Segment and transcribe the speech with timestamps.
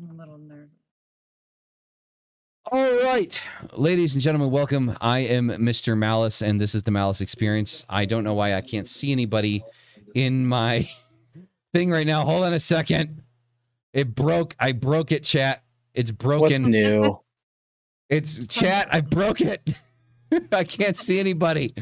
[0.00, 0.68] I'm a little nervous.
[2.70, 4.96] All right, ladies and gentlemen, welcome.
[5.00, 5.96] I am Mr.
[5.96, 7.84] Malice, and this is the Malice Experience.
[7.88, 9.64] I don't know why I can't see anybody
[10.14, 10.88] in my
[11.74, 12.24] thing right now.
[12.24, 13.22] Hold on a second.
[13.94, 14.54] It broke.
[14.60, 15.62] I broke it, chat.
[15.94, 16.70] It's What's broken.
[16.70, 17.18] new?
[18.10, 18.88] It's chat.
[18.92, 19.66] I broke it.
[20.52, 21.72] I can't see anybody.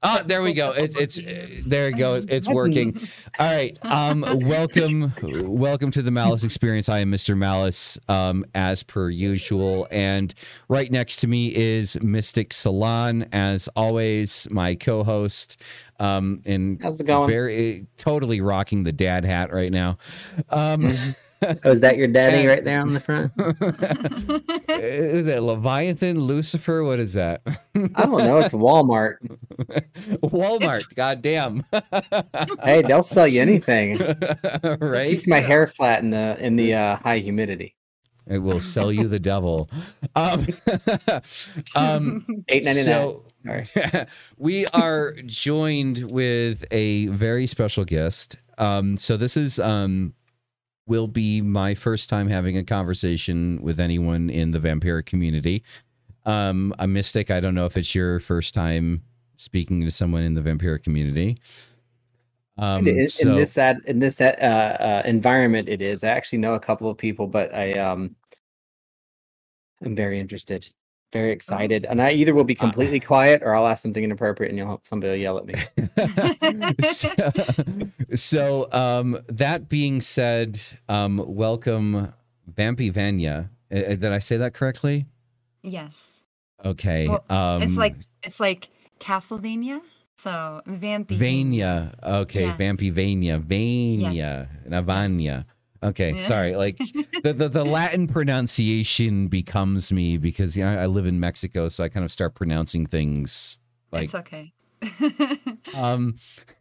[0.00, 0.70] Oh, there we go.
[0.70, 2.24] It's it's uh, there it goes.
[2.26, 2.96] It's working.
[3.40, 3.76] All right.
[3.82, 5.12] Um welcome
[5.44, 6.88] welcome to the Malice experience.
[6.88, 7.36] I am Mr.
[7.36, 10.32] Malice um as per usual and
[10.68, 15.60] right next to me is Mystic Salon as always, my co-host
[15.98, 17.28] um and How's it going?
[17.28, 19.98] very totally rocking the dad hat right now.
[20.50, 20.94] Um
[21.40, 23.32] Oh, is that your daddy And- right there on the front?
[24.68, 26.82] is that Leviathan, Lucifer?
[26.84, 27.42] What is that?
[27.46, 28.38] I don't know.
[28.38, 29.16] It's Walmart.
[30.22, 30.94] Walmart.
[30.94, 31.64] Goddamn.
[32.62, 33.98] Hey, they'll sell you anything.
[34.80, 35.08] right?
[35.08, 37.74] Keeps my hair flat in the in the uh, high humidity.
[38.26, 39.70] It will sell you the devil.
[40.14, 40.46] Um,
[41.76, 43.64] um, Eight ninety nine.
[43.64, 44.04] so
[44.36, 48.36] we are joined with a very special guest.
[48.58, 50.12] Um, so this is um,
[50.88, 55.62] will be my first time having a conversation with anyone in the vampiric community.
[56.24, 57.30] Um, a mystic.
[57.30, 59.02] I don't know if it's your first time
[59.36, 61.38] speaking to someone in the vampiric community.
[62.58, 66.02] Um, in, in this ad, in this uh, uh, environment, it is.
[66.02, 68.16] I actually know a couple of people, but I um,
[69.84, 70.68] I'm very interested,
[71.12, 74.58] very excited, and I either will be completely quiet or I'll ask something inappropriate, and
[74.58, 75.54] you'll hope somebody will yell at me.
[76.82, 77.10] so,
[78.14, 82.12] so, um, that being said, um, welcome,
[82.52, 83.50] Vampy Vanya.
[83.72, 85.06] Uh, uh, did I say that correctly?
[85.62, 86.14] yes.
[86.64, 87.06] Okay.
[87.06, 89.80] Well, um, it's like it's like Castlevania.
[90.16, 91.16] So Vampy.
[91.16, 91.94] Vania.
[92.02, 92.58] Okay, Yes.
[92.58, 93.38] Vampy Vania.
[93.38, 94.48] Vania.
[94.68, 95.44] Navania.
[95.82, 96.22] Okay, Yeah.
[96.26, 96.56] sorry.
[96.56, 96.78] Like
[97.22, 101.84] the, the the Latin pronunciation becomes me because you know, I live in Mexico, so
[101.84, 103.58] I kind of start pronouncing things
[103.92, 104.52] like it's okay.
[105.74, 106.16] um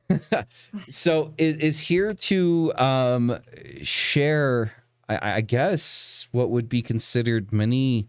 [0.89, 3.37] so is, is here to um
[3.83, 4.73] share
[5.09, 8.07] I, I guess what would be considered many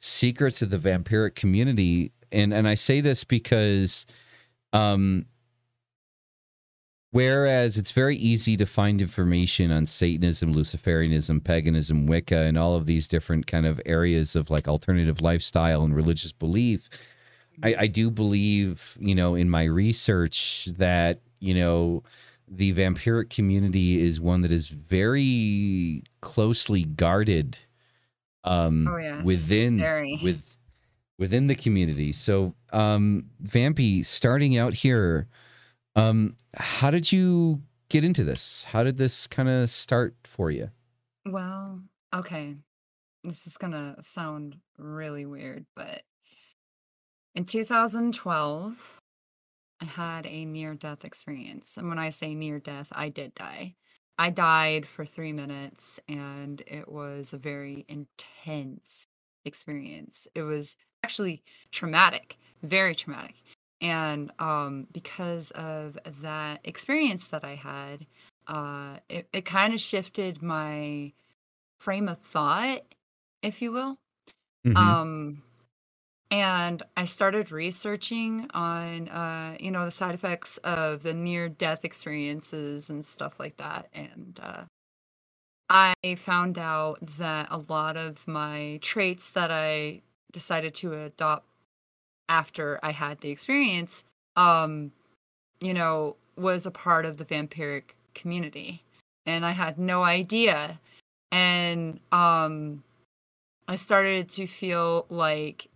[0.00, 4.06] secrets of the vampiric community and and i say this because
[4.72, 5.26] um
[7.10, 12.86] whereas it's very easy to find information on satanism luciferianism paganism wicca and all of
[12.86, 16.88] these different kind of areas of like alternative lifestyle and religious belief
[17.62, 22.02] I, I do believe, you know, in my research that, you know,
[22.46, 27.58] the vampiric community is one that is very closely guarded
[28.44, 30.18] um Oh, yes, within very.
[30.22, 30.56] with
[31.18, 32.12] within the community.
[32.12, 35.26] So um Vampy, starting out here,
[35.98, 38.64] um, how did you get into this?
[38.64, 40.70] How did this kind of start for you?
[41.26, 41.80] well,
[42.14, 42.56] okay.
[43.24, 46.02] This is gonna sound really weird, but
[47.34, 49.00] in 2012,
[49.80, 51.76] I had a near death experience.
[51.76, 53.74] And when I say near death, I did die.
[54.18, 59.04] I died for three minutes, and it was a very intense
[59.44, 60.26] experience.
[60.34, 63.34] It was actually traumatic, very traumatic.
[63.80, 68.06] And um, because of that experience that I had,
[68.48, 71.12] uh, it, it kind of shifted my
[71.78, 72.82] frame of thought,
[73.42, 73.96] if you will.
[74.66, 74.76] Mhm.
[74.76, 75.42] Um,
[76.30, 81.84] and I started researching on, uh, you know, the side effects of the near death
[81.84, 83.88] experiences and stuff like that.
[83.94, 84.64] And uh,
[85.70, 90.02] I found out that a lot of my traits that I
[90.32, 91.47] decided to adopt
[92.28, 94.04] after I had the experience,
[94.36, 94.92] um,
[95.60, 98.82] you know, was a part of the vampiric community.
[99.26, 100.80] And I had no idea.
[101.32, 102.82] And um,
[103.66, 105.68] I started to feel like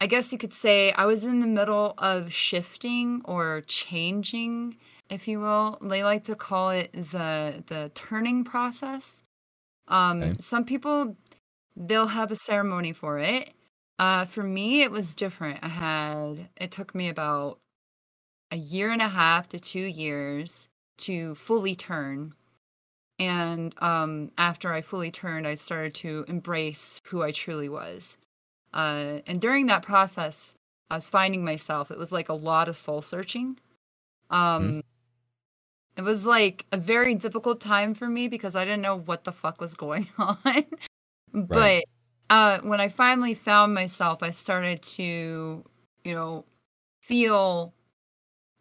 [0.00, 4.76] I guess you could say I was in the middle of shifting or changing,
[5.08, 5.78] if you will.
[5.80, 9.22] They like to call it the the turning process.
[9.86, 10.32] Um, Okay.
[10.40, 11.16] Some people
[11.76, 13.52] they'll have a ceremony for it.
[14.02, 15.60] Uh, for me, it was different.
[15.62, 17.60] I had it took me about
[18.50, 20.68] a year and a half to two years
[20.98, 22.34] to fully turn.
[23.20, 28.18] And um, after I fully turned, I started to embrace who I truly was.
[28.74, 30.56] Uh, and during that process,
[30.90, 31.92] I was finding myself.
[31.92, 33.56] It was like a lot of soul searching.
[34.30, 34.82] Um,
[35.96, 39.32] It was like a very difficult time for me because I didn't know what the
[39.32, 40.64] fuck was going on.
[41.32, 41.84] but
[42.32, 45.62] uh, when I finally found myself, I started to,
[46.02, 46.46] you know,
[47.02, 47.74] feel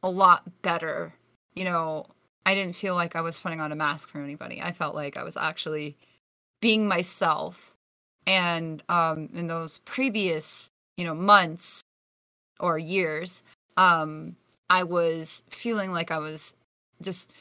[0.04, 1.14] a lot better.
[1.56, 2.08] You know,
[2.46, 4.62] I didn't feel like I was putting on a mask for anybody.
[4.62, 5.96] I felt like I was actually
[6.60, 7.74] being myself.
[8.28, 11.82] And um, in those previous, you know, months
[12.60, 13.42] or years,
[13.78, 14.36] um,
[14.70, 16.58] I was feeling like I was
[17.02, 17.32] just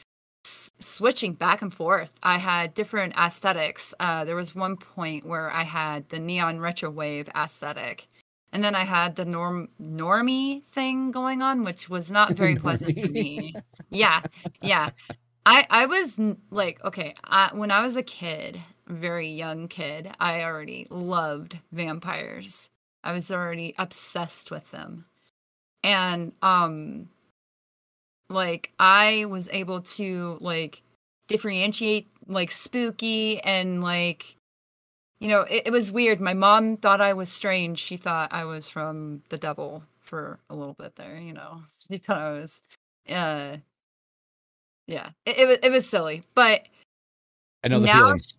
[0.45, 2.13] s- switching back and forth.
[2.23, 3.93] I had different aesthetics.
[3.99, 8.07] Uh, there was one point where I had the neon retro wave aesthetic,
[8.53, 12.97] and then I had the norm normie thing going on, which was not very pleasant
[12.99, 13.61] to me.
[13.89, 14.21] Yeah,
[14.61, 14.91] yeah.
[15.45, 16.19] I I was
[16.51, 22.69] like, okay, I, when I was a kid, very young kid, I already loved vampires.
[23.03, 25.05] I was already obsessed with them,
[25.83, 27.09] and um
[28.31, 30.81] like I was able to like
[31.27, 34.35] differentiate like spooky and like
[35.19, 36.19] you know it, it was weird.
[36.21, 37.79] My mom thought I was strange.
[37.79, 41.61] She thought I was from the devil for a little bit there you know.
[41.87, 42.61] She thought I was
[43.09, 43.57] uh
[44.87, 45.09] yeah.
[45.25, 46.67] It, it, was, it was silly but
[47.63, 48.33] I know the Now- feelings.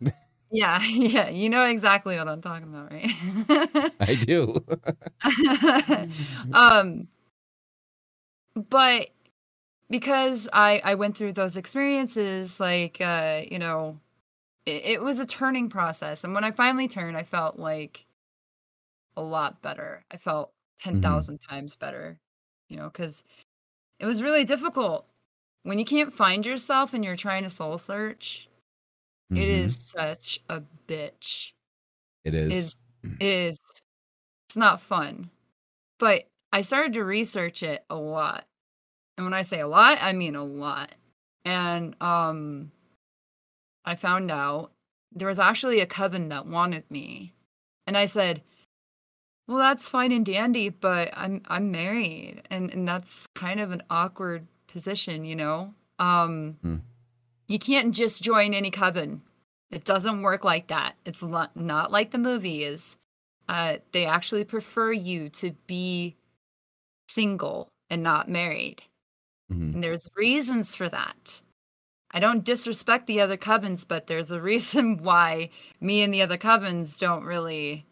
[0.51, 3.93] yeah yeah you know exactly what I'm talking about right?
[4.01, 4.63] I do.
[6.53, 7.09] um
[8.69, 9.09] but
[9.93, 14.01] because i i went through those experiences like uh you know
[14.67, 18.07] it, it was a turning process and when i finally turned i felt like
[19.17, 22.19] a lot better i felt 10,000 times better
[22.69, 23.25] you know cuz
[24.01, 25.09] it was really difficult
[25.65, 28.49] when you can't find yourself and you're trying to soul search
[29.35, 29.49] it Mhm.
[29.49, 31.53] is such a bitch
[32.25, 32.53] It is.
[32.53, 32.77] is
[33.21, 33.61] is
[34.49, 35.31] it's not fun.
[35.99, 38.47] But I started to research it a lot.
[39.23, 40.97] And when I say a lot, I mean a lot.
[41.45, 42.73] And um
[43.85, 44.73] I found out
[45.13, 47.35] there was actually a coven that wanted me.
[47.87, 48.43] And I said,
[49.47, 53.85] "Well, that's fine and dandy, but I'm I'm married and and that's kind of an
[53.91, 55.73] awkward position, you know?
[56.01, 56.77] Um Hmm.
[57.47, 59.23] you can't just join any coven.
[59.71, 60.97] It doesn't work like that.
[61.05, 62.97] It's not, not like the movies.
[63.49, 66.17] Uh, they actually prefer you to be
[67.09, 68.83] single and not married.
[69.53, 69.75] Mhm.
[69.75, 71.43] And there's reasons for that.
[72.13, 75.51] I don't disrespect the other covens, but there's a reason why
[75.81, 77.87] me and the other covens don't really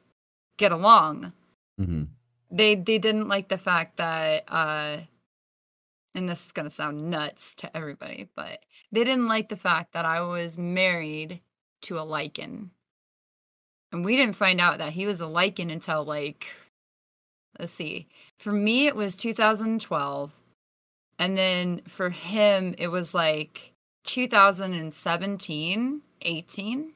[0.59, 1.33] get along.
[1.81, 2.09] Mhm.
[2.51, 5.03] They they didn't like the fact that uh
[6.15, 8.61] and this is going to sound nuts to everybody, but
[8.93, 11.41] they didn't like the fact that I was married
[11.83, 12.71] to a lycan.
[13.93, 16.47] And we didn't find out that he was a lycan until like
[17.59, 18.09] let's see.
[18.39, 20.33] For me it was 2012.
[21.21, 23.73] And then for him it was like
[24.05, 26.93] 2017, 18.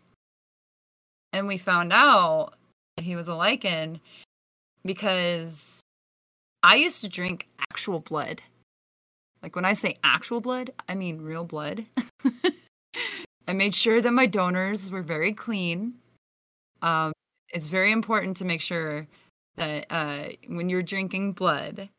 [1.32, 2.54] And we found out
[2.96, 4.00] he was a lycan
[4.84, 5.82] because
[6.62, 8.40] I used to drink actual blood.
[9.42, 11.84] Like when I say actual blood, I mean real blood.
[13.46, 15.96] I made sure that my donors were very clean.
[16.80, 17.12] Um,
[17.50, 19.06] it's very important to make sure
[19.56, 21.90] that uh, when you're drinking blood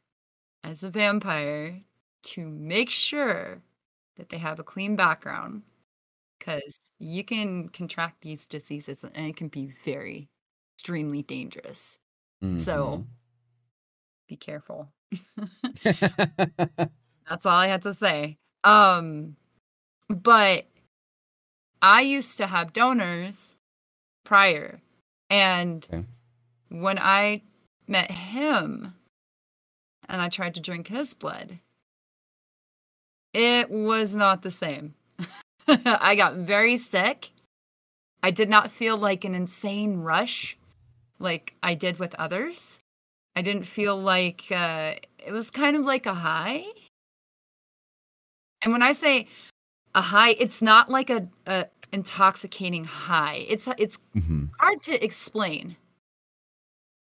[0.64, 1.82] as a vampire,
[2.26, 3.62] to make sure
[4.18, 5.64] that they have a clean background
[6.40, 10.30] because you can contract these diseases and it can be very
[10.78, 11.98] extremely dangerous.
[12.58, 13.06] So
[14.28, 14.92] be careful.
[15.84, 18.38] That's all I had to say.
[18.64, 19.36] Um
[20.10, 20.66] but
[21.82, 23.56] I used to have donors
[24.24, 24.82] prior
[25.30, 26.06] and Okay.
[26.70, 27.44] when I
[27.88, 28.96] met him
[30.08, 31.60] and I tried to drink his blood
[33.36, 34.96] it was not the same.
[35.68, 37.30] I got very sick.
[38.24, 40.58] I did not feel like an insane rush
[41.20, 42.80] like I did with others.
[43.36, 46.64] I didn't feel like uh, it was kind of like a high.
[48.62, 49.28] And when I say
[49.94, 53.46] a high, it's not like a, a intoxicating high.
[53.48, 54.50] It's it's Mhm.
[54.60, 55.76] hard to explain.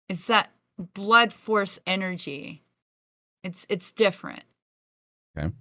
[0.10, 2.64] It's that blood force energy.
[3.44, 4.44] It's it's different.
[5.38, 5.54] Okay.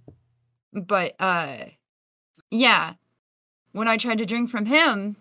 [0.73, 1.57] But uh
[2.51, 2.93] yeah,
[3.71, 5.15] when I tried to drink from him,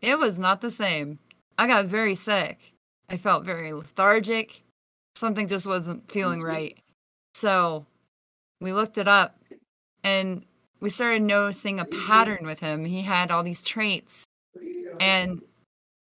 [0.00, 1.18] it was not the same.
[1.58, 2.72] I got very sick.
[3.08, 4.62] I felt very lethargic.
[5.14, 6.76] Something just wasn't feeling right.
[7.34, 7.86] So
[8.60, 9.38] we looked it up
[10.04, 10.44] and
[10.80, 12.84] we started noticing a pattern with him.
[12.84, 14.24] He had all these traits.
[15.00, 15.42] And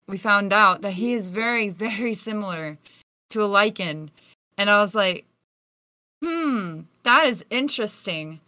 [0.06, 2.78] we found out that he is very, very similar
[3.30, 4.10] to a lycan.
[4.56, 5.24] And I was like,
[6.22, 8.40] hmm, that is interesting.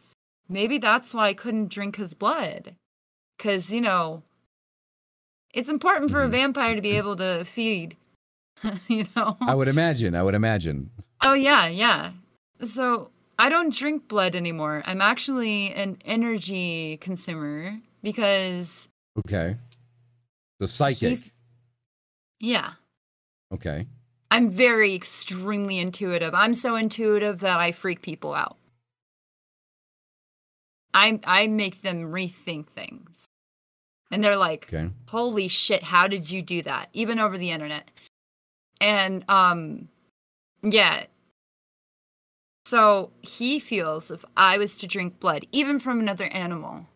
[0.48, 2.74] Maybe that's why I couldn't drink his blood.
[3.38, 4.22] Because, you know,
[5.54, 6.32] it's important for a Mhm.
[6.32, 7.96] vampire to be able to feed,
[8.88, 9.36] you know?
[9.40, 10.14] I would imagine.
[10.14, 10.90] I would imagine.
[11.22, 12.12] Oh yeah, yeah.
[12.60, 14.82] So I don't drink blood anymore.
[14.84, 18.88] I'm actually an energy consumer because
[19.18, 19.56] Okay.
[20.58, 21.32] The psychic.
[22.40, 22.72] Yeah.
[23.52, 23.86] Okay.
[24.30, 26.34] I'm very extremely intuitive.
[26.34, 28.56] I'm so intuitive that I freak people out.
[30.94, 33.26] I I make them rethink things.
[34.10, 34.90] And they're like, Okay.
[35.08, 37.90] "Holy shit, how did you do that?" Even over the internet.
[38.80, 39.88] And um
[40.62, 41.06] yeah.
[42.66, 46.86] So he feels if I was to drink blood, even from another animal,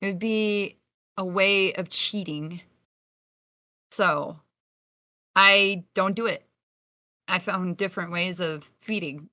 [0.00, 0.76] it would be
[1.16, 2.60] a way of cheating.
[3.90, 4.38] So
[5.36, 6.42] I don't do it.
[7.28, 9.28] I found different ways of feeding.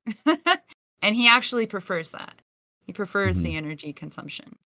[1.02, 2.42] and he actually prefers that.
[2.82, 4.58] He prefers the energy consumption.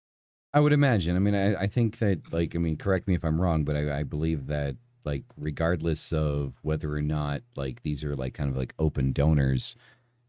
[0.52, 1.14] I would imagine.
[1.14, 3.76] I mean, I, I think that, like, I mean, correct me if I'm wrong, but
[3.76, 8.50] I, I believe that, like, regardless of whether or not, like, these are like kind
[8.50, 9.76] of like open donors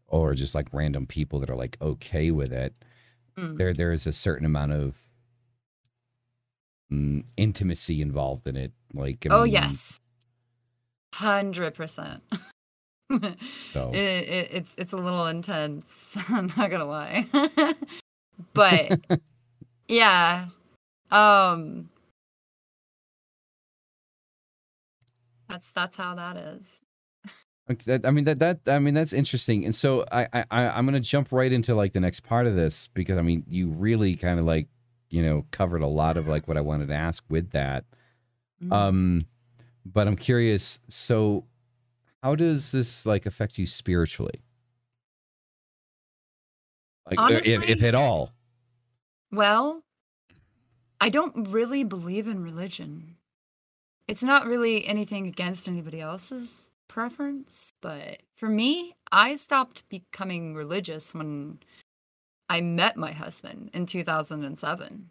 [0.06, 2.76] or just like random people that are like okay with it,
[3.36, 3.56] Mm.
[3.56, 4.94] there there is a certain amount of
[6.92, 8.72] mm, intimacy involved in it.
[8.92, 9.52] Like, I oh mean,
[11.12, 11.20] yes.
[11.20, 12.20] 100%.
[13.72, 16.16] So it, it, it's it's a little intense.
[16.28, 17.26] I'm not gonna lie,
[18.54, 19.00] but
[19.88, 20.46] yeah,
[21.10, 21.90] um,
[25.48, 26.80] that's that's how that is.
[27.68, 29.64] Okay, that- I mean that that I mean that's interesting.
[29.64, 32.88] And so I I I'm gonna jump right into like the next part of this
[32.94, 34.68] because I mean you really kind of like
[35.08, 37.84] you know covered a lot of like what I wanted to ask with that.
[38.62, 38.72] Mm.
[38.72, 39.20] Um,
[39.84, 40.78] but I'm curious.
[40.88, 41.44] So,
[42.22, 44.42] how does this like affect you spiritually?
[47.10, 48.30] Like, uh, if, if at all.
[49.32, 49.82] Well,
[51.00, 53.16] I don't really believe in religion.
[54.06, 61.14] It's not really anything against anybody else's preference, but for me, I stopped becoming religious
[61.14, 61.60] when
[62.48, 65.08] I met my husband in 2007.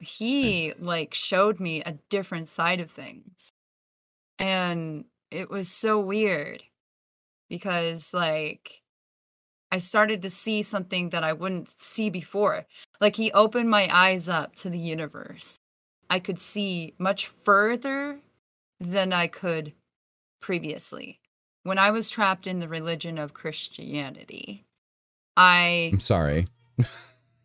[0.00, 3.52] He like showed me a different side of things.
[4.42, 6.64] And it was so weird
[7.48, 8.82] because like
[9.70, 12.66] I started to see something that I wouldn't see before.
[13.00, 15.58] Like he opened my eyes up to the universe.
[16.10, 18.18] I could see much further
[18.80, 19.72] than I could
[20.40, 21.20] previously.
[21.62, 24.64] When I was trapped in the religion of Christianity,
[25.36, 26.46] I I'm sorry.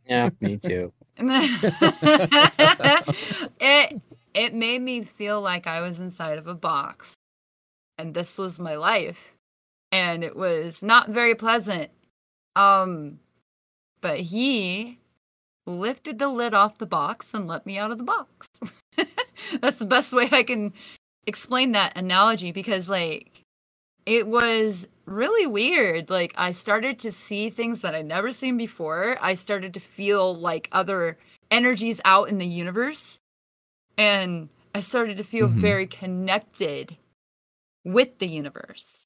[0.07, 0.91] Yeah, me too.
[3.59, 4.01] it
[4.37, 7.15] it made me feel like I was inside of a box.
[7.97, 9.33] And this was my life.
[9.91, 11.89] And it was not very pleasant.
[12.55, 13.19] Um
[13.99, 14.99] but he
[15.65, 18.47] lifted the lid off the box and let me out of the box.
[19.59, 20.71] That's the best way I can
[21.25, 23.41] explain that analogy because like
[24.05, 26.11] it was really weird.
[26.11, 29.17] Like I started to see things that I'd never seen before.
[29.19, 31.17] I started to feel like other
[31.49, 33.19] energies out in the universe
[33.97, 35.59] and I started to feel Mhm.
[35.59, 36.95] very connected
[37.83, 39.05] with the universe.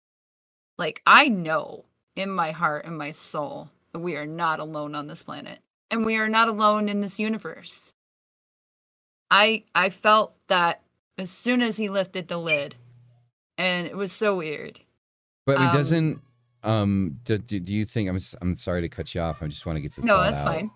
[0.77, 5.07] Like I know in my heart and my soul that we are not alone on
[5.07, 7.93] this planet and we are not alone in this universe.
[9.29, 10.81] I I felt that
[11.17, 12.75] as soon as he lifted the lid
[13.57, 14.79] and it was so weird.
[15.45, 16.21] But it Um, doesn't
[16.63, 19.41] um do, do, do you think I'm I'm sorry to cut you off.
[19.41, 20.03] I just want to get this.
[20.05, 20.45] No, that's out.
[20.45, 20.71] fine.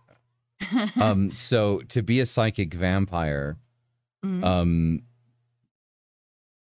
[1.02, 3.58] um, so to be a psychic vampire,
[4.26, 4.44] Mhm.
[4.48, 5.04] um,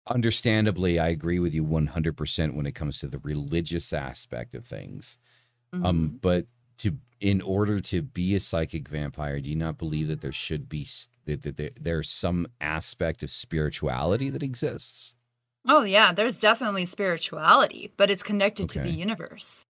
[0.08, 5.18] understandably, I agree with you 100% when it comes to the religious aspect of things.
[5.74, 5.86] Mhm.
[5.86, 6.48] Um, but
[6.80, 10.70] to in order to be a psychic vampire, do you not believe that there should
[10.70, 10.88] be
[11.26, 15.16] that, that there, there's some aspect of spirituality that exists?
[15.68, 19.68] Oh yeah, there's definitely spirituality, but it's connected to the universe.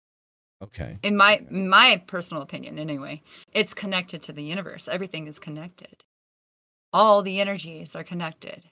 [0.61, 0.99] Okay.
[1.01, 4.87] In my my personal opinion anyway, it's connected to the universe.
[4.87, 6.03] Everything is connected.
[6.97, 8.63] All the energies are connected.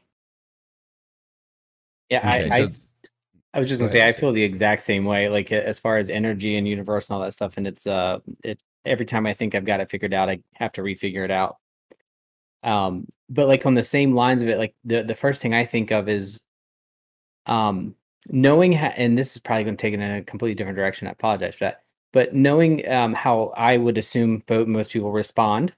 [2.10, 2.74] Yeah, Okay, I, I so-
[3.54, 4.16] I was just gonna say ahead.
[4.16, 5.30] I feel the exact same way.
[5.30, 8.60] Like as far as energy and universe and all that stuff, and it's uh, it
[8.84, 11.58] every time I think I've got it figured out, I have to refigure it out.
[12.64, 15.64] Um, but like on the same lines of it, like the the first thing I
[15.66, 16.42] think of is,
[17.46, 17.96] um,
[18.28, 21.08] knowing how, and this is probably going to take it in a completely different direction.
[21.08, 25.74] I apologize for that, but knowing um how I would assume bo- most people respond,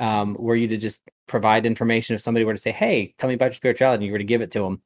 [0.00, 3.34] um, were you to just provide information if somebody were to say, "Hey, tell me
[3.34, 4.82] about your spirituality," and you were to give it to them,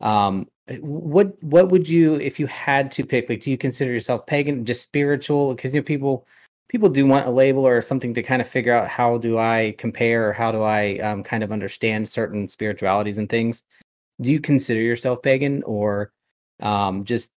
[0.00, 3.92] um uh, what what would you if you had to pick like do you consider
[3.92, 5.54] yourself pagan just spiritual?
[5.54, 6.26] Because you know people
[6.68, 9.74] people do want a label or something to kind of figure out how do i
[9.78, 13.62] compare or how do i um, kind of understand certain spiritualities and things.
[14.20, 16.12] Do you consider yourself pagan or
[16.60, 17.30] um, just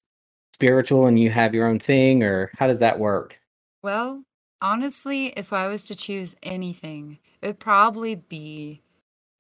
[0.55, 3.39] spiritual and you have your own thing or how does that work?
[3.83, 4.23] Well,
[4.61, 8.83] honestly, if I was to choose anything, it would probably be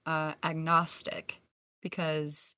[0.06, 1.40] uh, agnostic
[1.82, 2.54] because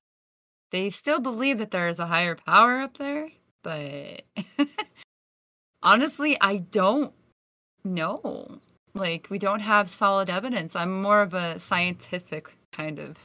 [0.71, 3.29] they still believe that there is a higher power up there,
[3.63, 4.23] but
[5.83, 7.13] honestly, I don't
[7.83, 8.59] know.
[8.93, 10.75] Like, we don't have solid evidence.
[10.75, 13.17] I'm more of a scientific kind of,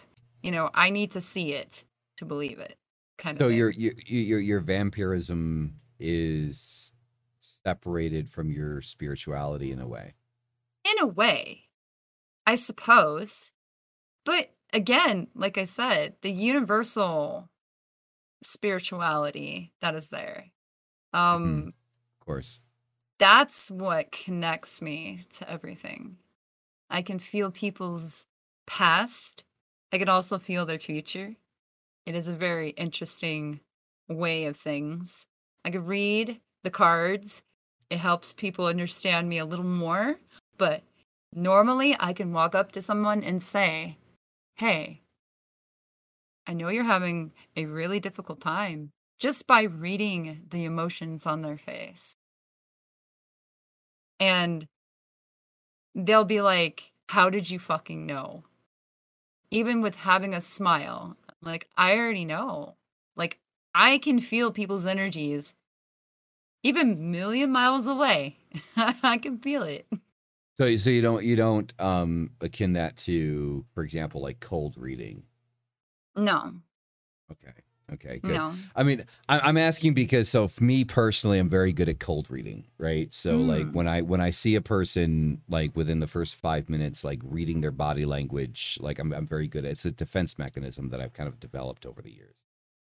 [0.42, 1.84] you know, I need to see it
[2.18, 2.76] to believe it
[3.18, 3.58] kind So of thing.
[3.58, 6.93] your your your your vampirism is
[7.66, 10.14] separated from your spirituality in a way.
[10.84, 11.68] in a way,
[12.46, 13.52] I suppose.
[14.24, 17.50] But again, like I said, the universal
[18.42, 20.50] spirituality that is there.
[21.12, 21.74] Um
[22.20, 22.60] Of course.
[23.18, 26.18] that's what connects me to everything.
[26.90, 28.26] I can feel people's
[28.66, 29.44] past.
[29.92, 31.36] I can also feel their future.
[32.06, 33.60] It is a very interesting
[34.08, 35.26] way of things.
[35.64, 37.42] I could read the cards.
[37.90, 40.16] It helps people understand me a little more.
[40.58, 40.82] But
[41.32, 43.96] normally, I can walk up to someone and say,
[44.56, 45.00] Hey,
[46.46, 51.56] I know you're having a really difficult time just by reading the emotions on their
[51.56, 52.14] face.
[54.20, 54.66] And
[55.94, 58.44] they'll be like, How did you fucking know?
[59.50, 62.74] Even with having a smile, like, I already know.
[63.16, 63.38] Like,
[63.74, 65.54] I can feel people's energies
[66.64, 68.36] even million miles away.
[68.76, 69.86] I can feel it.
[70.56, 75.22] So so you don't you don't um akin that to, for example, like cold reading.
[76.16, 76.54] No,
[77.30, 77.50] Okay.
[77.92, 78.18] Okay.
[78.22, 78.36] Good.
[78.38, 78.54] no.
[78.74, 82.30] I mean, I, I'm asking because so for me personally, I'm very good at cold
[82.30, 83.12] reading, right?
[83.12, 83.74] So like Mm.
[83.74, 87.60] when I when I see a person like within the first five minutes, like reading
[87.60, 89.64] their body language, like I'm I'm very good.
[89.66, 92.36] at It's a defense mechanism that I've kind of developed over the years.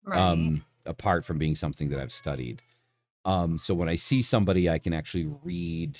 [0.04, 0.18] Right.
[0.20, 2.62] Um, apart from being something that I've studied.
[3.26, 5.98] Um, so when I see somebody, I can actually read.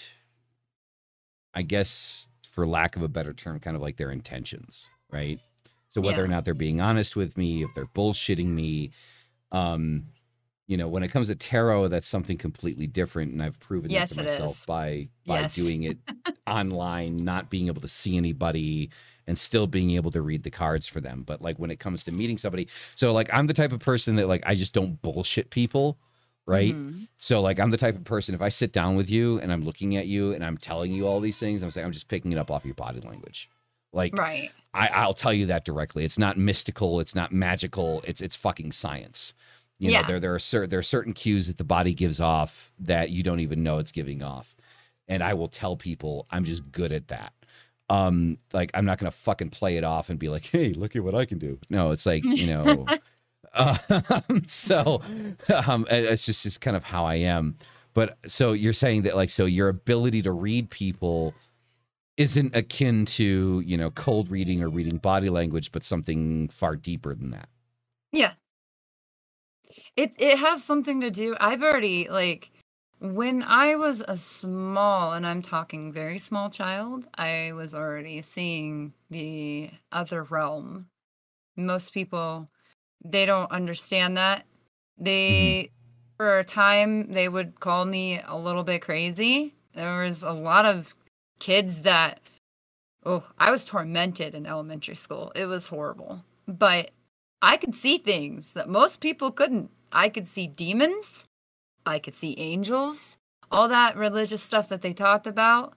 [1.55, 5.41] I guess, for lack of a better term, kind of like their intentions, right?
[5.89, 8.91] So whether or not they're being honest with me, if they're bullshitting me,
[9.53, 10.05] um,
[10.67, 14.11] you know, when it comes to tarot, that's something completely different, and I've proven Yes,
[14.11, 15.55] that to myself by by Yes.
[15.55, 15.97] doing it
[16.47, 18.91] online, not being able to see anybody,
[19.27, 21.23] and still being able to read the cards for them.
[21.27, 24.17] But like when it comes to meeting somebody, so like I'm the type of person
[24.17, 25.97] that like I just don't bullshit people,
[26.47, 26.75] right?
[26.75, 27.09] Mhm.
[27.17, 29.65] So like I'm the type of person if I sit down with you and I'm
[29.65, 32.33] looking at you and I'm telling you all these things, I'm saying I'm just picking
[32.33, 33.49] it up off your body language.
[33.93, 34.51] Like Right.
[34.75, 36.05] I, I'll tell you that directly.
[36.05, 37.01] It's not mystical.
[37.01, 38.03] It's not magical.
[38.07, 39.33] It's it's fucking science.
[39.79, 42.73] You know, there there are certain there are certain cues that the body gives off
[42.79, 44.55] that you don't even know it's giving off,
[45.09, 47.33] and I will tell people I'm just good at that.
[47.89, 51.05] Um, like I'm not gonna fucking play it off and be like, hey, look at
[51.05, 51.59] what I can do.
[51.71, 52.87] No, it's like you know.
[53.57, 55.03] um, so
[55.67, 57.57] um, it's just just kind of how I am.
[57.95, 61.35] But so you're saying that like so your ability to read people
[62.17, 67.15] isn't akin to you know cold reading or reading body language but something far deeper
[67.15, 67.49] than that
[68.13, 68.33] Yeah.
[69.97, 71.37] It it has something to do.
[71.41, 72.51] I've already like
[73.01, 78.95] when I was a small and I'm talking very small child, I was already seeing
[79.11, 80.89] the other realm.
[81.57, 82.49] Most people
[83.11, 84.45] they don't understand that.
[84.99, 86.17] They mm-hmm.
[86.17, 89.55] for a time they would call me a little bit crazy.
[89.75, 90.95] There was a lot of
[91.39, 92.21] kids that
[93.05, 95.33] oh, I was tormented in elementary school.
[95.35, 96.25] It was horrible.
[96.49, 96.91] But
[97.41, 99.71] I could see things that most people couldn't.
[99.93, 101.25] I could see demons.
[101.87, 103.17] I could see angels.
[103.51, 105.75] All that religious stuff that they talked about.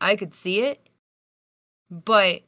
[0.00, 0.86] I could see it.
[1.90, 2.42] But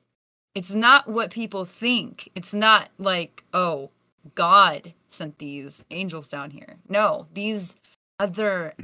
[0.55, 2.29] it's not what people think.
[2.35, 3.91] It's not like, oh,
[4.35, 6.77] God sent these angels down here.
[6.89, 7.77] No, these
[8.19, 8.75] other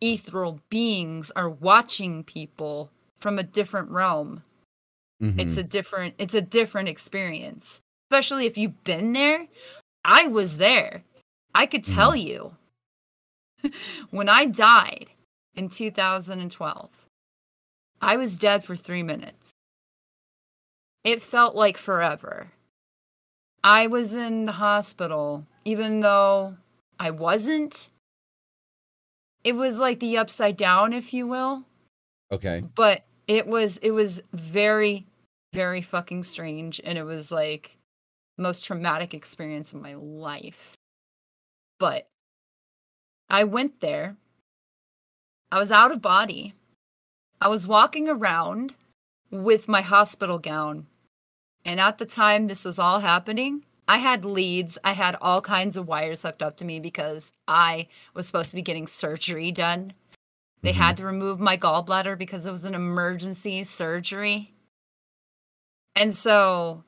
[0.00, 4.42] ethereal beings are watching people from a different realm.
[5.20, 5.58] It's Mhm.
[5.58, 7.80] a different it's a different experience.
[8.10, 9.48] Especially if you've been there
[10.04, 11.02] i was there.
[11.54, 12.56] I could tell you.
[14.10, 15.10] When i died
[15.54, 16.90] in 2012
[18.02, 19.50] i was dead for 3 minutes.
[21.04, 22.50] It felt like forever
[23.64, 26.54] i was in the hospital even though
[26.98, 27.88] i wasn't.
[29.42, 31.64] It was like the upside down if you will.
[32.32, 32.62] Okay.
[32.74, 35.06] But it was it was very
[35.52, 37.76] very fucking strange and it was like
[38.38, 40.74] most traumatic experience of my life.
[41.78, 42.08] But
[43.28, 44.16] i went there.
[45.52, 46.54] I was out of body.
[47.40, 48.74] I was walking around
[49.30, 50.86] with my hospital gown
[51.64, 55.76] and at the time this was all happening i had leads i had all kinds
[55.76, 59.92] of wires hooked up to me because i was supposed to be getting surgery done
[60.62, 60.76] they Mhm.
[60.76, 64.48] had to remove my gallbladder because it was an emergency surgery.
[65.94, 66.84] And so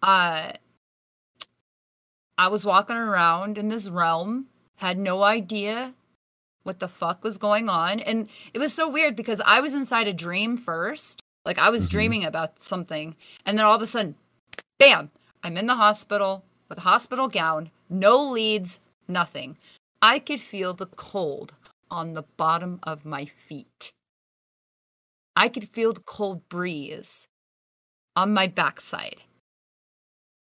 [0.00, 0.52] uh
[2.38, 5.94] I was walking around in this realm, had no idea
[6.62, 7.98] what the fuck was going on.
[7.98, 11.20] And it was so weird because I was inside a dream first.
[11.46, 11.90] Like I was Mhm.
[11.90, 13.14] dreaming about something.
[13.46, 14.16] And then all of a sudden,
[14.78, 15.10] bam,
[15.44, 19.56] I'm in the hospital with a hospital gown, no leads, nothing.
[20.02, 21.54] I could feel the cold
[21.90, 23.92] on the bottom of my feet.
[25.36, 27.28] I could feel the cold breeze
[28.16, 29.22] on my backside.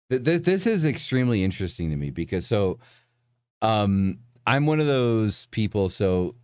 [0.10, 2.80] This this is extremely interesting to me because so
[3.62, 6.36] um I'm one of those people so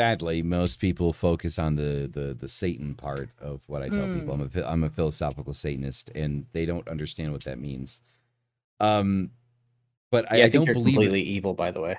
[0.00, 4.32] sadly most people focus on the the the Satan part of what I tell people.
[4.32, 8.00] I'm a I'm a philosophical Satanist and they don't understand what that means.
[8.80, 9.30] Um
[10.10, 11.98] but I, yeah, I, I think don't you're believe completely evil, by the way.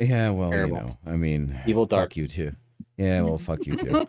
[0.00, 0.76] Yeah, well, terrible.
[0.78, 2.10] you know, I mean Evil dark.
[2.10, 2.50] fuck you too.
[2.98, 3.90] Yeah, well fuck you too.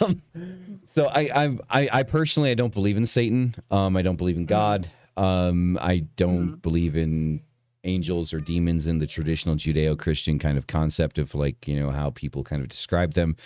[0.00, 0.22] um,
[0.86, 3.54] so I, I'm- I, I personally, I don't believe in Satan.
[3.70, 4.88] Um, I don't believe in God.
[5.16, 6.62] Um, I don't Mhm.
[6.62, 7.40] believe in
[7.84, 12.10] angels or demons in the traditional Judeo-Christian kind of concept of like you know how
[12.10, 13.36] people kind of describe them.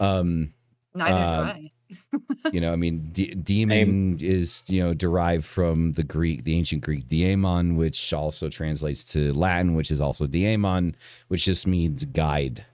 [0.00, 0.52] Um,
[0.94, 1.70] Neither Um, do I.
[2.52, 6.82] you know, I mean, de- demon is you know derived from the Greek, the ancient
[6.82, 10.94] Greek daemon, which also translates to Latin, which is also daemon,
[11.28, 12.64] which just means guide,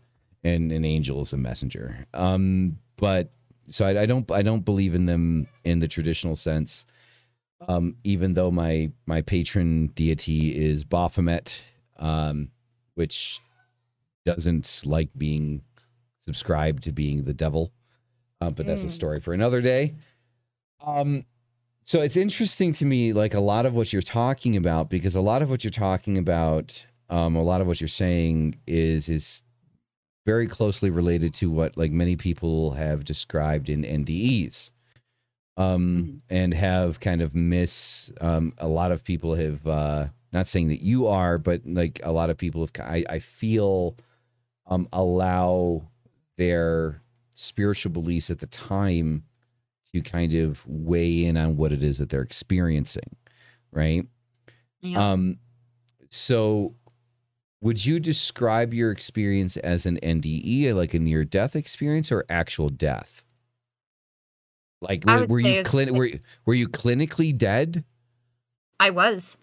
[0.42, 2.06] and an angel is a messenger.
[2.12, 3.30] Um, but
[3.68, 6.84] so I, I don't, I don't believe in them in the traditional sense.
[7.66, 11.64] Um, even though my my patron deity is Baphomet,
[11.96, 12.50] um,
[12.94, 13.40] which
[14.24, 15.62] doesn't like being
[16.20, 17.72] subscribed to being the devil
[18.40, 18.90] uh, but that's a Mm.
[18.90, 19.94] story for another day.
[20.84, 21.24] Um,
[21.84, 25.20] so it's interesting to me, like a lot of what you're talking about, because a
[25.20, 29.42] lot of what you're talking about, um, a lot of what you're saying is is
[30.26, 34.70] very closely related to what like many people have described in NDEs,
[35.56, 38.10] um, and have kind of miss.
[38.20, 42.12] Um, a lot of people have uh, not saying that you are, but like a
[42.12, 42.86] lot of people have.
[42.86, 43.96] I, I feel
[44.66, 45.82] um, allow
[46.36, 47.00] their
[47.34, 49.24] spiritual beliefs at the time
[49.92, 53.16] to kind of weigh in on what it is that they're experiencing,
[53.70, 54.06] right?
[54.80, 55.12] Yeah.
[55.12, 55.38] Um,
[56.10, 56.74] so
[57.60, 62.68] would you describe your experience as an NDE, like a near death experience, or actual
[62.68, 63.23] death?
[64.84, 66.10] Like, were, would were you clin- were,
[66.46, 67.84] were you clinically dead?
[68.78, 69.36] I was.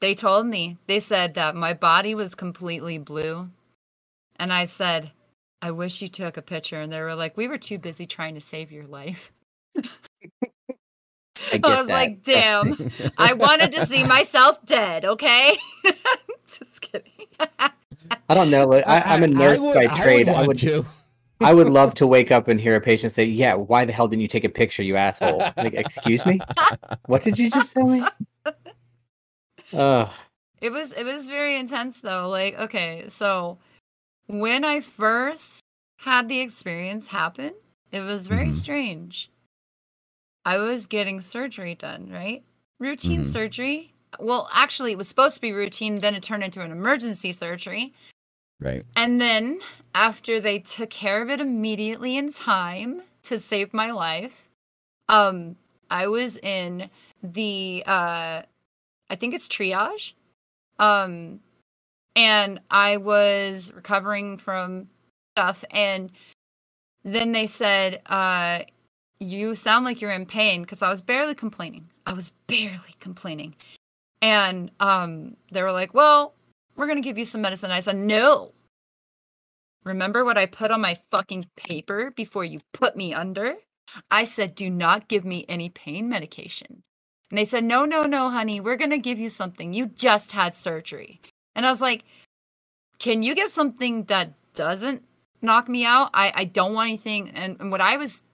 [0.00, 3.48] They told me, they said that my body was completely blue.
[4.36, 5.12] And I said,
[5.62, 6.80] I wish you took a picture.
[6.80, 9.32] And they were like, we were too busy trying to save your life.
[11.52, 11.92] I, get was that.
[11.92, 12.90] like, damn.
[13.18, 15.56] I wanted to see myself dead, okay?
[16.46, 17.10] Just kidding.
[17.58, 18.72] I don't know.
[18.74, 20.28] I, I'm a nurse would- by trade.
[20.28, 20.86] I want would, to.
[21.40, 24.08] I would love to wake up and hear a patient say, "Yeah, why the hell
[24.08, 26.40] didn't you take a picture, you asshole?" Like, excuse me,
[27.06, 28.04] what did you just tell me?
[29.72, 30.10] Ugh.
[30.60, 32.28] It was it was very intense though.
[32.28, 33.58] Like, okay, so
[34.26, 35.60] when I first
[35.98, 37.52] had the experience happen,
[37.92, 38.54] it was very Mhm.
[38.54, 39.30] strange.
[40.46, 42.42] I was getting surgery done, right?
[42.78, 43.26] Routine Mhm.
[43.26, 43.92] surgery.
[44.20, 47.92] Well, actually, it was supposed to be routine, then it turned into an emergency surgery.
[48.60, 48.84] Right.
[48.96, 49.60] And then
[49.94, 54.48] after they took care of it immediately in time to save my life,
[55.08, 55.56] um,
[55.90, 56.90] I was in
[57.22, 58.42] the uh
[59.10, 60.12] I think it's triage.
[60.78, 61.40] Um
[62.16, 64.88] and I was recovering from
[65.34, 66.10] stuff and
[67.04, 68.60] then they said, uh,
[69.20, 71.88] you sound like you're in pain because I was barely complaining.
[72.06, 73.54] I was barely complaining.
[74.22, 76.34] And um they were like, Well,
[76.76, 77.70] we're gonna give you some medicine.
[77.70, 78.52] I said, No.
[79.84, 83.56] Remember what I put on my fucking paper before you put me under?
[84.10, 86.82] I said, do not give me any pain medication.
[87.30, 89.72] And they said, no, no, no, honey, we're gonna give you something.
[89.72, 91.20] You just had surgery.
[91.54, 92.04] And I was like,
[92.98, 95.02] can you give something that doesn't
[95.42, 96.10] knock me out?
[96.14, 97.30] I, I don't want anything.
[97.30, 98.24] And, and what I was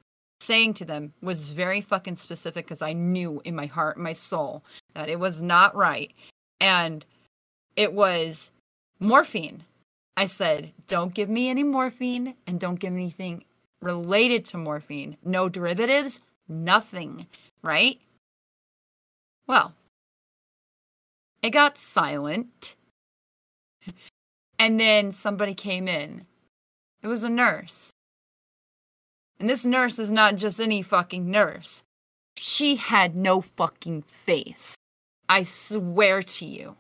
[0.40, 4.64] saying to them was very fucking specific because I knew in my heart, my soul,
[4.94, 6.12] that it was not right.
[6.61, 7.05] And
[7.76, 8.50] it was
[8.98, 9.64] morphine.
[10.16, 13.44] I said, don't give me any morphine and don't give me anything
[13.80, 15.16] related to morphine.
[15.24, 17.26] No derivatives, nothing,
[17.62, 17.98] right?
[19.46, 19.72] Well,
[21.42, 22.74] it got silent.
[24.59, 26.26] And then somebody came in.
[27.02, 27.90] It was a nurse.
[29.38, 31.83] And this nurse is not just any fucking nurse.
[32.37, 34.76] She had no fucking face.
[35.30, 36.76] I swear to you.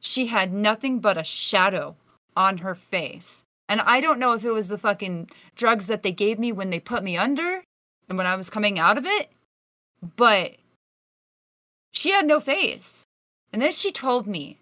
[0.00, 1.96] She had nothing but a shadow
[2.36, 3.44] on her face.
[3.68, 6.70] And I don't know if it was the fucking drugs that they gave me when
[6.70, 7.62] they put me under
[8.08, 9.30] and when I was coming out of it,
[10.16, 10.56] but
[11.92, 13.04] she had no face.
[13.52, 14.58] And then she told me,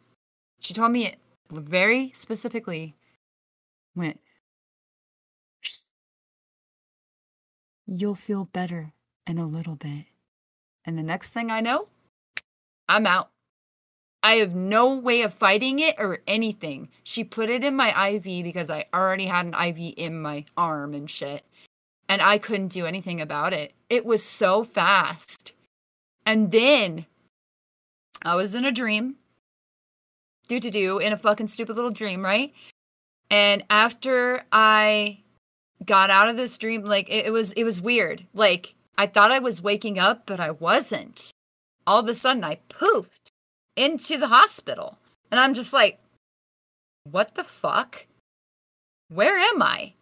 [0.61, 1.18] she told me it
[1.51, 2.94] very specifically,
[3.96, 4.20] went,
[7.87, 8.92] You'll feel better
[9.27, 10.05] in a little bit.
[10.85, 11.88] And the next thing I know,
[12.87, 13.31] I'm out.
[14.22, 16.88] I have no way of fighting it or anything.
[17.04, 20.94] She put it in my IV because I already had an IV in my arm
[20.94, 21.44] and shit.
[22.09, 23.74] And I couldn't do anything about it.
[23.88, 25.52] It was so fast.
[26.26, 27.07] And then
[28.22, 29.16] I was in a dream.
[30.48, 32.52] Do to do in a fucking stupid little dream, right?
[33.31, 35.18] And after I
[35.85, 38.26] got out of this dream, like it, it was it was weird.
[38.35, 41.31] Like I thought I was waking up, but I wasn't.
[41.87, 43.17] All of a sudden I poofed
[43.79, 44.99] into the hospital.
[45.31, 45.99] And I'm just like,
[47.05, 48.07] what the fuck?
[49.09, 49.95] Where am I?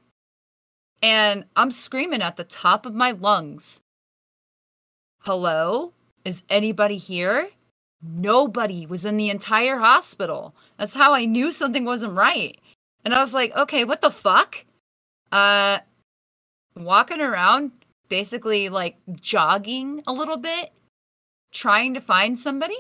[1.02, 3.80] And I'm screaming at the top of my lungs.
[5.20, 5.92] Hello?
[6.24, 7.50] Is anybody here?
[8.02, 10.54] Nobody was in the entire hospital.
[10.78, 12.58] That's how I knew something wasn't right.
[13.04, 14.64] And I was like, okay, what the fuck?
[15.30, 15.78] Uh
[16.76, 17.72] walking around
[18.08, 20.72] basically like jogging a little bit,
[21.52, 22.76] trying to find somebody,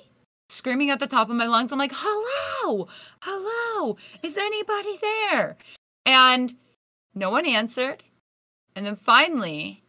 [0.48, 1.72] screaming at the top of my lungs.
[1.72, 2.88] I'm like, hello,
[3.22, 5.56] hello, is anybody there?
[6.04, 6.54] And
[7.14, 8.02] no one answered.
[8.74, 9.82] And then finally,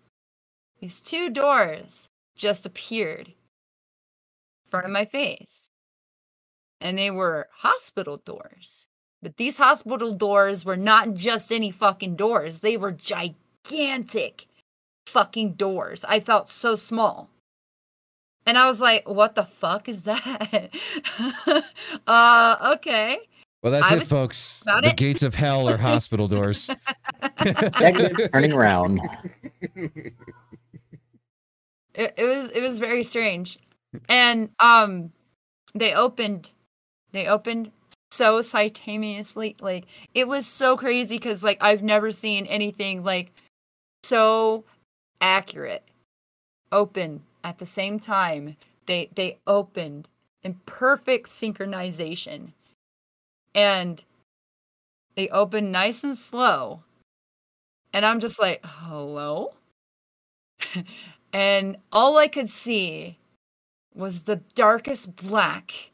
[0.79, 3.33] these two doors just appeared in
[4.69, 5.69] front of my face.
[6.79, 8.85] And they were hospital doors.
[9.21, 14.47] But these hospital doors were not just any fucking doors, they were gigantic
[15.07, 16.05] fucking doors.
[16.07, 17.29] I felt so small.
[18.47, 20.73] And I was like, what the fuck is that?
[22.07, 23.19] uh, okay.
[23.61, 24.61] Well, that's I it, folks.
[24.61, 24.97] about The it.
[24.97, 26.69] gates of hell are hospital doors.
[27.39, 29.01] Turning around.
[31.97, 33.59] it, it was it was very strange
[34.07, 35.11] and um
[35.73, 36.51] they opened
[37.11, 37.71] they opened
[38.11, 43.31] so simultaneously like it was so crazy because like i've never seen anything like
[44.03, 44.63] so
[45.19, 45.83] accurate
[46.71, 50.07] open at the same time they they opened
[50.43, 52.53] in perfect synchronization
[53.53, 54.03] and
[55.15, 56.83] they opened nice and slow
[57.93, 59.51] and i'm just like hello
[61.33, 63.17] and all I could see
[63.95, 65.91] was the darkest black.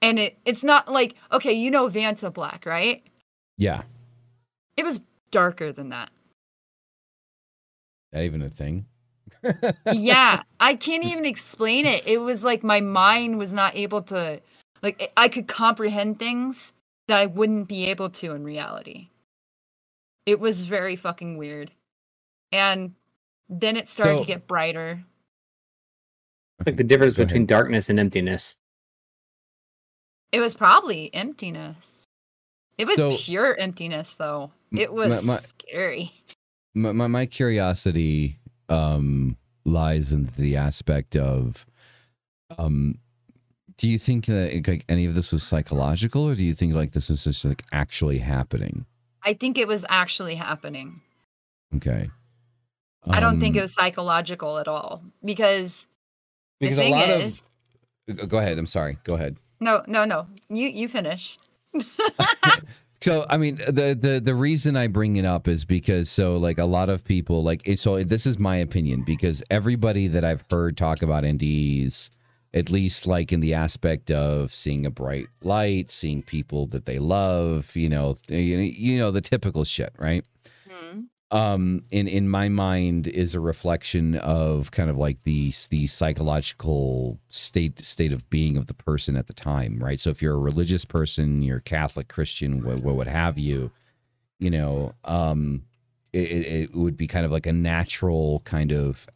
[0.00, 3.02] And it it's not like okay, you know Vanta black, right?
[3.56, 3.82] yeah.
[4.76, 5.00] It was
[5.32, 6.10] darker than that.
[8.12, 8.86] That even a thing?
[9.92, 12.06] Yeah, I can't even explain it.
[12.06, 14.40] It was like my mind was not able to
[14.82, 16.72] like I could comprehend things
[17.08, 19.08] that I wouldn't be able to in reality.
[20.26, 21.70] It was very fucking weird.
[22.52, 22.94] And
[23.48, 25.02] then it started So- to get brighter.
[26.66, 27.28] Like the difference Go ahead.
[27.28, 28.56] between darkness and emptiness.
[30.32, 32.04] It was probably emptiness.
[32.76, 34.50] It was So- pure emptiness, though.
[34.72, 36.12] M- It my- was my- scary.
[36.74, 38.38] my, my, my curiosity
[38.68, 41.66] um lies in the aspect of
[42.58, 42.98] um
[43.76, 46.92] do you think that like any of this was psychological or do you think like
[46.92, 48.84] this was just like actually happening
[49.24, 51.00] I think it was actually happening.
[51.76, 52.08] okay
[53.06, 55.86] I don't think Um, it was psychological at all because
[56.60, 57.42] the because a thing lot of- is,
[58.28, 60.26] go ahead i'm sorry go ahead no, no, no.
[60.48, 61.36] You you finish.
[63.00, 66.58] So I mean the the the reason I bring it up is because so like
[66.58, 70.76] a lot of people like so this is my opinion because everybody that I've heard
[70.76, 72.10] talk about NDEs
[72.54, 76.98] at least like in the aspect of seeing a bright light, seeing people that they
[76.98, 80.24] love, you know, you know the typical shit, right?
[80.68, 81.02] Hmm.
[81.30, 87.18] Um in in my mind is a reflection of kind of like the the psychological
[87.28, 90.00] state state of being of the person at the time right?
[90.00, 93.70] So if you're a religious person you're catholic christian what, what would have you
[94.38, 95.64] you know um
[96.12, 99.06] it, it it would be kind of like a natural kind of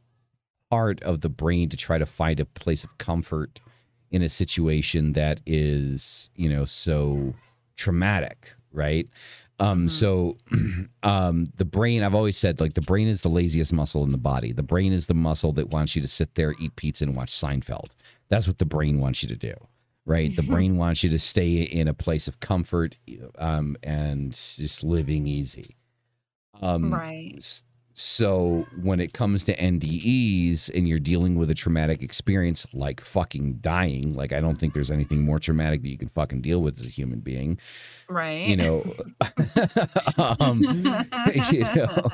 [0.70, 3.61] part of the brain to try to find a place of comfort
[4.11, 7.35] in a situation that is you know so
[7.77, 9.09] traumatic right
[9.62, 9.90] um Mhm.
[9.90, 10.37] so
[11.03, 14.18] um the brain i've always said like the brain is the laziest muscle in the
[14.33, 17.16] body the brain is the muscle that wants you to sit there eat pizza and
[17.16, 17.90] watch seinfeld
[18.29, 19.55] that's what the brain wants you to do
[20.07, 22.96] right the brain wants you to stay in a place of comfort
[23.38, 25.77] um and just living easy
[26.61, 27.62] um Right.
[27.94, 33.59] So when it comes to NDEs and you're dealing with a traumatic experience like fucking
[33.61, 36.81] dying, like I don't think there's anything more traumatic that you can fucking deal with
[36.81, 37.59] as a human being.
[38.09, 38.46] Right.
[38.46, 38.94] You know,
[40.40, 40.62] um,
[41.50, 42.11] you know,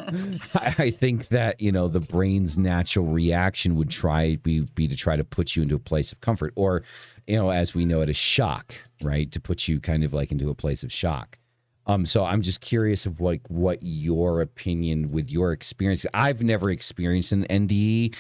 [0.55, 4.97] I, I think that you know the brain's natural reaction would try be be to
[4.97, 6.83] try to put you into a place of comfort, or
[7.27, 10.33] you know, as we know it, a shock, right, to put you kind of like
[10.33, 11.39] into a place of shock.
[11.89, 16.05] Um, so I'm just curious of like what your opinion with your experience.
[16.13, 18.15] I've never experienced an NDE.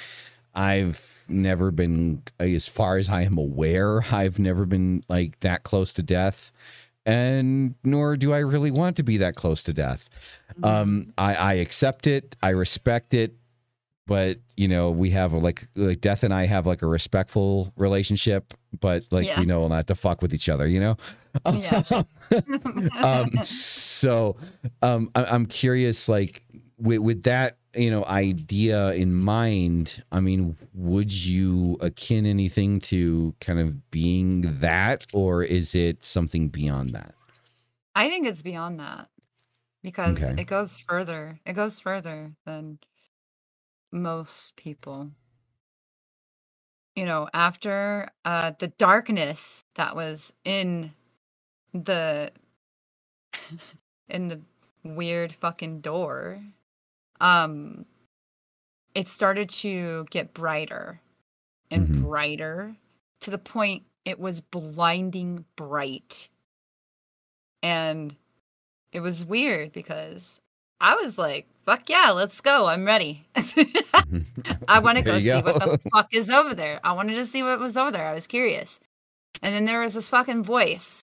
[0.55, 5.93] I've never been, as far as I am aware, I've never been like that close
[5.93, 6.51] to death,
[7.07, 10.09] and nor do I really want to be that close to death.
[10.63, 13.35] Um, I, I accept it, I respect it,
[14.09, 17.73] but you know, we have a, like like Death and I have like a respectful
[17.77, 19.38] relationship, but like Yeah.
[19.38, 20.97] we know not to fuck with each other, you know.
[21.53, 21.83] Yeah.
[23.01, 24.37] um, so
[24.83, 26.42] um, I, I'm curious, like
[26.79, 30.03] with, with that, you know, idea in mind.
[30.11, 36.49] I mean, would you akin anything to kind of being that, or is it something
[36.49, 37.14] beyond that?
[37.94, 39.09] I think it's beyond that
[39.83, 40.42] because Okay.
[40.42, 41.38] it goes further.
[41.47, 42.79] It goes further than
[43.92, 45.11] most people.
[46.96, 50.92] You know, after uh, the darkness that was in
[51.72, 52.33] the
[54.09, 54.40] in the
[54.85, 56.40] weird fucking door,
[57.20, 57.87] um,
[58.94, 61.01] it started to get brighter
[61.70, 62.03] and Mhm.
[62.03, 62.77] brighter
[63.20, 66.29] to the point it was blinding bright.
[67.62, 68.16] And
[68.92, 70.40] it was weird because
[70.81, 72.67] I was like, fuck yeah, let's go.
[72.67, 73.27] I'm ready.
[74.69, 76.81] I want to go see what the fuck is over there.
[76.85, 78.07] I wanted to see what was over there.
[78.07, 78.81] I was curious.
[79.43, 81.03] And then there was this fucking voice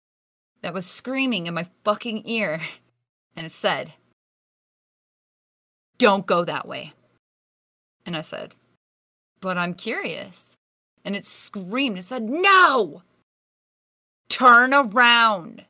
[0.61, 2.59] that was screaming in my fucking ear.
[3.37, 3.91] And it said,
[5.97, 6.93] Don't go that way.
[8.05, 8.55] And I said,
[9.41, 10.55] But I'm curious.
[11.03, 11.99] And it screamed.
[11.99, 13.03] It said, No!
[14.29, 15.65] Turn around.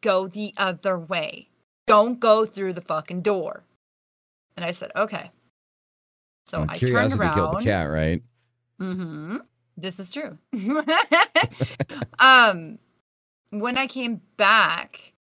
[0.00, 1.48] Go the other way.
[1.88, 3.64] Don't go through the fucking door.
[4.56, 5.30] And I said, Okay.
[6.46, 7.34] So Well, I turned around.
[7.34, 8.22] killed the cat, right?
[8.80, 9.38] Mm-hmm.
[9.76, 10.38] This is true.
[12.18, 12.78] um,
[13.50, 15.12] when I came back,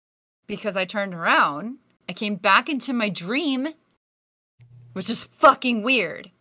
[0.48, 1.78] because I turned around,
[2.10, 3.68] I came back into my dream,
[4.94, 6.32] which is fucking weird.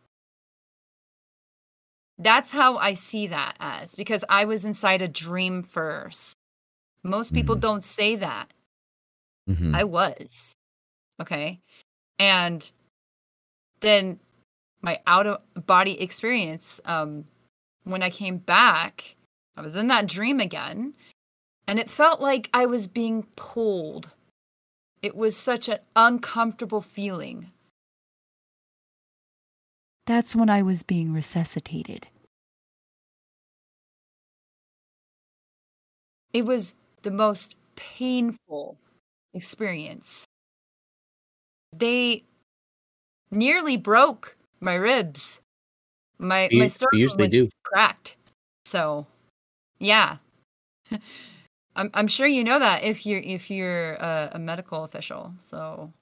[2.18, 6.36] That's how I see that as because I was inside a dream first.
[7.02, 7.60] Most people Mhm.
[7.60, 8.50] don't say that.
[9.48, 9.74] Mhm.
[9.74, 10.54] I was.
[11.20, 11.61] Okay.
[12.18, 12.70] And
[13.80, 14.20] then
[14.82, 17.24] my out of body experience, um,
[17.85, 19.16] when I came back,
[19.56, 20.94] I was in that dream again,
[21.66, 24.11] and it felt like I was being pulled.
[25.02, 27.52] It was such an uncomfortable feeling.
[30.06, 32.06] That's when I was being resuscitated.
[36.32, 38.78] It was the most painful
[39.37, 40.25] experience.
[41.72, 42.25] They
[43.31, 45.40] nearly broke my ribs.
[46.18, 47.49] My We- my we sternum was do.
[47.62, 48.16] cracked.
[48.64, 49.07] So,
[49.79, 50.16] yeah.
[51.77, 55.35] I'm I'm sure you know that if you're if you're a, a medical official.
[55.38, 55.92] So,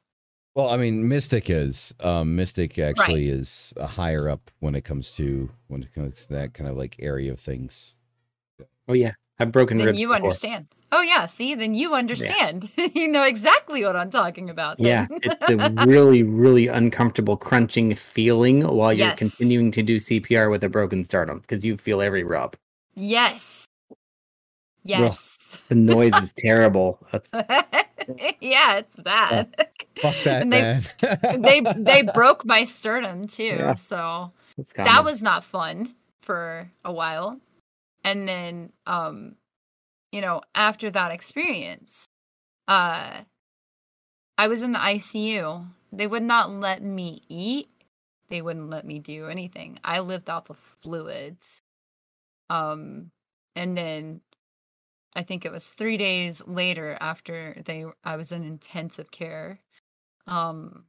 [0.54, 5.10] Well, I mean, Mystic is um, Mystic actually is a higher up when it comes
[5.16, 7.96] to when it comes to that kind of like area of things.
[8.86, 9.98] Oh yeah, I've broken then ribs.
[9.98, 10.22] you before.
[10.26, 10.68] understand.
[10.96, 12.70] Oh yeah, see, then you understand.
[12.94, 14.78] you know exactly what I'm talking about.
[14.78, 19.18] Yeah, it's a really, really uncomfortable crunching feeling while you're Yes.
[19.18, 22.54] continuing to do CPR with a broken sternum because you feel every rub.
[22.94, 23.66] yes.
[24.86, 25.38] Yes.
[25.68, 26.98] The noise is terrible.
[27.10, 27.32] That's
[28.40, 29.68] yeah, it's bad.
[29.96, 31.42] Fuck that, And they- man.
[31.42, 33.74] they they broke my sternum too, Yeah.
[33.76, 34.30] so
[34.76, 37.40] that was not fun for a while.
[38.04, 39.36] And then um
[40.14, 42.06] you know, after that experience,
[42.68, 43.22] uh
[44.38, 45.66] I was in the ICU.
[45.92, 47.68] They would not let me eat.
[48.28, 49.80] They wouldn't let me do anything.
[49.82, 51.58] I lived off of fluids.
[52.48, 53.10] Um
[53.56, 54.20] and then
[55.16, 59.58] I think it was 3 days later after they I was in intensive care.
[60.28, 60.84] Um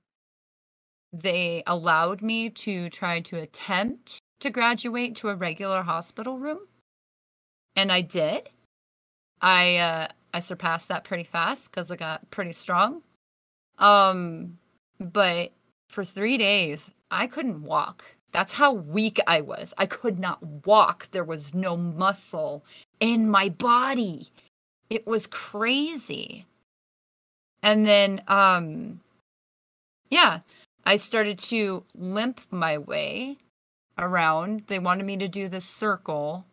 [1.11, 6.59] they allowed me to try to attempt to graduate to a regular hospital room
[7.75, 8.49] and i did
[9.45, 13.01] i uh i surpassed that pretty fast because i got pretty strong.
[13.79, 14.57] Um
[14.99, 15.51] but
[15.89, 18.03] for three days i couldn't walk.
[18.33, 19.73] That's how weak i was.
[19.77, 21.09] I could not walk.
[21.11, 22.65] There was no muscle
[22.99, 24.29] in my body.
[24.89, 26.45] It was crazy.
[27.63, 28.99] And then um
[30.09, 30.39] yeah
[30.85, 33.37] I started to limp my way
[33.97, 34.63] around.
[34.67, 36.45] They wanted me to do this circle.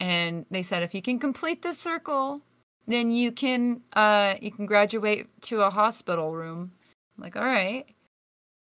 [0.00, 2.40] And they said if you can complete this circle,
[2.86, 6.72] then you can uh you can graduate to a hospital room.
[7.16, 7.86] I'm like, all right.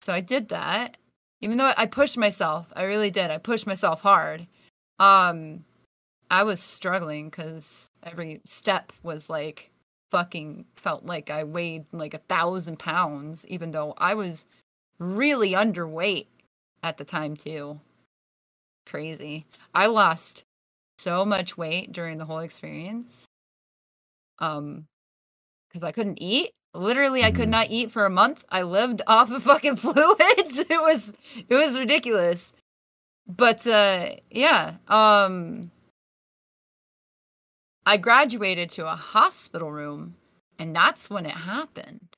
[0.00, 0.96] So I did that.
[1.40, 3.30] Even though I pushed myself, I really did.
[3.30, 4.46] I pushed myself hard.
[4.98, 5.64] Um
[6.30, 9.70] I was struggling because every step was like
[10.10, 14.46] fucking felt like I weighed like a thousand pounds, even though I was
[14.98, 16.26] really underweight
[16.82, 17.80] at the time too.
[18.86, 19.46] Crazy.
[19.74, 20.44] I lost
[21.02, 23.26] so much weight during the whole experience.
[24.38, 24.86] Um
[25.68, 26.50] because I couldn't eat.
[26.74, 27.56] Literally, I could Mhm.
[27.58, 28.44] not eat for a month.
[28.50, 30.60] I lived off of fucking fluids.
[30.70, 31.12] It was
[31.48, 32.52] it was ridiculous.
[33.26, 35.70] But uh yeah, um
[37.84, 40.16] I graduated to a hospital room
[40.58, 42.08] and that's when it happened.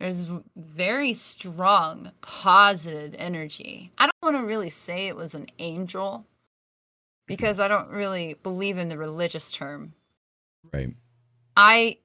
[0.00, 3.92] There's very strong positive energy.
[3.98, 6.26] I don't want to really say it was an angel
[7.30, 9.94] because I don't really believe in the religious term.
[10.72, 10.96] Right.
[11.56, 11.98] I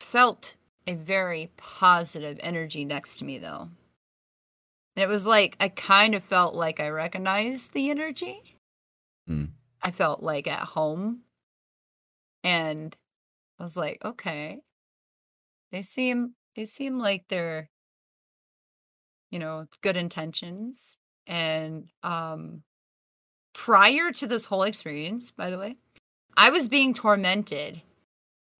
[0.00, 0.56] felt
[0.86, 3.68] a very positive energy next to me though.
[4.96, 8.56] And it was like I kind of felt like I recognized the energy.
[9.26, 9.44] Hmm.
[9.82, 11.24] I felt like at home.
[12.42, 12.96] And
[13.58, 14.62] I was like, okay.
[15.72, 17.68] They seem they seem like they're
[19.30, 22.62] you know, good intentions and um
[23.60, 25.76] prior to this whole experience, by the way,
[26.34, 27.82] I was being tormented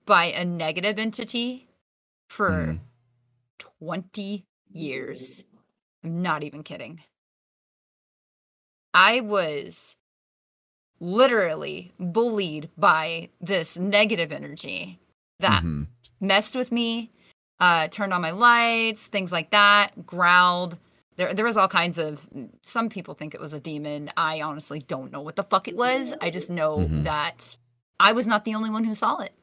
[0.05, 1.70] by a negative entity
[2.28, 2.80] for Mhm.
[3.59, 5.46] 20 years.
[6.05, 7.03] I'm not even kidding.
[8.92, 9.96] I was
[11.01, 14.98] literally bullied by this negative energy
[15.38, 15.86] that Mhm.
[16.20, 17.09] messed with me,
[17.59, 20.78] uh, turned on my lights, things like that, growled.
[21.21, 22.27] There, there was all kinds of.
[22.62, 24.11] Some people think it was a demon.
[24.16, 26.14] I honestly don't know what the fuck it was.
[26.23, 27.05] I just know Mhm.
[27.05, 27.55] that
[27.99, 29.35] I was not the only one who saw it.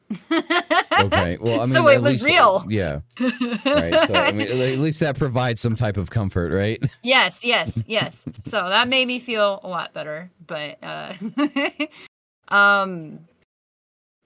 [1.00, 1.38] Okay.
[1.40, 2.66] Well, I mean, so it was least- real.
[2.68, 3.02] Yeah.
[3.20, 4.08] Right.
[4.08, 6.82] So I mean, at least that provides some type of comfort, right?
[7.04, 8.24] yes, yes, yes.
[8.44, 10.32] So that made me feel a lot better.
[10.44, 11.12] But uh
[12.48, 13.20] um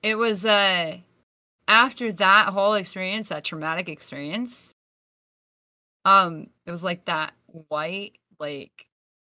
[0.03, 0.97] it was uh
[1.69, 4.73] after that whole experience, that traumatic experience,
[6.05, 7.33] um, it was like that
[7.69, 8.87] white, like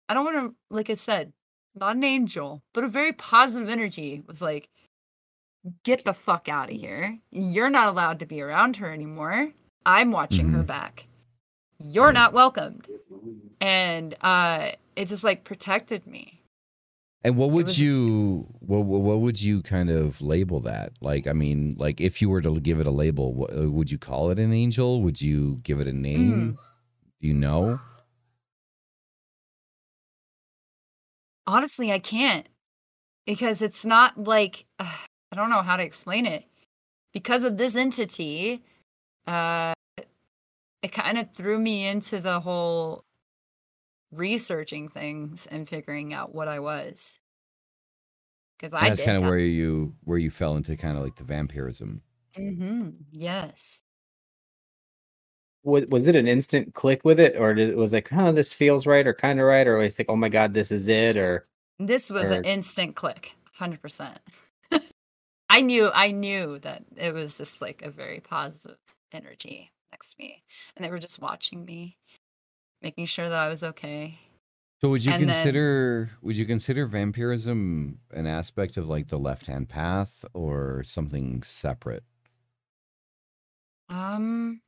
[0.09, 1.33] I don't want to like I said,
[1.75, 4.68] not an angel, but a very positive energy was like,
[5.85, 7.18] get the fuck out of here.
[7.31, 9.53] You're not allowed to be around her anymore.
[9.87, 10.66] I'm watching her Mhm.
[10.66, 11.07] back.
[11.79, 12.87] You're not welcomed.
[13.61, 16.37] And uh it just like protected me.
[17.23, 20.93] And what would was- you what what would you kind of label that?
[21.01, 23.91] Like, I mean, like if you were to give it a label, what, uh, would
[23.91, 25.03] you call it an angel?
[25.03, 26.59] Would you give it a name?
[27.21, 27.79] Do you know?
[31.51, 32.48] Honestly i can't
[33.26, 34.84] because it's not like uh,
[35.32, 36.44] i don't know how to explain it
[37.12, 38.62] because of this entity
[39.26, 39.72] uh
[40.82, 43.05] it kind of threw me into the whole
[44.12, 47.18] researching things and figuring out what i was
[48.57, 51.24] because i that's kind of where you where you fell into kind of like the
[51.24, 52.03] vampirism.
[52.38, 52.90] Mm-hmm.
[53.11, 53.82] yes
[55.63, 58.53] Was, was it an instant click with it, or did, it was like, huh, this
[58.53, 60.89] feels right, or kind of right, or was it like, oh my god, this is
[60.89, 61.45] it, or
[61.79, 64.17] this was an instant click 100%
[65.51, 68.77] i knew i knew that it was just like a very positive
[69.13, 70.43] energy next to me
[70.77, 71.97] and they were just watching me
[72.83, 74.19] making sure that i was okay
[74.81, 79.19] So would you And then- consider would you consider vampirism an aspect of like the
[79.19, 82.05] left hand path or something separate?
[83.89, 84.61] um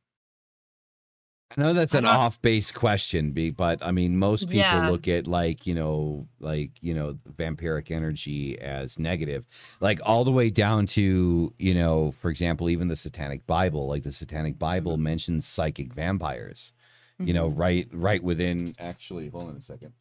[1.56, 4.88] I know that's an off base question, but I mean, most people Yeah.
[4.88, 9.44] look at like you know, like you know, vampiric energy as negative,
[9.80, 13.86] like all the way down to you know, for example, even the Satanic Bible.
[13.86, 15.02] Like the Satanic Bible Mhm.
[15.02, 16.72] mentions psychic vampires.
[17.18, 17.58] You know, mhm.
[17.58, 18.74] right, right within.
[18.78, 19.92] Actually, hold on a second.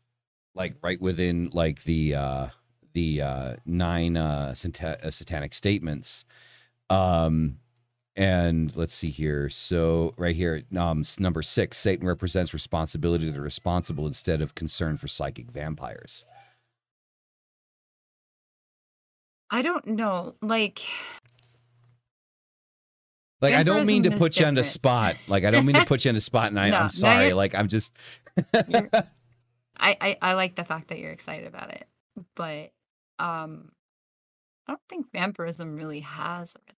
[0.56, 2.48] Like right within like the uh
[2.94, 6.26] the uh nine uh, sata- uh satanic statements.
[6.90, 7.58] Um,
[8.16, 9.50] and let's see here.
[9.50, 14.98] So right here, um, number six, Satan represents responsibility to the responsible instead of concern
[14.98, 16.26] for psychic vampires.
[19.54, 20.82] i don't know like
[23.42, 25.16] Like I don't mean to put you on the spot.
[25.28, 27.34] Like I don't mean to put you on the spot, and I, no, I'm sorry.
[27.34, 27.94] like I'm just.
[28.54, 31.88] I, I i like the fact that you're excited about it
[32.36, 32.72] but
[33.18, 33.72] um
[34.68, 36.74] i don't think vampirism really has a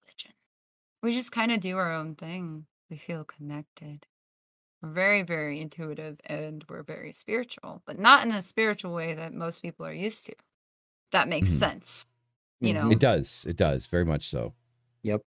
[1.03, 4.07] we just kind of do our own thing we feel connected
[4.81, 9.33] We're very, very intuitive and we're very spiritual, but not in a spiritual way that
[9.33, 10.33] most people are used to.
[11.11, 11.59] That makes Mhm.
[11.59, 12.05] sense.
[12.59, 12.75] You Mhm.
[12.75, 13.45] know, It does.
[13.47, 14.53] It does very much so.
[15.03, 15.21] Yep.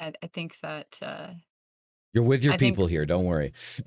[0.00, 1.34] I, I think that uh,
[2.12, 3.06] You're with your I think- people here.
[3.06, 3.52] Don't worry.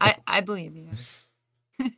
[0.00, 0.90] I I believe you.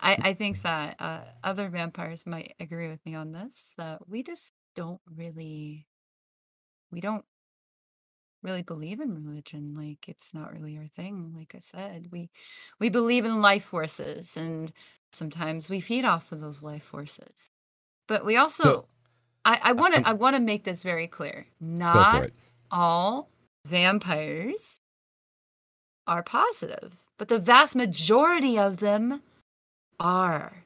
[0.00, 3.72] I I think that uh, other vampires might agree with me on this.
[3.78, 5.86] That we just don't really,
[6.90, 7.24] we don't
[8.42, 9.74] really believe in religion.
[9.76, 11.34] Like it's not really our thing.
[11.36, 12.30] Like I said, we
[12.78, 14.72] we believe in life forces, and
[15.12, 17.50] sometimes we feed off of those life forces.
[18.08, 18.86] But we also,
[19.44, 21.46] I I want to I want to make this very clear.
[21.60, 22.30] Not
[22.70, 23.28] all
[23.66, 24.80] vampires
[26.06, 29.20] are positive, but the vast majority of them
[29.98, 30.64] are.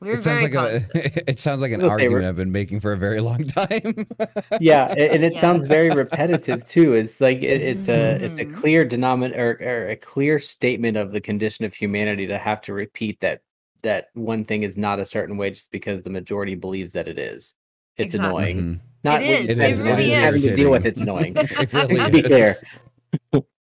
[0.00, 0.82] We're It sounds very like a,
[1.30, 4.06] it sounds like an We'll argument I've been making for a very long time.
[4.58, 8.46] yeah and it sounds very repetitive too it's like it, it's a it's a Mhm.
[8.46, 12.72] clear denominator or, or a clear statement of the condition of humanity to have to
[12.72, 13.42] repeat that
[13.82, 17.18] that one thing is not a certain way just because the majority believes that it
[17.18, 17.54] is
[17.98, 18.34] it's Exactly.
[18.34, 18.80] annoying Mhm.
[19.04, 20.18] not It what you it it's really is.
[20.24, 22.54] having to deal with it's annoying it really Be clear.
[22.54, 22.64] is.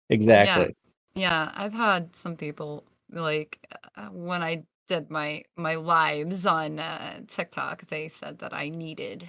[0.09, 0.75] exactly
[1.15, 3.59] Yeah, I've had some people like
[3.95, 9.27] uh, when I did my my lives on uh, TikTok, they said that I needed,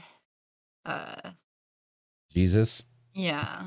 [0.85, 1.31] uh,
[2.33, 2.83] Jesus.
[3.15, 3.65] yeah,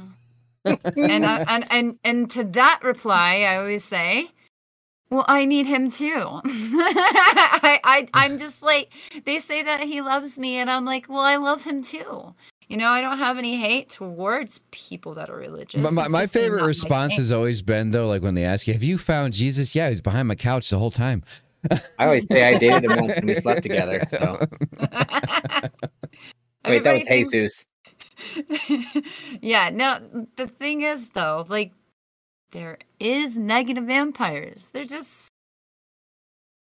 [0.65, 4.29] and I, and and and to that reply, I always say,
[5.09, 8.91] "Well, I need him too." I, I I'm just like
[9.25, 12.33] they say that he loves me, and I'm like, "Well, I love him too."
[12.67, 15.81] You know, I don't have any hate towards people that are religious.
[15.81, 17.19] My, my, my favorite response thing.
[17.19, 20.01] has always been though, like when they ask you, "Have you found Jesus?" Yeah, he's
[20.01, 21.23] behind my couch the whole time.
[21.71, 24.39] I always say i dated him once and we slept together so
[26.65, 27.67] wait that was thinks- jesus
[29.41, 31.71] yeah, no, the thing is though, like
[32.51, 34.71] there is negative vampires.
[34.71, 35.29] They're just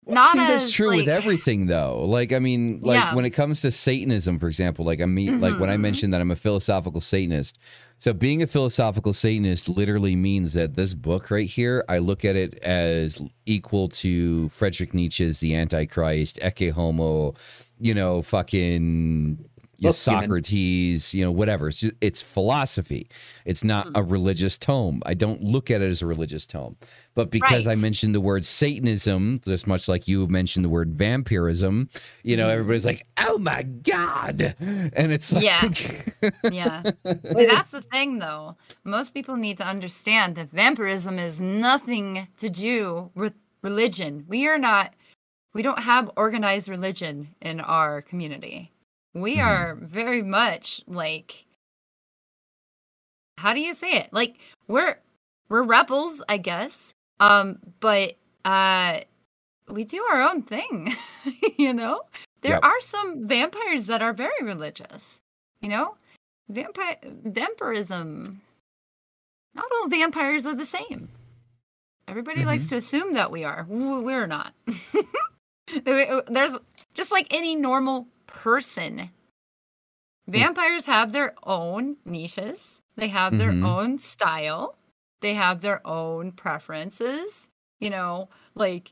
[0.08, 2.04] not I think as that's true with everything though.
[2.06, 3.16] Like I mean, like Yeah.
[3.16, 5.82] when it comes to Satanism, for example, like I mean like when I Mhm.
[5.82, 7.58] mentioned that I'm a philosophical Satanist.
[7.99, 12.36] So being a philosophical Satanist literally means that this book right here, I look at
[12.36, 17.34] it as equal to Friedrich Nietzsche's The Antichrist, Ecce Homo,
[17.80, 19.38] you know, fucking
[19.84, 20.29] you know, human.
[20.29, 21.67] Socrates, you know, whatever.
[21.67, 23.09] It's, just, it's philosophy.
[23.45, 25.01] It's not a religious tome.
[25.05, 26.75] I don't look at it as a religious tome.
[27.15, 31.89] But because I mentioned the word Satanism, just much like you mentioned the word vampirism,
[32.23, 32.53] you know, Mhm.
[32.53, 36.31] everybody's like, "Oh my god!" And it's like, Yeah.
[36.51, 36.81] yeah.
[37.05, 38.57] See, that's the thing though.
[38.84, 44.25] Most people need to understand that vampirism is nothing to do with religion.
[44.27, 44.93] We are not
[45.53, 48.71] we don't have organized religion in our community.
[49.14, 49.45] We Mhm.
[49.45, 51.45] are very much like
[53.38, 54.09] how do you say it?
[54.14, 54.38] Like
[54.68, 54.97] we're
[55.49, 56.93] we're rebels, I guess.
[57.20, 59.01] Um but uh
[59.70, 60.93] we do our own thing.
[61.57, 62.01] you know?
[62.41, 62.66] There Yep.
[62.66, 65.20] are some vampires that are very religious.
[65.61, 65.95] You know?
[66.49, 68.41] Vampire vampirism.
[69.55, 71.09] Not all vampires are the same.
[72.07, 73.66] Everybody likes to assume that we are.
[73.70, 74.53] We're not.
[75.86, 76.57] There's
[76.93, 79.09] just like any normal person.
[80.27, 82.81] Vampires have their own niches.
[82.95, 83.65] They have their Mhm.
[83.65, 84.75] own style.
[85.21, 87.49] They have their own preferences.
[87.79, 88.91] You know, like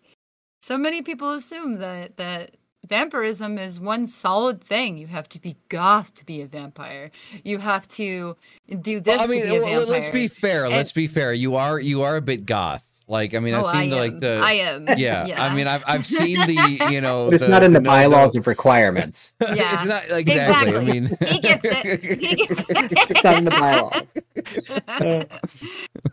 [0.62, 4.98] so many people assume that that vampirism is one solid thing.
[4.98, 7.12] You have to be goth to be a vampire.
[7.44, 8.36] You have to
[8.82, 9.86] do this Well, I mean, to be a vampire.
[9.86, 10.66] let's be fair.
[10.66, 11.32] And- let's be fair.
[11.32, 12.91] You are you are a bit goth.
[13.12, 14.88] Like I mean, I've oh, seen I the like the I am.
[14.98, 17.26] yeah, I mean, I've I've seen the you know.
[17.26, 19.74] but it's not in the, bylaws of requirements Yeah.
[19.74, 20.78] it's not like exactly.
[20.78, 22.22] I mean, He gets it.
[22.22, 24.14] He gets it's not in the bylaws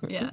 [0.08, 0.30] yeah.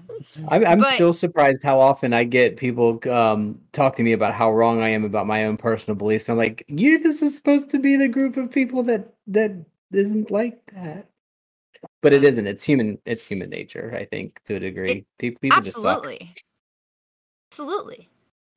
[0.47, 4.33] I'm, I'm But- still surprised how often I get people um, talk to me about
[4.33, 6.29] how wrong I am about my own personal beliefs.
[6.29, 9.51] I'm like, you, this is supposed to be the group of people that that
[9.91, 11.07] isn't like that.
[12.01, 12.29] But it Yeah.
[12.29, 12.47] isn't.
[12.47, 12.97] It's human.
[13.05, 13.95] It's human nature.
[13.95, 15.05] I think to a degree.
[15.19, 15.97] People, people just suck.
[15.97, 16.33] Absolutely.
[17.51, 18.09] Absolutely.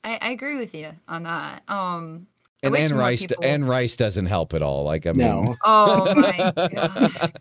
[0.05, 1.62] I, I agree with you on that.
[1.68, 2.26] Um
[2.62, 4.82] I and Anne Rice people- Anne Rice doesn't help at all.
[4.84, 5.43] Like I No.
[5.43, 7.32] mean, Oh my god.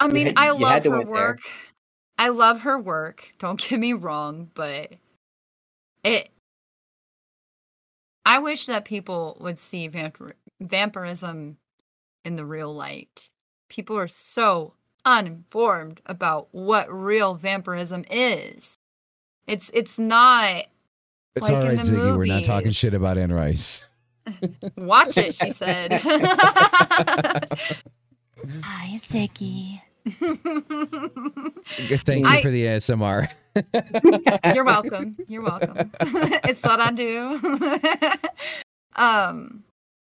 [0.00, 1.12] I mean, had- I love her went there.
[1.12, 1.40] work.
[2.18, 3.28] I love her work.
[3.38, 4.92] Don't get me wrong, but
[6.04, 6.30] it
[8.24, 11.56] I wish that people would see vampir- vampirism
[12.24, 13.28] in the real light.
[13.68, 14.74] People are so
[15.04, 18.77] uninformed about what real vampirism is.
[19.48, 20.64] It's it's not
[21.34, 22.16] it's like all in right, the Ziggy.
[22.18, 23.82] We're not talking shit about Anne Rice.
[24.76, 25.92] watch it, she said.
[28.62, 29.80] Hi, Ziggy.
[32.04, 33.30] Thank you I- for the ASMR.
[34.54, 35.16] You're welcome.
[35.26, 35.90] You're welcome.
[36.00, 37.40] it's what I do.
[38.96, 39.64] um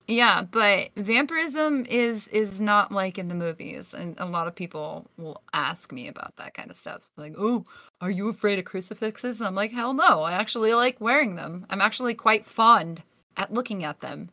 [0.08, 5.06] yeah, but vampirism is is not like in the movies and a lot of people
[5.18, 7.10] will ask me about that kind of stuff.
[7.16, 7.64] Like, "Oh,
[8.00, 10.22] are you afraid of crucifixes?" And I'm like, "Hell no.
[10.22, 11.66] I actually like wearing them.
[11.70, 13.02] I'm actually quite fond
[13.36, 14.30] at looking at them."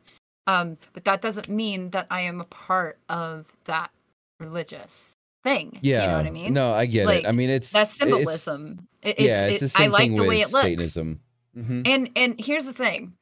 [0.47, 3.91] Um, but that doesn't mean that I am a part of that
[4.39, 5.13] religious
[5.43, 5.79] thing.
[5.81, 6.01] Yeah.
[6.03, 6.53] You know what I mean?
[6.53, 7.25] No, I get it.
[7.27, 8.87] I mean, it's That's it's- symbolism.
[9.01, 10.65] It- yeah, it's, it's the same I like thing the with way it looks.
[10.65, 11.19] Satanism.
[11.57, 11.87] Mhm.
[11.87, 13.13] And and here's the thing.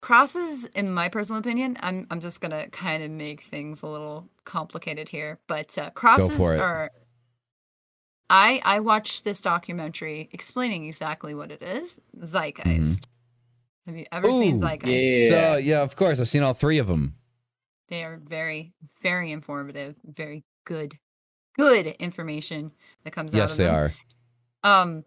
[0.00, 4.28] Crosses, in my personal opinion, I'm I'm just gonna kind of make things a little
[4.44, 6.92] complicated here, but uh, crosses are.
[8.30, 11.98] I I watched this documentary explaining exactly what it is.
[12.22, 13.08] Zeitgeist.
[13.86, 15.30] Have you ever seen Ooh, Zeitgeist?
[15.30, 15.52] Yeah.
[15.54, 17.16] So yeah, of course, I've seen all three of them.
[17.88, 20.96] They are very very informative, very good,
[21.56, 22.70] good information
[23.02, 23.92] that comes out Yes, they are.
[24.62, 25.04] Um,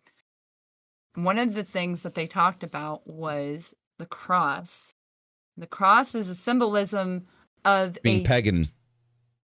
[1.15, 4.93] one of the things that they talked about was the cross.
[5.57, 7.27] The cross is a symbolism
[7.63, 8.65] of Being a pagan.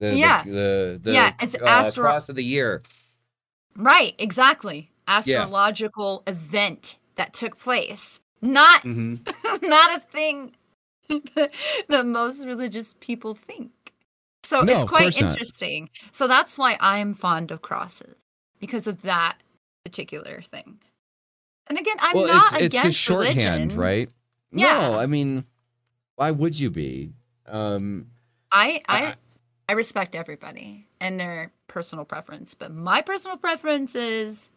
[0.00, 0.42] The, Yeah.
[0.44, 2.82] The, the, the Yeah, it's uh, astro- cross of the year.
[3.76, 8.20] right, exactly, astrological event that took place.
[8.40, 9.16] Not hmm
[9.62, 10.52] not a thing
[11.88, 13.70] that most religious people think.
[14.44, 15.32] So No, it's quite course not.
[15.32, 15.90] interesting.
[16.12, 18.14] So that's why I'm fond of crosses
[18.60, 19.38] because of that
[19.84, 20.78] particular thing.
[21.66, 23.78] And again, I'm well, not it's it's against the shorthand, religion.
[23.78, 24.10] right?
[24.52, 24.88] Yeah.
[24.90, 25.44] No, I mean,
[26.16, 27.12] why would you be?
[27.46, 28.08] Um,
[28.52, 29.14] I I
[29.68, 34.48] I- respect everybody and their personal preference, but my personal preference is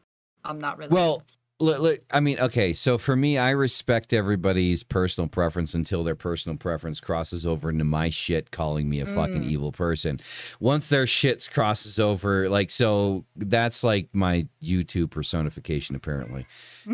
[0.43, 0.95] I'm not religious.
[0.95, 1.23] Well,
[1.62, 6.16] Look, look, I mean, okay, so for me, I respect everybody's personal preference until their
[6.16, 9.49] personal preference crosses over into my shit, calling me a fucking Mm.
[9.49, 10.18] evil person.
[10.59, 16.47] Once their shit crosses over, like, so that's like my YouTube personification, apparently,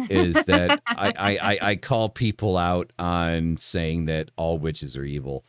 [0.09, 5.03] is that I, I, I, I call people out on saying that all witches are
[5.05, 5.45] evil.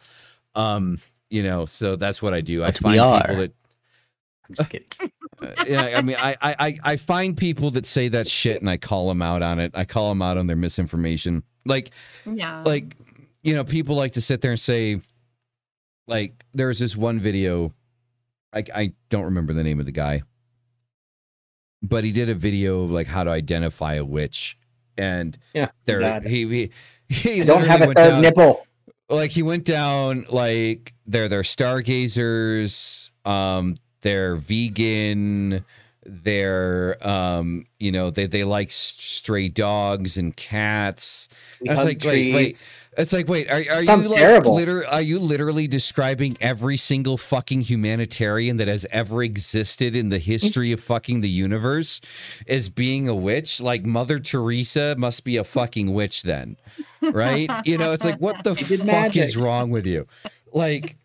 [0.55, 2.63] Um, you know, so that's what I do.
[2.63, 3.21] I find we are.
[3.21, 3.53] people that
[4.49, 4.87] I'm just kidding.
[5.43, 8.69] Uh, yeah, I mean, I, I, I- I find people that say that shit and
[8.69, 9.73] I call them out on it.
[9.75, 11.43] I call them out on their misinformation.
[11.65, 11.91] Like,
[12.27, 12.63] yeah.
[12.65, 12.97] like,
[13.43, 15.01] you know, people like to sit there and say,
[16.07, 17.73] like, there's this one video.
[18.53, 20.23] I, I don't remember the name of the guy,
[21.83, 24.57] but he did a video of like how to identify a witch,
[24.97, 26.31] and Yeah, there got it.
[26.31, 26.47] he
[27.09, 28.67] he, he don't have a third down- nipple.
[29.11, 35.65] like he went down like they're they're stargazers um they're vegan
[36.11, 41.29] they're um you know they they like stray dogs and cats.
[41.61, 42.67] We I was hug like, wait, wait.
[42.97, 44.55] it's like wait are, are you like terrible.
[44.55, 50.19] liter- are you literally describing every single fucking humanitarian that has ever existed in the
[50.19, 52.01] history of fucking the universe
[52.47, 53.61] as being a witch?
[53.61, 56.57] Like mother teresa must be a fucking witch then
[57.03, 57.51] right?
[57.67, 60.07] You know it's like what the She did fuck is wrong with you?
[60.55, 60.97] Like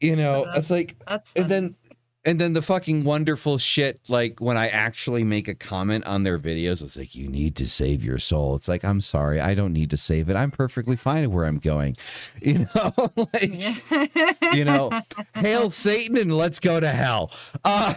[0.00, 1.76] you know That's- it's like That's and then
[2.24, 6.38] and then the fucking wonderful shit like when i actually make a comment on their
[6.38, 8.54] videos it's like you need to save your soul.
[8.56, 10.36] It's like i'm sorry i don't need to save it.
[10.36, 11.94] I'm perfectly fine where i'm going.
[12.40, 12.92] You know
[13.32, 14.90] like you know
[15.34, 17.30] hail satan and let's go to hell.
[17.64, 17.94] Uh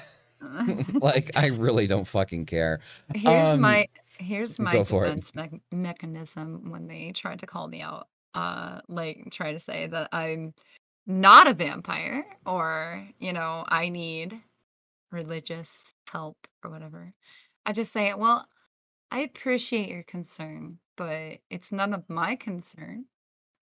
[0.94, 2.80] like i really don't fucking care.
[3.14, 5.10] Here's Um, my here's my go for it.
[5.10, 9.88] defense mech mechanism when they tried to call me out uh like try to say
[9.88, 10.54] that i'm
[11.08, 14.42] not a vampire or you know i need
[15.12, 17.14] religious help or whatever.
[17.66, 18.48] I just say well
[19.12, 23.06] i appreciate your concern but it's none of my concern.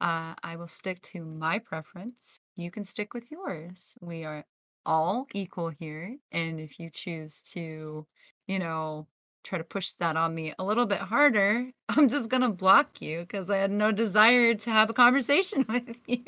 [0.02, 2.38] Uh, i will stick to my preference.
[2.56, 3.96] You can stick with yours.
[4.02, 4.46] We are
[4.86, 8.06] all equal here and if you choose to
[8.48, 9.08] you know
[9.44, 13.22] try to push that on me a little bit harder, I'm just gonna block you
[13.22, 16.24] because I had no desire to have a conversation with you.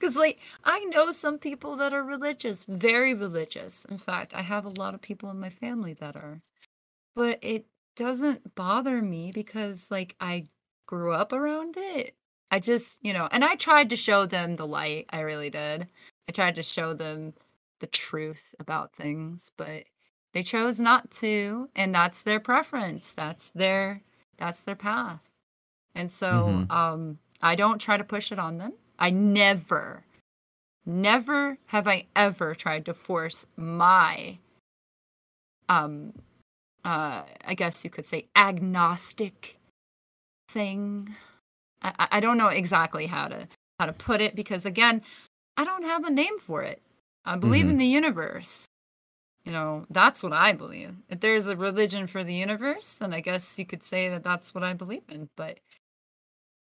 [0.00, 3.84] Because, like, I know some people that are religious, very religious.
[3.86, 6.42] In fact, I have a lot of people in my family that are,
[7.14, 10.48] but it doesn't bother me because, like, I
[10.86, 12.16] grew up around it.
[12.50, 15.06] I just, you know, and I tried to show them the light.
[15.10, 15.88] I really did.
[16.28, 17.34] I tried to show them
[17.80, 19.84] the truth about things, but
[20.32, 24.02] they chose not to and that's their preference that's their
[24.38, 25.28] that's their path
[25.94, 26.70] and so Mhm.
[26.70, 30.04] um i don't try to push it on them i never
[30.86, 34.38] never have i ever tried to force my
[35.68, 36.12] um
[36.84, 39.56] uh i guess you could say agnostic
[40.48, 41.14] thing
[41.82, 43.48] i I- don't know exactly how to
[43.78, 45.02] how to put it because again
[45.56, 46.82] i don't have a name for it
[47.24, 48.66] i believe in the universe
[49.46, 50.94] You know, that's what I believe.
[51.08, 54.54] If there's a religion for the universe, then I guess you could say that that's
[54.54, 55.28] what I believe in.
[55.36, 55.58] But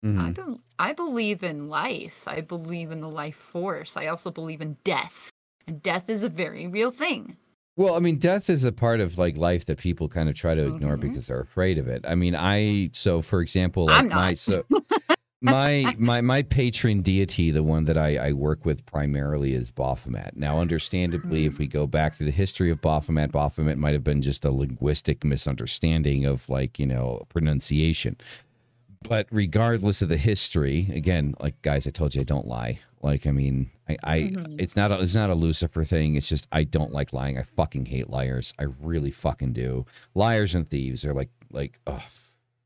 [0.02, 0.36] I, Mhm.
[0.36, 2.24] be- I believe in life.
[2.26, 3.98] I believe in the life force.
[3.98, 5.30] I also believe in death.
[5.68, 7.36] And death is a very real thing.
[7.76, 10.56] Well, I mean, death is a part of like life that people kind of try
[10.56, 11.02] to ignore Mhm.
[11.02, 12.06] because they're afraid of it.
[12.08, 14.38] I mean, I so for example, like I'm my not.
[14.38, 14.66] so
[15.42, 20.36] my my my patron deity, the one that I, I work with primarily is Baphomet.
[20.36, 24.22] Now, understandably, if we go back to the history of Baphomet, Baphomet might have been
[24.22, 28.18] just a linguistic misunderstanding of like you know pronunciation.
[29.08, 32.80] But regardless of the history, again, like guys, I told you I don't lie.
[33.02, 34.60] Like, I mean, I, I Mhm.
[34.60, 36.16] it's not a, it's not a Lucifer thing.
[36.16, 37.38] It's just I don't like lying.
[37.38, 38.54] I fucking hate liars.
[38.60, 39.86] I really fucking do.
[40.16, 42.04] Liars and thieves are like like oh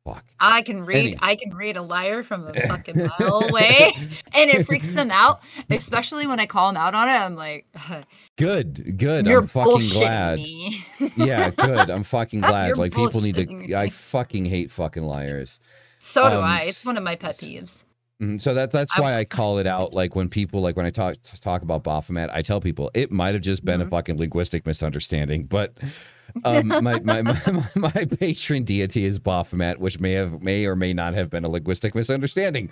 [0.05, 0.25] fuck.
[0.39, 3.91] I can read I can read a liar from a fucking mile away
[4.33, 7.11] and it freaks them out, especially when I call them out on it.
[7.11, 7.67] I'm like,
[8.37, 9.27] Good, good.
[9.27, 10.39] you're I'm fucking glad.
[10.39, 10.83] me.
[11.15, 11.91] yeah, good.
[11.91, 12.69] I'm fucking glad.
[12.69, 13.75] You're like people need to.
[13.75, 15.59] I fucking hate fucking liars.
[16.03, 16.61] So do Um, I.
[16.63, 17.83] It's one of my pet peeves.
[18.21, 19.93] Mhm, So that that's why I call it out.
[19.93, 23.33] Like when people like when I talk talk about Baphomet, I tell people it might
[23.33, 23.89] have just been a Mhm.
[23.89, 25.45] fucking linguistic misunderstanding.
[25.45, 25.77] But
[26.45, 30.75] um, my, my, my my my patron deity is Baphomet, which may have may or
[30.75, 32.69] may not have been a linguistic misunderstanding.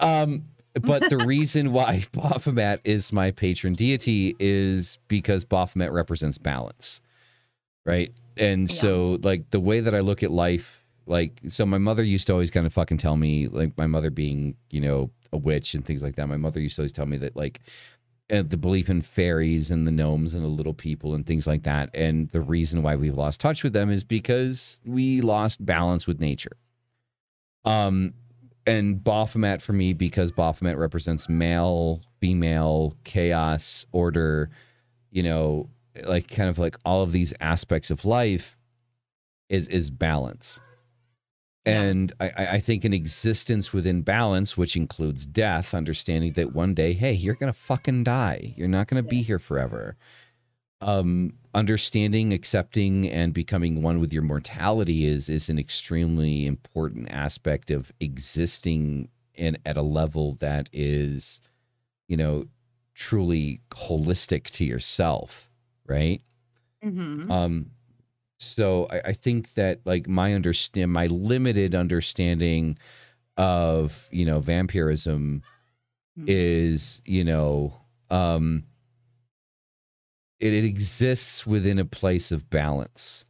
[0.00, 0.44] Um,
[0.82, 7.00] but the reason why Baphomet is my patron deity is because Baphomet represents balance,
[7.86, 8.12] right?
[8.36, 8.74] And Yeah.
[8.80, 12.32] so, like the way that I look at life, like so, my mother used to
[12.32, 15.84] always kind of fucking tell me, like my mother being, you know, a witch and
[15.84, 16.28] things like that.
[16.28, 17.60] My mother used to always tell me that, like,
[18.30, 21.62] uh, the belief in fairies and the gnomes and the little people and things like
[21.64, 21.90] that.
[21.94, 26.20] And the reason why we've lost touch with them is because we lost balance with
[26.20, 26.56] nature.
[27.64, 28.14] Um,
[28.66, 34.50] and Baphomet for me because Baphomet represents male, female, chaos, order,
[35.10, 35.68] you know,
[36.02, 38.56] like kind of like all of these aspects of life
[39.48, 40.60] is is balance.
[41.66, 46.74] And I, I I think an existence within balance, which includes death, understanding that one
[46.74, 48.54] day, hey, you're gonna fucking die.
[48.56, 49.96] You're not gonna be here forever.
[50.80, 57.70] Um, understanding, accepting, and becoming one with your mortality is is an extremely important aspect
[57.70, 61.40] of existing in at a level that is,
[62.08, 62.46] you know,
[62.94, 65.50] truly holistic to yourself,
[65.86, 66.22] right?
[66.82, 67.70] hmm Um,
[68.38, 72.78] so I, I think that like my understand my limited understanding
[73.36, 75.42] of you know vampirism
[76.16, 76.26] Mhm.
[76.28, 77.74] is you know
[78.10, 78.64] um
[80.40, 83.24] it, it exists within a place of balance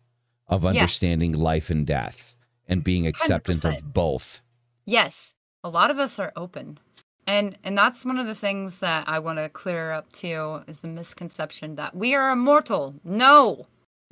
[0.49, 1.11] of Yes.
[1.11, 2.35] understanding life and death
[2.69, 3.65] and being acceptant 100%.
[3.65, 4.41] of both
[4.87, 6.79] Yes, a lot of us are open.
[7.27, 10.81] And and that's one of the things that I want to clear up too is
[10.81, 12.95] the misconception that we are immortal.
[13.05, 13.67] No.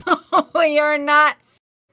[0.54, 1.36] we are not.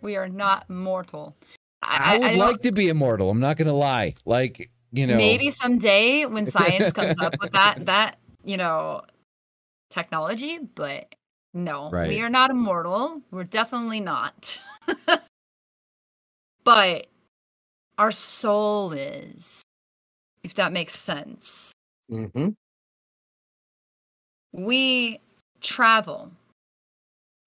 [0.01, 1.35] We are not mortal.
[1.81, 5.49] i, would don't- like to be immortal i'm not gonna lie like you know maybe
[5.49, 9.01] someday when science comes up with that that, you know,
[9.89, 11.13] technology, but
[11.53, 11.89] no.
[11.89, 12.07] Right.
[12.07, 13.21] We are not immortal.
[13.31, 14.59] We're definitely not.
[16.63, 17.07] but
[17.97, 19.61] our soul is
[20.43, 21.71] if that makes sense.
[22.11, 22.49] Mm-hmm.
[24.51, 25.19] we
[25.61, 26.31] travel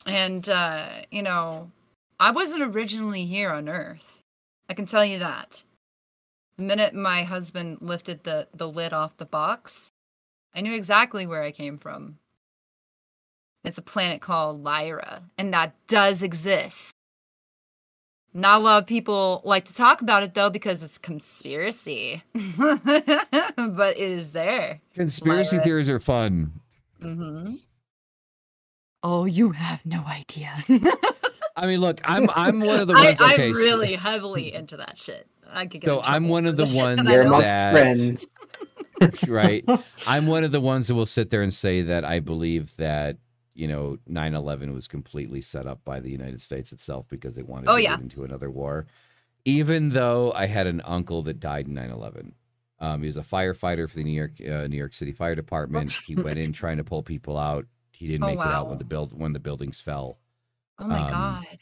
[0.06, 1.70] and uh you know
[2.18, 4.20] i wasn't originally here on earth.
[4.68, 5.62] I can tell you that.
[6.56, 9.90] The minute my husband lifted the the lid off the box
[10.54, 12.18] i knew exactly where i came from.
[13.64, 16.92] It's a planet called lyra and that does exist.
[18.34, 22.22] Not a lot of people like to talk about it though because it's conspiracy.
[23.56, 24.80] But it is there.
[24.94, 25.64] Conspiracy Lyra.
[25.64, 26.52] theories are fun.
[27.00, 27.54] Mm-hmm.
[29.02, 30.52] Oh, you have no idea.
[31.56, 34.54] i mean look i'm i'm one of the I, ones okay I'm so- really heavily
[34.54, 35.26] into that shit.
[35.52, 37.28] I could get So in I'm one of the shit that ones I You're know.
[37.30, 38.28] amongst that- friends.
[39.28, 39.64] right
[40.06, 43.16] i'm one of the ones that will sit there and say that i believe that
[43.52, 47.68] you know 9-11 was completely set up by the united states itself because it wanted
[47.68, 47.96] Oh, to yeah.
[47.96, 48.86] get into another war
[49.44, 52.32] even though i had an uncle that died in 9-11
[52.78, 55.92] um, he was a firefighter for the new york uh, new york city fire department
[56.06, 57.66] he went in trying to pull people out
[58.02, 60.18] he didn't Oh, make it out when the build when the buildings fell
[60.78, 61.58] Oh my um, god.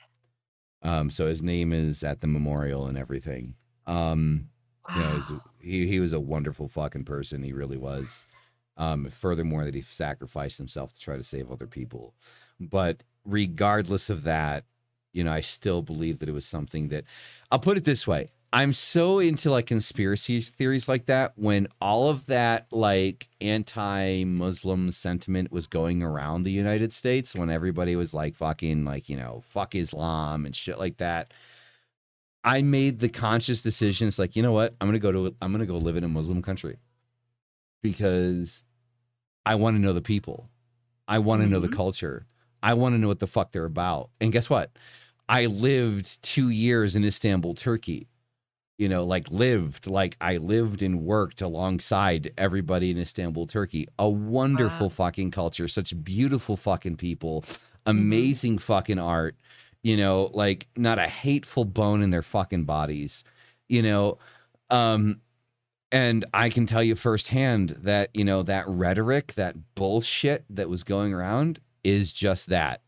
[0.82, 3.54] um, so his name is at the memorial and everything
[3.86, 4.48] um,
[4.88, 4.94] Wow.
[4.96, 7.42] you know, a, he he was a wonderful fucking person.
[7.42, 8.24] He really was.
[8.76, 12.14] Um, furthermore, that he sacrificed himself to try to save other people.
[12.60, 14.64] But regardless of that,
[15.12, 17.04] you know, I still believe that it was something that
[17.50, 18.32] I'll put it this way.
[18.52, 25.52] I'm so into like conspiracy theories like that when all of that like anti-Muslim sentiment
[25.52, 29.76] was going around the United States when everybody was like fucking like, you know, fuck
[29.76, 31.32] Islam and shit like that.
[32.42, 34.08] I made the conscious decision.
[34.08, 34.74] It's like, you know what?
[34.80, 36.76] I'm gonna go to I'm gonna go live in a Muslim country
[37.82, 38.64] because
[39.46, 40.48] I want to know the people.
[41.06, 41.76] I want to know the Mhm.
[41.76, 42.26] culture.
[42.62, 44.10] I want to know what the fuck they're about.
[44.20, 44.70] And guess what?
[45.28, 48.08] I lived two years in Istanbul, Turkey.
[48.80, 53.86] You know, like lived, like I lived and worked alongside everybody in Istanbul, Turkey.
[53.98, 54.94] A wonderful Wow.
[54.94, 57.44] fucking culture, such beautiful fucking people,
[57.84, 59.36] amazing fucking art.
[59.82, 63.22] You know, like not a hateful bone in their fucking bodies.
[63.68, 64.18] You know,
[64.70, 65.20] um,
[65.92, 70.84] and I can tell you firsthand that, you know, that rhetoric, that bullshit that was
[70.84, 72.80] going around is just that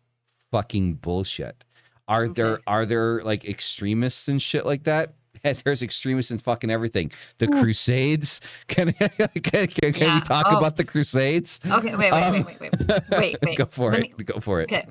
[0.51, 1.64] fucking bullshit.
[2.09, 5.14] Are there are there like extremists and shit like that?
[5.64, 7.11] There's extremists in fucking everything.
[7.38, 7.62] The Ooh.
[7.62, 8.40] Crusades.
[8.43, 8.43] Crusades.
[8.68, 8.93] Can
[9.68, 10.14] can, can, Yeah.
[10.16, 10.57] we talk Oh.
[10.59, 11.61] about the Crusades?
[11.66, 13.01] Okay, wait, wait, Um, wait, wait, wait.
[13.18, 13.59] Wait, wait.
[13.59, 14.18] Go for Let it.
[14.18, 14.72] me- Go for it.
[14.72, 14.86] Okay.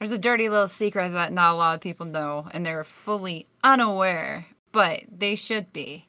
[0.00, 3.46] There's a dirty little secret that not a lot of people know, and they're fully
[3.62, 6.06] unaware, but they should be.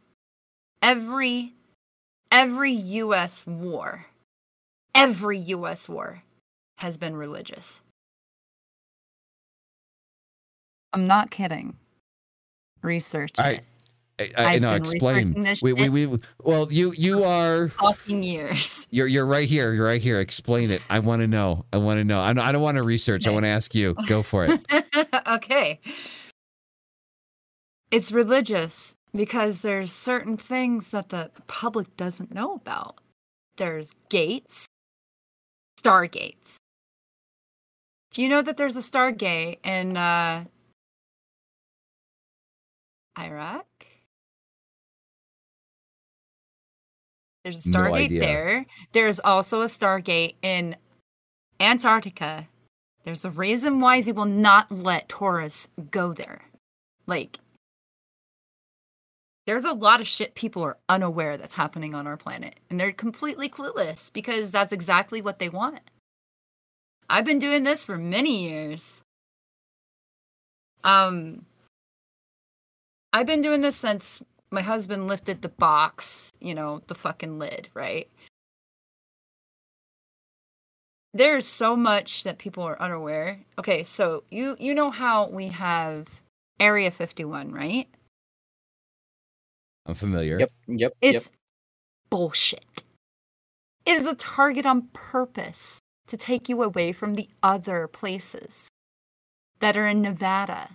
[0.82, 1.54] Every
[2.32, 4.06] every US war,
[4.93, 6.24] every US war
[6.78, 7.82] has been religious.
[10.93, 11.78] I'm not kidding.
[12.86, 13.60] Research All right.
[13.60, 13.66] it.
[14.18, 15.46] I, I, I've been explain.
[15.62, 18.88] We, we, we, well, you you are Fucking years.
[18.92, 19.74] You're you're right here.
[19.74, 20.22] You're right here.
[20.22, 20.82] Explain it.
[20.90, 21.66] I want to know.
[21.74, 22.22] I want to know.
[22.22, 23.28] I don't, I don't want to research.
[23.28, 23.94] I want to ask you.
[24.08, 24.62] Go for it.
[25.28, 25.82] okay.
[27.92, 33.00] It's religious because there's certain things that the public doesn't know about.
[33.58, 34.66] There's gates,
[35.82, 36.58] stargates.
[38.12, 40.46] Do you know that there's a stargate in uh,
[43.18, 43.66] Iraq?
[47.43, 48.20] There's a No stargate idea.
[48.22, 48.66] there.
[48.91, 50.76] There's also a stargate in
[51.59, 52.47] Antarctica.
[53.03, 56.41] There's a reason why they will not let tourists go there.
[57.05, 57.38] Like,
[59.45, 62.91] there's a lot of shit people are unaware that's happening on our planet, and they're
[62.91, 65.82] completely clueless because that's exactly what they want.
[67.07, 69.03] I've been doing this for many years.
[70.84, 71.45] Um,
[73.16, 77.70] I've been doing this since my husband lifted the box, you know, the fucking lid,
[77.74, 78.09] right?
[81.13, 83.39] There's so much that people are unaware.
[83.57, 86.09] Okay, so you you know how we have
[86.59, 87.88] Area 51, right?
[89.86, 90.38] I'm familiar.
[90.38, 90.51] Yep.
[90.68, 90.93] Yep.
[90.99, 91.32] It's
[92.09, 92.84] bullshit.
[93.86, 98.68] It is a target on purpose to take you away from the other places
[99.61, 100.68] that are in Nevada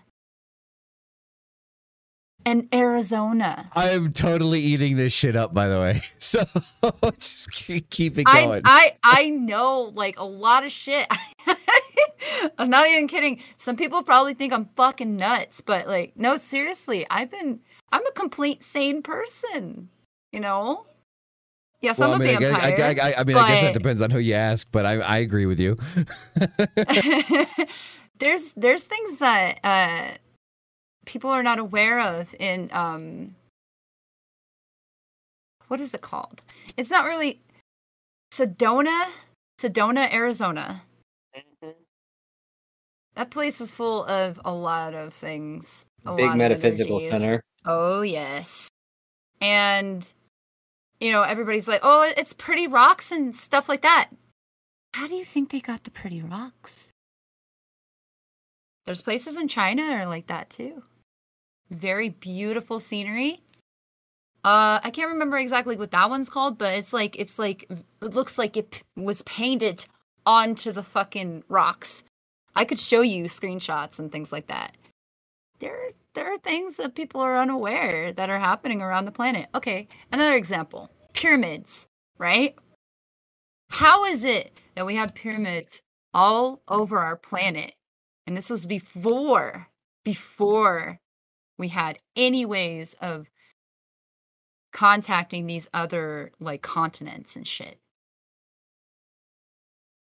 [2.46, 3.70] and Arizona.
[3.74, 6.02] I'm totally eating this shit up, by the way.
[6.18, 6.44] So
[7.18, 8.62] just keep, keep it going.
[8.64, 11.08] I I know like a lot of shit.
[12.58, 13.42] I'm not even kidding.
[13.56, 17.60] Some people probably think I'm fucking nuts, but like no, seriously, I've been
[17.90, 19.88] I'm a complete sane person.
[20.32, 20.86] You know?
[21.80, 23.04] Yes, well, I I'm a mean, I, guess- I, vampire.
[23.04, 25.18] I, I, I mean, I guess that depends on who you ask, but I, I
[25.18, 25.78] agree with you.
[28.18, 30.16] there's there's things that uh
[31.06, 33.34] people are not aware of in um
[35.68, 36.42] what is it called?
[36.76, 37.40] It's not really
[38.32, 39.06] Sedona,
[39.60, 40.82] Sedona, Arizona.
[41.34, 41.76] Yep.
[43.14, 45.84] That place is full of a lot of things.
[46.06, 47.42] A Big lot metaphysical center.
[47.64, 48.68] Oh yes.
[49.40, 50.06] And
[51.00, 54.10] you know, everybody's like, "Oh, it's pretty rocks and stuff like that."
[54.94, 56.92] How do you think they got the pretty rocks?
[58.86, 60.82] There's places in China that are like that too.
[61.70, 63.42] Very beautiful scenery.
[64.42, 68.14] Uh, I can't remember exactly what that one's called, but it's like it's like it
[68.14, 69.84] looks like it was painted
[70.24, 72.04] onto the fucking rocks.
[72.56, 74.76] I could show you screenshots and things like that.
[75.58, 79.48] There, there are things that people are unaware that are happening around the planet.
[79.54, 81.86] Okay, another example: pyramids.
[82.18, 82.54] Right?
[83.70, 85.80] How is it that we have pyramids
[86.12, 87.74] all over our planet,
[88.30, 89.66] and this was before
[90.04, 91.00] before
[91.58, 93.28] we had any ways of
[94.72, 97.80] contacting these other like continents and shit.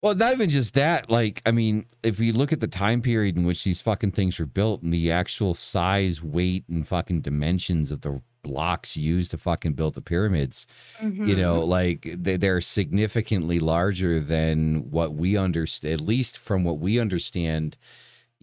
[0.01, 1.09] Well, not even just that.
[1.09, 4.39] Like, I mean, if you look at the time period in which these fucking things
[4.39, 9.37] were built and the actual size, weight, and fucking dimensions of the blocks used to
[9.37, 10.67] fucking build the pyramids,
[11.01, 11.41] you mm-hmm.
[11.41, 16.99] know, like they, they're significantly larger than what we understand, at least from what we
[16.99, 17.75] understand,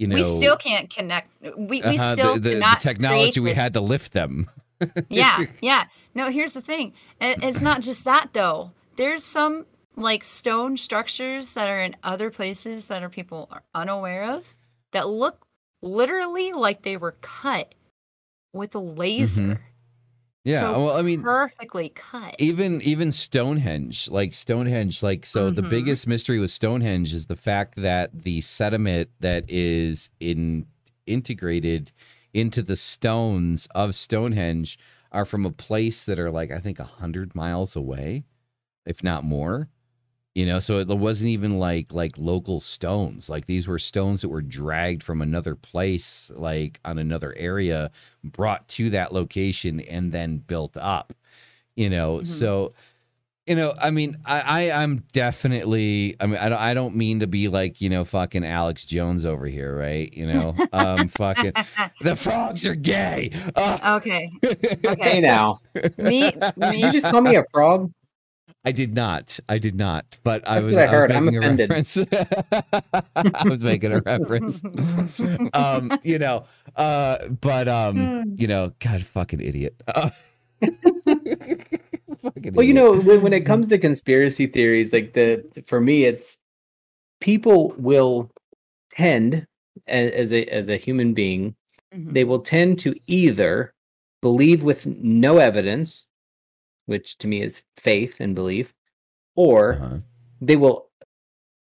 [0.03, 1.31] you know we still can't connect.
[1.57, 4.51] We we uh-huh, still the, the, the technology we had to lift them.
[5.09, 5.85] yeah, yeah.
[6.17, 6.93] No, here's the thing.
[7.21, 8.73] It, it's not just that though.
[8.97, 14.25] There's some like stone structures that are in other places that are people are unaware
[14.25, 14.53] of
[14.91, 15.47] that look
[15.83, 17.77] literally like they were cut
[18.53, 19.61] with a laser.
[20.45, 22.37] Yeah, So well, I mean, Perfectly cut.
[22.39, 25.69] even even Stonehenge, like Stonehenge, like so the Mhm.
[25.69, 30.67] biggest mystery with Stonehenge is the fact that the sediment that is in
[31.07, 31.93] integrated
[32.35, 34.79] into the stones of Stonehenge
[35.13, 38.25] are from a place that are like I think a hundred miles away,
[38.87, 39.69] if not more.
[40.35, 43.29] You know, so it wasn't even like like local stones.
[43.29, 47.91] Like these were stones that were dragged from another place, like on another area,
[48.25, 51.13] brought to that location and then built up.
[51.77, 52.27] You know, Mhm.
[52.27, 52.73] so
[53.47, 56.17] you know, I mean, I, I I'm definitely.
[56.21, 56.59] I mean, I don't.
[56.61, 60.13] I don't mean to be like you know, fucking Alex Jones over here, right?
[60.15, 61.53] You know, um, fucking
[62.01, 63.33] the frogs are gay.
[63.57, 64.31] Uh, okay.
[64.43, 65.21] Hey Okay.
[65.21, 65.61] now,
[65.99, 67.93] Me, me you just call me a frog?
[68.65, 69.41] I did not.
[69.49, 70.19] I did not.
[70.23, 70.73] But I That's was.
[70.73, 71.13] what I was heard.
[71.13, 71.99] I'm making a reference.
[73.17, 74.63] I was making a reference.
[75.55, 76.45] um, you know,
[76.77, 79.83] uh, but um, you know, God, fucking idiot.
[79.93, 80.11] Uh,
[82.23, 86.05] fucking Well, you know, when, when it comes to conspiracy theories, like the for me,
[86.05, 86.39] it's
[87.21, 88.31] people will
[88.93, 89.47] tend
[89.87, 91.57] as, as a as a human being,
[91.95, 92.13] Mhm.
[92.15, 93.75] they will tend to either
[94.23, 96.07] believe with no evidence,
[96.93, 98.73] which to me is faith and belief,
[99.35, 99.99] or Uh-huh.
[100.41, 100.91] they will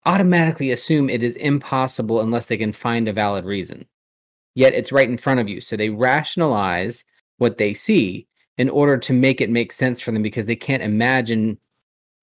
[0.05, 3.85] automatically assume it is impossible unless they can find a valid reason.
[4.55, 5.59] Yet it's right in front of you.
[5.61, 7.05] So they rationalize
[7.37, 8.25] what they see
[8.57, 11.59] in order to make it make sense for them because they can't imagine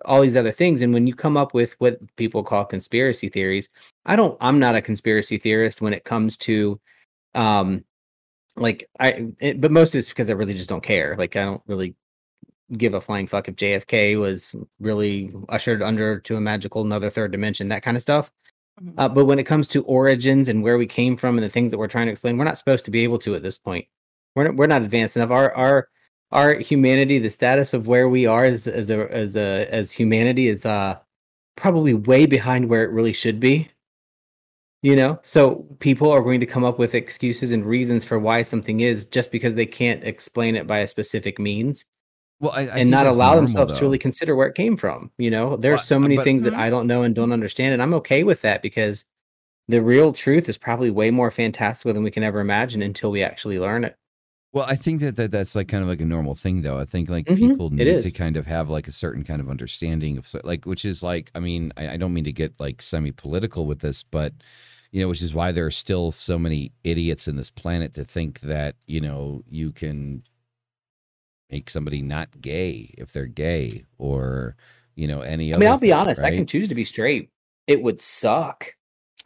[0.05, 0.83] all these other things.
[0.83, 3.69] And when you come up with what people call conspiracy theories,
[4.05, 6.81] I don't, I'm not a conspiracy theorist when it comes to,
[7.35, 7.85] um,
[8.57, 11.17] like I, it, but most of it's because I really just don't care.
[11.17, 11.95] Like I don't really
[12.73, 17.33] give a flying fuck if JFK was really ushered under to a magical another third
[17.33, 18.31] dimension, that kind of stuff.
[18.83, 18.95] Mhm.
[18.97, 21.71] Uh, but when it comes to origins and where we came from and the things
[21.71, 23.87] that we're trying to explain, we're not supposed to be able to at this point.
[24.35, 25.31] We're not, we're not advanced enough.
[25.31, 25.89] Our our
[26.33, 30.49] our humanity, the status of where we are as as a as a as humanity
[30.49, 30.99] is uh
[31.57, 33.71] probably way behind where it really should be.
[34.83, 38.43] You know, so people are going to come up with excuses and reasons for why
[38.43, 41.87] something is just because they can't explain it by a specific means
[42.41, 45.11] well, I, I and not allow normal, themselves to really consider where it came from.
[45.19, 46.59] You know, there's Well, so many but- things that Mhm.
[46.59, 49.07] I don't know and don't understand, and I'm okay with that because
[49.69, 53.23] the real truth is probably way more fantastical than we can ever imagine until we
[53.23, 53.97] actually learn it.
[54.53, 56.79] Well, I think that, that that's like kind of like a normal thing, though.
[56.79, 59.49] I think like Mhm, people need to kind of have like a certain kind of
[59.51, 62.81] understanding of like, which is like, I mean, I, I don't mean to get like
[62.83, 64.33] semi political with this, but
[64.93, 68.05] you know, which is why there are still so many idiots in this planet to
[68.05, 70.23] think that you know you can
[71.51, 74.57] make somebody not gay if they're gay or
[74.97, 77.31] you know any I mean, I'll be thing, honest, I can choose to be straight.
[77.67, 78.75] It would suck.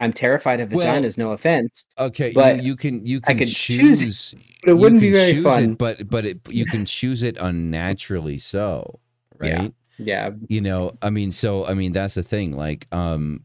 [0.01, 1.85] I'm terrified of Well, vaginas, no offense.
[1.97, 5.11] Okay, but you, you can you I can choose choose, it, but it wouldn't be
[5.11, 5.63] can very fun.
[5.71, 8.99] It, but but it, you can choose it unnaturally so,
[9.41, 9.63] Yeah.
[9.63, 9.73] right?
[9.97, 10.31] Yeah.
[10.47, 12.53] You know, I mean, so I mean that's the thing.
[12.53, 13.43] Like, um,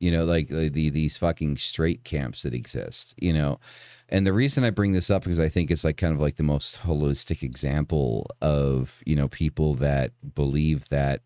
[0.00, 3.14] you know, like the, the these fucking straight camps that exist.
[3.18, 3.60] You know,
[4.08, 6.36] and the reason I bring this up because I think it's like kind of like
[6.36, 11.22] the most holistic example of you know people that believe that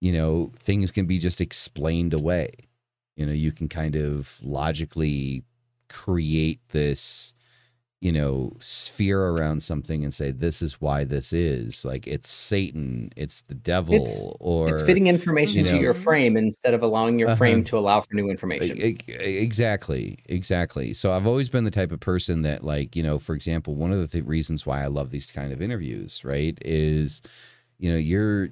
[0.00, 2.50] you know things can be just explained away.
[3.16, 5.44] You know you can kind of logically
[5.88, 7.32] create this
[8.00, 13.10] you know sphere around something and say this is why this is like it's satan
[13.16, 17.18] it's the devil It's- or it's fitting information you to your frame instead of allowing
[17.18, 17.64] your frame Uh-huh.
[17.70, 18.76] to allow for new information.
[19.08, 23.34] exactly exactly so i've always been the type of person that like you know for
[23.34, 27.20] example one of the th- reasons why i love these kind of interviews right is
[27.78, 28.50] you know you're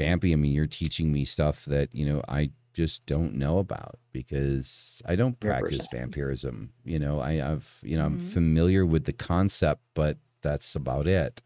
[0.00, 3.98] vampy i mean you're teaching me stuff that you know i just don't know about
[4.12, 8.20] because i don't You're a practice vampirism you know i i've you know i'm Mhm.
[8.20, 11.40] familiar with the concept but that's about it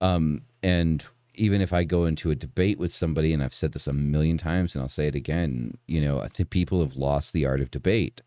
[0.00, 3.86] um and even if I go into a debate with somebody, and I've said this
[3.86, 7.32] a million times and I'll say it again, you know, I think people have lost
[7.32, 8.20] the art of debate.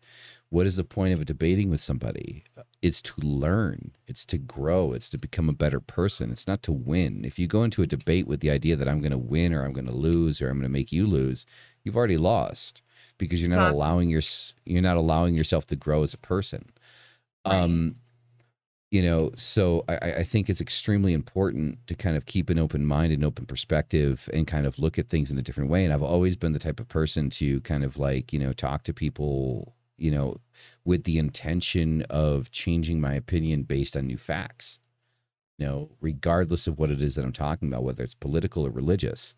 [0.54, 2.44] What is the point of a debating with somebody?
[2.80, 6.30] It's to learn, it's to grow, it's to become a better person.
[6.30, 7.24] It's not to win.
[7.24, 9.64] If you go into a debate with the idea that I'm going to win or
[9.64, 11.44] I'm going to lose or I'm going to make you lose,
[11.82, 12.82] you've already lost
[13.18, 14.22] because you're not allowing your
[14.64, 16.70] you're not allowing yourself to grow as a person.
[17.44, 17.56] Right.
[17.56, 17.96] Um,
[18.92, 22.86] you know so I, I think it's extremely important to kind of keep an open
[22.86, 25.92] mind and open perspective and kind of look at things in a different way and
[25.92, 28.92] i've always been the type of person to kind of like you know talk to
[28.92, 30.36] people you know,
[30.84, 34.78] with the intention of changing my opinion based on new facts.
[35.58, 38.70] You know, regardless of what it is that I'm talking about, whether it's political or
[38.70, 39.34] religious.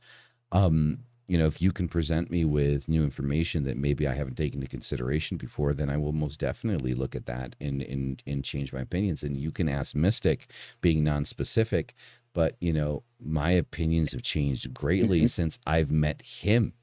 [0.52, 4.36] Um, you know, if you can present me with new information that maybe I haven't
[4.36, 8.44] taken into consideration before, then I will most definitely look at that and and and
[8.44, 9.22] change my opinions.
[9.24, 10.52] And you can ask Mystic,
[10.82, 11.94] being non-specific,
[12.34, 15.30] but you know, my opinions have changed greatly Mhm.
[15.30, 16.74] since I've met him.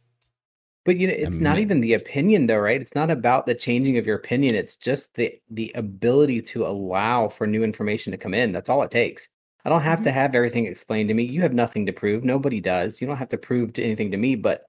[0.85, 2.81] But you know, it's not even the opinion though, right?
[2.81, 4.55] It's not about the changing of your opinion.
[4.55, 8.51] It's just the the ability to allow for new information to come in.
[8.51, 9.29] That's all it takes.
[9.65, 10.19] I don't have to mm-hmm.
[10.19, 11.23] have everything explained to me.
[11.23, 12.25] You have nothing to prove.
[12.25, 12.99] Nobody does.
[12.99, 14.35] You don't have to prove to anything to me.
[14.35, 14.65] But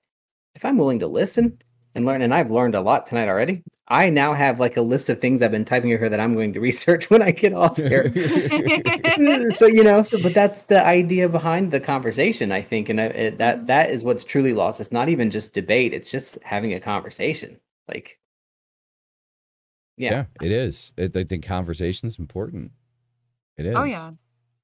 [0.55, 1.59] if I'm willing to listen
[1.95, 5.09] and learn, and I've learned a lot tonight already, I now have like a list
[5.11, 7.76] of things I've been typing here that I'm going to research when I get off
[7.76, 8.12] here.
[9.53, 13.05] so you know so but that's the idea behind the conversation i think and I,
[13.05, 13.66] it, that mm-hmm.
[13.66, 17.61] that is what's truly lost it's not even just debate it's just having a conversation
[17.88, 18.18] like
[19.97, 20.92] yeah, yeah, it is.
[20.97, 22.72] It, I think conversation's important.
[23.57, 23.76] It is.
[23.76, 24.11] Oh yeah,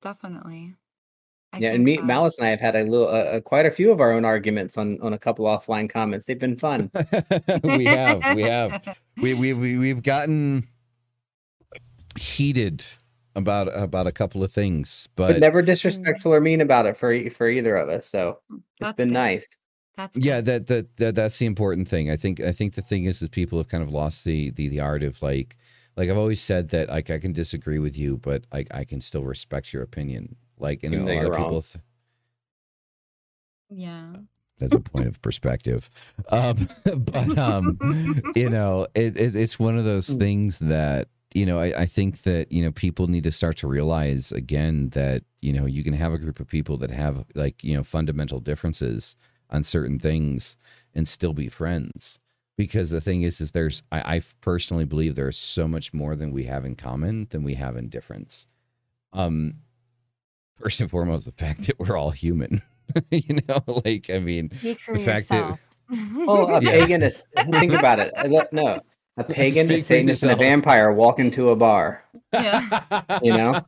[0.02, 0.74] definitely.
[1.52, 3.66] I yeah and me that- malice and i have had a little uh, uh, quite
[3.66, 6.90] a few of our own arguments on on a couple offline comments they've been fun
[7.64, 8.34] we have.
[8.36, 8.96] We have.
[9.20, 10.68] we we we we've gotten
[12.16, 12.84] heated
[13.36, 17.12] about about a couple of things, but, but, never disrespectful or mean about it for
[17.12, 19.14] e- for either of us so it's That's been good.
[19.14, 19.48] nice
[19.96, 22.10] That's yeah, that, that that that's the important thing.
[22.10, 24.68] I think I think the thing is that people have kind of lost the the
[24.68, 25.56] the art of like
[25.96, 29.00] like I've always said that like I can disagree with you, but I I can
[29.00, 30.36] still respect your opinion.
[30.60, 31.62] Like and a Even though lot of you're people.
[31.62, 31.82] Th-
[33.70, 34.12] yeah.
[34.58, 35.88] that's a point of perspective
[36.32, 37.78] um but um
[38.36, 40.18] you know it, it it's one of those Mm.
[40.18, 43.68] things that you know I, I think that you know people need to start to
[43.68, 47.62] realize again that you know you can have a group of people that have like
[47.64, 49.16] you know fundamental differences
[49.50, 50.56] on certain things
[50.94, 52.18] and still be friends
[52.56, 56.32] because the thing is is there's I, I personally believe there's so much more than
[56.32, 58.46] we have in common than we have in difference
[59.12, 59.54] um
[60.60, 62.62] first and foremost the fact that we're all human
[63.10, 65.60] you know like i mean the fact that- yourself.
[66.28, 66.70] oh a Yeah.
[66.70, 67.26] pagan is
[67.58, 68.12] think about it
[68.52, 68.80] no
[69.16, 73.18] a pagan Speak a satanist and a vampire walk into a bar Yeah.
[73.22, 73.60] you know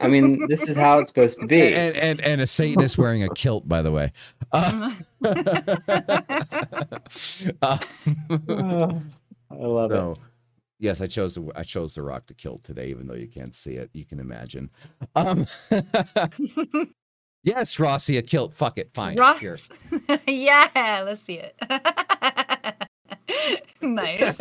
[0.00, 1.74] I mean, this is how it's supposed to be.
[1.74, 4.12] and, and and a Satanist wearing a kilt, by the way.
[4.52, 4.92] Uh,
[5.24, 6.22] uh,
[9.50, 10.18] I love it.
[10.78, 13.28] So, yes, I chose the I chose the rock to kilt today, even though you
[13.28, 13.90] can't see it.
[13.94, 14.70] You can imagine.
[15.14, 15.46] Um,
[17.42, 18.52] yes, Rossi, a kilt.
[18.52, 19.16] Fuck it, fine.
[19.40, 19.58] Here.
[20.26, 21.56] Yeah, let's see it.
[23.80, 24.38] nice.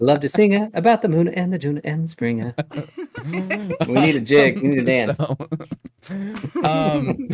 [0.00, 2.42] Love to sing uh, about the moon and the June and the spring.
[2.42, 2.52] uh.
[3.88, 4.62] We need a jig.
[4.62, 5.18] We need a dance.
[5.18, 5.36] So,
[6.64, 7.28] um,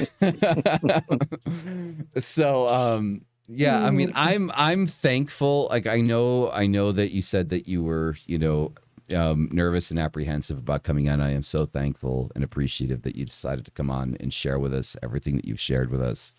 [2.19, 5.69] so um, yeah, I mean, I'm I'm thankful.
[5.71, 8.73] Like I know, I know that you said that you were, you know,
[9.15, 11.21] um, nervous and apprehensive about coming on.
[11.21, 14.73] I am so thankful and appreciative that you decided to come on and share with
[14.73, 16.33] us everything that you've shared with us.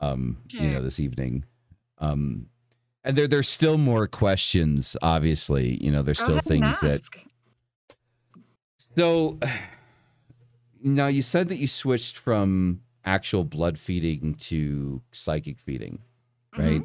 [0.00, 1.44] Um, you know, this evening.
[1.98, 2.48] Um,
[3.04, 4.96] and there there's still more questions.
[5.02, 7.02] Obviously, you know, there's still things that
[8.96, 9.38] so
[10.82, 16.00] now you said that you switched from actual blood feeding to psychic feeding,
[16.56, 16.82] right?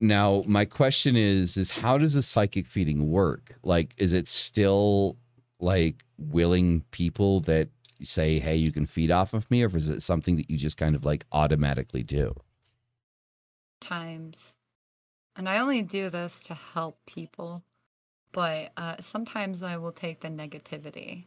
[0.00, 3.58] Now my question is is how does a psychic feeding work?
[3.62, 5.18] Like is it still
[5.60, 7.68] like willing people that
[8.02, 10.76] say, "Hey, you can feed off of me," or is it something that you just
[10.78, 12.34] kind of like automatically do?
[13.80, 14.56] times.
[15.36, 17.64] And I only do this to help people,
[18.32, 21.26] but uh, sometimes I will take the negativity.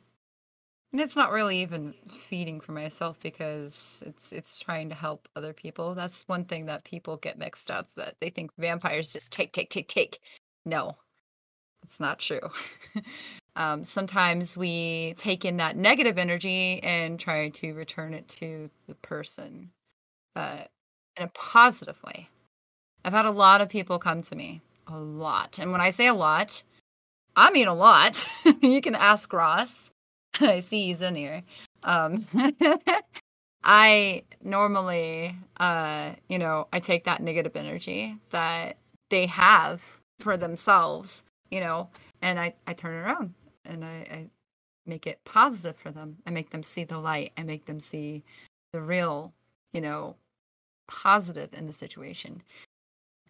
[0.94, 5.52] And it's not really even feeding for myself because it's it's trying to help other
[5.52, 5.96] people.
[5.96, 9.72] That's one thing that people get mixed up that they think vampires just take take
[9.72, 10.20] take take.
[10.66, 10.96] No.
[11.84, 12.48] It's not true.
[13.56, 18.96] um, sometimes we take in that negative energy and try to return it to the
[18.96, 19.72] person
[20.36, 20.60] uh,
[21.18, 22.30] in a positive way.
[23.04, 25.60] I've had a lot of people come to me, a lot.
[25.60, 26.64] And when I say a lot,
[27.36, 28.26] I mean a lot.
[28.62, 29.92] you can ask Ross.
[30.42, 31.44] I see he's in here.
[31.84, 32.26] Um,
[33.64, 38.78] I normally, uh, you know, I take that negative energy that
[39.10, 39.82] they have
[40.20, 41.90] for themselves, you know,
[42.22, 43.34] and I, I turn it around
[43.66, 44.28] and I, I
[44.86, 46.18] make it positive for them.
[46.26, 47.32] I make them see the light.
[47.38, 48.24] I make them see
[48.74, 49.34] the real,
[49.72, 50.16] you know,
[50.88, 52.42] positive in the situation.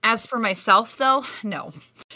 [0.05, 1.71] As for myself, though, no,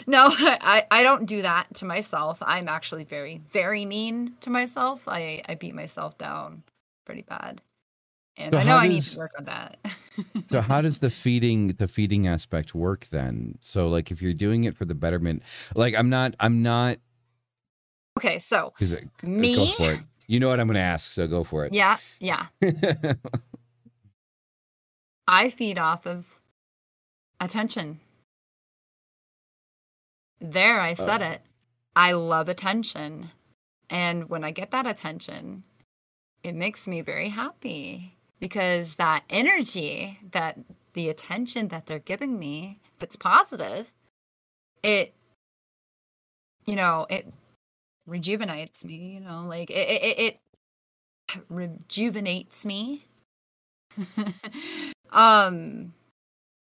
[0.06, 2.38] no, I, I don't do that to myself.
[2.42, 5.08] I'm actually very, very mean to myself.
[5.08, 6.62] I, I beat myself down
[7.06, 7.62] pretty bad.
[8.36, 9.78] and So I know how I need to work on that.
[10.50, 13.56] So how does the feeding the feeding aspect work then?
[13.60, 15.42] So like if you're doing it for the betterment,
[15.74, 16.98] like I'm not I'm not
[18.18, 20.00] okay, so uh, uh, me, for it.
[20.26, 21.72] You know what I'm going to ask, so go for it.
[21.72, 22.48] yeah, yeah,
[25.26, 26.26] I feed off of
[27.40, 28.00] attention.
[30.40, 31.26] There, I said Oh.
[31.26, 31.42] it.
[31.96, 33.30] I love attention.
[33.90, 35.64] And when I get that attention,
[36.42, 40.58] it makes me very happy because that energy, that
[40.92, 43.92] the attention that they're giving me, if it's positive,
[44.82, 45.14] it,
[46.66, 47.32] you know, it
[48.06, 50.40] rejuvenates me, you know, like it, it, it,
[51.34, 53.04] it rejuvenates me.
[55.12, 55.92] um,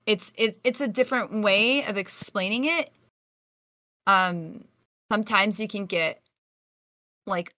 [0.08, 2.90] it's it, it's a different way of explaining it.
[4.06, 4.64] Um
[5.12, 6.22] sometimes you can get
[7.26, 7.54] like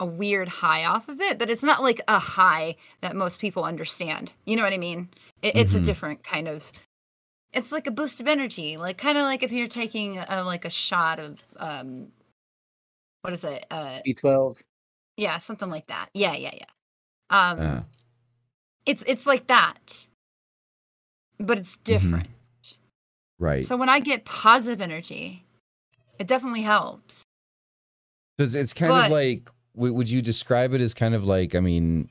[0.00, 3.64] a weird high off of it but it's not like a high that most people
[3.64, 4.30] understand.
[4.44, 5.08] You know what i mean?
[5.42, 5.78] It, it's Mhm.
[5.78, 6.70] a different kind of
[7.52, 10.64] it's like a boost of energy like kind of like if you're taking a, like
[10.66, 12.08] a shot of um
[13.22, 13.64] what is it?
[13.70, 14.58] Uh B12.
[15.16, 16.10] yeah something like that.
[16.12, 16.70] Yeah yeah yeah.
[17.30, 17.82] Um Uh,
[18.84, 20.06] it's it's like that
[21.38, 22.28] but it's different
[23.38, 23.64] right.
[23.64, 25.44] so when i get positive energy
[26.18, 27.22] it definitely helps
[28.36, 31.54] Because it's kind But- of like, would you describe it as kind of like?
[31.56, 32.08] I mean,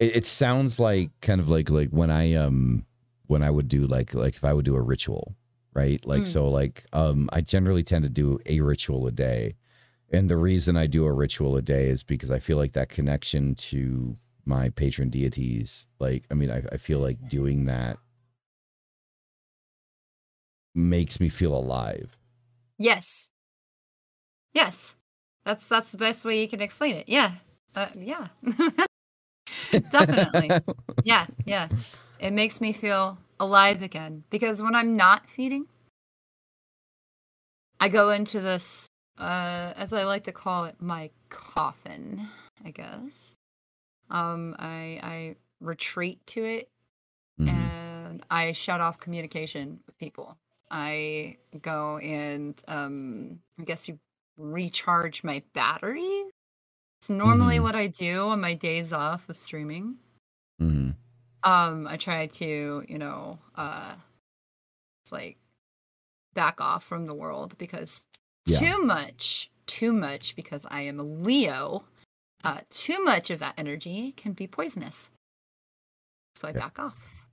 [0.00, 2.84] it, it sounds like kind of like like when I um
[3.26, 5.34] when I would do like like if I would do a ritual,
[5.74, 6.02] right?
[6.06, 6.26] Like Mm.
[6.28, 9.54] so like um I generally tend to do a ritual a day,
[10.10, 12.88] and the reason I do a ritual a day is because I feel like that
[12.88, 14.14] connection to
[14.46, 15.86] my patron deities.
[15.98, 17.98] Like I mean, I, I feel like doing that
[20.76, 22.16] makes me feel alive.
[22.78, 23.30] yes.
[24.52, 24.94] Yes.
[25.44, 27.08] That's that's the best way you can explain it.
[27.08, 27.32] Yeah.
[27.74, 28.28] Uh, yeah.
[29.90, 30.52] Definitely.
[31.04, 31.68] Yeah yeah.
[32.18, 35.66] It makes me feel alive again because when i'm not feeding
[37.80, 38.86] i go into this
[39.18, 42.26] uh as i like to call it my coffin
[42.64, 43.36] i guess.
[44.10, 46.68] Um i i retreat to it
[47.38, 47.48] Mhm.
[47.50, 50.38] and I shut off communication with people.
[50.70, 53.98] I go and um, I guess you
[54.38, 56.24] recharge my battery.
[57.00, 57.62] It's normally Mhm.
[57.62, 59.98] what I do on my days off of streaming.
[60.60, 60.94] Mhm.
[61.42, 63.96] Um, I try to, you know, uh,
[65.04, 65.38] it's like
[66.34, 68.06] back off from the world because
[68.46, 68.58] Yeah.
[68.58, 71.84] too much, too much because I am a Leo.
[72.44, 75.10] Uh, too much of that energy can be poisonous.
[76.36, 76.58] So I Yeah.
[76.60, 77.28] back off.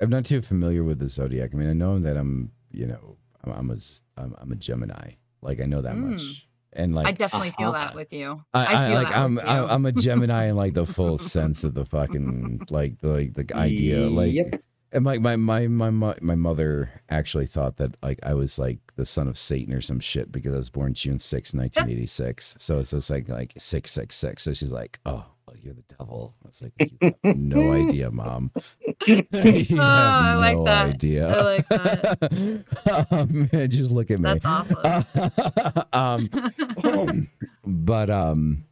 [0.00, 1.54] I'm not too familiar with the zodiac.
[1.54, 4.56] I mean, I know that I'm, you know, I'm, I'm a, z- I'm, I'm a
[4.56, 5.12] Gemini.
[5.40, 6.10] Like I know that Mm.
[6.12, 7.86] much, and like I definitely feel uh-huh.
[7.86, 8.42] that with you.
[8.54, 9.68] I, I, feel like that I'm, with I'm you.
[9.68, 13.56] I'm a Gemini in like the full sense of the fucking like the like the
[13.56, 14.08] idea.
[14.08, 14.62] Like Yep.
[14.92, 18.78] and like my my my mo- my mother actually thought that like I was like
[18.94, 22.56] the son of Satan or some shit because I was born June 6, 1986.
[22.60, 24.44] so it's just like like six six six.
[24.44, 26.34] So she's like, oh, well, you're the devil.
[26.46, 28.50] It's like you have no idea, mom.
[29.06, 29.26] you have
[29.72, 30.86] Oh, I like no that.
[30.94, 31.28] idea.
[31.28, 33.06] I like that.
[33.10, 34.24] um, just look at me.
[34.38, 35.84] That's awesome.
[35.92, 37.28] um,
[37.64, 38.64] but um,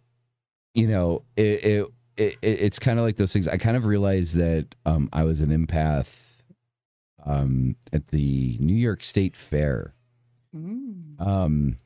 [0.74, 1.86] you know, it, it,
[2.16, 3.48] it it's kind of like those things.
[3.48, 6.26] I kind of realized that um, I was an empath
[7.26, 9.92] um at the New York State Fair.
[10.56, 11.20] Mm.
[11.20, 11.76] Um,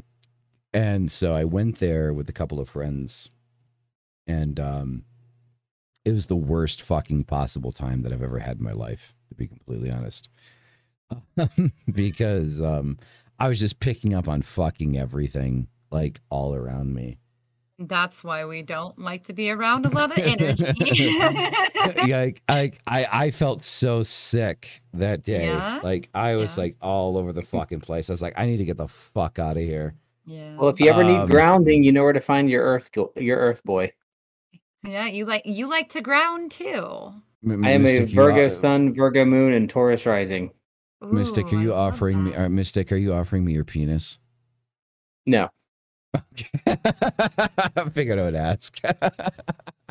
[0.72, 3.28] and so I went there with a couple of friends,
[4.26, 5.04] and um,
[6.04, 9.34] it was the worst fucking possible time that I've ever had in my life, to
[9.34, 10.28] be completely honest.
[11.92, 12.98] because um,
[13.38, 17.18] I was just picking up on fucking everything, like all around me.
[17.78, 21.18] That's why we don't like to be around a lot of energy.
[21.18, 25.46] like I, I, I felt so sick that day.
[25.46, 25.80] Yeah?
[25.82, 26.64] Like I was Yeah.
[26.64, 28.08] like all over the fucking place.
[28.08, 29.94] I was like, I need to get the fuck out of here.
[30.24, 30.54] yeah.
[30.56, 33.12] Well, if you ever need Um, grounding, you know where to find your Earth go-
[33.16, 33.92] your Earth boy.
[34.86, 37.12] Yeah, you like you like to ground too.
[37.46, 40.50] M- I am a Mystic, you Virgo are- Sun, Virgo Moon, and Taurus rising.
[41.02, 42.30] Mystic, are you I offering me?
[42.30, 42.44] that.
[42.46, 44.18] Uh, Mystic, are you offering me your penis?
[45.26, 45.48] No,
[46.66, 48.78] I figured I would ask.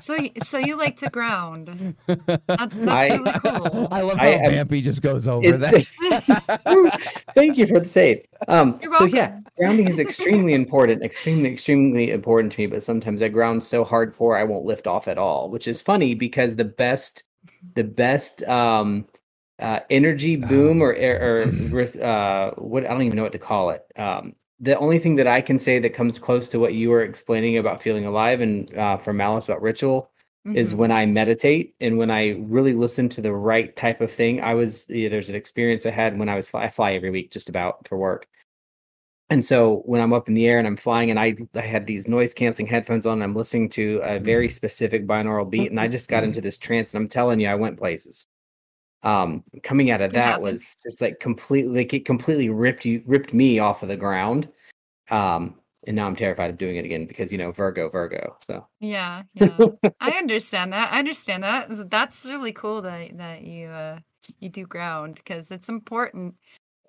[0.00, 1.96] So, so you like to ground?
[2.06, 3.88] That, that's I- really cool.
[3.90, 7.22] I love how I am- Vampy just goes over that.
[7.34, 8.24] Thank you for the save.
[8.46, 12.66] Um, so yeah, grounding is extremely important, extremely, extremely important to me.
[12.66, 16.14] But sometimes I ground so hardcore I won't lift off at all, which is funny
[16.14, 17.24] because the best,
[17.74, 19.06] the best um,
[19.58, 23.70] uh, energy boom or or, or uh, what I don't even know what to call
[23.70, 23.84] it.
[23.96, 27.02] Um, the only thing that I can say that comes close to what you were
[27.02, 30.10] explaining about feeling alive and uh, for Malice about ritual
[30.54, 30.76] is Mhm.
[30.78, 34.40] when I meditate and when I really listen to the right type of thing.
[34.40, 37.10] I was yeah, there's an experience I had when I was fly, I fly every
[37.10, 38.26] week just about for work.
[39.30, 41.86] And so when I'm up in the air and I'm flying and I I had
[41.86, 45.78] these noise canceling headphones on and I'm listening to a very specific binaural beat and
[45.78, 48.26] I just got into this trance and I'm telling you I went places.
[49.02, 53.32] Um coming out of that was just like completely like it completely ripped you ripped
[53.32, 54.48] me off of the ground.
[55.10, 55.54] Um
[55.86, 58.36] and now I'm terrified of doing it again because you know Virgo Virgo.
[58.40, 59.56] So Yeah, yeah.
[60.00, 60.92] I understand that.
[60.92, 61.90] I understand that.
[61.90, 64.00] That's really cool that that you uh
[64.40, 66.34] you do ground because it's important.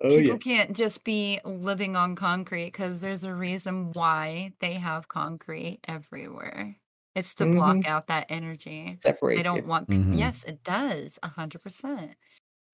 [0.02, 5.08] oh People can't just be living on concrete because there's a reason why they have
[5.08, 6.76] concrete everywhere.
[7.14, 8.96] It's to block out that energy.
[9.02, 9.68] separates They don't you.
[9.68, 9.88] want.
[9.88, 10.16] Mhm.
[10.16, 11.18] Yes, it does.
[11.22, 12.12] A hundred percent.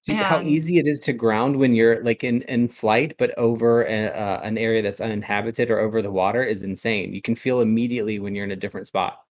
[0.05, 3.17] Do you know how easy it is to ground when you're like in in flight,
[3.19, 7.13] but over a, uh, an area that's uninhabited or over the water is insane.
[7.13, 9.25] You can feel immediately when you're in a different spot.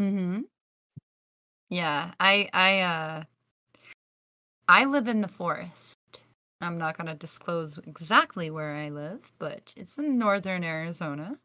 [0.00, 0.42] Mm-hmm.
[1.68, 3.24] Yeah, I I uh
[4.68, 5.98] I live in the forest.
[6.60, 11.38] I'm not gonna disclose exactly where I live, but it's in northern Arizona.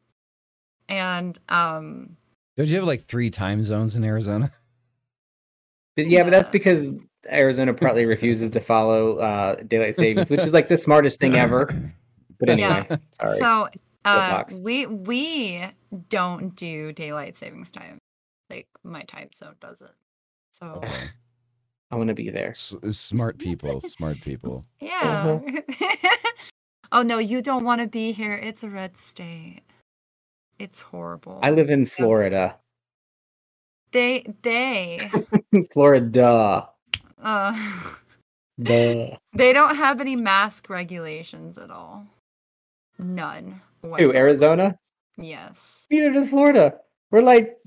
[0.87, 2.15] And um
[2.57, 4.51] Don't you have like three time zones in Arizona?
[5.95, 6.91] But yeah, but that's because
[7.27, 11.73] Arizona partly refuses to follow uh, daylight savings, which is like the smartest thing ever.
[12.39, 12.83] But Yeah.
[12.85, 13.37] anyway, sorry.
[13.39, 13.67] so
[14.05, 15.65] uh we we
[16.09, 17.97] don't do daylight savings time.
[18.51, 19.89] Like my time zone doesn't.
[20.53, 20.83] So
[21.89, 22.49] I want to be there.
[22.51, 24.63] S- smart people, smart people.
[24.79, 25.39] yeah.
[26.91, 28.33] oh no, you don't want to be here.
[28.35, 29.61] It's a red state.
[30.59, 31.39] It's horrible.
[31.43, 32.57] I live in Florida.
[33.91, 35.09] They they
[35.73, 36.69] Florida.
[37.21, 37.51] uh
[38.61, 39.17] Duh.
[39.33, 42.05] they don't have any mask regulations at all.
[42.97, 43.61] None.
[43.83, 44.13] Who.
[44.15, 44.77] Arizona?
[45.17, 45.87] Yes.
[45.91, 46.75] Neither does Florida.
[47.11, 47.57] We're like,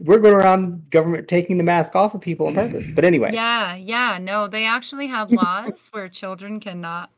[0.00, 2.90] we're going around government taking the mask off of people on purpose.
[2.90, 4.18] But anyway, Yeah, yeah.
[4.20, 7.10] No, they actually have laws where children cannot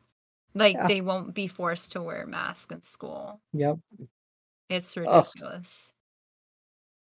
[0.55, 0.87] like Yeah.
[0.89, 3.41] they won't be forced to wear a mask in school.
[3.53, 3.78] yep.
[4.68, 5.05] It's Ugh.
[5.05, 5.93] ridiculous.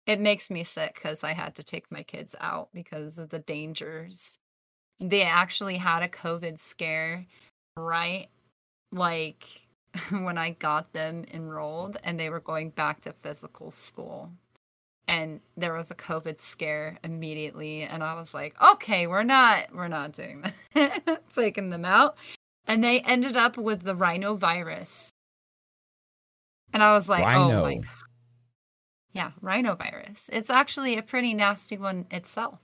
[0.05, 3.39] It makes me sick because I had to take my kids out because of the
[3.39, 4.37] dangers.
[4.99, 7.25] They actually had a COVID scare,
[7.75, 8.27] right?
[8.91, 9.45] Like
[10.11, 14.29] when I got them enrolled and they were going back to physical school.
[15.07, 17.83] And there was a COVID scare immediately.
[17.83, 20.43] And I was like, okay, we're not, we're not doing
[20.73, 21.21] that.
[21.33, 22.17] Taking them out.
[22.67, 25.09] And they ended up with the rhinovirus.
[26.75, 27.25] And I was like, oh
[27.61, 27.81] my Rhino.
[29.13, 30.29] yeah, rhinovirus.
[30.33, 32.59] It's actually a pretty nasty one itself.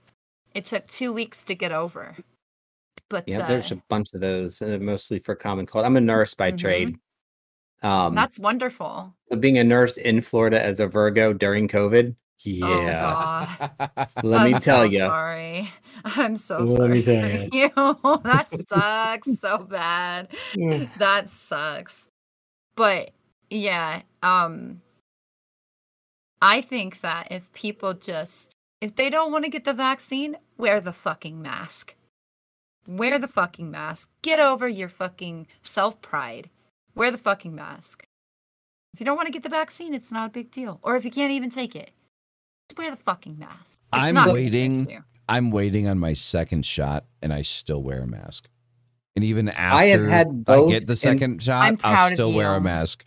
[0.54, 2.14] It took two weeks to get over.
[3.08, 5.86] But Yeah, uh, there's a bunch of those, uh, mostly for common cold.
[5.86, 6.58] I'm a nurse by Mhm.
[6.58, 6.96] trade.
[7.82, 9.14] Um, that's wonderful.
[9.30, 12.14] so being a nurse in Florida as a Virgo during COVID.
[12.14, 13.46] Oh, Yeah.
[13.80, 14.08] God.
[14.22, 14.98] Let me I'm tell so you.
[14.98, 15.70] Sorry.
[16.04, 16.88] I'm so Let sorry.
[16.90, 18.20] me tell for you.
[18.24, 20.28] that sucks so bad.
[20.98, 22.08] That sucks.
[22.76, 23.12] But
[23.52, 24.80] yeah, um
[26.40, 30.80] I think that if people just if they don't want to get the vaccine, wear
[30.80, 31.94] the fucking mask.
[32.88, 34.10] Wear the fucking mask.
[34.22, 36.50] Get over your fucking self-pride.
[36.96, 38.04] Wear the fucking mask.
[38.92, 40.80] If you don't want to get the vaccine, it's not a big deal.
[40.82, 41.92] Or if you can't even take it,
[42.68, 43.78] just wear the fucking mask.
[43.92, 45.02] It's I'm not waiting.
[45.28, 48.48] I'm waiting on my second shot, and I still wear a mask.
[49.14, 52.54] And even after I have had I get the second shot, I'm I'll still wear
[52.54, 53.06] a mask.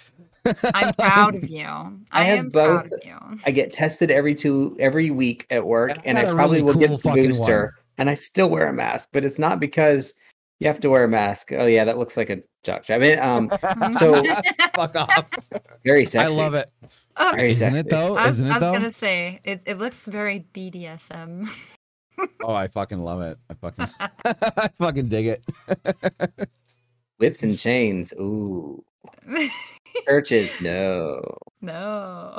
[0.73, 1.63] I'm proud of you.
[1.65, 2.91] I, I have am proud both.
[2.93, 3.17] of you.
[3.45, 6.73] I get tested every two every week at work, And I and I probably really
[6.73, 7.71] will get the booster, one.
[7.97, 9.09] and I still wear a mask.
[9.13, 10.13] But it's not because
[10.59, 11.51] you have to wear a mask.
[11.51, 13.51] Oh yeah, that looks like a jock I mean, um,
[13.99, 14.23] So-
[14.75, 15.25] fuck off.
[15.83, 16.39] very sexy.
[16.39, 16.69] I love it.
[17.17, 17.79] Um, Very Isn't sexy.
[17.81, 18.15] it though?
[18.17, 18.71] I was, Isn't I it was though?
[18.73, 21.47] gonna say it, it looks very BDSM.
[22.41, 23.37] Oh, I fucking love it.
[23.49, 23.89] I fucking,
[24.25, 25.43] I fucking dig it.
[27.17, 28.13] Whips and chains.
[28.13, 28.83] Ooh,
[30.07, 30.59] churches.
[30.59, 31.21] No.
[31.61, 32.33] no.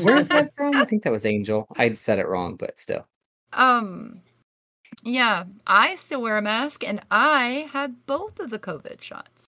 [0.00, 0.76] Where's that from?
[0.76, 1.66] I think that was Angel.
[1.76, 3.06] I said it wrong, but still.
[3.52, 4.22] Um
[5.04, 9.46] yeah, I still wear a mask and I had both of the COVID shots.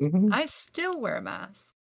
[0.00, 0.28] Mhm.
[0.32, 1.74] I still wear a mask.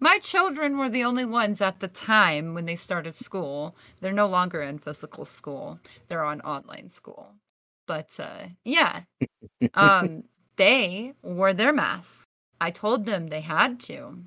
[0.00, 3.76] My children were the only ones at the time when they started school.
[4.00, 5.78] They're no longer in physical school.
[6.08, 7.34] They're on online school.
[7.86, 9.02] But uh yeah.
[9.74, 10.24] Um
[10.56, 12.26] they wore their masks.
[12.60, 14.18] I told them they had to.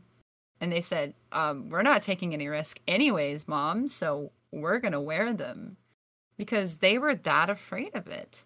[0.59, 5.33] And they said, um, we're not taking any risk anyways, mom, so we're gonna wear
[5.33, 5.77] them.
[6.37, 8.43] Because they were that afraid of it.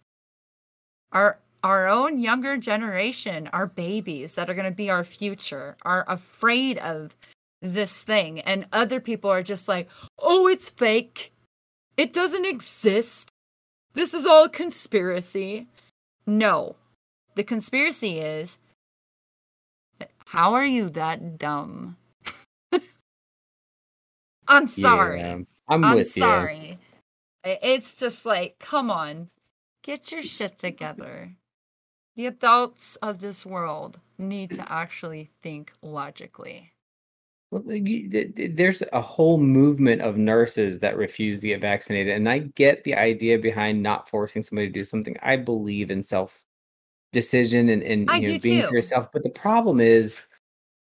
[1.12, 6.78] Our our own younger generation, our babies that are gonna be our future, are afraid
[6.80, 7.16] of
[7.62, 8.40] this thing.
[8.42, 9.90] And other people are just like,
[10.20, 11.32] oh, it's fake.
[11.98, 13.30] It doesn't exist.
[13.94, 15.68] This is all conspiracy.
[16.26, 16.76] No.
[17.36, 18.60] The conspiracy is
[20.28, 21.95] how are you that dumb?
[24.49, 25.20] I'm sorry.
[25.22, 26.22] Yeah, I'm, I'm with you.
[26.22, 26.78] sorry.
[27.45, 29.30] I- It's just like, come on,
[29.84, 31.32] get your shit together.
[32.18, 36.72] The adults of this world need to actually think logically.
[37.52, 41.62] Well, like, you- th- th- There's a whole movement of nurses that refuse to get
[41.62, 45.16] vaccinated, and I get the idea behind not forcing somebody to do something.
[45.22, 46.44] I believe in self
[47.22, 48.68] decision and, and you know being too.
[48.68, 49.11] for yourself.
[49.11, 50.22] But the problem is,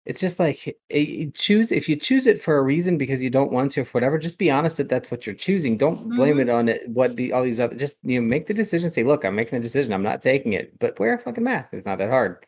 [0.05, 0.59] it's just like
[0.89, 3.81] eh, you choose if you choose it for a reason because you don't want to,
[3.81, 4.17] or for whatever.
[4.17, 5.77] Just be honest that that's what you're choosing.
[5.77, 6.41] Don't blame Mhm.
[6.43, 6.87] it on it.
[6.89, 7.75] What the all these other.
[7.75, 8.89] Just you know, make the decision.
[8.89, 9.91] Say, look, I'm making a decision.
[9.93, 11.69] I'm not taking it, but wear a fucking mask.
[11.73, 12.45] It's not that hard.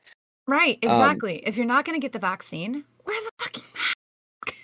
[0.48, 1.38] Right, Um, exactly.
[1.46, 4.56] if you're not going to get the vaccine, wear the fucking mask.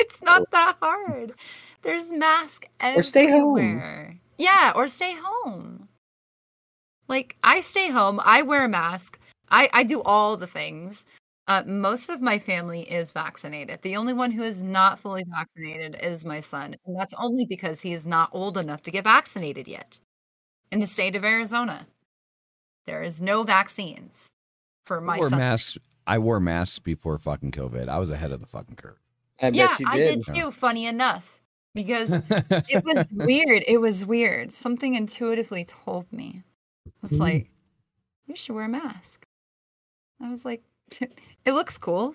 [0.00, 1.34] it's not that hard.
[1.82, 2.64] There's mask
[2.96, 4.18] Or stay home.
[4.38, 5.88] Yeah, or stay home.
[7.08, 9.18] Like I stay home, I wear a mask.
[9.50, 11.06] I I do all the things.
[11.46, 13.82] Uh, most of my family is vaccinated.
[13.82, 17.82] The only one who is not fully vaccinated is my son, and that's only because
[17.82, 19.98] he is not old enough to get vaccinated yet.
[20.72, 21.86] In the state of Arizona,
[22.86, 24.32] there is no vaccines
[24.86, 25.38] for my I wore son.
[25.38, 25.78] masks.
[26.06, 27.88] I wore masks before fucking COVID.
[27.88, 28.98] I was ahead of the fucking curve.
[29.40, 30.22] I yeah, bet you I did.
[30.22, 30.50] did too.
[30.50, 31.42] Funny enough,
[31.74, 33.64] because it was weird.
[33.66, 34.54] It was weird.
[34.54, 36.42] Something intuitively told me.
[37.02, 37.22] It's Hmm.
[37.22, 37.50] like,
[38.26, 39.26] you should wear a mask.
[40.20, 40.62] I was like,
[41.00, 42.14] it looks cool.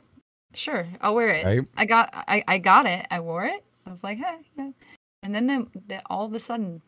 [0.54, 1.46] Sure, I'll wear it.
[1.46, 1.68] Right?
[1.78, 3.06] I got, I, I got it.
[3.12, 3.64] I wore it.
[3.86, 4.72] I was like, hey, yeah.
[5.22, 6.82] And then, the, the, all of a sudden,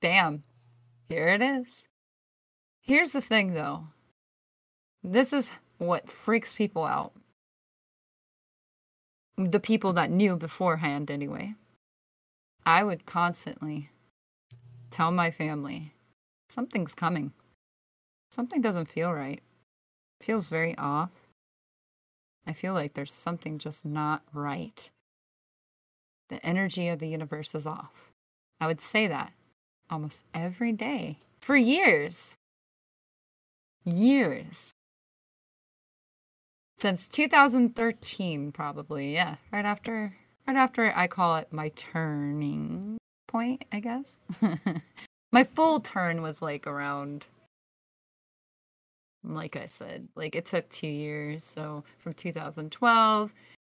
[0.00, 0.42] bam,
[1.08, 1.86] here it is.
[2.80, 3.86] Here's the thing, though.
[5.04, 7.12] This is what freaks people out.
[9.36, 11.54] The people that knew beforehand, anyway.
[12.66, 13.90] I would constantly
[14.90, 15.92] tell my family
[16.50, 17.32] something's coming.
[18.30, 19.40] Something doesn't feel right.
[20.20, 21.10] Feels very off.
[22.46, 24.90] I feel like there's something just not right.
[26.28, 28.12] The energy of the universe is off.
[28.60, 29.32] I would say that
[29.90, 32.34] almost every day for years.
[33.84, 34.72] Years.
[36.78, 39.12] Since 2013 probably.
[39.14, 40.14] Yeah, right after
[40.46, 44.20] right after I call it my turning point, I guess.
[45.32, 47.26] my full turn was like around
[49.22, 51.44] like I said, like it took 2 years.
[51.44, 53.34] So from 2012,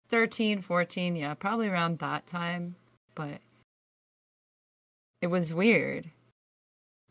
[0.08, 2.74] 13, 14, yeah, probably around that time,
[3.14, 3.40] but
[5.22, 6.10] it was weird.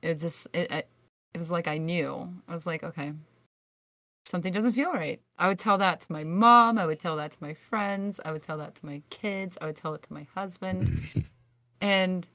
[0.01, 0.87] It was just it it,
[1.33, 2.29] it was like I knew.
[2.47, 3.13] I was like, okay,
[4.25, 5.19] something doesn't feel right.
[5.37, 6.77] I would tell that to my mom.
[6.77, 8.19] I would tell that to my friends.
[8.23, 9.57] I would tell that to my kids.
[9.61, 11.01] I would tell it to my husband.
[11.81, 12.27] and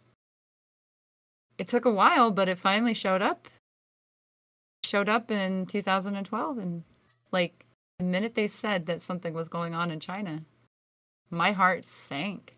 [1.58, 3.48] it took a while, but it finally showed up.
[4.84, 6.58] Showed up in 2012.
[6.58, 6.82] And
[7.32, 7.64] like
[7.98, 10.42] the minute they said that something was going on in China,
[11.30, 12.52] my heart sank.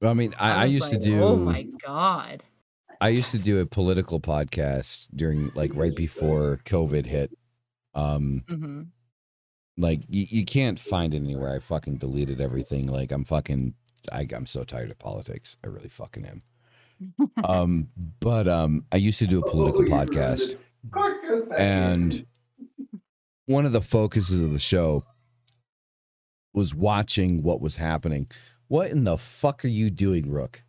[0.00, 1.22] Well, I mean, I, I, was used like, to do.
[1.22, 2.42] Oh my God.
[3.00, 7.36] I used to do a political podcast during like right before COVID hit.
[7.94, 8.82] Um, hmm
[9.76, 11.54] like you, you can't find it anywhere.
[11.54, 12.86] I fucking deleted everything.
[12.86, 13.74] Like I'm fucking.
[14.12, 15.56] I, I'm so tired of politics.
[15.64, 16.42] I really fucking am.
[17.44, 17.88] Um,
[18.20, 20.56] but um, I used to do a political podcast,
[21.56, 22.24] and
[23.46, 25.04] one of the focuses of the show
[26.52, 28.28] was watching what was happening.
[28.68, 30.62] What in the fuck are you doing, Rook?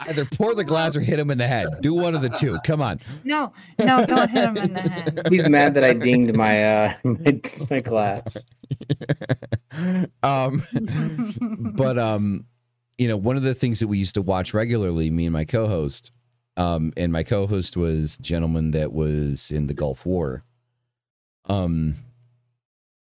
[0.00, 1.66] Either pour the glass or hit him in the head.
[1.80, 2.56] Do one of the two.
[2.64, 3.00] Come on.
[3.24, 5.26] No, no, don't hit him in the head.
[5.30, 8.46] He's mad that I dinged my uh my, my glass.
[10.22, 10.62] um,
[11.76, 12.46] but um,
[12.98, 15.44] you know, one of the things that we used to watch regularly, me and my
[15.44, 16.10] co-host,
[16.56, 20.42] um, and my co-host was a gentleman that was in the Gulf War.
[21.48, 21.94] Um,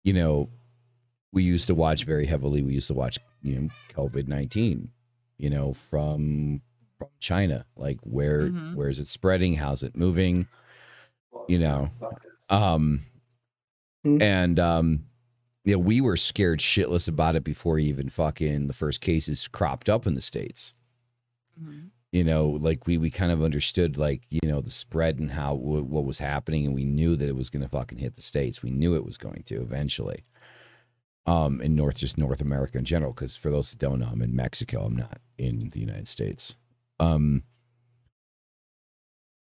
[0.03, 0.49] you know,
[1.31, 2.64] we used to watch very heavily.
[2.64, 4.89] We used to watch, you know, COVID nineteen.
[5.38, 6.61] You know, from
[6.97, 8.76] from China, like where Mhm.
[8.76, 9.55] where is it spreading?
[9.55, 10.47] How's it moving?
[11.47, 11.89] You know,
[12.49, 13.05] um,
[14.03, 14.22] Hmm.
[14.22, 15.05] and um,
[15.72, 20.06] know, we were scared shitless about it before even fucking the first cases cropped up
[20.06, 20.73] in the states.
[21.60, 21.90] Mhm.
[22.11, 25.56] You know, like we we kind of understood like you know the spread and how
[25.56, 28.22] wh- what was happening, and we knew that it was going to fucking hit the
[28.22, 28.61] states.
[28.61, 30.23] We knew it was going to eventually.
[31.26, 34.22] Um, in North, just North America in general, because for those that don't know, I'm
[34.22, 34.84] in Mexico.
[34.85, 36.57] I'm not in the United States.
[36.99, 37.44] Um,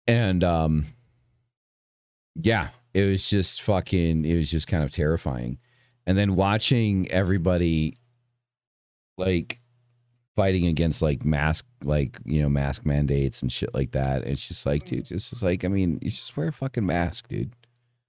[0.06, 0.86] and um,
[2.34, 4.24] yeah, it was just fucking.
[4.24, 5.58] It was just kind of terrifying,
[6.08, 7.98] and then watching everybody,
[9.18, 9.60] like
[10.34, 14.24] fighting against like mask like you know mask mandates and shit like that.
[14.24, 17.28] It's just like, dude, it's just like I mean, you just wear a fucking mask,
[17.28, 17.52] dude.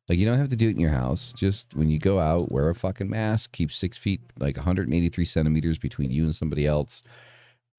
[0.07, 1.33] Like you don't have to do it in your house.
[1.33, 3.51] Just when you go out, wear a fucking mask.
[3.51, 7.01] Keep six feet, like 183 centimeters between you and somebody else.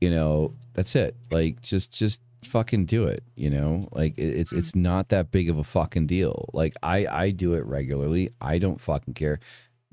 [0.03, 1.17] You know, that's it.
[1.31, 3.25] Like just just fucking do it.
[3.37, 6.51] You know, like it's it's not that big of a fucking deal.
[6.53, 8.31] Like I I do it regularly.
[8.43, 9.41] I don't fucking care.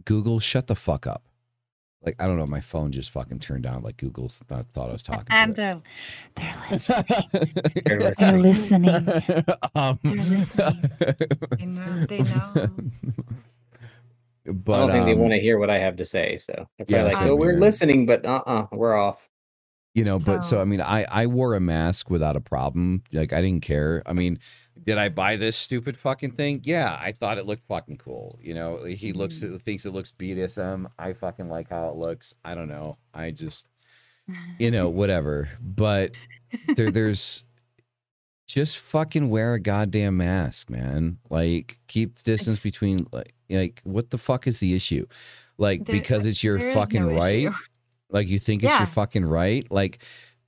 [0.06, 1.24] Google, shut the fuck up.
[2.03, 3.82] Like I don't know, my phone just fucking turned on.
[3.82, 5.26] Like Google thought, thought I was talking.
[5.30, 5.82] And to
[6.36, 7.06] they're they're listening.
[7.86, 7.99] They're They're
[8.40, 9.06] listening.
[9.06, 9.45] listening.
[9.76, 10.91] um, They're listening.
[11.57, 12.06] They know.
[12.06, 12.69] They know.
[14.45, 16.38] But I don't think they um, want to hear what I have to say.
[16.38, 17.60] So they're yeah, like, same "Oh, we're here.
[17.60, 19.28] listening, but uh, uh we're off."
[19.95, 23.02] you know but so So- i mean i i wore a mask without a problem
[23.14, 24.38] like i didn't care i mean
[24.88, 28.54] did i buy this stupid fucking thing yeah i thought it looked fucking cool you
[28.56, 29.58] know he looks Mm-hmm.
[29.58, 33.68] thinks it looks bdsm i fucking like how it looks i don't know i just
[34.60, 36.16] you know whatever but
[36.76, 37.44] there there's
[38.48, 44.10] just fucking wear a goddamn mask man like keep distance It's- between like like what
[44.10, 45.06] the fuck is the issue
[45.58, 47.52] like There- because it's your fucking no right issue.
[48.10, 48.80] like you think it's Yeah.
[48.80, 49.66] your fucking right?
[49.72, 50.02] Like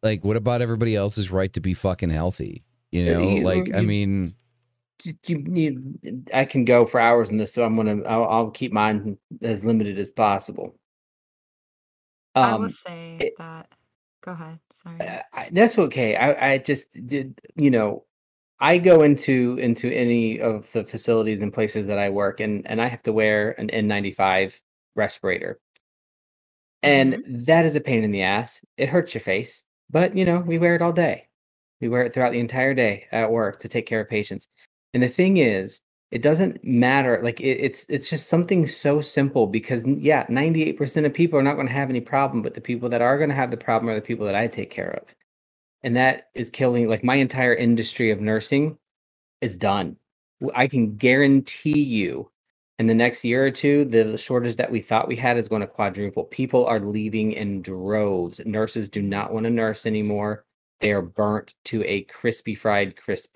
[0.04, 2.64] like what about everybody else's right to be fucking healthy?
[2.92, 4.36] You know, you- like I mean,
[5.26, 6.00] You, you,
[6.34, 8.04] I can go for hours in this, so I'm gonna.
[8.04, 10.76] I'll, I'll keep mine as limited as possible.
[12.36, 13.72] I Um, will say it- that.
[14.22, 14.60] Go ahead.
[14.74, 15.00] Sorry.
[15.00, 16.18] Uh, I, that's okay.
[16.18, 18.04] I, I just did, you know,
[18.60, 22.82] I go into into any of the facilities and places that I work, and and
[22.82, 24.60] I have to wear an N95
[24.96, 25.62] respirator,
[26.84, 28.64] and that is a pain in the ass.
[28.76, 31.29] It hurts your face, but you know, we wear it all day.
[31.82, 34.48] We wear it throughout the entire day at work to take care of patients.
[34.94, 35.82] And the thing is,
[36.12, 37.20] it doesn't matter.
[37.24, 41.56] Like it, it's it's just something so simple because yeah, 98% of people are not
[41.56, 43.90] going to have any problem, but the people that are going to have the problem
[43.90, 45.16] are the people that I take care of.
[45.84, 48.78] And that is killing like my entire industry of nursing
[49.42, 49.98] is done.
[50.56, 52.32] I can guarantee you
[52.80, 55.62] in the next year or two, the shortage that we thought we had is going
[55.62, 56.24] to quadruple.
[56.24, 58.40] People are leaving in droves.
[58.46, 60.46] Nurses do not want to nurse anymore.
[60.80, 63.36] They are burnt to a crispy fried crisp.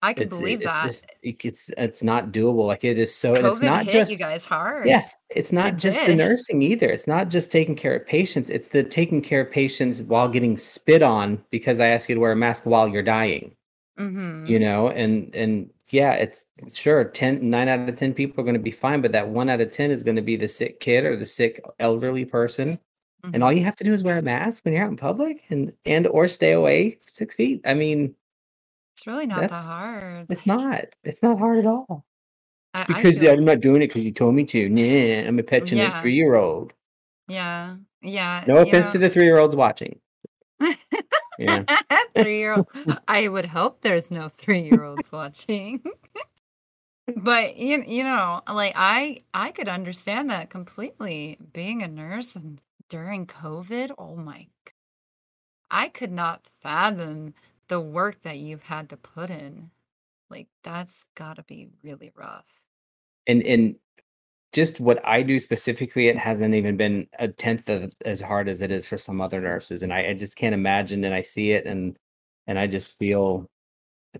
[0.00, 0.86] I can It's, believe it's that.
[0.86, 2.66] just- it's it's not doable.
[2.68, 3.34] Like it is so.
[3.34, 4.86] and it's COVID not hit just you guys hard.
[4.86, 6.88] yeah, it's not It just the nursing either.
[6.88, 8.48] It's not just taking care of patients.
[8.48, 12.20] It's the taking care of patients while getting spit on because I ask you to
[12.20, 13.56] wear a mask while you're dying.
[13.98, 14.46] Mm-hmm.
[14.46, 18.54] You know, and and yeah, it's sure 10 9 out of 10 people are going
[18.54, 20.78] to be fine, but that 1 out of 10 is going to be the sick
[20.78, 22.78] kid or the sick elderly person.
[23.24, 23.34] Mm-hmm.
[23.34, 25.42] And all you have to do is wear a mask when you're out in public
[25.50, 27.60] and and or stay away 6 feet.
[27.64, 28.14] I mean,
[28.94, 30.26] it's really not that hard.
[30.30, 30.84] it's not.
[31.04, 32.04] It's not hard at all.
[32.74, 34.68] I, I Because feel- I'm not doing it because you told me to.
[34.68, 36.00] Nah, I'm a petulant Yeah.
[36.00, 36.72] three year old.
[37.28, 38.44] yeah, yeah.
[38.46, 39.98] No offense to the three year olds watching.
[41.38, 41.64] Yeah.
[42.16, 42.66] three year old.
[43.08, 45.82] I would hope there's no three year olds watching.
[47.16, 51.38] but you you know, like I I could understand that completely.
[51.52, 54.72] Being a nurse and during COVID, oh my, g-
[55.70, 57.32] I could not fathom
[57.68, 59.70] the work that you've had to put in.
[60.30, 62.68] Like that's got to be really rough.
[63.26, 63.76] and and
[64.54, 68.62] just what I do specifically, it hasn't even been a tenth of as hard as
[68.62, 71.04] it is for some other nurses, and I, I just can't imagine.
[71.04, 71.98] And I see it, and
[72.48, 73.50] and I just feel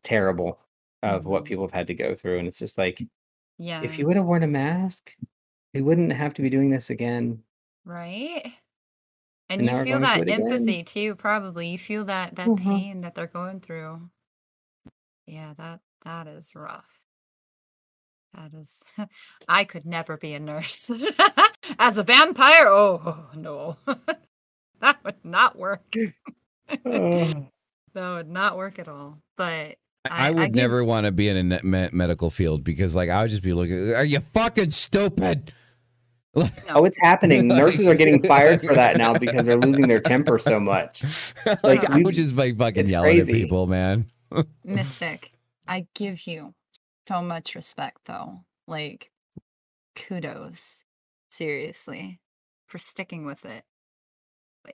[0.04, 0.60] terrible
[1.02, 1.46] of what Mhm.
[1.46, 2.38] people have had to go through.
[2.40, 3.02] And it's just like,
[3.58, 3.82] Yeah.
[3.82, 5.16] if you would have worn a mask,
[5.74, 7.44] we wouldn't have to be doing this again.
[7.88, 8.42] Right?
[9.48, 10.42] And And you feel that it again.
[10.42, 11.68] empathy too, probably.
[11.68, 12.58] You feel that that Mhm.
[12.62, 14.10] pain that they're going through.
[15.26, 17.06] Yeah, that that is rough.
[18.34, 18.84] That is
[19.48, 20.90] I could never be a nurse.
[21.78, 23.78] As a vampire, oh no.
[24.80, 25.90] that would not work.
[26.84, 27.42] that
[27.94, 29.18] would not work at all.
[29.38, 29.76] But
[30.10, 31.60] I, I- I would give- never want to be in a
[31.92, 33.94] medical field because like I would just be looking.
[33.94, 35.52] Are you fucking stupid?
[36.70, 37.48] oh, it's happening.
[37.48, 41.02] Nurses are getting fired for that now because they're losing their temper so much.
[41.62, 41.88] like Yeah.
[41.92, 43.32] I we- would just like fucking yelling crazy.
[43.32, 44.06] at people, man.
[44.64, 45.30] Mystic,
[45.66, 46.54] I give you
[47.08, 48.40] so much respect though.
[48.66, 49.10] Like
[49.96, 50.84] kudos.
[51.30, 52.18] Seriously.
[52.66, 53.62] For sticking with it.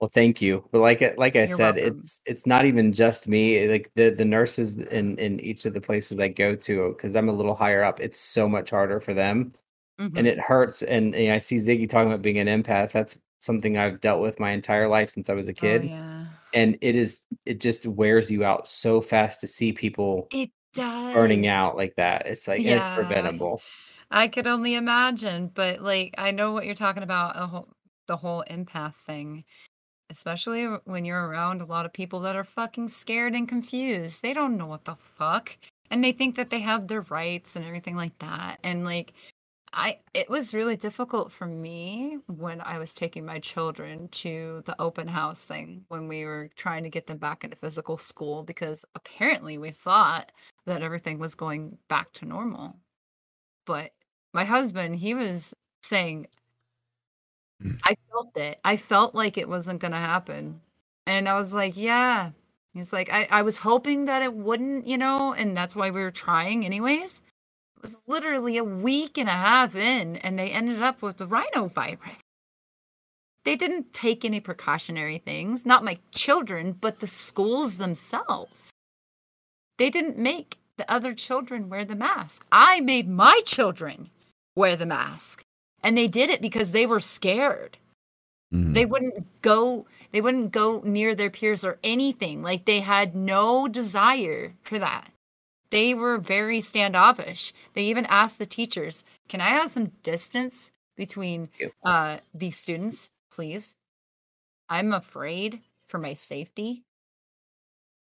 [0.01, 0.69] Well, thank you.
[0.73, 1.99] But like I- like I said, welcome.
[2.01, 3.69] it's it's not even just me.
[3.69, 7.29] Like the the nurses in in each of the places I go to, because I'm
[7.29, 9.53] a little higher up, it's so much harder for them,
[10.01, 10.17] Mhm.
[10.17, 10.83] and it hurts.
[10.83, 12.93] And, you know, I see Ziggy talking about being an empath.
[12.93, 16.27] That's something I've dealt with my entire life since I was a Oh, kid, yeah.
[16.55, 21.15] and it is it just wears you out so fast to see people It does.
[21.15, 22.27] burning out like that.
[22.27, 22.77] It's like Yeah.
[22.79, 23.61] it's preventable.
[24.11, 27.37] I could only imagine, but like I know what you're talking about.
[27.37, 27.69] Whole,
[28.07, 29.45] the whole empath thing.
[30.11, 34.23] especially when you're around a lot of people that are fucking scared and confused.
[34.23, 35.57] They don't know what the fuck.
[35.91, 38.61] And they think that they have their rights and everything like that.
[38.63, 39.15] And like
[39.75, 44.81] I it was really difficult for me when I was taking my children to the
[44.81, 48.85] open house thing when we were trying to get them back into physical school because
[48.95, 50.33] apparently we thought
[50.67, 52.77] that everything was going back to normal.
[53.67, 53.93] But
[54.33, 56.29] my husband, he was saying
[57.63, 57.81] Mm.
[57.85, 58.61] I felt it.
[58.65, 60.61] I felt like it wasn't going to happen.
[61.07, 62.31] And I was like, yeah.
[62.73, 66.01] He's like, I, I was hoping that it wouldn't, you know, and that's why we
[66.01, 67.23] were trying anyways.
[67.85, 71.27] It was literally a week and a half in, and they ended up with the
[71.27, 72.17] rhinovirus.
[73.45, 78.71] They didn't take any precautionary things, not my children, but the schools themselves.
[79.77, 82.47] They didn't make the other children wear the mask.
[82.51, 84.09] I made my children
[84.57, 85.43] wear the mask.
[85.83, 87.77] And they did it because they were scared.
[88.51, 88.73] Mhm.
[88.73, 92.41] They wouldn't go they wouldn't go near their peers or anything.
[92.41, 95.13] Like they had no desire for that.
[95.75, 97.53] They were very standoffish.
[97.73, 101.51] They even asked the teachers, "Can I have some distance between
[101.85, 103.77] uh these students, please?
[104.69, 106.85] I'm afraid for my safety."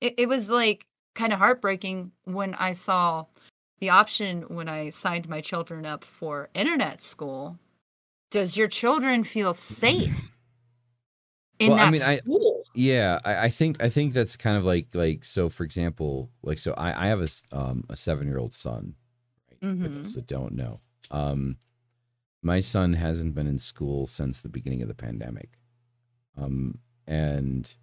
[0.00, 0.86] It it was like
[1.16, 3.26] kind of heartbreaking when I saw
[3.80, 7.58] the option when I signed my children up for internet school.
[8.30, 10.30] Does your children feel safe
[11.58, 12.20] in Well, I that mean, I-
[12.74, 15.48] Yeah, I, I think I think that's kind of like like so.
[15.48, 18.94] For example, like so, I I have a um a seven year old son.
[19.50, 19.60] Right?
[19.60, 20.02] For Mhm.
[20.02, 20.74] those that don't know,
[21.10, 21.56] um,
[22.42, 25.58] my son hasn't been in school since the beginning of the pandemic,
[26.36, 27.74] um, and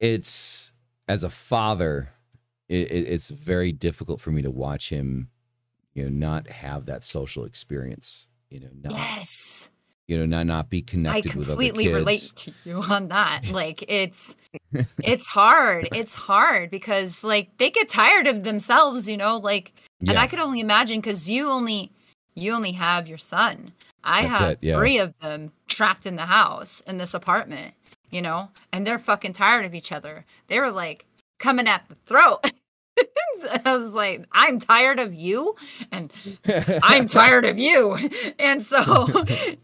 [0.00, 0.72] it's
[1.08, 2.10] as a father,
[2.68, 5.28] it, it, it's very difficult for me to watch him,
[5.92, 8.26] you know, not have that social experience.
[8.50, 9.68] You know, not Yes.
[10.06, 13.42] You know, not not be connected with other completely relate to you on that.
[13.54, 14.36] Like it's
[15.02, 15.88] it's hard.
[15.92, 19.72] It's hard because like they get tired of themselves, you know, like
[20.06, 21.92] and I could only imagine cuz you only
[22.34, 23.72] you only have your son.
[24.02, 24.76] I That's have it, yeah.
[24.76, 27.74] 3 of them trapped in the house in this apartment,
[28.10, 30.26] you know, and they're fucking tired of each other.
[30.48, 31.06] They were like
[31.38, 32.40] coming at the throat.
[33.64, 35.54] I was like, I'm tired of you
[35.92, 36.12] and
[36.82, 37.96] I'm tired of you.
[38.38, 38.82] And so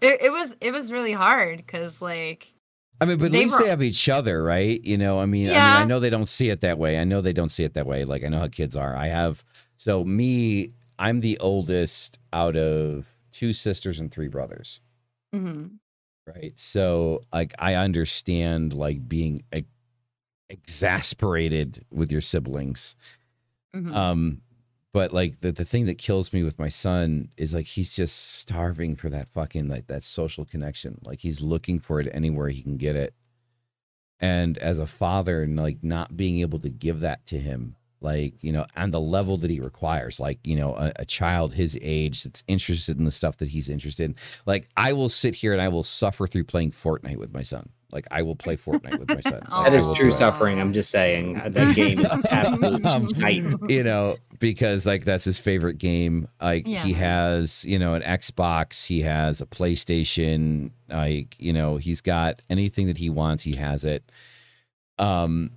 [0.01, 2.53] it, it was it was really hard because like
[3.01, 4.83] I mean, but at They least were- they have each other, right?
[4.85, 5.79] You know, I mean, I mean, Yeah.
[5.79, 6.99] I know they don't see it that way.
[6.99, 8.05] I know they don't see it that way.
[8.05, 8.95] Like I know how kids are.
[8.97, 9.43] I have
[9.77, 14.81] so me, I'm the oldest out of two sisters and three brothers,
[15.35, 15.79] mhm,
[16.27, 16.53] right?
[16.59, 19.45] So like I understand like being
[20.51, 22.95] exasperated with your siblings.
[23.75, 23.95] Mhm.
[23.95, 24.43] Um,
[24.93, 28.39] but like the, the thing that kills me with my son is like he's just
[28.39, 30.99] starving for that fucking like that social connection.
[31.05, 33.15] Like he's looking for it anywhere he can get it.
[34.19, 38.35] And as a father, and like not being able to give that to him, like,
[38.43, 41.79] you know, on the level that he requires, like, you know, a, a child his
[41.83, 44.17] age that's interested in the stuff that he's interested in.
[44.47, 47.71] Like, I will sit here and I will suffer through playing Fortnite with my son.
[47.93, 49.33] Like, I will play Fortnite with my son.
[49.35, 50.19] Like, That I is will true do it.
[50.19, 50.61] suffering.
[50.61, 53.45] I'm just saying uh, that game is absolute Um, shite.
[53.69, 56.29] you know, because like that's his favorite game.
[56.41, 62.01] Like he has, you know, an Xbox, he has a PlayStation, like, you know, he's
[62.01, 64.03] got anything that he wants, he has it.
[64.99, 65.51] Um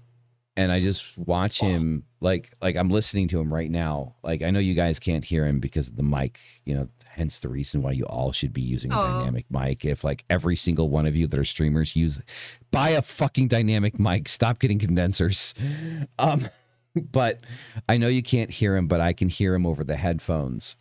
[0.55, 4.15] and I just watch him like like I'm listening to him right now.
[4.23, 7.39] Like I know you guys can't hear him because of the mic, you know, hence
[7.39, 9.83] the reason why you all should be using a dynamic mic.
[9.83, 12.21] If like every single one of you that are streamers use
[12.71, 15.53] buy a fucking dynamic mic, stop getting condensers.
[16.19, 16.47] Um
[16.95, 17.41] but
[17.89, 20.75] I know you can't hear him, but I can hear him over the headphones,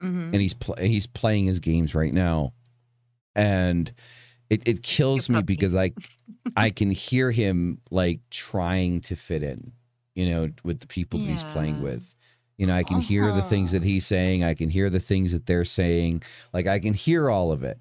[0.00, 0.32] mhm.
[0.32, 2.52] and he's pl- he's playing his games right now,
[3.34, 3.92] and
[4.50, 5.92] it it kills me because I
[6.56, 9.72] I can hear him like trying to fit in,
[10.14, 12.14] you know, with the people that he's playing with.
[12.58, 13.88] You know, I can hear the things that Uh-huh.
[13.88, 14.44] he's saying.
[14.44, 16.22] I can hear the things that they're saying.
[16.52, 17.78] Like I can hear all of it.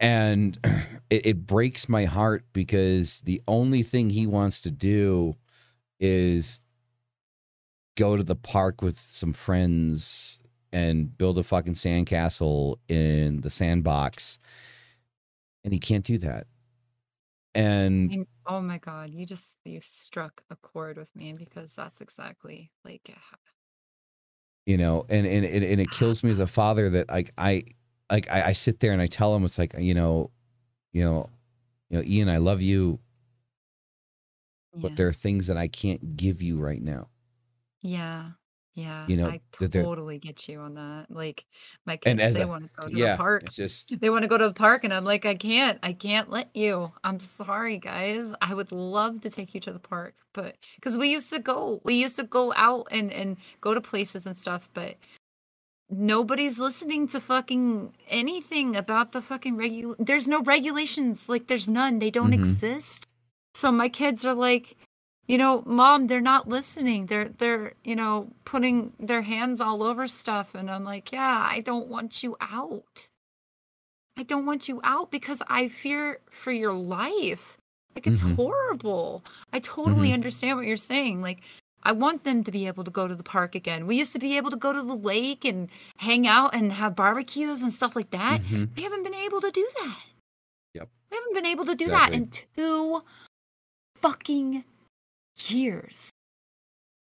[0.00, 0.58] And
[1.10, 5.36] it, it breaks my heart because the only thing he wants to do
[6.00, 6.60] is
[7.96, 10.38] go to the park with some friends
[10.72, 14.38] and build a fucking sandcastle in the sandbox.
[15.64, 16.46] And he can't do that.
[17.54, 22.00] And And- oh my god, you just you struck a chord with me because that's
[22.00, 23.14] exactly like
[24.64, 27.64] you know and and, and, and it kills me as a father that like i
[28.10, 30.30] like I, I sit there and i tell him it's like you know
[30.92, 31.28] you know
[31.90, 33.00] you know ian i love you
[34.72, 34.96] but yeah.
[34.96, 37.08] there are things that i can't give you right now
[37.82, 38.30] yeah.
[38.74, 41.10] Yeah, You know, I that they're- totally get you on that.
[41.10, 41.44] Like
[41.84, 43.42] my And kids, as they a- want to go to yeah, the park.
[43.42, 45.78] it's just They want to go to the park, and I'm like, I can't.
[45.82, 46.90] I can't let you.
[47.04, 48.34] I'm sorry, guys.
[48.40, 51.82] I would love to take you to the park, but because we used to go,
[51.84, 54.96] we used to go out and and go to places and stuff, but
[55.90, 59.94] nobody's listening to fucking anything about the fucking regul.
[59.98, 61.28] There's no regulations.
[61.28, 61.98] Like, there's none.
[61.98, 62.34] They don't Mhm.
[62.40, 63.06] exist.
[63.54, 64.76] So my kids are like,
[65.26, 67.06] you know, mom, they're not listening.
[67.06, 71.60] They're they're, you know, putting their hands all over stuff and I'm like, yeah, I
[71.60, 73.08] don't want you out.
[74.16, 77.56] I don't want you out because I fear for your life.
[77.94, 78.36] Like it's Mhm.
[78.36, 79.22] horrible.
[79.52, 80.14] I totally Mhm.
[80.14, 81.22] understand what you're saying.
[81.22, 81.40] Like
[81.84, 83.86] I want them to be able to go to the park again.
[83.86, 86.94] We used to be able to go to the lake and hang out and have
[86.94, 88.40] barbecues and stuff like that.
[88.42, 88.76] Mhm.
[88.76, 89.98] We haven't been able to do that.
[90.74, 90.88] Yep.
[91.10, 92.18] We haven't been able to do Exactly.
[92.18, 93.02] that in two
[93.96, 94.64] fucking
[95.48, 96.10] years.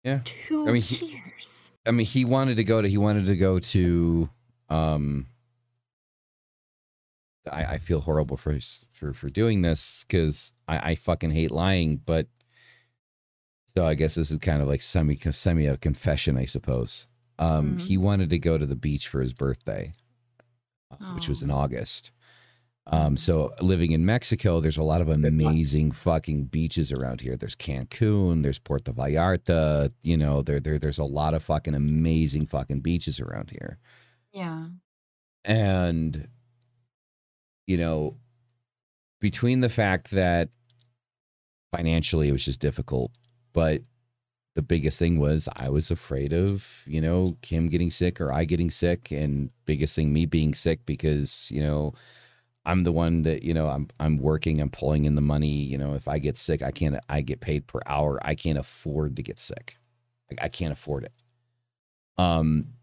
[0.05, 0.21] Yeah.
[0.25, 1.73] Two I mean, he- years.
[1.87, 2.89] I mean, he wanted to go to.
[2.89, 4.29] He wanted to go to.
[4.69, 5.27] Um,
[7.51, 11.51] I, I feel horrible for his, for for doing this because I, I fucking hate
[11.51, 11.97] lying.
[12.05, 12.27] But
[13.67, 17.07] so I guess this is kind of like semi semi a confession, I suppose.
[17.39, 17.81] Um, Mhm.
[17.83, 19.93] he wanted to go to the beach for his birthday,
[20.91, 21.57] uh, which was in Oh.
[21.59, 22.11] August.
[22.91, 27.37] Um, so living in Mexico, there's a lot of amazing fucking beaches around here.
[27.37, 32.47] There's Cancun, there's Puerto Vallarta, you know, there, there there's a lot of fucking amazing
[32.47, 33.79] fucking beaches around here.
[34.33, 34.69] Yeah.
[35.45, 36.29] And
[37.67, 38.17] you know,
[39.21, 40.49] between the fact that
[41.71, 43.13] financially it was just difficult,
[43.53, 43.83] but
[44.55, 48.45] the biggest thing was I was afraid of, you know, Kim getting sick or I
[48.45, 51.93] getting sick and biggest thing me being sick because, you know,
[52.69, 55.79] I'm the one that, you know, I'm I'm working, I'm pulling in the money, you
[55.79, 58.19] know, if I get sick, I can't I get paid per hour.
[58.23, 59.79] I can't afford to get sick.
[60.31, 61.13] Like I can't afford it.
[62.19, 62.75] Um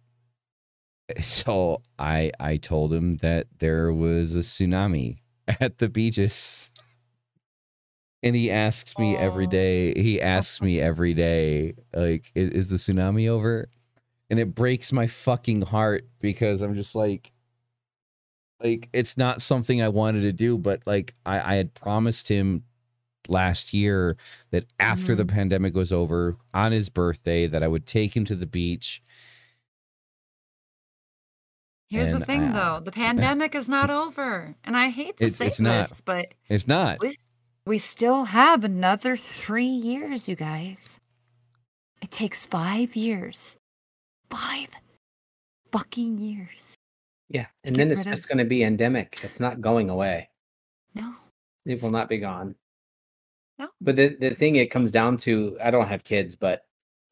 [1.22, 6.72] so I I told him that there was a tsunami at the beaches.
[8.24, 9.50] And he asks me every Aw.
[9.50, 10.02] day.
[10.02, 13.70] He asks me every day, like, "I- is the tsunami over?
[14.32, 17.32] And it breaks my fucking heart because I'm just like,
[18.66, 22.64] like it's not something I wanted to do, but like I, I had promised him
[23.28, 24.18] last year
[24.52, 25.36] that after the mm-hmm.
[25.36, 29.04] pandemic was over, on his birthday, that I would take him to the beach.
[31.90, 35.26] Here's And the thing, I- though: the pandemic is not over, and I hate to
[35.26, 35.90] It's- say it's not.
[35.90, 37.00] this, but It's not.
[37.02, 37.14] we
[37.68, 41.00] we still have another three years, you guys.
[42.02, 43.58] It takes five years,
[44.30, 44.70] five
[45.72, 46.76] fucking years.
[47.30, 49.20] Yeah, and then it's of- just going to be endemic.
[49.24, 50.30] It's not going away.
[50.94, 51.14] No,
[51.66, 52.56] It will not be gone.
[53.58, 53.70] No.
[53.82, 56.62] But the the thing it comes down to, I don't have kids, but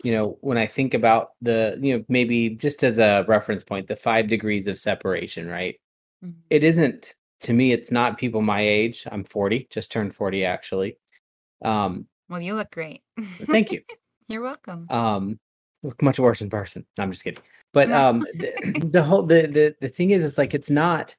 [0.03, 3.87] you know, when I think about the, you know, maybe just as a reference point,
[3.87, 5.79] the five degrees of separation, right?
[6.23, 6.33] Mhm.
[6.49, 7.71] It isn't to me.
[7.71, 9.05] It's not people my age.
[9.11, 10.97] I'm 40, just turned 40 actually.
[11.63, 13.01] Um, well, you look great.
[13.19, 13.81] thank you.
[14.27, 14.87] You're welcome.
[14.89, 15.39] um
[15.83, 16.85] look much worse in person.
[16.97, 17.43] No, i'm just kidding.
[17.73, 18.53] But um the,
[18.91, 21.15] the whole the, the the thing is it's like it's not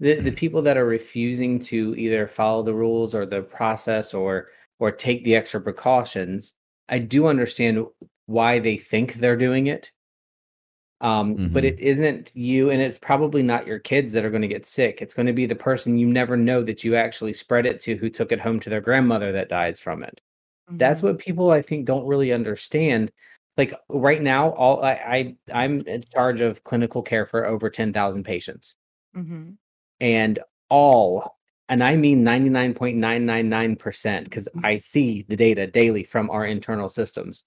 [0.00, 4.48] the the people that are refusing to either follow the rules or the process or
[4.78, 6.54] or take the extra precautions
[6.88, 7.86] i do understand
[8.26, 9.90] why they think they're doing it.
[11.00, 11.66] Um but Mhm.
[11.66, 15.02] it isn't you and it's probably not your kids that are going to get sick.
[15.02, 17.96] It's going to be the person you never know that you actually spread it to
[17.96, 20.20] who took it home to their grandmother that dies from it.
[20.72, 21.04] That's Mhm.
[21.04, 23.10] what people i think don't really understand
[23.56, 28.24] like right now all i, I i'm in charge of clinical care for over 10000
[28.24, 28.74] patients.
[29.16, 29.56] Mhm.
[30.00, 36.88] and all and i mean 99.999% because i see the data daily from our internal
[36.88, 37.44] systems.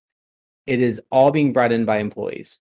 [0.65, 2.59] It is all being brought in by employees.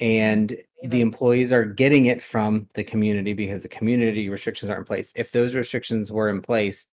[0.00, 4.84] And the employees are getting it from the community because the community restrictions are in
[4.84, 5.12] place.
[5.14, 6.86] If those restrictions were in place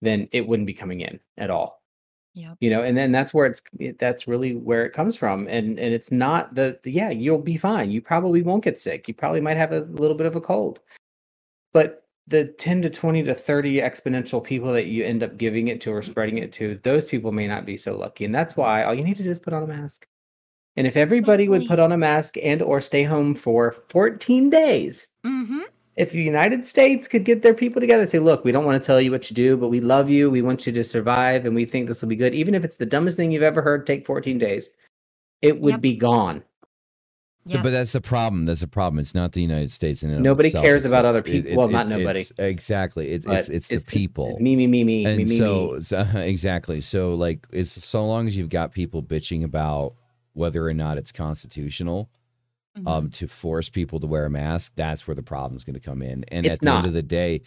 [0.00, 1.82] then it wouldn't be coming in at all
[2.38, 2.58] Yep.
[2.60, 5.76] you know and then that's where it's it- that's really where it comes from and
[5.80, 9.14] and it's not the, the yeah you'll be fine you probably won't get sick you
[9.14, 10.78] probably might have a little bit of a cold.
[11.72, 15.80] But the 10 to 20 to 30 exponential people that you end up giving it
[15.80, 16.04] to or mm.
[16.04, 18.58] spreading it to those people may not be so lucky and that's mm.
[18.58, 20.06] why all you need to do is put on a mask.
[20.76, 25.08] And if everybody would put on a mask and or stay home for 14 days
[25.26, 25.62] Mhm.
[25.98, 28.80] If the United States could get their people together and say, look, we don't want
[28.80, 30.30] to tell you what to do, but we love you.
[30.30, 32.34] We want you to survive and we think this will be good.
[32.34, 34.68] Even if it's the dumbest thing you've ever heard, take 14 days,
[35.42, 35.80] it would Yep.
[35.80, 36.44] be gone.
[37.46, 37.62] Yep.
[37.64, 38.44] But that's the problem.
[38.46, 39.00] That's the problem.
[39.00, 40.02] It's not the United States.
[40.04, 40.64] And Nobody itself.
[40.64, 41.50] cares It's about the- other people.
[41.50, 42.20] it- Well, not it's- nobody.
[42.20, 43.08] it's- exactly.
[43.10, 44.36] It's it's it's the it's- people.
[44.38, 45.82] Me, me, me, me, me, and me, so me.
[45.82, 49.94] so- exactly so like it's so long as you've got people bitching about
[50.34, 52.08] whether or not it's constitutional
[52.78, 52.88] Mhm.
[52.88, 56.02] um, to force people to wear a mask, that's where the problem's going to come
[56.02, 56.24] in.
[56.28, 57.42] And It's at the end of the day,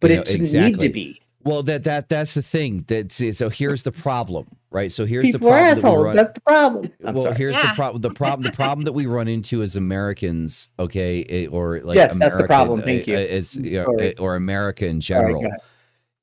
[0.00, 1.20] But you know, it should need to be.
[1.44, 2.84] Well, that that that's the thing.
[2.86, 3.48] That's so.
[3.48, 4.92] Here's the problem, right?
[4.92, 5.80] So here's the People are problem.
[5.82, 6.92] that run- That's the problem.
[7.04, 7.34] I'm well, sorry.
[7.36, 7.70] here's Yeah.
[7.70, 8.00] the problem.
[8.02, 8.42] The problem.
[8.44, 12.44] The problem that we run into as Americans, okay, eh, or like Yes, that's the
[12.44, 12.80] problem.
[12.82, 13.18] Thank eh, you.
[13.18, 15.60] It's you know, eh, or America in general go ahead.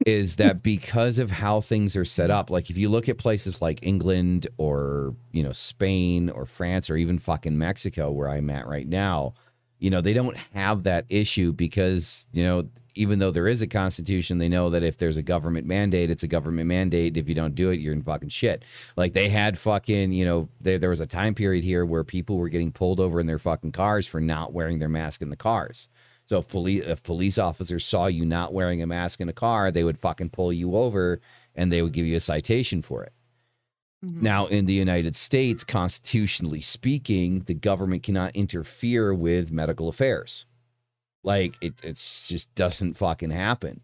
[0.05, 2.49] Is that because of how things are set up.
[2.49, 6.97] Like if you look at places like England or you know Spain or France or
[6.97, 9.34] even fucking Mexico, where I'm at right now,
[9.80, 13.67] you know they don't have that issue because you know even though there is a
[13.67, 17.15] constitution, they know that if there's a government mandate, it's a government mandate.
[17.15, 18.65] If you don't do it, you're in fucking shit.
[18.97, 22.38] Like they had fucking, you know, there, there was a time period here where people
[22.38, 25.38] were getting pulled over in their fucking cars for not wearing their mask in the
[25.38, 25.88] cars.
[26.30, 29.72] So if police if police officers saw you not wearing a mask in a car,
[29.72, 31.22] they would fucking pull you over
[31.56, 33.14] and they would give you a citation for it.
[34.06, 34.22] Mhm.
[34.22, 40.45] Now, in the United States, constitutionally speaking, the government cannot interfere with medical affairs.
[41.23, 43.81] Like it it's just doesn't fucking happen.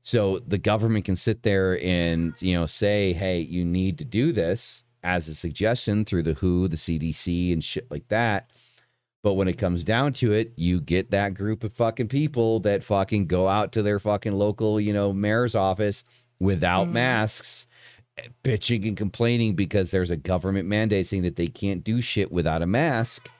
[0.00, 4.32] So the government can sit there and, you know, say, "Hey, you need to do
[4.32, 8.50] this" as a suggestion through the WHO, the CDC and shit like that.
[9.24, 12.84] But when it comes down to it, you get that group of fucking people that
[12.84, 16.04] fucking go out to their fucking local, you know, mayor's office
[16.40, 16.92] without Mhm.
[16.92, 17.66] masks,
[18.18, 22.30] eh, bitching and complaining because there's a government mandate saying that they can't do shit
[22.30, 23.30] without a mask.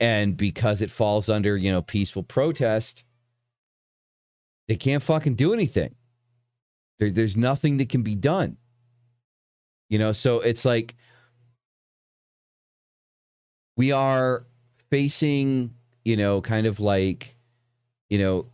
[0.00, 3.04] And because it falls under, you know, peaceful protest,
[4.68, 5.94] they can't fucking do anything.
[6.98, 8.56] There, there's nothing that can be done.
[9.90, 10.94] You know, so it's like
[13.76, 14.47] we are
[14.90, 15.74] facing,
[16.04, 17.36] you know, kind of like,
[18.08, 18.46] you know,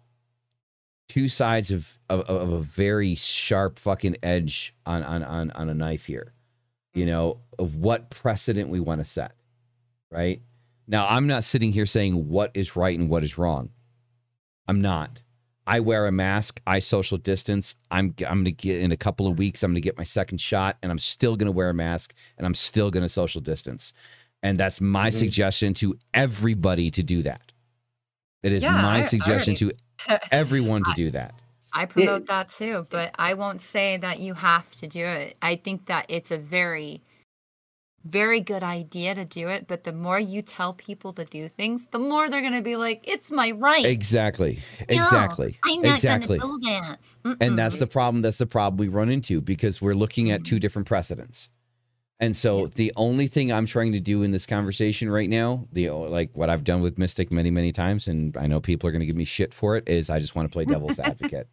[1.09, 5.75] two sides of of, of a very sharp fucking edge on on on on a
[5.75, 6.33] knife here.
[6.93, 7.09] You mm.
[7.09, 9.33] know, of what precedent we want to set.
[10.11, 10.43] Right?
[10.87, 13.71] Now, I'm not sitting here saying what is right and what is wrong.
[14.69, 15.23] I'm not.
[15.67, 16.61] I wear a mask.
[16.67, 17.75] I social distance.
[17.91, 19.63] I'm I'm gonna get in a couple of weeks.
[19.63, 22.55] I'm gonna get my second shot, and I'm still gonna wear a mask, and I'm
[22.55, 23.93] still gonna social distance.
[24.45, 25.15] And that's my Mhm.
[25.15, 27.51] suggestion to everybody to do that.
[28.43, 29.77] It is Yeah, my I suggestion already-
[30.07, 31.35] to everyone to do that.
[31.73, 35.37] I promote that too, but I won't say that you have to do it.
[35.43, 37.01] I think that it's a very,
[38.05, 39.67] very good idea to do it.
[39.67, 42.77] But the more you tell people to do things, the more they're going to be
[42.77, 43.85] like, it's my right.
[43.87, 44.61] Exactly.
[44.91, 45.59] No, Exactly.
[45.65, 46.39] I'm not exactly.
[46.39, 46.71] going to do
[47.31, 47.37] that.
[47.41, 48.21] And that's the problem.
[48.21, 51.49] That's the problem we run into because we're looking at two different precedents.
[52.21, 55.89] And so the only thing I'm trying to do in this conversation right now, the
[55.89, 58.93] uh, like what I've done with Mystic many, many times, and I know people are
[58.93, 61.49] going to give me shit for it, is I just want to play devil's advocate.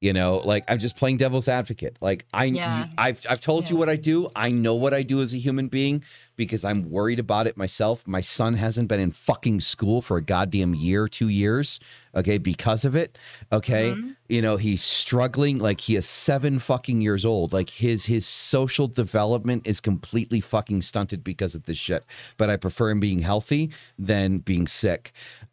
[0.00, 1.96] You know, like I'm just playing devil's advocate.
[2.00, 2.86] Like I, Yeah.
[2.96, 4.28] I've, I've told you what I do.
[4.36, 6.04] I know what I do as a human being
[6.36, 8.06] because I'm worried about it myself.
[8.06, 11.80] My son hasn't been in fucking school for a goddamn year, two years.
[12.14, 13.18] Okay, because of it.
[13.50, 14.14] Okay, Mhm.
[14.28, 15.58] you know he's struggling.
[15.58, 17.52] Like he is seven fucking years old.
[17.52, 22.04] Like his his social development is completely fucking stunted because of this shit.
[22.36, 25.10] But I prefer him being healthy than being sick.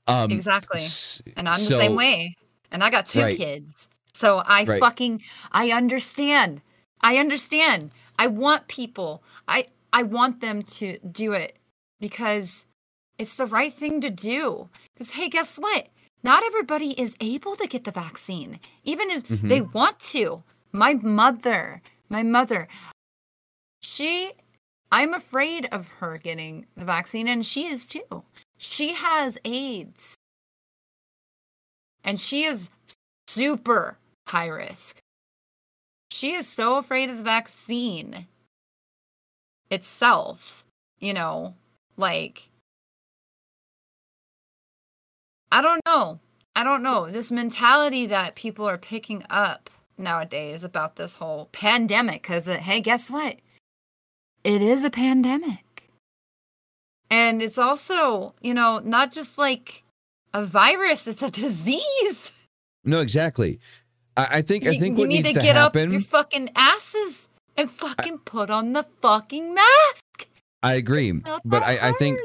[0.07, 0.81] Um, Exactly.
[1.35, 2.35] And I'm the same way.
[2.71, 3.37] And I got two Right.
[3.37, 3.87] kids.
[4.15, 4.79] So I Right.
[4.79, 5.21] fucking
[5.51, 6.61] I understand.
[7.01, 7.91] I understand.
[8.17, 9.21] I want people.
[9.47, 11.59] I I want them to do it
[11.99, 12.65] because
[13.17, 14.69] it's the right thing to do.
[14.97, 15.89] Cuz hey, guess what?
[16.23, 19.49] Not everybody is able to get the vaccine even if Mhm.
[19.49, 20.43] they want to.
[20.71, 22.67] My mother, my mother
[23.83, 24.31] she
[24.91, 28.23] I'm afraid of her getting the vaccine and she is too.
[28.57, 30.15] She has AIDS.
[32.03, 32.69] And she is
[33.27, 33.97] super
[34.27, 34.97] high risk.
[36.11, 38.27] She is so afraid of the vaccine
[39.69, 40.63] itself,
[40.99, 41.55] you know,
[41.97, 42.49] like
[45.51, 46.19] I don't know.
[46.55, 47.09] I don't know.
[47.09, 52.81] This mentality that people are picking up nowadays about this whole pandemic cuz uh, hey,
[52.81, 53.37] guess what?
[54.43, 55.89] It is a pandemic.
[57.09, 59.83] And it's also, you know, not just like
[60.33, 62.31] a virus, it's a disease.
[62.83, 63.59] no, exactly.
[64.17, 65.87] I, I think I You- think you what need needs to to get happen.
[65.89, 67.27] up your fucking asses
[67.57, 70.27] and fucking put on the fucking mask.
[70.63, 71.11] I agree,
[71.43, 72.19] but I, I think.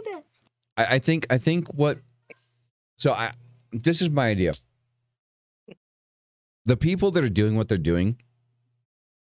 [0.77, 1.99] I, I think I think what
[2.97, 3.33] so I
[3.73, 4.55] this is my idea.
[6.67, 8.17] The people that are doing what they're doing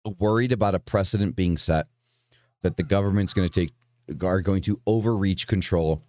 [0.06, 1.86] are worried about a precedent being set
[2.62, 3.72] that the government's going to take
[4.22, 6.02] are going to overreach control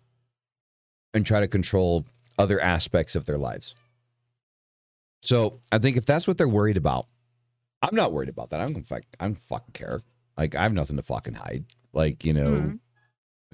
[1.13, 2.05] and try to control
[2.39, 3.75] other aspects of their lives.
[5.21, 7.07] So I think if that's what they're worried about,
[7.81, 8.61] I'm not worried about that.
[8.61, 10.01] I'm gonna fuck, I'm fucking care.
[10.37, 11.65] Like I have nothing to fucking hide.
[11.93, 12.79] Like you know, Mhm.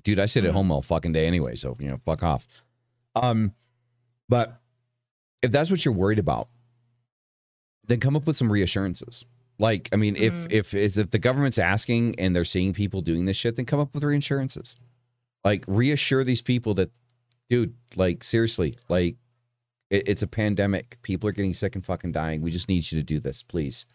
[0.04, 0.54] Dude, I sit at Mhm.
[0.54, 2.48] home all fucking day anyway, so you know, fuck off.
[3.16, 3.54] Um,
[4.30, 4.62] but
[5.42, 6.50] if that's what you're worried about,
[7.86, 9.26] then come up with some reassurances.
[9.60, 10.52] Like, I mean, if, Mhm.
[10.52, 13.80] if if if the government's asking and they're seeing people doing this shit, then come
[13.80, 14.76] up with reassurances.
[15.44, 16.92] Like, reassure these people that,
[17.50, 19.18] dude, like seriously, like
[19.90, 20.98] it, it's a pandemic.
[21.02, 22.42] People are getting sick and fucking dying.
[22.42, 23.86] We just need you to do this, please.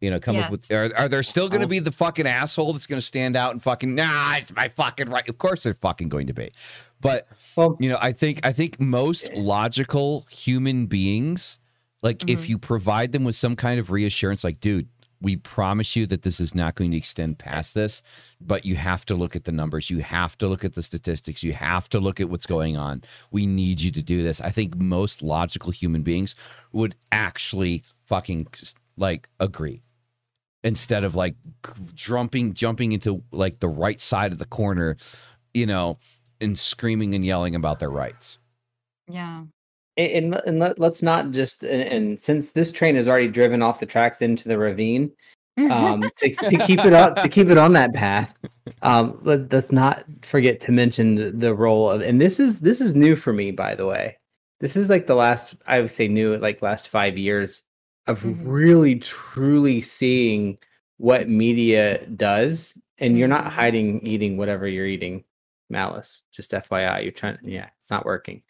[0.00, 0.70] You know, come up with.
[0.70, 3.52] Are, are there still going to be the fucking asshole that's going to stand out
[3.52, 4.34] and fucking nah?
[4.36, 5.26] It's my fucking right.
[5.26, 6.50] Of course, they're fucking going to be.
[7.00, 7.26] But
[7.56, 11.58] Well, you know, I think I think most logical human beings,
[12.02, 12.48] like if Mhm.
[12.50, 14.88] you provide them with some kind of reassurance, like, dude,
[15.20, 18.02] we promise you that this is not going to extend past this,
[18.40, 21.42] but you have to look at the numbers, you have to look at the statistics,
[21.42, 23.02] you have to look at what's going on.
[23.30, 24.40] We need you to do this.
[24.40, 26.34] I think most logical human beings
[26.72, 28.48] would actually fucking
[28.96, 29.82] like agree
[30.62, 31.36] instead of like
[31.94, 34.96] jumping jumping into like the right side of the corner,
[35.54, 35.98] you know,
[36.40, 38.38] and screaming and yelling about their rights.
[39.08, 39.44] Yeah.
[39.96, 43.80] And, and, let, let's not just and, and since this train has already driven off
[43.80, 45.10] the tracks into the ravine,
[45.70, 48.34] um, to, to keep it up to keep it on that path
[48.82, 52.80] um let, let's not forget to mention the, the role of and this is this
[52.80, 54.18] is new for me by the way
[54.60, 57.62] this is like the last i would say new like last five years
[58.06, 58.42] of Mhm.
[58.44, 60.58] really truly seeing
[60.98, 63.50] what media does and you're not Mhm.
[63.50, 65.24] hiding eating whatever you're eating
[65.70, 68.42] malice just fyi you're trying yeah it's not working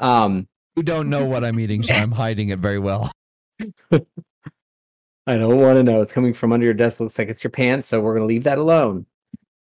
[0.00, 3.10] um You don't know what I'm eating, so I'm hiding it very well.
[3.92, 6.00] I don't want to know.
[6.00, 7.00] It's coming from under your desk.
[7.00, 9.06] Looks like it's your pants, so we're going to leave that alone.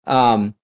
[0.06, 0.54] Um,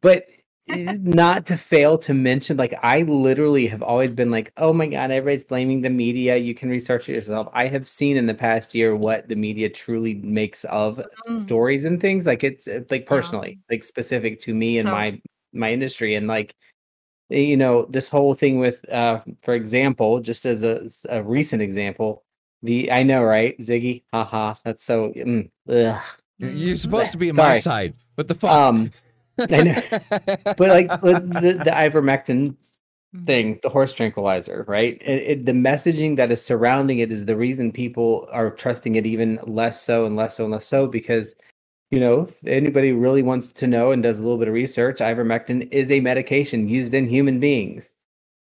[0.00, 0.24] but
[0.68, 4.86] eh, not to fail to mention, like I literally have always been like, oh my
[4.86, 6.36] god, everybody's blaming the media.
[6.36, 7.48] You can research it yourself.
[7.52, 11.42] I have seen in the past year what the media truly makes of Mm.
[11.42, 12.24] stories and things.
[12.26, 15.20] Like it's uh, like personally, like specific to me and So- my
[15.52, 16.54] my industry, and like eh,
[17.28, 22.24] you know this whole thing with, uh, for example, just as a, a recent example,
[22.62, 24.04] the I know, right, Ziggy?
[24.12, 25.10] Haha, that's so.
[25.10, 26.02] Mm, ugh.
[26.38, 27.94] You're supposed to be on my side.
[28.14, 28.50] What the fuck?
[28.50, 28.90] Um,
[29.38, 29.82] I know,
[30.44, 32.56] but like the, the ivermectin
[33.16, 33.26] Mhm.
[33.26, 35.00] thing, the horse tranquilizer, right?
[35.00, 39.06] It, it, the messaging that is surrounding it is the reason people are trusting it
[39.06, 41.34] even less so and less so and less so because,
[41.90, 44.98] you know, if anybody really wants to know and does a little bit of research,
[44.98, 47.90] ivermectin is a medication used in human beings.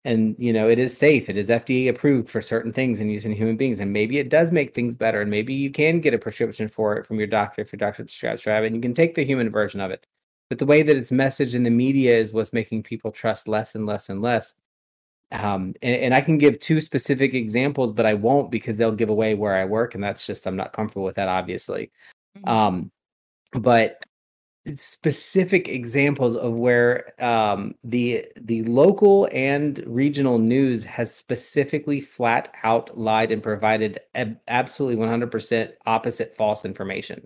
[0.05, 1.29] And, you know, it is safe.
[1.29, 3.81] It is FDA approved for certain things and used in human beings.
[3.81, 5.21] And maybe it does make things better.
[5.21, 8.05] And maybe you can get a prescription for it from your doctor if your doctor
[8.05, 8.67] prescribes for it.
[8.67, 10.07] And you can take the human version of it.
[10.49, 13.75] But the way that it's messaged in the media is what's making people trust less
[13.75, 14.55] and less and less
[15.33, 19.11] um and, and i can give two specific examples but i won't because they'll give
[19.11, 21.91] away where i work and that's just i'm not comfortable with that obviously
[22.39, 22.49] Mhm.
[22.49, 22.93] um
[23.53, 24.03] but
[24.75, 32.99] specific examples of where um the the local and regional news has specifically flat out
[32.99, 37.25] lied and provided ab- absolutely 100% opposite false information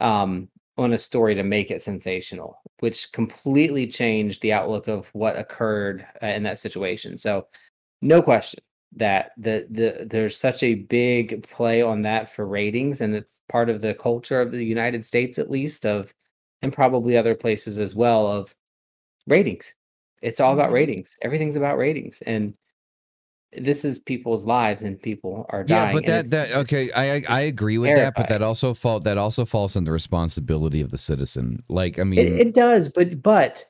[0.00, 5.38] um on a story to make it sensational which completely changed the outlook of what
[5.38, 7.16] occurred uh, in that situation.
[7.16, 7.46] So
[8.00, 8.58] no question
[8.96, 13.70] that the the there's such a big play on that for ratings and it's part
[13.70, 16.12] of the culture of the United States at least of
[16.60, 18.54] and probably other places as well of
[19.26, 19.74] ratings
[20.20, 20.74] it's all about Mhm.
[20.74, 22.54] ratings everything's about ratings and
[23.52, 27.76] this is people's lives and people are yeah, but that that okay, I I- agree
[27.76, 31.62] with that, but that also fall that also falls on the responsibility of the citizen.
[31.68, 33.66] Like, I mean, it, it does but but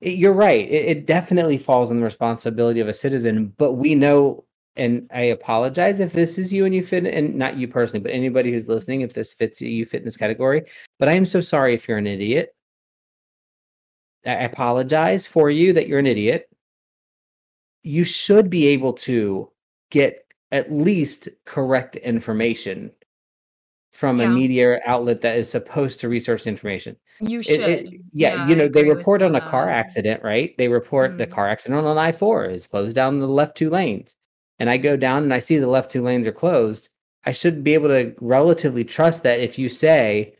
[0.00, 3.94] it- you're right it, it definitely falls on the responsibility of a citizen but we
[3.96, 4.44] know
[4.76, 8.12] and i apologize if this is you and you fit and not you personally but
[8.12, 10.62] anybody who's listening if this fits you you fit in this category
[10.98, 12.54] but i am so sorry if you're an idiot
[14.26, 16.48] i apologize for you that you're an idiot
[17.82, 19.50] you should be able to
[19.90, 22.90] get at least correct information
[23.92, 27.60] from a media outlet that is supposed to research information You should.
[27.60, 30.56] it- yeah, Yeah, you know, they report on a car accident, right?
[30.58, 31.30] They report the Mm.
[31.30, 34.16] car accident on I 4 is closed down the left two lanes.
[34.58, 36.88] And I go down and I see the left two lanes are closed.
[37.24, 40.34] I should be able to relatively trust that if you say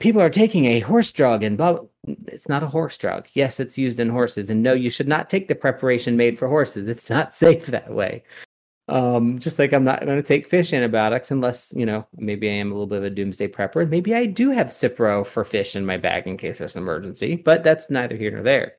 [0.00, 1.78] people are taking a horse drug and blah,
[2.26, 3.26] it's not a horse drug.
[3.34, 4.50] Yes, it's used in horses.
[4.50, 6.88] And no, you should not take the preparation made for horses.
[6.88, 8.24] It's not safe that way.
[8.86, 12.54] Um, just like I'm not going to take fish antibiotics unless, you know, maybe I
[12.54, 13.80] am a little bit of a doomsday prepper.
[13.80, 16.82] And maybe I do have Cipro for fish in my bag in case there's an
[16.82, 18.74] emergency, but that's neither here nor there.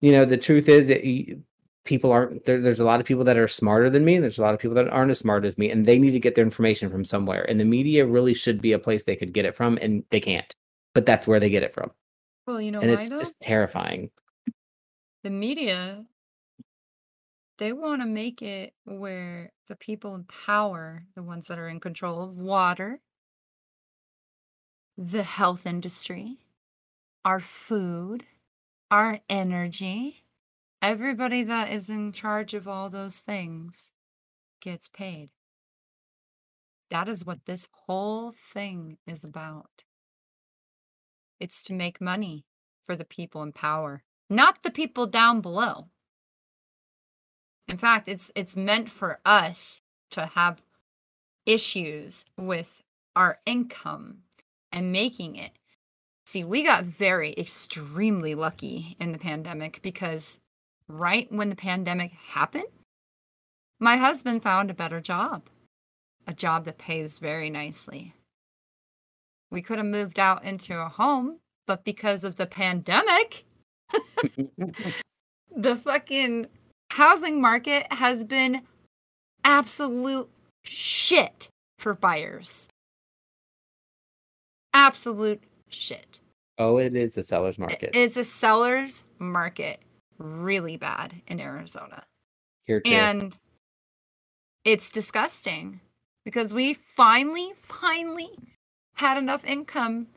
[0.00, 1.42] You know, the truth is you,
[1.88, 4.38] people aren't there, there's a lot of people that are smarter than me and there's
[4.38, 6.36] a lot of people that aren't as smart as me and they need to get
[6.36, 9.46] their information from somewhere and the media really should be a place they could get
[9.46, 10.54] it from and they can't
[10.94, 11.90] but that's where they get it from
[12.46, 13.18] Well, you know and why it's though?
[13.20, 14.10] just terrifying.
[15.22, 16.08] The media,
[17.58, 21.80] they want to make it where the people in power, the ones that are in
[21.80, 23.00] control of water,
[24.98, 26.36] the health industry,
[27.24, 28.26] our food,
[28.90, 30.24] our energy,
[30.80, 33.92] everybody that is in charge of all those things
[34.60, 35.30] gets paid.
[36.90, 39.84] That is what this whole thing is about.
[41.40, 42.44] It's to make money
[42.86, 45.88] for the people in power, not the people down below.
[47.68, 50.62] In fact, it's it's meant for us to have
[51.44, 52.82] issues with
[53.14, 54.22] our income
[54.72, 55.52] and making it.
[56.26, 60.38] See, we got very extremely lucky in the pandemic because
[60.88, 62.64] right when the pandemic happened,
[63.78, 65.42] my husband found a better job,
[66.26, 68.14] a job that pays very nicely.
[69.50, 73.44] We could have moved out into a home, but because of the pandemic,
[75.56, 76.46] the fucking
[76.90, 78.62] housing market has been
[79.44, 80.28] absolute
[80.64, 81.48] shit
[81.78, 82.68] for buyers.
[84.74, 86.20] Absolute shit.
[86.58, 89.80] oh, it is a seller's market It's a seller's market
[90.18, 92.02] really bad in Arizona.
[92.66, 92.92] here too.
[92.92, 93.36] And
[94.64, 95.80] it's disgusting
[96.24, 98.30] because we finally, finally
[98.94, 100.08] had enough income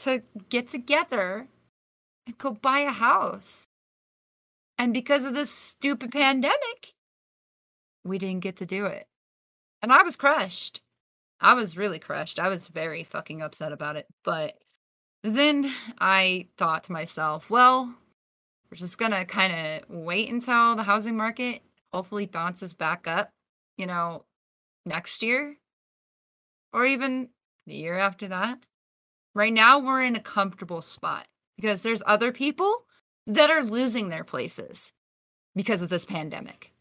[0.00, 1.46] to get together
[2.26, 3.66] and go buy a house.
[4.78, 6.92] And because of this stupid pandemic,
[8.04, 9.06] we didn't get to do it.
[9.82, 10.80] And I was crushed.
[11.40, 12.38] I was really crushed.
[12.38, 14.06] I was very fucking upset about it.
[14.24, 14.58] But
[15.22, 17.94] then I thought to myself, well,
[18.70, 23.30] we're just gonna kind of wait until the housing market hopefully bounces back up,
[23.76, 24.24] you know,
[24.86, 25.56] next year
[26.72, 27.28] or even
[27.66, 28.58] the year after that.
[29.34, 31.26] Right now, we're in a comfortable spot
[31.56, 32.84] because there's other people
[33.26, 34.92] that are losing their places
[35.54, 36.72] because of this pandemic.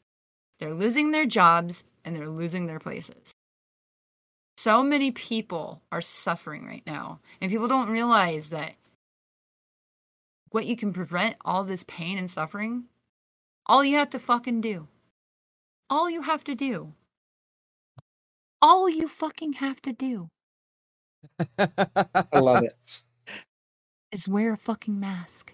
[0.59, 3.31] They're losing their jobs and they're losing their places.
[4.57, 8.73] So many people are suffering right now, and people don't realize that
[10.51, 12.85] what you can prevent all this pain and suffering,
[13.65, 14.87] all you have to fucking do,
[15.89, 16.93] all you have to do,
[18.61, 20.29] all you fucking have to do
[21.57, 22.75] I love it.
[24.11, 25.53] is wear a fucking mask.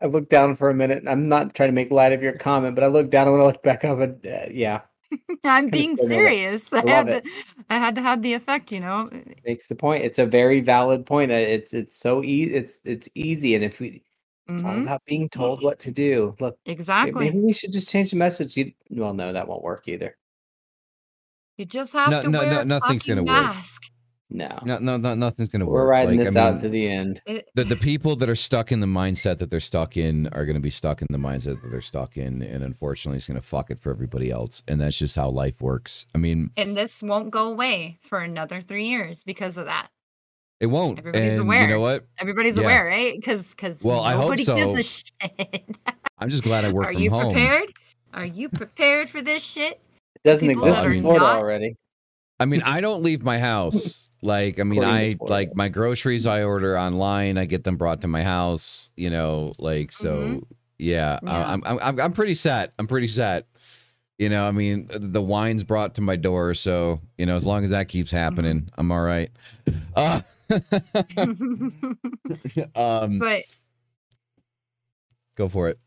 [0.00, 1.04] I looked down for a minute.
[1.06, 3.44] I'm not trying to make light of your comment, but I looked down and I
[3.44, 4.82] looked back up, and uh, yeah,
[5.44, 6.24] I'm being still know that.
[6.24, 6.72] serious.
[6.72, 7.30] I, I had love to,
[7.70, 9.08] I had to have the effect, you know.
[9.44, 10.04] makes the point.
[10.04, 11.30] It's a very valid point.
[11.30, 12.54] Uh, It's it's so easy.
[12.54, 14.02] It's it's easy, and if we,
[14.48, 16.34] it's all Mhm, about being told what to do.
[16.40, 17.26] Look, Exactly.
[17.26, 18.56] maybe we should just change the message.
[18.56, 20.16] You, well, no, that won't work either.
[21.58, 23.54] You just have No- to no- wear no- a nothing's gonna work.
[24.34, 24.64] Mask.
[24.66, 25.74] No, no, no, no, nothing's gonna work.
[25.74, 27.20] we're riding Like, this I out mean, to the end.
[27.26, 30.44] It, the the people that are stuck in the mindset that they're stuck in are
[30.46, 33.40] going to be stuck in the mindset that they're stuck in, and unfortunately, it's going
[33.40, 34.62] to fuck it for everybody else.
[34.68, 36.06] And that's just how life works.
[36.14, 39.88] I mean, and this won't go away for another three years because of that.
[40.60, 40.98] it won't.
[40.98, 41.62] Everybody's and aware.
[41.62, 42.06] you know what?
[42.18, 42.62] Everybody's Yeah.
[42.64, 43.14] aware, right?
[43.16, 44.76] Because because Well, I hope nobody gives so.
[44.76, 45.64] a shit.
[46.18, 47.72] I'm just glad I work Are from you prepared?
[48.14, 49.80] Are you prepared for this shit?
[50.14, 51.74] It doesn't people exist in Florida not- already.
[52.38, 54.08] I mean, I don't leave my house.
[54.22, 56.26] Like, I mean, I like my groceries.
[56.26, 57.36] I order online.
[57.36, 58.92] I get them brought to my house.
[58.96, 60.16] You know, like so.
[60.16, 60.42] Mhm.
[60.78, 61.52] Yeah, Yeah.
[61.52, 62.72] I'm, I'm I'm I'm pretty set.
[62.78, 63.46] I'm pretty set.
[64.18, 67.64] You know, I mean, the wine's brought to my door, so you know, as long
[67.64, 69.30] as that keeps happening, I'm all right.
[69.96, 70.20] Uh,
[72.76, 73.42] um, but
[75.36, 75.78] go for it.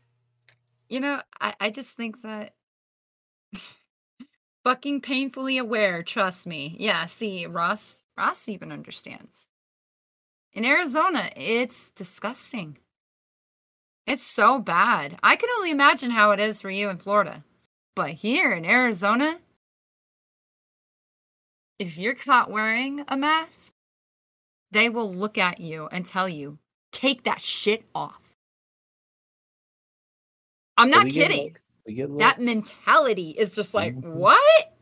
[0.88, 2.54] you know, I, I just think that
[4.66, 6.74] fucking painfully aware, trust me.
[6.80, 9.46] Yeah, see, Ross Ross even understands.
[10.54, 12.76] In Arizona, it's disgusting.
[14.08, 15.20] It's so bad.
[15.22, 17.44] I can only imagine how it is for you in Florida.
[17.94, 19.38] But here in Arizona,
[21.78, 23.72] if you're caught wearing a mask,
[24.72, 26.58] they will look at you and tell you,
[26.90, 28.34] take that shit off.
[30.76, 31.06] I'm not
[31.86, 32.22] we get looks.
[32.22, 34.14] That mentality is just like, Mhm.
[34.14, 34.72] what?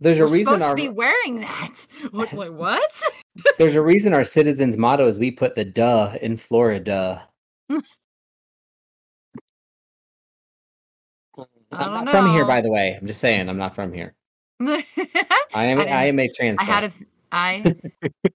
[0.00, 1.86] There's a We're reason supposed our to be wearing that.
[2.10, 2.32] What?
[2.32, 3.02] Like, what?
[3.58, 7.28] there's a reason our citizens motto is we put the duh in Florida.
[11.38, 12.96] I I'm not from here, by the way.
[13.00, 14.14] I'm just saying, I'm not from here.
[14.60, 14.84] I
[15.54, 15.80] I am.
[15.80, 16.60] I I, am a transplant.
[16.70, 16.92] had a,
[17.32, 17.74] I,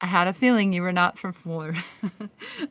[0.02, 1.80] I had a feeling you were not from Florida.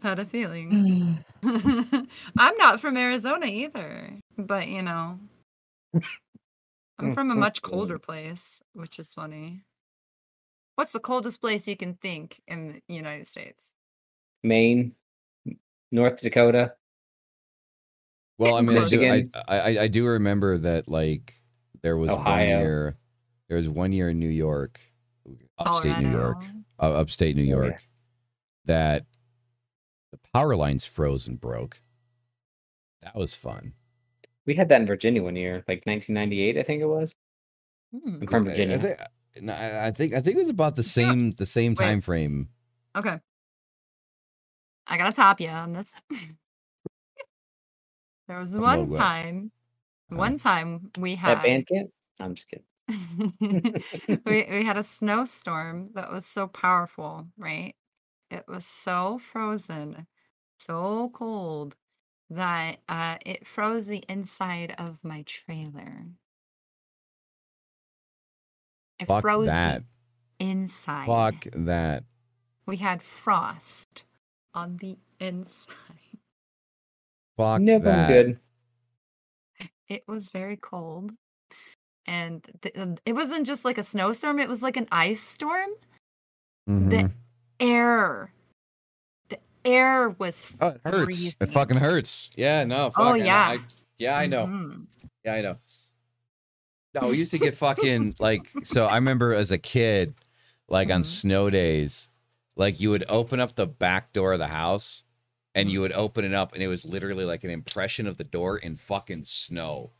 [0.02, 1.24] had a feeling.
[1.42, 5.18] I'm not from Arizona either, but you know,
[6.98, 9.64] I'm from a much colder place, which is funny.
[10.74, 13.74] What's the coldest place you can think in the United States?
[14.42, 14.94] Maine.
[15.90, 16.74] North Dakota.
[18.36, 21.34] Well, I mean, I do, I, I, I- I do remember that like
[21.82, 22.96] there was one year,
[23.48, 24.78] there was one year in New York,
[25.58, 26.44] upstate New York,
[26.80, 27.54] uh, upstate New Oh, yeah.
[27.70, 27.82] York,
[28.66, 29.06] that
[30.12, 31.80] the power lines froze and broke.
[33.02, 33.72] That was fun.
[34.48, 37.12] We had that in Virginia one year, like 1998, I think it was.
[37.92, 38.96] Hmm, I'm from I- I Virginia.
[39.42, 41.84] no, I I think I think it was about the same the same Wait.
[41.84, 42.48] time frame.
[42.96, 43.20] Okay.
[44.86, 45.94] I gotta top you on this.
[48.26, 49.52] there was one time,
[50.10, 50.18] Uh-huh.
[50.18, 51.90] one time we At had band camp?
[52.18, 52.64] I'm just kidding.
[54.24, 57.74] we we had a snowstorm that was so powerful, right?
[58.30, 60.06] It was so frozen,
[60.58, 61.76] so cold
[62.30, 66.04] that uh, it froze the inside of my trailer.
[69.00, 69.82] It Fuck froze that.
[70.38, 71.06] the inside.
[71.06, 72.04] Fuck that.
[72.66, 74.04] We had frost
[74.54, 75.74] on the inside.
[77.36, 78.08] Fuck Never that.
[78.08, 78.38] good.
[79.88, 81.12] It was very cold.
[82.06, 85.70] And th- uh, it wasn't just like a snowstorm, it was like an ice storm.
[86.68, 86.90] Mhm.
[86.90, 87.10] The
[87.64, 88.37] air, the
[89.64, 91.36] air was Oh, it hurts.
[91.40, 92.30] It fucking hurts.
[92.36, 92.86] Yeah, no.
[92.86, 93.24] Oh, fuck, I know.
[93.24, 93.48] yeah.
[93.48, 93.58] I-
[93.98, 94.46] yeah, I know.
[94.46, 94.86] Mhm.
[95.24, 95.56] Yeah, I know.
[96.94, 100.14] No, we used to get fucking like so I remember as a kid,
[100.68, 101.06] like on Mhm.
[101.06, 102.08] snow days,
[102.56, 105.02] like you would open up the back door of the house
[105.54, 108.24] and you would open it up and it was literally like an impression of the
[108.24, 109.90] door in fucking snow.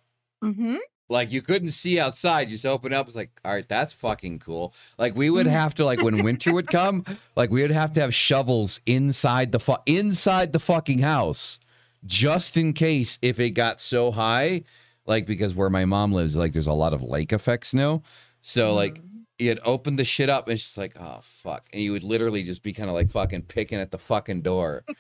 [0.43, 0.79] Mhm.
[1.11, 4.41] Like you couldn't see outside, you just open up, it's like, all right, that's fucking
[4.41, 4.75] cool.
[4.99, 5.51] Like we would Mhm.
[5.51, 7.05] have to like when winter would come,
[7.35, 11.59] like we would have to have shovels inside the fu- inside the fucking house
[12.05, 14.65] just in case if it got so high,
[15.07, 18.03] like because where my mom lives, like there's a lot of lake effect snow.
[18.43, 19.05] So like Mhm.
[19.39, 21.65] you'd open the shit up and it's just like, oh fuck.
[21.73, 24.85] And you would literally just be kind of like fucking picking at the fucking door.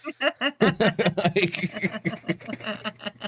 [1.18, 1.70] Like-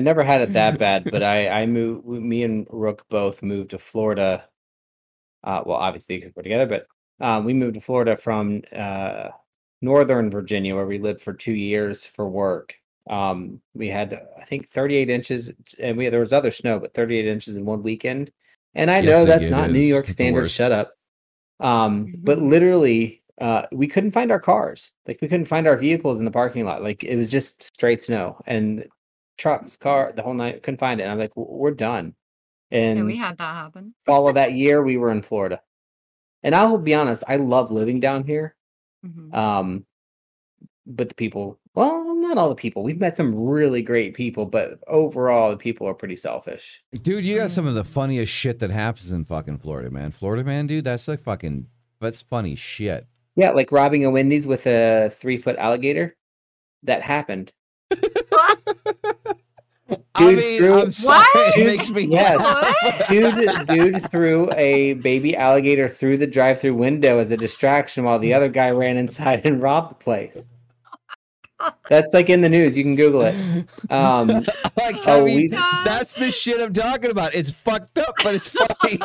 [0.00, 2.06] I never had it that bad, but I I moved.
[2.06, 4.44] Me and Rook both moved to Florida.
[5.44, 6.86] Uh, well, obviously because we're together, but
[7.22, 9.28] uh, we moved to Florida from uh,
[9.82, 12.74] Northern Virginia, where we lived for two years for work.
[13.10, 17.26] Um, we had I think 38 inches, and we there was other snow, but 38
[17.26, 18.32] inches in one weekend.
[18.74, 19.80] And I Yes, know that's not New.
[19.80, 20.50] York It's standard.
[20.50, 20.94] Shut up.
[21.58, 22.48] Um, but Mhm.
[22.48, 24.92] literally, uh, we couldn't find our cars.
[25.06, 26.82] Like we couldn't find our vehicles in the parking lot.
[26.82, 28.88] Like it was just straight snow and
[29.40, 30.62] trucks, car, the whole night.
[30.62, 31.04] Couldn't find it.
[31.04, 32.14] And I'm like, we're done.
[32.70, 33.94] And yeah, we had that happen.
[34.06, 35.60] fall of that year, we were in Florida.
[36.42, 38.54] And I will be honest, I love living down here.
[39.04, 39.34] Mhm.
[39.34, 39.86] Um,
[40.86, 42.82] but the people, well, not all the people.
[42.82, 46.82] We've met some really great people, but overall, the people are pretty selfish.
[47.02, 50.12] Dude, you got some of the funniest shit that happens in fucking Florida, man.
[50.12, 51.66] Florida man, dude, that's like fucking
[52.00, 53.06] that's funny shit.
[53.36, 56.16] Yeah, like robbing a Wendy's with a three foot alligator.
[56.82, 57.52] That happened.
[60.20, 61.56] I Dude mean, threw- I'm sorry, What?
[61.58, 63.06] it makes me Yes.
[63.08, 68.34] dude dude threw a baby alligator through the drive-through window as a distraction while the
[68.34, 70.44] other guy ran inside and robbed the place
[71.90, 73.34] that's like in the news you can google it
[73.90, 74.28] um
[74.78, 75.48] like, I mean, we-
[75.84, 77.34] that's the shit I'm talking about.
[77.34, 78.98] It's fucked up, but it's funny.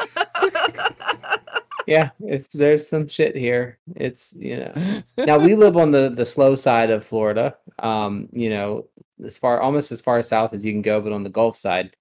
[1.88, 6.26] yeah it's there's some shit here it's you know now we live on the the
[6.26, 8.86] slow side of florida um you know
[9.24, 11.96] as far almost as far south as you can go but on the gulf side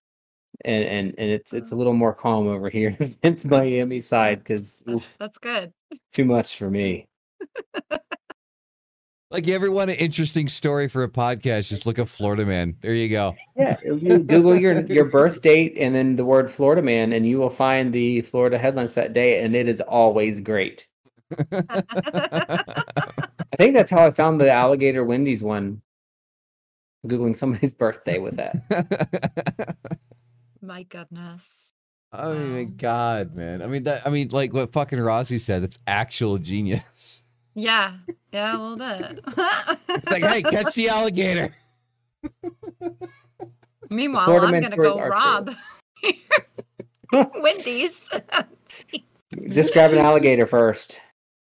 [0.64, 1.78] and and, and it's it's a oh.
[1.78, 2.92] little more calm over here
[3.22, 4.82] than the miami side because
[5.18, 5.72] That's good.
[6.12, 7.06] too much for me
[9.30, 11.68] like, you ever want an interesting story for a podcast?
[11.68, 12.76] Just look up Florida man.
[12.80, 13.34] There you go.
[13.56, 17.38] Yeah, you Google your your birth date and then the word Florida man, and you
[17.38, 20.86] will find the Florida headlines that day, and it is always great.
[21.50, 22.84] I
[23.56, 25.80] think that's how I found the alligator Wendy's one.
[27.06, 29.76] Googling somebody's birthday with that.
[30.62, 31.72] My goodness.
[32.12, 32.70] Oh my Wow.
[32.76, 33.60] god, man.
[33.60, 37.22] I mean that I mean like what fucking Rossi said, it's actual genius.
[37.54, 37.94] Yeah.
[38.32, 39.20] Yeah, a little bit.
[39.88, 41.54] It's like, hey, catch the alligator.
[43.90, 45.50] Meanwhile, Florida I'm gonna go are rob
[47.40, 48.08] Wendy's.
[49.50, 51.00] Just grab an alligator first,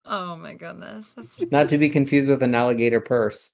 [0.04, 1.12] oh my goodness.
[1.12, 3.52] That's not to be confused with an alligator purse.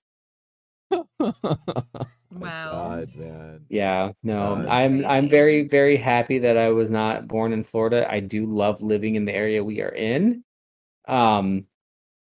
[1.19, 2.07] wow.
[2.31, 3.05] wow.
[3.15, 3.65] man.
[3.69, 8.07] Yeah, no, I'm I'm very very happy that I was not born in Florida.
[8.11, 10.45] I do love living in the area we are in.
[11.09, 11.67] Um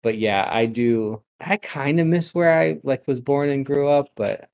[0.03, 3.89] but yeah, I do I kind of miss where I like was born and grew
[3.89, 4.49] up, but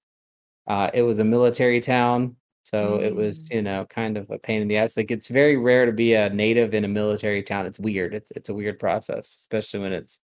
[0.67, 3.55] uh it was a military town, so it was, Mm.
[3.57, 4.97] you know, kind of a pain in the ass.
[4.97, 7.67] Like it's very rare to be a native in a military town.
[7.67, 8.15] It's weird.
[8.15, 10.21] It's it's a weird process, especially when it's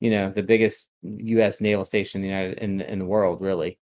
[0.00, 1.60] you know, the biggest U.S.
[1.60, 3.78] naval station in the United in in the world, really.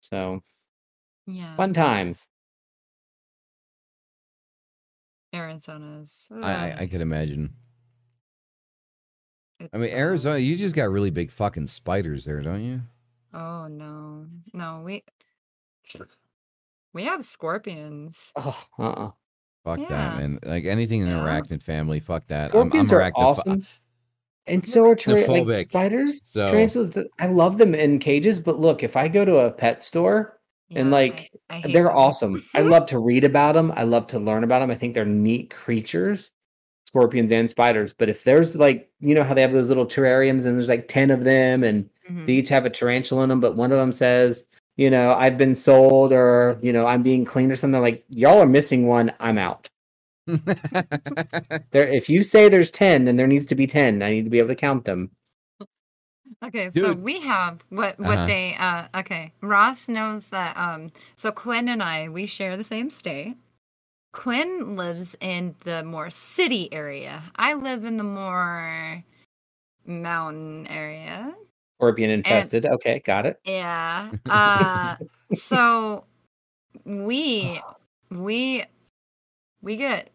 [0.00, 0.40] So
[1.26, 1.54] Yeah.
[1.56, 2.26] fun times.
[5.34, 6.28] Arizona's.
[6.32, 7.52] I, I I could imagine.
[9.72, 9.98] I mean, bad.
[9.98, 12.80] Arizona, you just got really big fucking spiders there, don't you?
[13.34, 15.02] Oh no, no, we
[16.92, 18.32] we have scorpions.
[18.36, 19.10] Oh, uh-uh.
[19.64, 19.88] Fuck Yeah.
[19.88, 20.38] that, man.
[20.44, 21.22] Like anything in the Yeah.
[21.40, 22.50] arachnid family, fuck that.
[22.50, 23.66] Scorpions I'm, are I'm arachnopho- awesome.
[24.48, 26.96] And so are tar- like, Arachnophobic, spiders, so- tarantulas.
[27.18, 30.32] I love them in cages, but look, if I go to a pet store,
[30.68, 31.92] And, Yeah, I- like, I hate they're them.
[31.96, 32.44] awesome.
[32.52, 33.72] I love to read about them.
[33.76, 34.70] I love to learn about them.
[34.72, 36.32] I think they're neat creatures,
[36.88, 37.94] scorpions and spiders.
[37.94, 40.88] But if there's like, you know how they have those little terrariums and there's like
[40.88, 42.26] 10 of them and Mhm.
[42.26, 44.46] they each have a tarantula in them, but one of them says,
[44.76, 48.42] you know, I've been sold or, you know, I'm being cleaned or something like y'all
[48.42, 49.12] are missing one.
[49.20, 49.68] I'm out.
[51.70, 54.02] There if you say there's 10, then there needs to be 10.
[54.02, 55.10] I need to be able to count them.
[56.44, 58.26] Okay, so we have what what Uh-huh.
[58.26, 59.32] they uh okay.
[59.40, 63.36] Ross knows that um so Quinn and I we share the same state.
[64.12, 67.22] Quinn lives in the more city area.
[67.36, 69.02] I live in the more
[69.86, 71.34] mountain area.
[71.78, 72.66] Or being infested.
[72.66, 73.38] okay, got it.
[73.44, 74.10] Yeah.
[74.28, 74.96] Uh
[75.32, 76.04] so
[76.84, 77.60] we
[78.10, 78.64] we
[79.62, 80.10] we get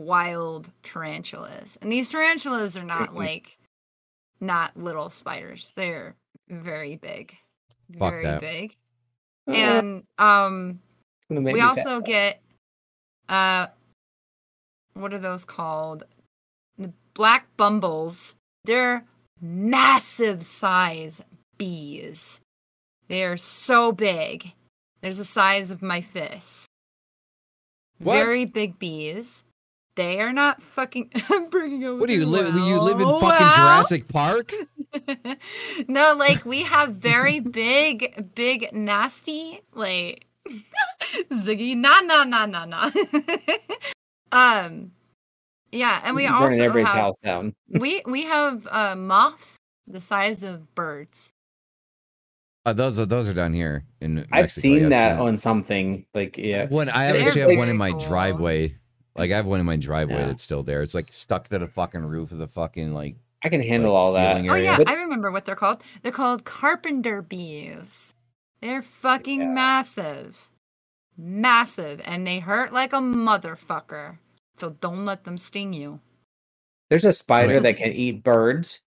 [0.00, 1.78] wild tarantulas.
[1.82, 3.56] And these tarantulas are not like
[4.40, 5.72] not little spiders.
[5.76, 6.16] They're
[6.48, 7.36] very big.
[7.98, 8.40] Fuck very that.
[8.40, 8.76] big.
[9.48, 10.80] Uh, And um
[11.18, 12.40] it's gonna make we also get
[13.28, 13.68] uh
[14.94, 16.04] what are those called?
[16.78, 18.36] The black bumbles.
[18.64, 19.04] They're
[19.40, 21.22] massive size
[21.56, 22.40] bees.
[23.08, 24.52] They are so big.
[25.00, 26.66] There's the size of my fist.
[27.98, 28.14] What?
[28.14, 29.44] Very big bees.
[29.96, 31.10] They are not fucking.
[31.30, 32.00] I'm bringing over.
[32.00, 32.54] what do you the live?
[32.54, 33.52] You live in fucking wow.
[33.54, 34.52] Jurassic Park?
[35.88, 40.26] no, like we have very big, big, nasty, like
[41.32, 41.76] Ziggy.
[41.76, 42.90] Nah, nah, nah, nah, nah.
[44.32, 44.92] um,
[45.72, 47.54] yeah, and we You're burning also everybody's have house down.
[47.68, 51.32] we we have uh, moths the size of birds.
[52.66, 54.18] Uh, those are those are down here in.
[54.32, 56.06] I've Mexico, seen yeah, that seen on something.
[56.14, 56.66] Like, yeah.
[56.66, 58.00] One, I They're actually have one in my cool.
[58.00, 58.76] driveway.
[59.20, 60.26] Like I have one in my driveway Yeah.
[60.26, 60.82] that's still there.
[60.82, 63.16] It's like stuck to the fucking roof of the fucking like.
[63.44, 64.34] I can handle like, all that.
[64.36, 65.82] ceiling Oh yeah, But- I remember what they're called.
[66.02, 68.14] They're called carpenter bees.
[68.60, 69.46] They're fucking Yeah.
[69.48, 70.50] massive.
[71.16, 72.00] Massive.
[72.04, 74.18] And they hurt like a motherfucker.
[74.56, 76.00] So don't let them sting you.
[76.88, 77.62] There's a spider Right.
[77.62, 78.80] that can eat birds.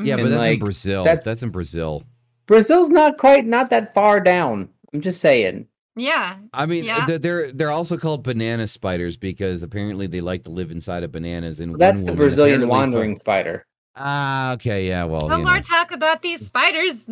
[0.00, 0.18] Yeah, Mhm.
[0.18, 1.04] but And, that's in Brazil.
[1.04, 2.02] that's- That's in Brazil.
[2.46, 4.68] Brazil's not quite not that far down.
[4.92, 5.68] I'm just saying.
[5.98, 6.36] Yeah.
[6.52, 7.04] I mean, Yeah.
[7.06, 11.12] they're, they're they're also called banana spiders because apparently they like to live inside of
[11.12, 11.60] bananas.
[11.60, 13.66] And That's the Brazilian apparently fuck- wandering spider.
[13.96, 15.04] Ah, okay, yeah.
[15.04, 15.60] Well, No more know.
[15.62, 17.04] talk about these spiders.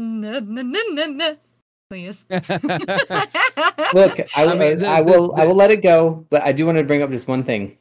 [1.90, 2.24] Please.
[2.30, 2.40] Look,
[4.36, 6.66] I, I mean, the- I the- will I will let it go, but I do
[6.66, 7.78] want to bring up just one thing.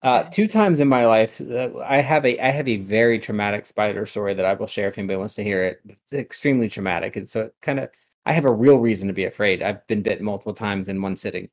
[0.00, 3.66] Uh, two times in my life, uh, I have a I have a very traumatic
[3.66, 5.80] spider story that I will share if anybody wants to hear it.
[5.88, 7.88] It's extremely traumatic, and so it kind of
[8.28, 9.62] I have a real reason to be afraid.
[9.62, 11.48] I've been bit multiple times in one sitting,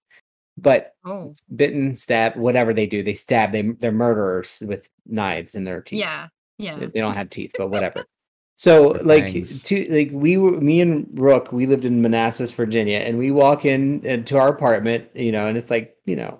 [0.57, 1.33] but oh.
[1.55, 3.51] bitten, stabbed, whatever they do, they stab.
[3.51, 5.99] They they're murderers with knives in their teeth.
[5.99, 6.27] Yeah.
[6.57, 6.75] Yeah.
[6.77, 8.05] They they don't have teeth, but whatever.
[8.57, 9.63] So With like fangs.
[9.63, 13.65] to like we were me and Rook, we lived in Manassas, Virginia, and we walk
[13.65, 16.39] in into our apartment, you know, and it's like, you know,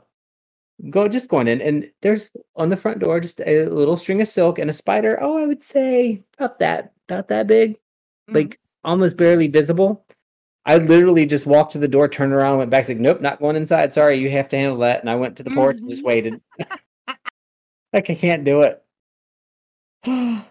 [0.90, 4.30] go just going in and there's on the front door just a little string of
[4.30, 7.74] silk and a spider, oh, I would say about that, about that big,
[8.30, 8.36] Mhm.
[8.36, 10.06] like almost barely visible.
[10.66, 13.56] I literally just walked to the door, turned around, went back, said, Nope, not going
[13.56, 13.94] inside.
[13.94, 15.02] Sorry, you have to handle that.
[15.02, 16.08] And I went to the porch and just Mhm.
[16.08, 16.42] waited.
[17.94, 18.84] like I can't do it.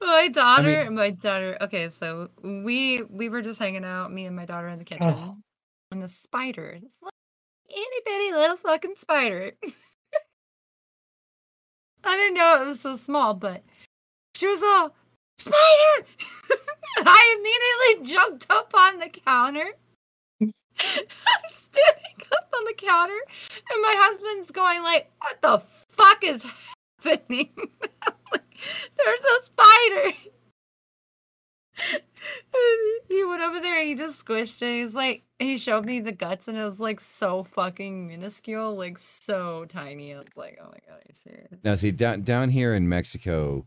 [0.00, 1.58] My daughter, mean- my daughter.
[1.60, 5.04] Okay, so we we were just hanging out, me and my daughter in the kitchen,
[5.06, 5.36] Oh.
[5.90, 6.94] and the spider, this
[7.68, 9.52] itty bitty little fucking spider.
[12.04, 13.62] I didn't know it was so small, but
[14.36, 14.94] she was all
[15.38, 16.06] spider.
[16.98, 19.70] I immediately jumped up on the counter,
[20.40, 23.18] standing up on the counter,
[23.70, 26.44] and my husband's going like, "What the fuck is
[27.02, 27.50] happening?"
[28.30, 28.42] Like,
[28.96, 30.16] There's a spider.
[33.08, 34.80] He went over there and he just squished it.
[34.80, 38.98] He's like, he showed me the guts and it was like so fucking minuscule, like
[38.98, 40.14] so tiny.
[40.14, 41.58] I was like, oh my god, are you serious?
[41.64, 43.64] Now, see down down here in Mexico,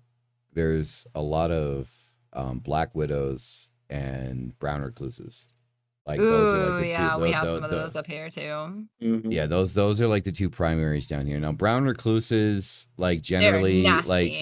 [0.53, 1.89] there's a lot of
[2.33, 5.47] um, black widows and brown recluses.
[6.05, 7.21] Like those are like the yeah, two.
[7.21, 8.87] we tho- have tho- some of tho- those up here too.
[9.01, 9.31] Mhm.
[9.31, 11.39] Yeah, those those are like the two primaries down here.
[11.39, 14.33] Now, brown recluses, like They're generally, like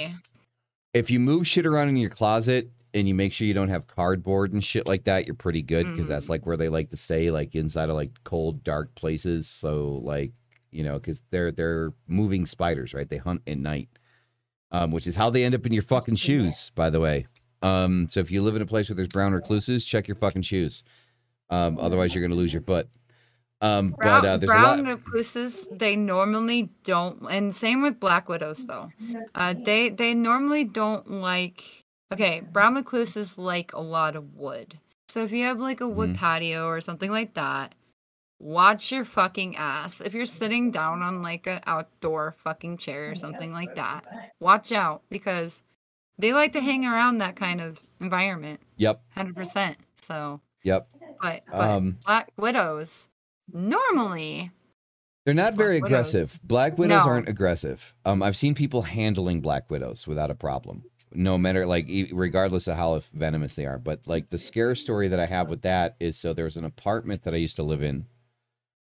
[0.94, 3.86] if you move shit around in your closet and you make sure you don't have
[3.88, 6.30] cardboard and shit like that, you're pretty good because that's Mhm.
[6.30, 9.48] like where they like to stay, like inside of like cold, dark places.
[9.48, 10.32] So like
[10.72, 13.10] you know, because they're they're moving spiders, right?
[13.10, 13.90] They hunt at night,
[14.72, 17.26] um, which is how they end up in your fucking shoes, by the way.
[17.62, 20.44] Um, so if you live in a place where there's brown recluses, check your fucking
[20.44, 20.84] shoes.
[21.50, 22.88] Um, otherwise, you're gonna lose your foot.
[23.62, 24.86] Um, Brown, but uh, there's a lot.
[24.86, 28.90] recluses, they normally don't, and same with black widows though.
[29.36, 31.64] Uh, they they normally don't like.
[32.14, 34.80] Okay, brown recluses like a lot of wood.
[35.10, 36.16] So if you have like a wood Mhm.
[36.18, 37.76] patio or something like that,
[38.40, 40.02] watch your fucking ass.
[40.02, 44.04] If you're sitting down on like an outdoor fucking chair or something like that,
[44.40, 45.62] watch out because
[46.18, 48.60] they like to hang around that kind of environment.
[48.78, 49.78] Yep, Hundred percent.
[50.02, 50.88] So, yep.
[51.22, 53.10] but but Um, black widows
[53.52, 54.52] normally
[55.26, 56.14] They're not Black very widows.
[56.14, 56.40] aggressive.
[56.44, 57.12] Black widows No.
[57.12, 57.94] aren't aggressive.
[58.06, 60.84] Um, I've seen people handling black widows without a problem,
[61.14, 63.78] no matter like regardless of how venomous they are.
[63.78, 66.64] But like the scare story that I have with that is so there was an
[66.66, 68.06] apartment that I used to live in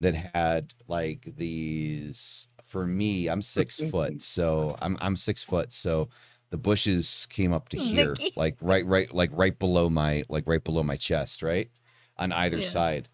[0.01, 2.49] that had like these.
[2.65, 6.11] For me, I'm six foot, so I'm I'm six foot, so
[6.51, 10.63] the bushes came up to here, like right right like right below my like right
[10.63, 11.71] below my chest, right
[12.19, 12.63] on either Yeah.
[12.63, 13.09] side,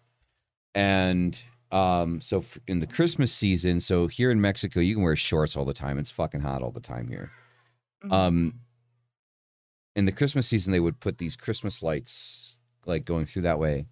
[0.75, 5.55] and um so in the christmas season so here in mexico you can wear shorts
[5.57, 7.31] all the time it's fucking hot all the time here
[8.03, 8.11] Mhm.
[8.15, 8.61] um
[9.95, 13.87] in the christmas season they would put these christmas lights like going through that way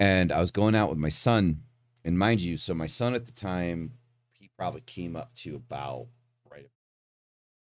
[0.00, 1.60] and i was going out with my son
[2.04, 3.92] and mind you so my son at the time
[4.32, 6.08] he probably came up to about
[6.50, 6.68] right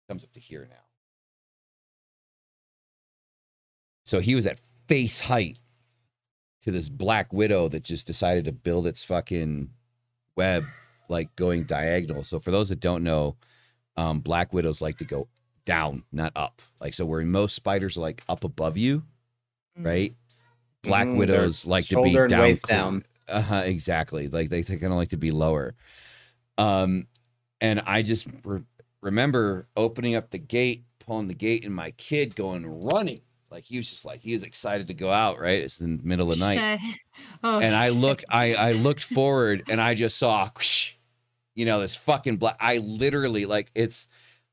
[0.07, 0.75] comes up to here now
[4.05, 5.59] so he was at face height
[6.61, 9.69] to this black widow that just decided to build its fucking
[10.35, 10.65] web
[11.09, 12.23] like going diagonal.
[12.23, 13.37] So for those that don't know,
[13.95, 15.27] um, black widows like to go
[15.65, 16.61] down, not up.
[16.81, 19.03] Like so, where most spiders are like up above you,
[19.77, 19.85] Mhm.
[19.85, 20.15] right?
[20.87, 22.41] Black they're widows like to be down.
[22.41, 23.05] waist cl- down.
[23.27, 24.27] Uh-huh, exactly.
[24.27, 25.75] Like they, they kind of like to be lower.
[26.57, 27.07] Um,
[27.61, 28.63] and I just re-
[29.01, 33.19] remember opening up the gate, pulling the gate, and my kid going running.
[33.49, 35.39] Like he was just like he was excited to go out.
[35.39, 36.79] Right, it's in the middle of the night
[37.43, 40.93] Oh, and I look, I I looked forward, and I just saw, whoosh,
[41.55, 42.57] you know, this fucking black.
[42.59, 44.07] I literally like it's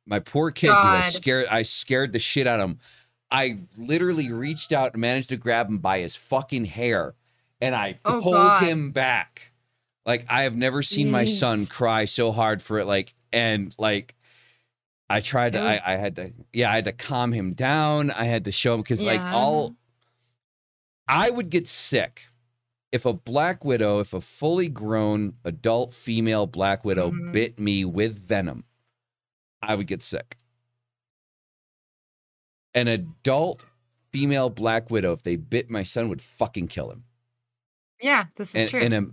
[0.07, 0.71] my poor kid.
[0.71, 2.79] I scared, I scared the shit out of him.
[3.31, 7.15] I literally reached out and managed to grab him by his fucking hair,
[7.61, 8.63] and I Oh, pulled God.
[8.63, 9.51] him back.
[10.07, 12.85] Like I have never seen my son cry so hard for it.
[12.87, 14.15] Like and like.
[15.11, 15.61] I tried to.
[15.61, 16.33] Was- I, I had to.
[16.53, 18.11] Yeah, I had to calm him down.
[18.11, 19.75] I had to show him because, like, all
[21.07, 22.23] I would get sick
[22.91, 27.33] if a black widow, if a fully grown adult female black widow Mhm.
[27.33, 28.65] bit me with venom,
[29.61, 30.39] I would get sick.
[32.75, 33.65] An adult
[34.13, 37.05] female black widow, if they bit my son, would fucking kill him
[38.01, 38.81] Yeah, this is in, true.
[38.81, 39.07] in a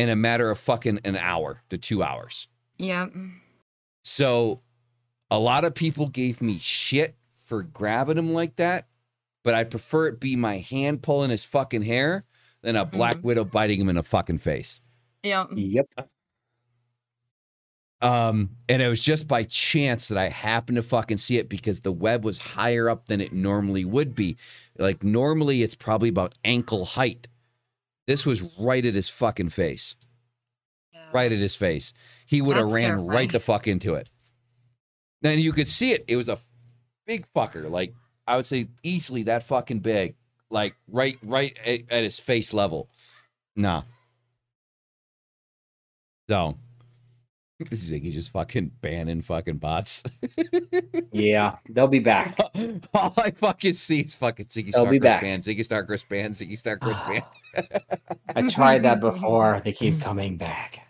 [0.00, 2.48] in a matter of fucking an hour to two hours.
[2.78, 3.06] yeah.
[4.04, 4.60] So
[5.30, 8.88] a lot of people gave me shit for grabbing him like that,
[9.42, 12.24] but I prefer it be my hand pulling his fucking hair
[12.62, 13.22] than a black Mhm.
[13.22, 14.80] widow biting him in the fucking face.
[15.22, 15.46] Yeah.
[15.54, 15.86] Yep.
[18.02, 21.80] Um, and it was just by chance that I happened to fucking see it because
[21.80, 24.36] the web was higher up than it normally would be.
[24.78, 27.26] Like normally it's probably about ankle height.
[28.06, 29.96] This was right at his fucking face.
[30.92, 31.92] yeah, Right at his face.
[32.26, 34.10] He would have ran right the fuck into it.
[35.22, 36.04] Then you could see it.
[36.06, 36.38] It was a
[37.06, 37.70] big fucker.
[37.70, 37.94] Like
[38.26, 40.16] I would say easily that fucking big.
[40.50, 42.90] Like right right at, at his face level.
[43.56, 43.82] Nah.
[46.28, 46.58] So
[47.64, 50.02] Ziggy just fucking banning fucking bots.
[51.12, 52.38] Yeah, they'll be back.
[52.94, 55.22] All I fucking see is fucking Ziggy They'll back.
[55.22, 57.08] band, Ziggy Starcross band, Ziggy Starcross
[57.56, 58.04] band.
[58.34, 59.62] I tried that before.
[59.64, 60.85] They keep coming back.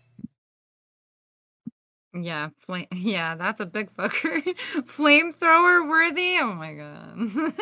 [2.23, 2.87] Yeah, flame.
[2.95, 4.43] Yeah, that's a big fucker.
[4.87, 6.37] Flamethrower worthy.
[6.41, 7.53] Oh my god.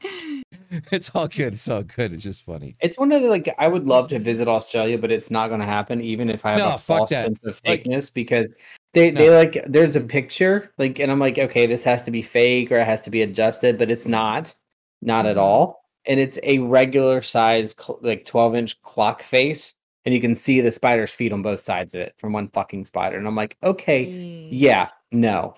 [0.92, 1.52] it's all good.
[1.54, 2.12] It's all good.
[2.12, 2.76] It's just funny.
[2.80, 5.60] It's one of the like I would love to visit Australia, but it's not going
[5.60, 6.00] to happen.
[6.00, 7.26] Even if I have No, a fuck false that.
[7.26, 8.54] sense of Like- fakeness, because
[8.92, 9.20] they No.
[9.20, 12.70] they like there's a picture like, and I'm like, okay, this has to be fake
[12.72, 14.54] or it has to be adjusted, but it's not,
[15.02, 15.40] not at Mhm.
[15.40, 15.84] all.
[16.06, 19.74] And it's a regular size, cl- like 12 inch clock face,
[20.04, 22.84] and you can see the spider's feet on both sides of it from one fucking
[22.84, 23.16] spider.
[23.18, 25.54] And I'm like, okay, yeah, no,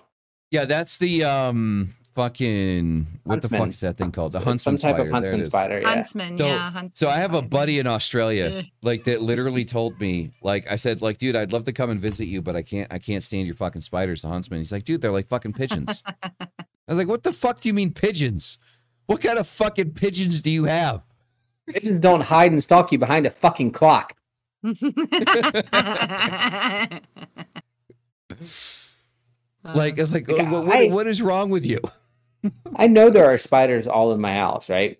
[0.51, 4.31] Yeah, that's the um fucking what the fuck is that thing called?
[4.31, 5.07] The It's huntsman some type spider.
[5.09, 5.79] of huntsman spider.
[5.81, 5.87] Yeah.
[5.93, 6.37] Huntsman.
[6.39, 6.71] So- yeah.
[6.71, 10.77] Huntsman So I have a buddy in Australia, like that literally told me, like I
[10.77, 13.21] said, like, dude, I'd love to come and visit you, but I can't I can't
[13.23, 14.59] stand your fucking spiders, the huntsman.
[14.59, 16.01] He's like, dude, they're like fucking pigeons.
[16.23, 16.47] I
[16.87, 18.57] was like, what the fuck do you mean pigeons?
[19.05, 21.03] What kind of fucking pigeons do you have?
[21.69, 24.15] Pigeons don't hide and stalk you behind a fucking clock.
[29.63, 31.79] Like, I was like, Like, oh, what, what- I- what is wrong with you?
[32.75, 34.99] I know there are spiders all in my house, right?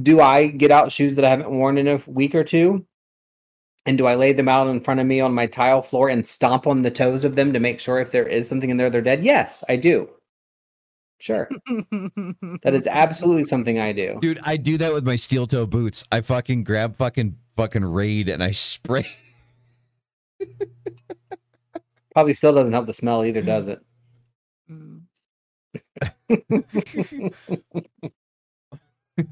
[0.00, 2.86] Do I get out shoes that I haven't worn in a week or two?
[3.86, 6.26] And do I lay them out in front of me on my tile floor and
[6.26, 8.90] stomp on the toes of them to make sure if there is something in there
[8.90, 9.24] they're dead?
[9.24, 10.08] Yes, I do.
[11.20, 11.48] Sure.
[12.62, 14.18] That is absolutely something I do.
[14.20, 16.04] Dude, I do that with my steel toe boots.
[16.12, 19.04] I fucking grab fucking fucking raid and I spray.
[22.14, 23.80] Probably still doesn't help the smell either, does it?
[24.70, 25.02] Mm.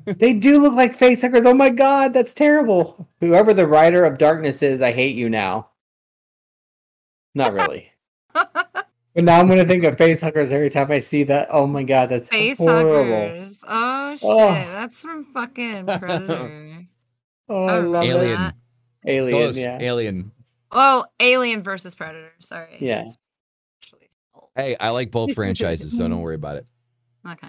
[0.05, 1.47] They do look like face huggers.
[1.47, 3.09] Oh my god, that's terrible.
[3.21, 5.71] Whoever the writer of darkness is, I hate you now.
[7.35, 7.93] Not really.
[9.15, 11.49] But now I'm gonna think of face huggers every time I see that.
[11.51, 13.05] Oh my god, that's Face horrible.
[13.29, 13.65] huggers.
[13.67, 14.49] Oh shit, Oh.
[14.51, 16.76] that's from fucking Predator.
[17.49, 18.05] Oh, I I love.
[18.05, 18.35] Alien.
[18.35, 18.55] that.
[19.07, 19.59] Alien, Close.
[19.59, 19.79] yeah.
[19.81, 20.33] Alien.
[20.73, 22.33] Oh, Alien versus Predator.
[22.41, 22.77] Sorry.
[22.81, 23.05] Yeah.
[24.57, 26.67] Hey, I like both franchises, so don't worry about it.
[27.29, 27.47] Okay.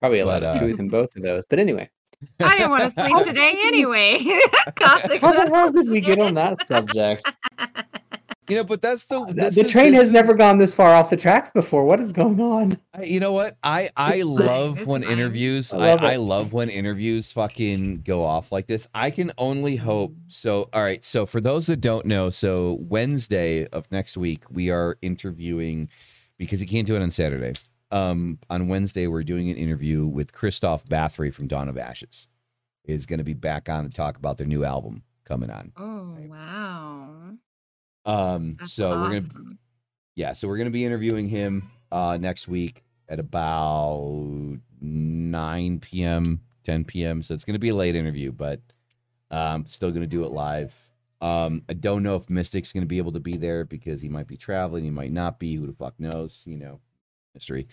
[0.00, 1.44] Probably a lot But, of uh, truth in both of those.
[1.48, 1.88] But anyway,
[2.40, 4.18] I didn't want to sleep today anyway.
[4.74, 7.24] Gothic how the hell did we get on that subject?
[8.48, 10.74] You know, but that's the The, this the is- train this has never gone this
[10.74, 11.84] far off the tracks before.
[11.84, 12.78] What is going on?
[12.94, 13.56] I- You know what?
[13.62, 15.72] I I love when interviews.
[15.72, 16.18] I I, love I, it.
[16.18, 18.86] love when interviews fucking go off like this.
[18.94, 20.14] I can only hope.
[20.26, 21.02] So, all right.
[21.04, 25.88] So, for those that don't know, so Wednesday of next week we are interviewing
[26.38, 27.54] because you can't do it on Saturday.
[27.90, 32.28] Um, on Wednesday we're doing an interview with Kristof Bathory from Dawn of Ashes.
[32.84, 35.72] Is going to be back on to talk about their new album coming on.
[35.78, 37.08] Oh wow.
[38.04, 39.56] Um, That's so we're gonna
[40.14, 46.84] yeah, so we're gonna be interviewing him uh next week at about 9 p.m., 10
[46.84, 47.22] p.m.
[47.22, 48.60] So it's gonna be a late interview, but
[49.30, 50.74] um still gonna do it live.
[51.20, 54.26] Um, I don't know if Mystic's gonna be able to be there because he might
[54.26, 56.80] be traveling, he might not be, who the fuck knows, you know,
[57.34, 57.66] mystery.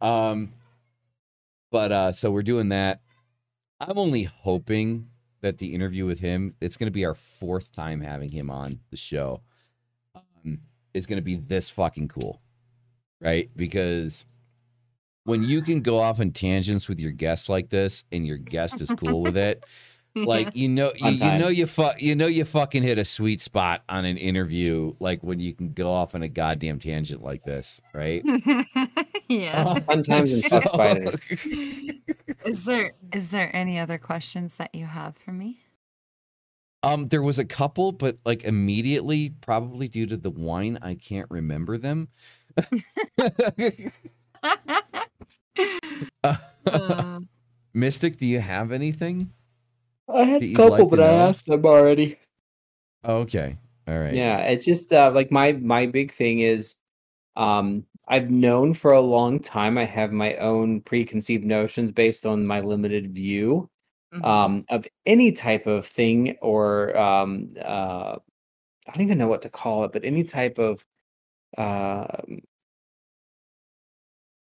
[0.00, 0.52] Um
[1.72, 3.00] but uh so we're doing that.
[3.80, 5.08] I'm only hoping
[5.42, 8.96] that the interview with him, it's gonna be our fourth time having him on the
[8.96, 9.42] show
[10.96, 12.40] is going to be this fucking cool,
[13.20, 13.50] right?
[13.54, 14.24] Because
[15.24, 18.80] when you can go off in tangents with your guest like this, and your guest
[18.80, 19.64] is cool with it,
[20.16, 23.40] like you know, you, you know, you fu- you know, you fucking hit a sweet
[23.40, 27.44] spot on an interview, like when you can go off on a goddamn tangent like
[27.44, 28.22] this, right?
[29.28, 29.64] yeah.
[29.66, 31.16] Oh, fun times and fuck So- spiders.
[32.46, 35.60] Is there is there any other questions that you have for me?
[36.82, 41.30] Um, there was a couple, but like immediately, probably due to the wine, I can't
[41.30, 42.08] remember them.
[46.22, 46.36] Uh,
[47.74, 49.32] Mystic, do you have anything?
[50.08, 52.18] I had a couple, like but I asked them already.
[53.04, 53.56] Okay,
[53.88, 54.14] all right.
[54.14, 56.76] Yeah, it's just uh, like my my big thing is,
[57.36, 62.46] um, I've known for a long time I have my own preconceived notions based on
[62.46, 63.68] my limited view
[64.14, 64.24] mhm.
[64.24, 68.16] um, of any type of thing or um, uh,
[68.88, 70.84] I don't even know what to call it, but any type of
[71.58, 72.40] um,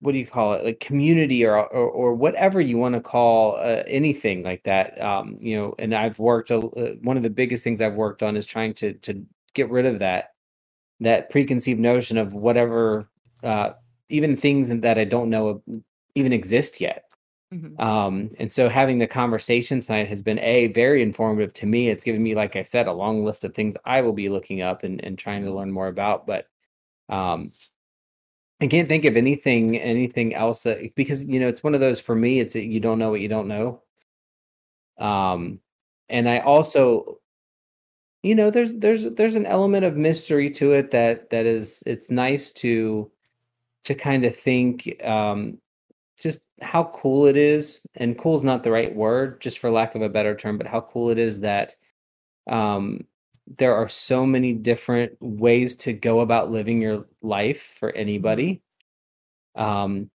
[0.05, 3.57] what do you call it like community or or, or whatever you want to call
[3.57, 7.31] uh, anything like that um you know and i've worked a, uh, one of the
[7.31, 9.25] biggest things i've worked on is trying to to
[9.55, 10.33] get rid of that
[11.01, 13.09] that preconceived notion of whatever
[13.45, 13.71] uh
[14.11, 15.63] even things that i don't know
[16.15, 17.05] even exist yet
[17.55, 17.81] Mhm.
[17.81, 21.89] um and so having the conversation tonight has been a very informative to me.
[21.89, 24.61] It's given me like i said a long list of things i will be looking
[24.63, 26.49] up and, and trying to learn more about but
[27.11, 27.53] um
[28.61, 32.01] i can't think of anything anything else that because you know it's one of those
[32.01, 33.83] for me it's that you don't know what you don't know.
[34.99, 35.61] Um
[36.09, 37.19] and i also
[38.23, 42.11] you know there's there's there's an element of mystery to it that that is it's
[42.11, 43.11] nice to
[43.85, 45.59] to kind of think um
[46.61, 50.03] how cool it is and cool is not the right word just for lack of
[50.03, 51.75] a better term but how cool it is that
[52.49, 53.05] um
[53.47, 58.63] there are so many different ways to go about living your life for anybody.
[59.55, 60.11] Um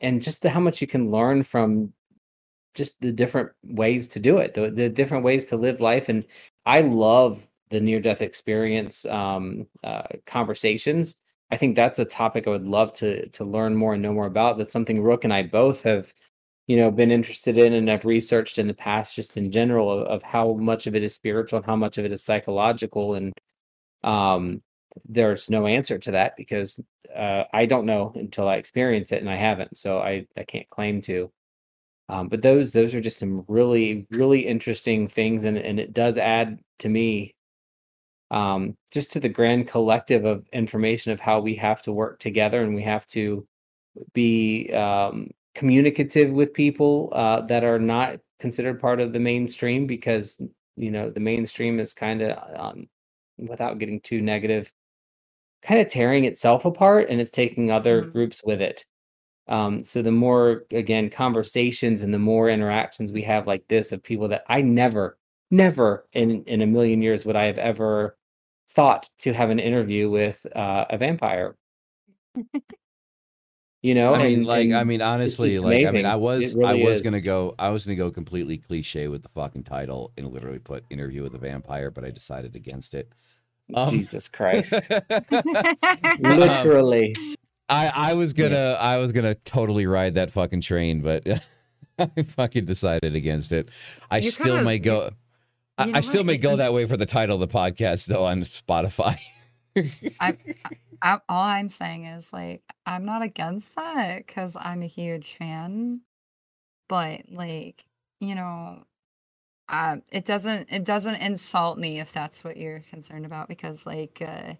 [0.00, 1.92] and just the, how much you can learn from
[2.74, 6.24] just the different ways to do it the, the different ways to live life and
[6.64, 11.16] i love the near death experience um uh, conversations
[11.50, 14.26] I think that's a topic I would love to to learn more and know more
[14.26, 14.58] about.
[14.58, 16.12] That's something Rook and I both have,
[16.66, 20.06] you know, been interested in and have researched in the past, just in general, of,
[20.06, 23.14] of how much of it is spiritual and how much of it is psychological.
[23.14, 23.32] And
[24.04, 24.62] um,
[25.08, 26.78] there's no answer to that because
[27.14, 30.68] uh, I don't know until I experience it, and I haven't, so I I can't
[30.70, 31.32] claim to.
[32.08, 36.18] Um, but those those are just some really really interesting things, and and it does
[36.18, 37.34] add to me
[38.30, 42.62] um, just to the grand collective of information of how we have to work together
[42.62, 43.46] and we have to
[44.12, 50.40] be um, communicative with people uh, that are not considered part of the mainstream because
[50.76, 52.88] you know the mainstream is kind of um,
[53.38, 54.72] without getting too negative
[55.62, 58.12] kind of tearing itself apart and it's taking other Mhm.
[58.12, 58.84] groups with it
[59.48, 64.02] um, so the more again conversations and the more interactions we have like this of
[64.02, 65.18] people that i never
[65.50, 68.16] never in in a million years would i have ever
[68.74, 71.56] thought to have an interview with uh, a vampire
[73.82, 76.06] you know I mean, and- like, I mean, honestly, it's like, I mean.
[76.06, 77.00] I It was, I was is.
[77.00, 80.84] gonna go, I was gonna go completely cliche with the fucking title and literally put
[80.90, 83.10] "Interview with a Vampire," but I decided against it.
[83.72, 85.22] Um, jesus christ I,
[86.20, 87.14] literally
[87.68, 91.26] I I was gonna, I was gonna totally ride that fucking train, but
[91.98, 93.68] I fucking decided against it.
[94.10, 95.10] I You still kinda- may go.
[95.80, 98.42] I, I still may go that way for the title of the podcast, though, on
[98.42, 99.18] Spotify.
[100.20, 100.36] I,
[101.02, 106.02] I, all I'm saying is like I'm not against that because I'm a huge fan,
[106.88, 107.84] but like
[108.20, 108.84] you know,
[109.68, 114.20] um, it doesn't it doesn't insult me if that's what you're concerned about because like
[114.20, 114.52] uh,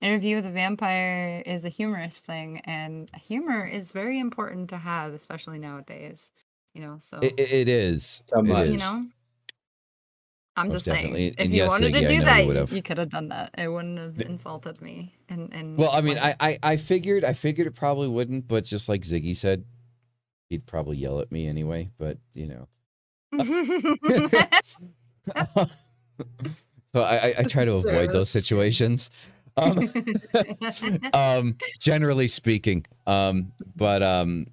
[0.00, 5.12] interview with a vampire is a humorous thing and humor is very important to have,
[5.14, 6.30] especially nowadays.
[6.74, 8.22] You know, so It, it- it is.
[8.26, 8.66] So much.
[8.66, 8.72] is.
[8.72, 9.06] you know.
[10.58, 11.26] I'm Most just saying, definitely.
[11.28, 12.72] if And you yes, wanted to I do know that, would've.
[12.72, 13.54] you could have done that.
[13.56, 15.14] It wouldn't have insulted me.
[15.28, 18.64] And and Well, I mean, I, I I figured I figured it probably wouldn't, but
[18.64, 19.64] just like Ziggy said,
[20.50, 21.90] he'd probably yell at me anyway.
[21.98, 22.68] But you know,
[26.94, 29.10] so I I, I try to avoid those situations.
[29.56, 29.90] Um,
[31.12, 34.46] um, generally speaking, um, but um,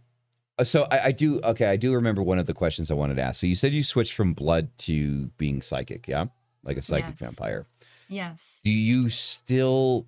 [0.58, 1.66] Uh, so I, I do okay.
[1.68, 3.42] I do remember one of the questions I wanted to ask.
[3.42, 6.26] So you said you switched from blood to being psychic, yeah,
[6.64, 7.20] like a psychic Yes.
[7.20, 7.66] vampire.
[8.08, 10.08] yes, Do you still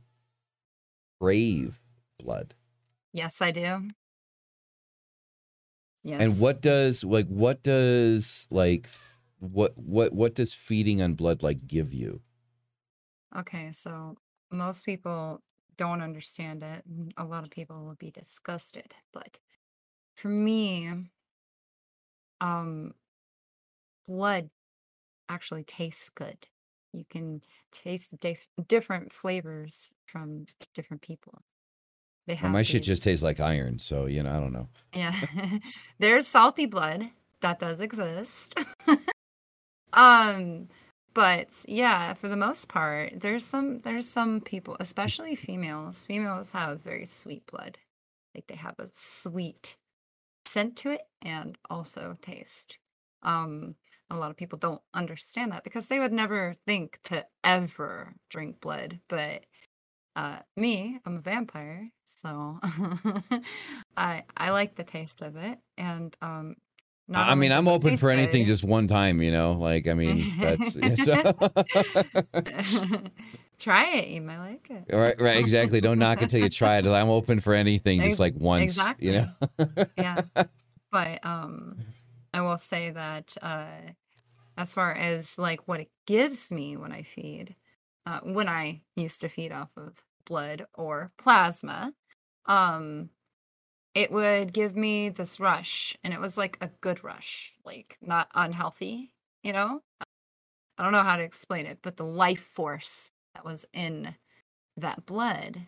[1.19, 1.79] crave
[2.19, 2.53] blood?
[3.13, 3.89] yes, I do.
[6.03, 6.21] Yes.
[6.21, 8.87] And what does like what does like
[9.39, 12.21] what what what does feeding on blood like give you?
[13.35, 14.15] Okay, so
[14.51, 15.41] most people
[15.75, 16.83] don't understand it.
[17.17, 19.37] A lot of people will be disgusted, but
[20.17, 20.91] for me,
[22.41, 22.93] um,
[24.07, 24.49] blood
[25.29, 26.37] actually tastes good.
[26.93, 31.41] You can taste the dif- different flavors from different people.
[32.25, 34.53] They Well, have my shit these- just tastes like iron, so you know I don't
[34.53, 34.67] know.
[34.93, 35.13] Yeah.
[35.99, 37.03] There's salty blood
[37.41, 38.55] that does exist.
[39.93, 40.67] um
[41.13, 46.05] but yeah, for the most part, there's some there's some people, especially females.
[46.05, 47.77] Females have very sweet blood.
[48.35, 49.75] Like they have a sweet
[50.47, 52.77] scent to it and also taste.
[53.23, 53.75] Um
[54.09, 58.61] a lot of people don't understand that because they would never think to ever drink
[58.61, 59.43] blood, but
[60.17, 62.59] uh me i'm a vampire so
[63.97, 66.55] i i like the taste of it and um
[67.07, 69.53] not I mean, I'm open for anything good- just one time, you know.
[69.53, 71.33] Like I mean, that's so-
[73.59, 75.81] try it you might like it right, right, exactly.
[75.81, 76.85] Don't knock it till you try it.
[76.87, 79.27] I'm open for anything, just like once, you know.
[79.97, 80.21] yeah
[80.91, 81.77] but um
[82.33, 83.81] i will say that uh
[84.57, 87.55] as far as like what it gives me when i feed
[88.05, 91.91] uh when i used to feed off of blood or plasma
[92.45, 93.09] um
[93.97, 98.29] it would give me this rush and it was like a good rush like not
[98.35, 99.11] unhealthy
[99.41, 99.81] you know?
[100.77, 104.13] I don't know how to explain it but the life force that was in
[104.77, 105.59] that blood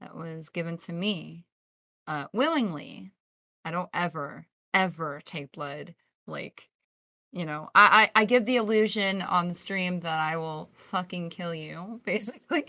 [0.00, 1.44] that was given to me
[2.06, 3.12] uh willingly
[3.66, 5.94] i don't ever ever take blood
[6.26, 6.70] like
[7.32, 11.30] you know I, I i give the illusion on the stream that i will fucking
[11.30, 12.64] kill you basically.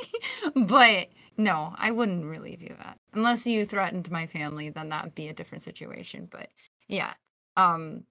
[0.56, 3.00] But no i wouldn't really do that.
[3.14, 6.28] Unless you threatened my family then that would be a different situation.
[6.32, 6.50] But
[6.88, 7.14] yeah
[7.58, 8.06] um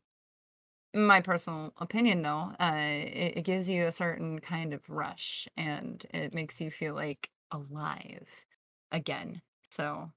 [0.95, 6.05] my personal opinion though uh it, it gives you a certain kind of rush and
[6.15, 8.47] it makes you feel like alive
[8.93, 9.43] again.
[9.71, 10.11] So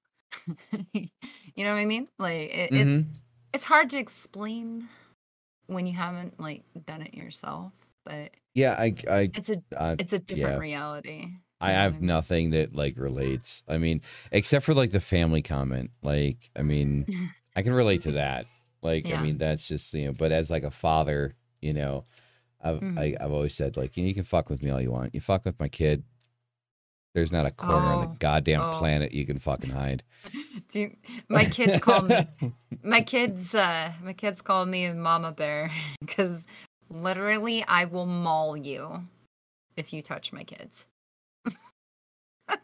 [0.93, 1.09] you
[1.65, 2.07] know what i mean?
[2.19, 3.13] Like it, it's Mhm.
[3.53, 4.89] it's hard to explain
[5.67, 7.71] when you haven't like done it yourself
[8.03, 10.57] but Yeah, I, I, it's a I, it's a different yeah.
[10.57, 11.27] reality
[11.59, 13.61] I you know what have nothing that like relates.
[13.67, 15.91] I mean, except for like the family comment.
[16.01, 17.05] Like, I mean,
[17.55, 18.47] I can relate to that.
[18.81, 19.19] Like, Yeah.
[19.19, 20.13] I mean, that's just you know.
[20.17, 22.03] But as like a father, you know,
[22.63, 22.97] I've Mhm.
[22.97, 25.13] I, I've always said like you, know, you can fuck with me all you want.
[25.13, 26.03] You fuck with my kid,
[27.13, 28.77] There's not a corner on the Oh, goddamn oh.
[28.79, 30.03] planet you can fucking hide.
[30.69, 30.95] Do you-
[31.29, 32.25] my kids call me
[32.83, 36.45] my kids uh my kids call me mama bear because
[36.89, 39.03] literally I will maul you
[39.77, 40.85] if you touch my kids.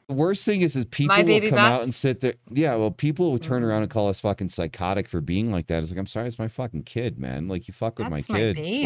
[0.10, 2.34] The worst thing is, is people will baby come out and sit there.
[2.50, 5.82] Yeah, well, people will turn around and call us fucking psychotic for being like that.
[5.82, 7.48] It's like, I'm sorry, it's my fucking kid, man.
[7.48, 8.56] Like you fuck with That's my my, kid.
[8.58, 8.86] baby.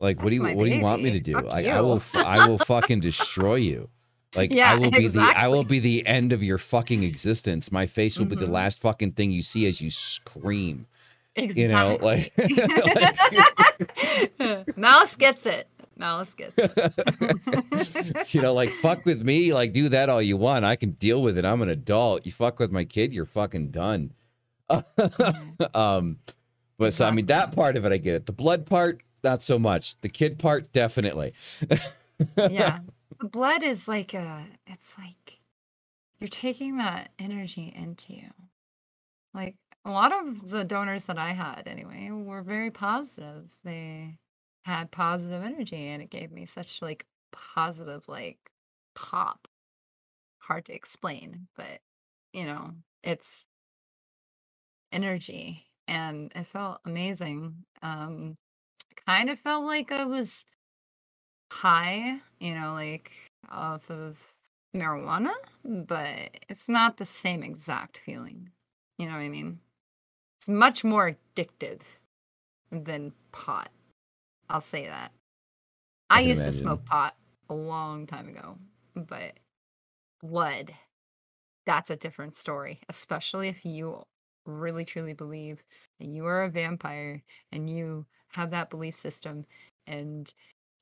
[0.00, 1.46] Like, like what do you my what do you want me to do?
[1.48, 3.88] I, I will I will fucking destroy you.
[4.34, 7.70] Like I will be the I will be the end of your fucking existence.
[7.72, 8.50] My face will be the Mhm.
[8.52, 10.86] last fucking thing you see as you scream.
[11.36, 11.62] exactly.
[11.62, 12.32] You know, like,
[14.76, 15.68] Malice gets it.
[15.96, 18.34] Malice gets it.
[18.34, 20.64] you know, like fuck with me, like do that all you want.
[20.64, 21.44] I can deal with it.
[21.44, 22.24] I'm an adult.
[22.26, 24.12] You fuck with my kid, you're fucking done.
[25.74, 26.18] um,
[26.78, 28.26] but so I mean that part of it I get it.
[28.26, 30.00] The blood part, not so much.
[30.00, 31.34] The kid part, definitely.
[32.36, 32.78] yeah.
[33.20, 35.40] The blood is like a it's like
[36.18, 38.30] you're taking that energy into you.
[39.34, 43.56] Like a lot of the donors that I had anyway were very positive.
[43.64, 44.18] They
[44.64, 48.38] had positive energy and it gave me such like positive like
[48.94, 49.48] pop.
[50.38, 51.80] Hard to explain, but
[52.32, 53.48] you know, it's
[54.92, 57.64] energy and it felt amazing.
[57.82, 58.36] Um
[59.06, 60.44] kind of felt like I was
[61.52, 63.12] high, you know, like
[63.50, 64.34] off of
[64.74, 68.48] marijuana, but it's not the same exact feeling.
[68.98, 69.60] You know what I mean?
[70.38, 71.82] It's much more addictive
[72.70, 73.68] than pot.
[74.48, 75.12] I'll say that.
[76.08, 77.14] I, can used to smoke pot
[77.48, 78.56] a long time ago,
[78.94, 79.38] but
[80.22, 80.72] blood,
[81.66, 84.02] that's a different story, especially if you
[84.46, 85.62] really truly believe
[86.00, 87.22] that you are a vampire
[87.52, 89.44] and you have that belief system
[89.86, 90.32] and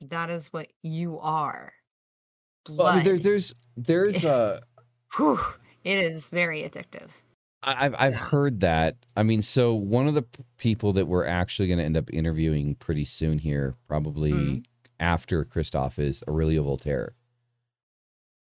[0.03, 1.73] that is what you are.
[2.69, 4.61] Well, I mean, there's there's there's is- uh
[5.17, 5.39] Whew,
[5.85, 7.11] it is very addictive.
[7.63, 8.19] I- I've I've Yeah.
[8.19, 8.97] heard that.
[9.17, 10.23] I mean, so one of the
[10.57, 14.65] people that we're actually going to end up interviewing pretty soon here, probably Mhm.
[14.99, 17.13] after Kristof, is Aurelio Voltaire.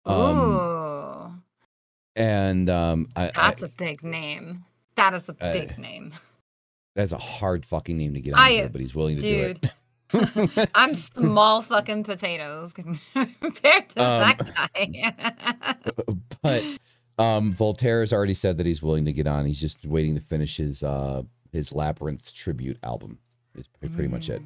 [0.05, 1.33] Um, Ooh,
[2.15, 4.65] and um, I, I, that's a big name.
[4.95, 6.11] That is a big name.
[6.95, 9.61] that's a hard fucking name to get on I- here, but he's willing to dude.
[9.61, 9.73] do it.
[10.75, 16.13] I'm small fucking potatoes compared to Um, that guy.
[16.41, 16.63] but
[17.23, 19.45] um, Voltaire has already said that he's willing to get on.
[19.45, 23.17] He's just waiting to finish his uh his Labyrinth tribute album.
[23.55, 24.41] Is pre- pretty much it.
[24.41, 24.45] Mm.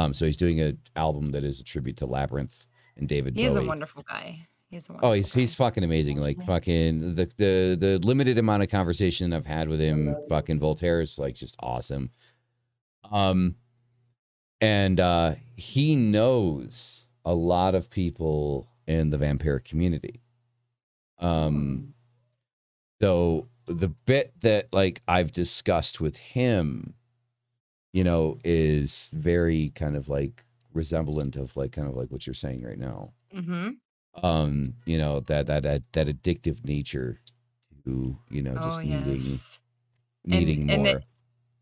[0.00, 3.54] Um, so he's doing a album that is a tribute to Labyrinth and David He's
[3.54, 3.64] Bowie.
[3.64, 4.46] a wonderful guy.
[4.70, 5.40] He's a wonderful Oh, he's guy.
[5.40, 6.20] he's fucking amazing.
[6.20, 11.00] Like fucking the the the limited amount of conversation I've had with him, fucking Voltaire
[11.00, 12.10] is like just awesome.
[13.10, 13.54] Um
[14.60, 20.20] and uh he knows a lot of people in the vampire community.
[21.18, 21.94] Um
[23.00, 26.94] so the bit that like I've discussed with him,
[27.92, 32.34] you know, is very kind of like resemblant of like kind of like what you're
[32.34, 33.70] saying right now Mm-hmm.
[34.24, 37.18] um you know that that that, that addictive nature
[37.84, 39.60] to you know just oh needing yes.
[40.24, 41.04] needing and more it,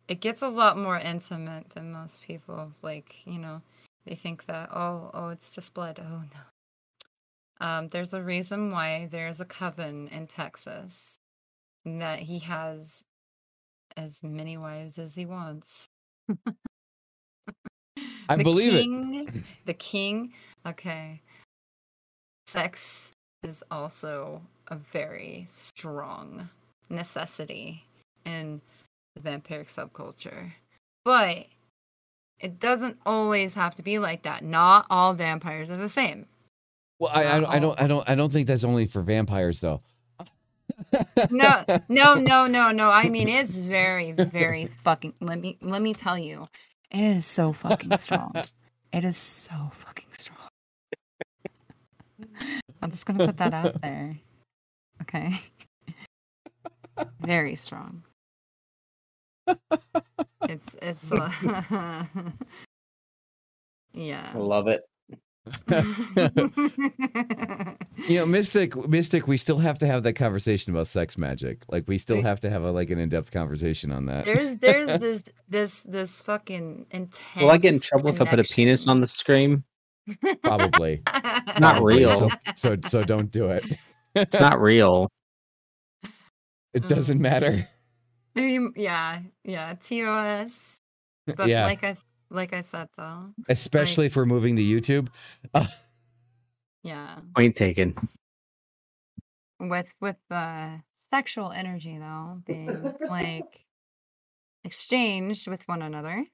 [0.08, 2.66] it gets a lot more intimate than most people.
[2.68, 3.62] It's like, you know,
[4.07, 5.99] they think that, oh, oh, it's just blood.
[6.02, 7.66] Oh no.
[7.66, 11.16] Um, there's a reason why there's a coven in Texas
[11.86, 13.02] that he has
[13.97, 15.86] as many wives as he wants.
[18.28, 18.83] I believe it.
[18.83, 20.33] king, The king,
[20.66, 21.20] okay.
[22.47, 26.49] Sex is also a very strong
[26.89, 27.84] necessity
[28.24, 28.60] in
[29.15, 30.52] the vampiric subculture.
[31.05, 31.47] But
[32.41, 34.43] it doesn't always have to be like that.
[34.43, 36.26] Not all vampires are the same.
[36.99, 37.81] well I, I I don't.
[37.81, 39.83] I don't I don't think that's only for vampires though
[41.31, 42.91] No, no, no, no, no.
[42.91, 45.15] I mean, it's very, very fucking.
[45.20, 46.47] Let me let me tell you,
[46.91, 48.34] it is so fucking strong.
[48.93, 50.39] It is so fucking strong.
[52.83, 54.18] I'm just gonna put that out there.
[55.02, 55.41] Okay.
[57.20, 58.02] Very strong.
[60.48, 61.10] It's it's.
[61.12, 61.31] Uh,
[63.94, 64.31] yeah.
[64.34, 64.82] I love it.
[68.08, 71.86] you know mystic mystic we still have to have that conversation about sex magic like
[71.86, 75.24] we still have to have a like an in-depth conversation on that there's there's this
[75.47, 77.20] this this fucking intense.
[77.36, 79.64] Will I get in trouble if I put a penis on the screen?
[80.42, 81.98] probably Not Probably.
[81.98, 82.18] real.
[82.18, 83.64] so, so so don't do it
[84.14, 85.10] It's not real.
[86.73, 87.68] it doesn't matter
[88.37, 90.81] Um, yeah, yeah, TOS.
[91.27, 95.09] But yeah like I s- like I said though, especially if we're moving to youtube
[96.83, 97.21] yeah.
[97.37, 97.95] Point taken.
[99.61, 103.65] with with the sexual energy though being like
[104.65, 106.27] exchanged with one another,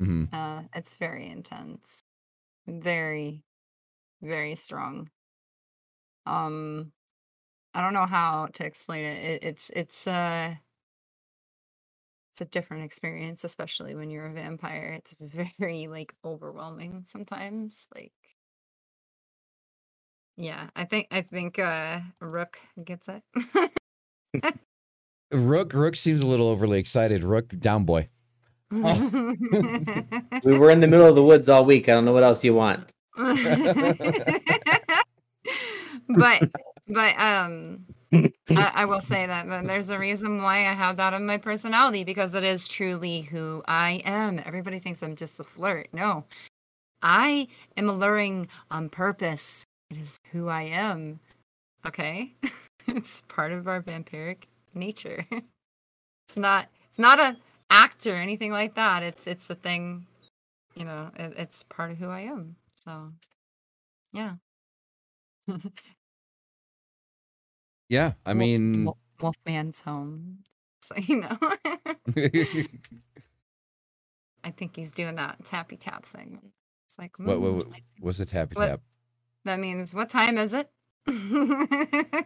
[0.00, 2.02] hmm uh, it's very intense,
[2.66, 3.42] very
[4.20, 5.10] very strong.
[6.26, 6.92] Um,
[7.74, 9.24] I don't know how to explain it.
[9.24, 10.54] it it's it's uh
[12.32, 14.94] it's a different experience, especially when you're a vampire.
[14.98, 17.88] It's very like overwhelming sometimes.
[17.94, 18.12] Like
[20.36, 23.22] yeah, I think I think uh Rook gets it.
[25.32, 27.24] Rook Rook seems a little overly excited.
[27.24, 28.08] Rook down boy.
[28.84, 29.36] Oh.
[30.42, 31.88] We were in the middle of the woods all week.
[31.88, 32.92] I don't know what else you want.
[36.16, 36.50] but
[36.88, 41.14] but um I, I will say that, that there's a reason why I have that
[41.14, 44.38] in my personality because it is truly who I am.
[44.44, 45.88] Everybody thinks I'm just a flirt.
[45.94, 46.24] No,
[47.00, 49.64] I am alluring on purpose.
[49.90, 51.20] It is who I am.
[51.86, 52.34] Okay,
[52.86, 55.26] it's part of our vampiric nature.
[56.28, 56.68] It's not.
[56.88, 57.36] It's not a
[57.68, 59.02] act or anything like that.
[59.02, 60.06] It's it's a thing.
[60.74, 62.56] You know, it, it's part of who I am.
[62.72, 63.12] So,
[64.14, 64.36] yeah.
[67.92, 70.38] Yeah, I Wolf- mean, Wolf- Wolfman's home.
[70.84, 71.38] So you know,
[74.44, 76.40] I think he's doing that tappy tap thing.
[76.88, 78.80] It's like what, what, "Mm, what what's the tappy What- tap?
[79.44, 79.94] that means.
[79.94, 80.68] What time is it?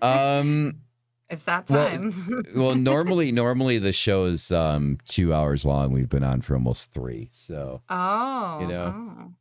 [0.03, 0.77] Um,
[1.31, 2.45] it's that time.
[2.55, 5.93] well, normally normally the show is um two hours long.
[5.93, 9.35] We've been on for almost three, so oh, you know,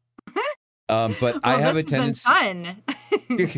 [0.89, 0.93] oh.
[1.05, 2.29] um, but I have a this has tendency.
[2.29, 2.83] fun.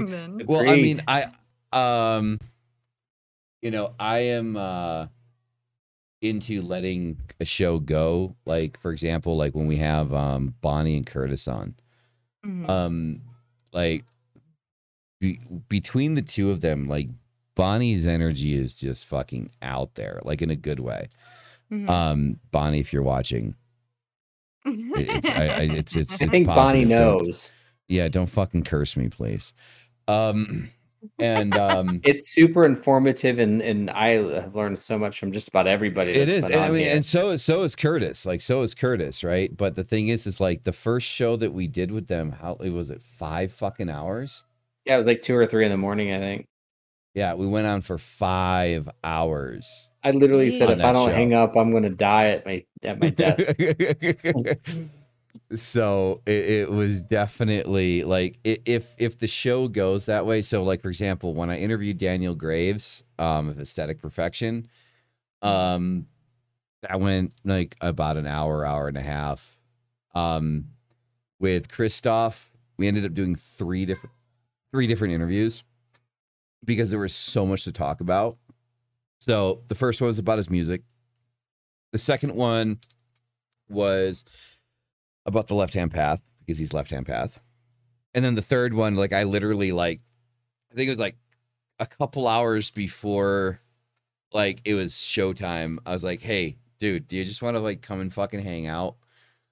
[0.10, 0.42] then.
[0.46, 1.32] Well, I mean, I
[1.74, 2.40] um,
[3.62, 5.08] you know, I am uh
[6.22, 8.36] into letting a show go.
[8.46, 11.76] Like, for example, like when we have um Bonnie and Curtis on,
[12.46, 12.70] Mhm.
[12.70, 13.22] um,
[13.74, 14.06] like
[15.20, 17.10] be, between the two of them, like
[17.56, 21.08] Bonnie's energy is just fucking out there, like in a good way.
[21.72, 21.90] Mhm.
[21.90, 23.56] Um, Bonnie, if you're watching,
[24.66, 26.14] it's I, I, it's it's.
[26.22, 26.98] I it's think Bonnie positive.
[26.98, 27.52] Don't- knows.
[27.88, 29.54] yeah, don't fucking curse me, please.
[30.08, 30.70] Um,
[31.20, 32.02] and um.
[32.06, 36.12] It's super informative, and and I have learned so much from just about everybody.
[36.12, 36.96] It is, and I mean, here.
[36.96, 38.26] and so is so is Curtis.
[38.26, 39.56] Like, so is Curtis, right?
[39.56, 42.32] But the thing is, is like the first show that we did with them.
[42.32, 44.44] How it was it five fucking hours?
[44.86, 46.14] yeah, it was like two or three in the morning.
[46.14, 46.46] I think
[47.14, 49.90] Yeah, we went on for five hours.
[50.04, 51.16] I literally said, if I don't show.
[51.16, 53.58] hang up, I'm gonna die at my at my desk.
[55.56, 60.42] so it, it was definitely like if if the show goes that way.
[60.42, 64.68] So like for example, when I interviewed Daniel Graves um, of Aesthetic Perfection,
[65.42, 66.08] um,
[66.82, 69.60] that went like about an hour, hour and a half.
[70.14, 70.66] Um,
[71.40, 74.14] with Kristof, we ended up doing three different
[74.72, 75.64] three different interviews
[76.66, 78.38] because there was so much to talk about.
[79.20, 80.84] So the first one was about his music.
[81.92, 82.80] The second one
[83.70, 84.26] was
[85.28, 87.40] about the left hand path because he's left hand path.
[88.16, 90.02] And then the third one, like I literally like
[90.72, 91.18] I think it was like
[91.80, 93.60] a couple hours before
[94.34, 95.78] like it was showtime.
[95.86, 98.66] I was like, hey, dude, do you just want to like come and fucking hang
[98.66, 98.96] out?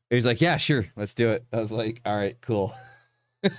[0.10, 1.46] He was like, Yeah, sure, let's do it.
[1.54, 2.74] I was like, All right, cool.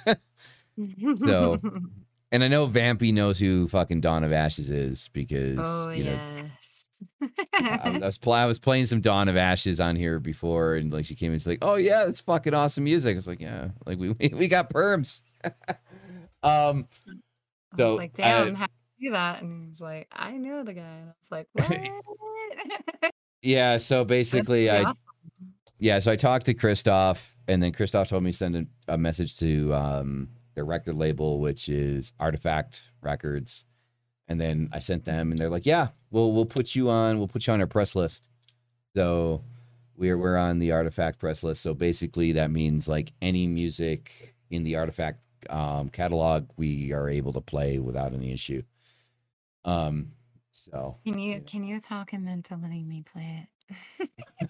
[1.18, 1.58] So,
[2.32, 6.20] And I know Vampy knows who fucking Dawn of Ashes is because oh you know.
[7.20, 10.74] I, was- I was pl- I was playing some Dawn of Ashes on here before,
[10.76, 13.26] and like she came in, she's like, "Oh yeah, that's fucking awesome music." I was
[13.26, 15.22] like, "Yeah, like we we, we got perms."
[16.42, 16.86] um,
[17.72, 19.42] I So, like, damn, uh, how do you do that?
[19.42, 20.80] And he was like, I know the guy.
[20.82, 21.48] And I was like,
[23.00, 23.12] what?
[23.42, 23.76] yeah.
[23.76, 25.04] So basically, I awesome.
[25.78, 25.98] yeah.
[25.98, 29.36] So I talked to Kristof, and then Kristof told me to send a, a message
[29.38, 33.64] to um their record label, which is Artoffact Records,
[34.28, 37.18] and then I sent them, and they're like, "Yeah, we'll we'll put you on.
[37.18, 38.28] We'll put you on our press list."
[38.94, 39.42] So
[39.96, 41.62] we're we're on the Artoffact press list.
[41.62, 45.16] So basically, that means like any music in the Artoffact
[45.50, 48.62] um, catalog, we are able to play without any issue.
[49.64, 50.12] Um,
[50.50, 53.48] so Can you can you talk him into letting me play it?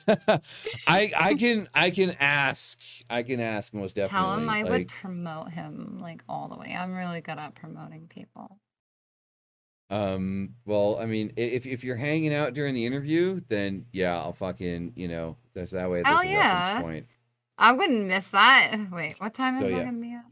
[0.87, 4.27] I I can I can ask I can ask most definitely.
[4.27, 6.77] Tell him I would promote him like all the way.
[6.79, 8.59] I'm really good at promoting people.
[9.89, 10.55] Um.
[10.65, 14.93] Well, I mean, if if you're hanging out during the interview, then yeah, I'll fucking
[14.97, 16.03] you know that's that way.
[16.03, 16.81] That's a yeah.
[16.83, 17.07] point.
[17.59, 18.77] I wouldn't miss that.
[18.93, 19.85] Wait, what time is So, that yeah.
[19.85, 20.25] gonna be at?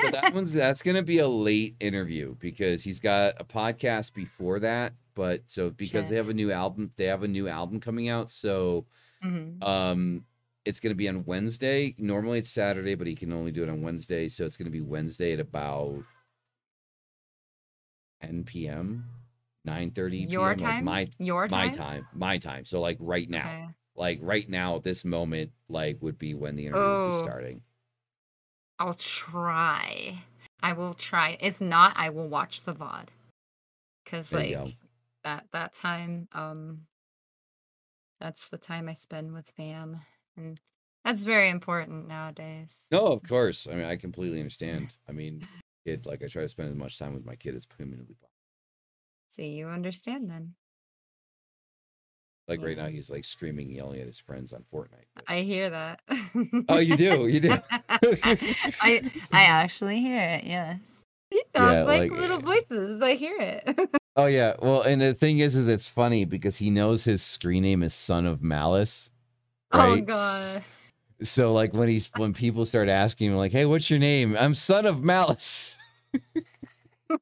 [0.00, 4.58] So that one's that's gonna be a late interview because he's got a podcast before
[4.60, 4.94] that.
[5.14, 8.32] But so because they have a new album, they have a new album coming out.
[8.32, 8.84] So
[9.24, 9.62] Mhm.
[9.62, 10.24] um,
[10.64, 11.94] it's gonna be on Wednesday.
[11.98, 14.26] Normally it's Saturday, but he can only do it on Wednesday.
[14.26, 16.02] So it's gonna be Wednesday at about
[18.22, 19.04] 10 p.m.,
[19.64, 20.60] 9 30 Your p.m.
[20.60, 21.76] Like my Your my time?
[21.76, 22.64] time, my time.
[22.64, 23.68] So like right now, Okay.
[23.94, 27.06] like right now, at this moment, like would be when the interview would Oh.
[27.06, 27.62] be starting.
[28.78, 30.22] I'll try.
[30.62, 31.36] I will try.
[31.40, 33.08] If not, I will watch the VOD.
[34.06, 34.76] Cause There like
[35.24, 36.86] that that time, um
[38.20, 40.00] that's the time I spend with fam.
[40.36, 40.60] And
[41.04, 42.88] that's very important nowadays.
[42.90, 43.66] No, of course.
[43.66, 44.96] I mean, I completely understand.
[45.08, 45.46] I mean,
[45.84, 48.30] it like I try to spend as much time with my kid as humanly possible.
[49.28, 50.54] See, you understand then.
[52.46, 55.06] Like right now, he's like screaming, yelling at his friends on Fortnite.
[55.14, 56.00] but- I hear that.
[56.68, 57.56] Oh, you do, you do.
[57.88, 60.78] I I actually hear it, yes.
[61.54, 62.40] Yeah, like, like, little eh,
[62.70, 63.00] voices.
[63.00, 63.90] I hear it.
[64.16, 64.54] Oh yeah.
[64.62, 67.92] Well, and the thing is, is it's funny because he knows his screen name is
[67.92, 69.10] Son of Malice.
[69.72, 70.06] oh Right?
[70.06, 70.62] god.
[71.22, 74.54] So like when he's when people start asking him like, "Hey, what's your name?" I'm
[74.54, 75.76] Son of Malice,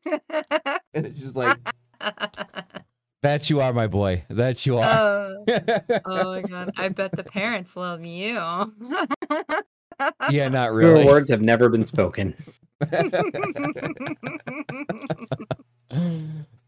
[0.07, 1.59] and it's just like
[3.23, 3.51] that.
[3.51, 4.25] You are my boy.
[4.31, 4.85] That you are.
[4.85, 5.45] oh,
[6.07, 6.73] oh my god.
[6.77, 8.35] I bet the parents love you.
[10.31, 11.05] yeah, not really.
[11.05, 12.35] Your words have never been spoken.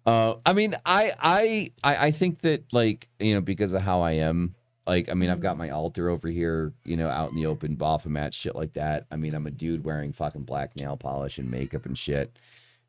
[0.06, 4.00] uh, I mean, I, I, I, I think that like you know because of how
[4.02, 4.54] I am,
[4.86, 7.74] like I mean, I've got my altar over here, you know, out in the open,
[7.74, 9.06] Baphomet, shit like that.
[9.10, 12.38] I mean, I'm a dude wearing fucking black nail polish and makeup and shit.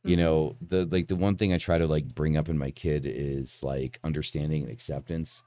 [0.03, 0.19] You Mhm.
[0.19, 3.05] know, the like the one thing I try to like bring up in my kid
[3.05, 5.41] is like understanding and acceptance.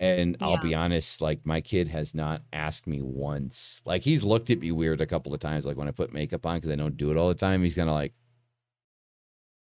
[0.00, 3.82] And I'll be honest, like my kid has not asked me once.
[3.84, 6.46] Like he's looked at me weird a couple of times, like when I put makeup
[6.46, 7.62] on because I don't do it all the time.
[7.62, 8.14] He's kind of like,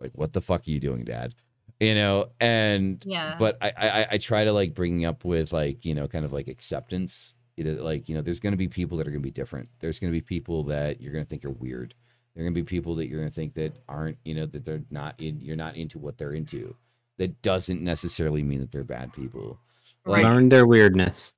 [0.01, 1.35] like, what the fuck are you doing, Dad?
[1.81, 3.37] You know, and Yeah.
[3.39, 6.33] but I, I I try to like bring up with like you know kind of
[6.33, 7.35] like acceptance.
[7.57, 9.69] Either like you know, there's gonna be people that are gonna be different.
[9.81, 11.95] There's gonna be people that you're gonna think are weird.
[12.35, 14.83] There are gonna be people that you're gonna think that aren't you know that they're
[14.91, 15.41] not in.
[15.41, 16.75] You're not into what they're into.
[17.19, 19.59] That doesn't necessarily mean that they're bad people.
[20.05, 21.33] Like, Learn their weirdness.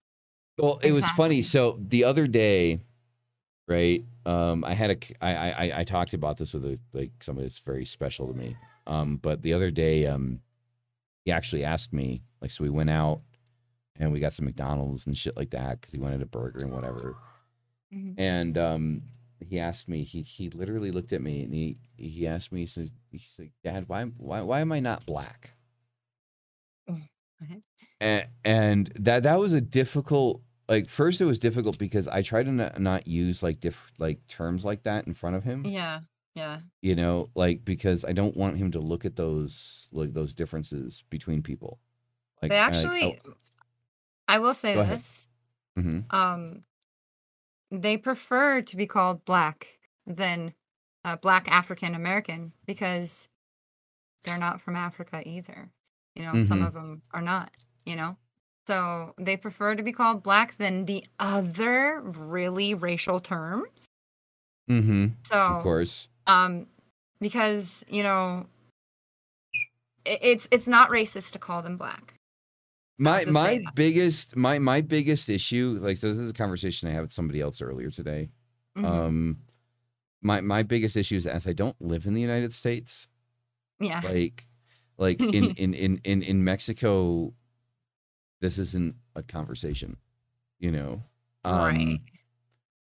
[0.59, 1.43] well, it was funny.
[1.43, 2.81] So the other day,
[3.69, 4.03] right?
[4.25, 7.11] Um, I had a c- I I I- I talked about this with a, like
[7.21, 8.57] somebody that's very special to me.
[8.87, 10.41] Um, but the other day, um,
[11.25, 13.21] he actually asked me like, so we went out
[13.99, 16.73] and we got some McDonald's and shit like that because he wanted a burger and
[16.73, 17.17] whatever.
[17.93, 18.15] Mhm.
[18.19, 19.03] And um,
[19.49, 20.03] he asked me.
[20.03, 22.61] He he literally looked at me and he he asked me.
[22.61, 25.53] He says, he's like, Dad, why why why am I not black?
[28.01, 32.45] And, and that that was a difficult like first it was difficult because i tried
[32.45, 36.01] to not, not use like diff like terms like that in front of him Yeah.
[36.37, 36.61] Yeah.
[36.83, 41.03] you know like because i don't want him to look at those like those differences
[41.09, 41.81] between people
[42.43, 43.19] like They actually
[44.29, 45.29] I will say Go this.
[45.79, 46.13] Mhm.
[46.13, 46.63] Um
[47.71, 50.53] they prefer to be called black than
[51.05, 53.29] uh, black African American because
[54.25, 55.71] they're not from Africa either.
[56.15, 56.67] You know, some Mhm.
[56.67, 57.51] of them are not,
[57.85, 58.17] you know.
[58.67, 63.87] So they prefer to be called black than the other really racial terms.
[64.69, 65.07] Mm-hmm.
[65.25, 66.67] So of course um
[67.21, 68.47] because you know
[70.07, 72.15] i- it's it's not racist to call them black.
[72.99, 77.03] My my biggest my my biggest issue like so this is a conversation i had
[77.03, 78.31] with somebody else earlier today.
[78.77, 78.85] Mhm.
[78.85, 79.39] um
[80.23, 83.07] my my biggest issue is as i don't live in the united states
[83.81, 84.01] yeah.
[84.03, 84.47] like
[84.97, 87.33] like in in in in, in mexico
[88.41, 89.97] this isn't a conversation
[90.59, 91.03] you know?
[91.45, 92.01] Um Right.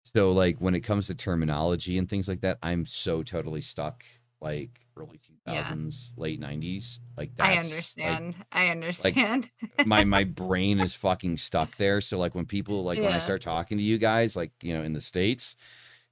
[0.04, 4.04] So like when it comes to terminology and things like that i'm so totally stuck
[4.42, 9.50] like early 2000s late 90s like that's i like, understand i understand.
[9.86, 12.02] my my brain is fucking stuck there.
[12.02, 14.84] So like when people like when i start talking to you guys like you know
[14.84, 15.56] in the states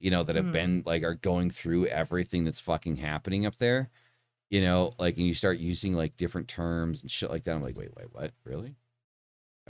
[0.00, 0.52] you know that have Mhm.
[0.52, 3.90] been like are going through everything that's fucking happening up there
[4.50, 7.62] you know like and you start using like different terms and shit like that i'm
[7.62, 8.32] like wait wait what?
[8.44, 8.76] Really?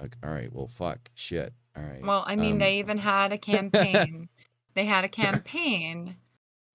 [0.00, 2.02] Like, all right well fuck shit all right.
[2.02, 4.28] Well i mean um, they even had a campaign.
[4.74, 6.16] They had a campaign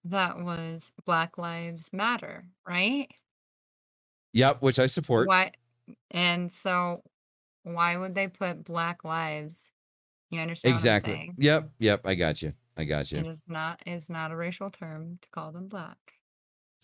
[0.04, 3.08] that was black lives matter right?
[4.32, 5.28] Yep which i support.
[5.28, 5.52] Why
[6.10, 7.02] and so
[7.62, 9.72] why would they put black lives
[10.30, 11.34] you understand exactly what i'm saying?
[11.38, 13.18] Yep yep i got you i got you.
[13.18, 15.98] It is not is not a racial term to call them black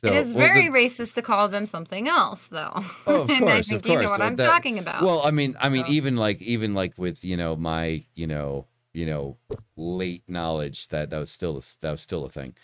[0.00, 2.72] so it is well, the- very racist to call them something else though
[3.06, 4.78] Oh, of and i course, of think you know course, what uh, i'm that- talking
[4.78, 8.04] about Well, I mean, I mean, So- even like, even like with you know my
[8.14, 9.36] you know you know
[9.76, 12.54] late knowledge that that was still a, that was still a thing.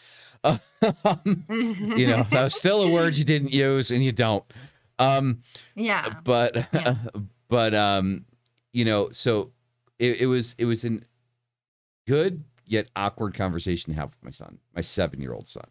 [1.04, 4.44] Um, you know, that was still a word you didn't use and you don't.
[4.98, 5.42] Um,
[5.74, 6.96] yeah but Yeah.
[7.48, 8.24] but um,
[8.72, 9.50] you know, so
[9.98, 11.04] it, it was it was an
[12.06, 15.64] good yet awkward conversation to have with my son, my seven year old son.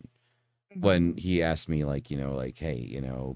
[0.82, 3.36] When he asked me like you know like hey you know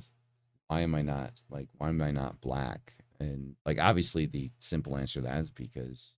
[0.68, 2.95] why am I not like why am I not black?
[3.19, 6.16] And like obviously the simple answer to that is because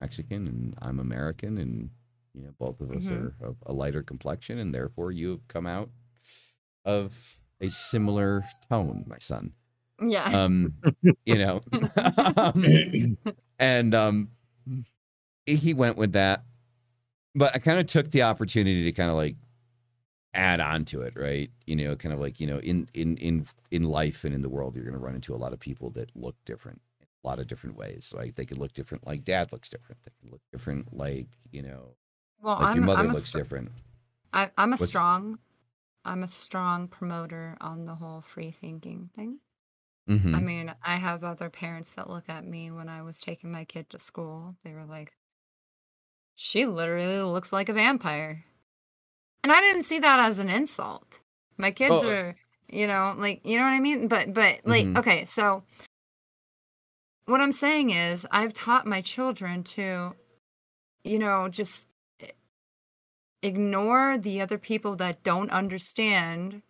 [0.00, 1.90] Mexican and I'm American and
[2.34, 3.12] you know both of us Mhm.
[3.16, 5.90] are of a lighter complexion and therefore you have come out
[6.84, 9.52] of a similar tone, my son.
[10.00, 10.24] Yeah.
[10.24, 10.72] Um,
[11.26, 11.60] you know,
[12.36, 13.18] um,
[13.58, 14.30] and um,
[15.46, 16.44] he went with that,
[17.34, 19.36] but I kind of took the opportunity to kind of like
[20.34, 21.50] add on to it, right?
[21.66, 24.48] You know, kind of like you know, in in in in life and in the
[24.48, 27.26] world, you're going to run into a lot of people that look different, in a
[27.28, 28.12] lot of different ways.
[28.16, 30.02] Like they could look different, like dad looks different.
[30.04, 31.96] They can look different, like you know,
[32.42, 33.70] well, like I'm, your mother I'm a looks str- different.
[34.32, 35.38] I, I'm a What's- strong,
[36.04, 39.38] I'm a strong promoter on the whole free thinking thing.
[40.06, 43.50] hmm I mean, I have other parents that look at me when I was taking
[43.50, 44.54] my kid to school.
[44.62, 45.12] They were like,
[46.36, 48.44] she literally looks like a vampire.
[49.42, 51.20] And I didn't see that as an insult.
[51.56, 52.10] My kids Oh.
[52.10, 52.36] are,
[52.68, 54.08] you know, like, you know what I mean?
[54.08, 54.98] But, but, like, Mhm.
[54.98, 55.64] okay, so
[57.26, 60.14] what I'm saying is, I've taught my children to,
[61.04, 61.88] you know, just
[63.42, 66.62] ignore the other people that don't understand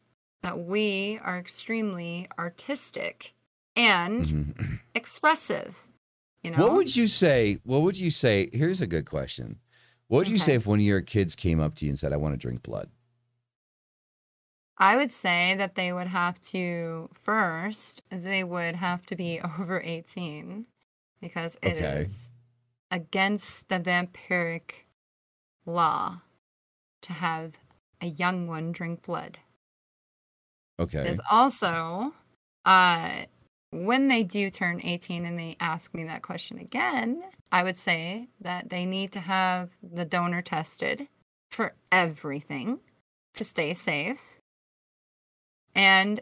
[0.42, 3.34] that we are extremely artistic
[3.74, 4.80] and Mhm.
[4.94, 5.86] expressive.
[6.42, 7.58] You know, What would you say?
[7.64, 8.48] What would you say?
[8.52, 9.60] Here's a good question.
[10.10, 12.12] What would you say if one of your kids came up to you and said,
[12.12, 12.90] "I want to drink blood"?
[14.78, 19.80] I would say that they would have to first, they would have to be over
[19.80, 20.66] 18
[21.20, 22.32] because it is Okay.
[22.90, 24.86] against the vampiric
[25.66, 26.22] law
[27.02, 27.58] to have
[28.00, 29.40] a young one drink blood.
[30.78, 31.10] Okay.
[31.10, 32.14] There's also
[32.64, 33.24] uh
[33.70, 38.28] when they do turn 18 and they ask me that question again, I would say
[38.40, 41.08] that they need to have the donor tested
[41.50, 42.80] for everything
[43.34, 44.40] to stay safe
[45.74, 46.20] and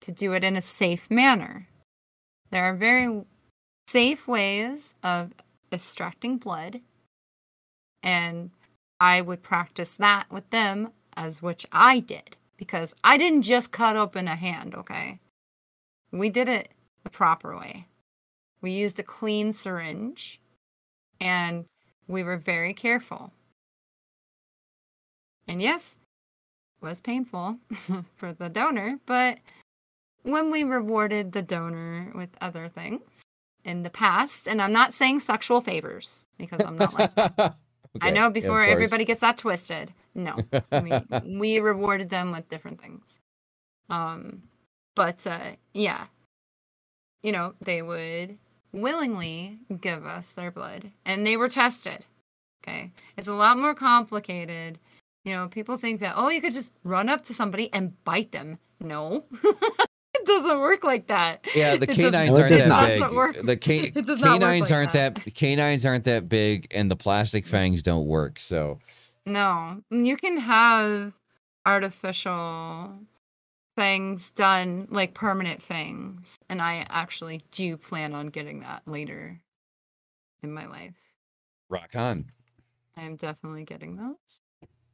[0.00, 1.68] to do it in a safe manner.
[2.50, 3.22] There are very
[3.86, 5.32] safe ways of
[5.72, 6.80] extracting blood,
[8.02, 8.50] and
[8.98, 13.96] I would practice that with them as which I did because I didn't just cut
[13.96, 15.18] open a hand, okay?
[16.12, 16.70] We did it
[17.04, 17.86] the proper way.
[18.60, 20.40] We used a clean syringe
[21.20, 21.64] and
[22.08, 23.32] we were very careful.
[25.48, 25.98] And yes,
[26.80, 27.58] it was painful
[28.16, 29.38] for the donor, but
[30.22, 33.22] when we rewarded the donor with other things
[33.64, 37.10] in the past, and I'm not saying sexual favors because I'm not like
[38.00, 38.70] I Okay, yeah, know before course.
[38.70, 39.92] everybody gets that twisted.
[40.14, 40.36] No,
[40.72, 40.92] we
[41.38, 43.20] we rewarded them with different things.
[43.88, 44.42] Um,
[44.94, 46.06] but uh, yeah,
[47.22, 48.38] you know they would
[48.72, 52.04] willingly give us their blood, and they were tested.
[52.62, 54.78] Okay, it's a lot more complicated.
[55.24, 58.32] You know, people think that oh, you could just run up to somebody and bite
[58.32, 58.58] them.
[58.80, 61.46] No, it doesn't work like that.
[61.54, 63.34] Yeah, the canines aren't that not.
[63.34, 63.46] big.
[63.46, 65.14] The ca- It does not work canines like aren't that.
[65.16, 65.34] that.
[65.34, 68.38] canines aren't that big, and the plastic fangs don't work.
[68.40, 68.78] So
[69.26, 71.14] No, you can have
[71.66, 72.90] artificial
[73.76, 76.36] fangs done like permanent things.
[76.48, 79.40] and I actually do plan on getting that later
[80.42, 80.96] in my life.
[81.68, 82.30] rock on.
[82.96, 84.40] I am definitely getting those,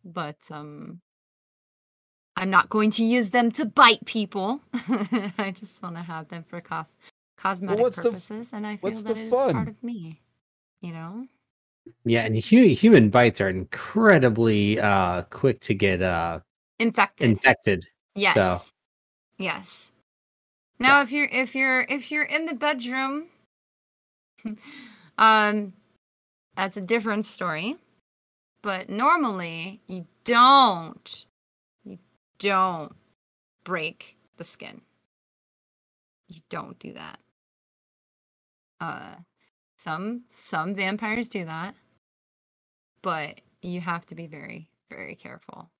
[0.04, 1.00] but um,
[2.36, 4.60] I'm not going to use them to bite people.
[5.38, 6.96] I just want to have them for cos-
[7.38, 10.20] cosmetic what's the purposes, and I feel what's that the it is part of me.
[10.82, 11.26] You know.
[12.04, 16.40] Yeah, and hu- human bites are incredibly uh, quick to get uh,
[16.78, 17.30] Infected.
[17.30, 17.86] infected.
[18.16, 18.72] Yes.
[19.38, 19.92] Yes.
[20.80, 23.26] Now if you're if you're if you're in the bedroom
[25.18, 25.74] um
[26.56, 27.76] that's a different story.
[28.62, 31.26] But normally you don't
[31.84, 31.98] you
[32.38, 32.94] don't
[33.64, 34.82] break the skin.
[36.28, 37.20] You don't do that.
[38.80, 39.16] Uh
[39.78, 41.74] some some vampires do that.
[43.02, 45.70] But you have to be very very careful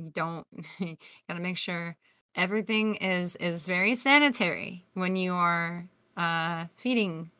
[0.00, 0.46] you don't
[0.78, 0.96] you
[1.28, 1.96] gotta make sure
[2.34, 7.30] everything is is very sanitary when you are uh feeding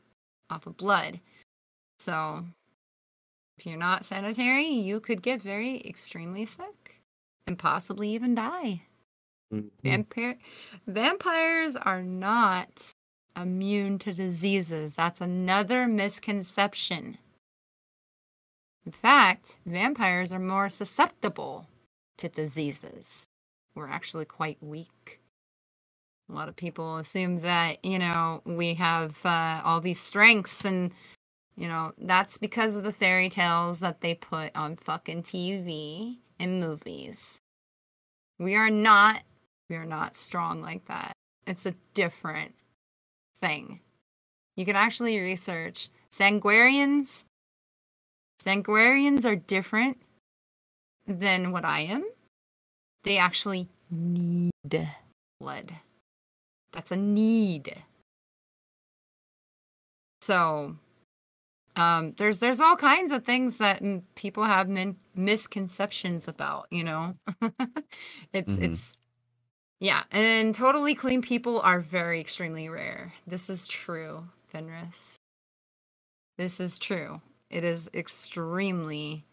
[0.51, 1.21] off of blood.
[1.99, 2.45] So
[3.59, 7.01] if you're not sanitary you could get very extremely sick
[7.47, 8.83] and possibly even die.
[9.53, 9.71] Mhm.
[9.83, 10.39] Vampire
[10.87, 12.93] vampires are not
[13.37, 14.95] immune to diseases.
[14.95, 17.19] That's another misconception.
[18.85, 21.67] In fact vampires are more susceptible
[22.21, 23.27] to diseases.
[23.75, 25.21] We're actually quite weak.
[26.31, 30.93] A lot of people assume that, you know, we have uh, all these strengths, and,
[31.57, 36.61] you know, that's because of the fairy tales that they put on fucking TV and
[36.61, 37.41] movies.
[38.39, 39.23] We are not
[39.71, 41.13] We are not strong like that.
[41.47, 42.55] It's a different
[43.41, 43.81] thing.
[44.57, 47.25] You can actually research sanguinarians.
[48.43, 49.99] Sanguinarians are different
[51.07, 52.05] than what I am.
[53.05, 54.53] They actually need
[55.41, 55.73] blood.
[56.73, 57.75] That's a need.
[60.21, 60.77] So,
[61.77, 66.67] um, there's there's all kinds of things that m- people have min- misconceptions about.
[66.71, 67.17] You know,
[68.33, 68.63] it's Mhm.
[68.65, 68.95] it's
[69.81, 73.13] yeah, and totally clean people are very extremely rare.
[73.27, 75.17] This is true, Fenris.
[76.39, 77.21] This is true.
[77.51, 79.25] It is extremely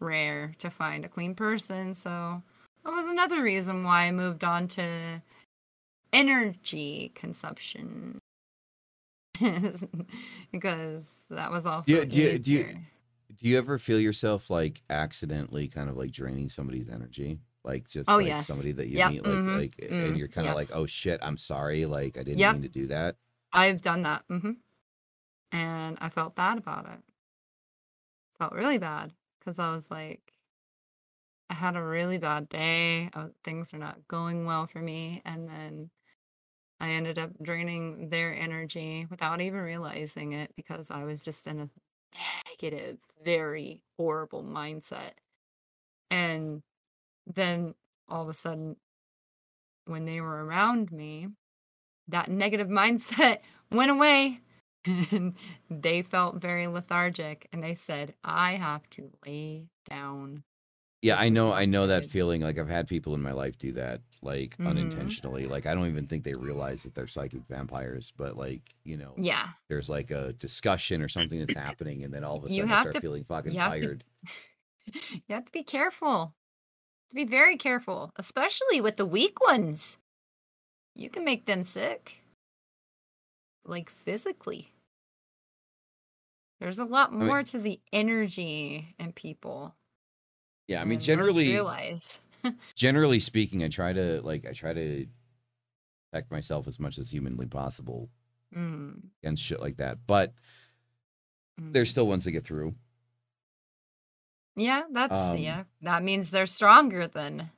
[0.00, 1.94] rare to find a clean person.
[1.94, 2.42] So
[2.84, 5.22] that was another reason why I moved on to
[6.12, 8.18] energy consumption.
[10.52, 12.76] because that was also you- do you- do you-
[13.36, 17.40] Do you ever feel yourself like accidentally kind of like draining somebody's energy?
[17.64, 18.46] Like just Oh, like yes.
[18.46, 20.70] somebody that you Yep, meet, like mhm, like, mm, and you're kind of yes.
[20.70, 22.52] like, oh shit, I'm sorry, like I didn't Yep.
[22.52, 23.16] mean to do that.
[23.52, 24.24] I've done that.
[24.28, 24.52] hmm
[25.50, 27.00] And I felt bad about it.
[28.38, 29.12] Felt really bad
[29.44, 30.32] because I was like,
[31.50, 33.10] I had a really bad day.
[33.14, 35.22] uh, Things are not going well for me.
[35.24, 35.90] And then
[36.80, 41.60] I ended up draining their energy without even realizing it because I was just in
[41.60, 41.70] a
[42.50, 45.12] negative, very horrible mindset.
[46.10, 46.62] And
[47.26, 47.74] then
[48.08, 48.76] all of a sudden,
[49.86, 51.28] when they were around me,
[52.08, 53.40] that negative mindset
[53.70, 54.38] went away
[54.86, 55.34] and
[55.70, 60.42] they felt very lethargic and they said i have to lay down
[61.02, 62.40] Yeah, I know, I know that feeling.
[62.40, 64.68] Like I've had people in my life do that, like Mhm.
[64.70, 65.44] unintentionally.
[65.44, 69.12] Like I don't even think they realize that they're psychic vampires, but like you know,
[69.18, 72.62] yeah there's like a discussion or something that's happening, and then all of a You
[72.62, 74.04] sudden I have start to- feeling fucking you have to- tired.
[75.28, 76.32] you have to be careful
[77.10, 79.98] to be very careful especially with the weak ones
[80.94, 82.20] you can make them sick
[83.66, 84.72] like physically
[86.64, 89.74] there's a lot mean- more to the energy in people
[90.66, 92.18] Yeah, I mean, generally, realize
[92.74, 95.06] generally speaking, I try to like I try to
[96.10, 98.08] protect myself as much as humanly possible
[98.54, 99.98] Mm, against shit like that.
[100.06, 100.32] But
[101.60, 101.72] mm.
[101.72, 102.74] there's still ones that get through.
[104.56, 105.64] Yeah, that's Um, yeah.
[105.82, 107.50] That means they're stronger than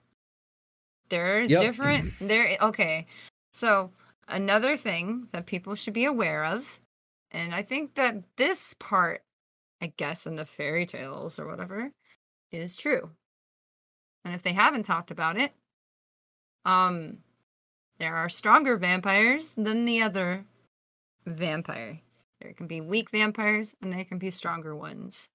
[1.11, 1.61] There's Yep.
[1.63, 3.07] different there okay.
[3.53, 3.93] So
[4.27, 6.81] another thing that people should be aware of,
[7.31, 9.25] and I think that this part,
[9.83, 11.93] I guess, in the fairy tales or whatever,
[12.53, 13.11] is true.
[14.25, 15.53] And if they haven't talked about it,
[16.65, 17.19] um
[17.99, 20.45] there are stronger vampires than the other
[21.27, 22.01] vampire.
[22.41, 25.31] There can be weak vampires and there can be stronger ones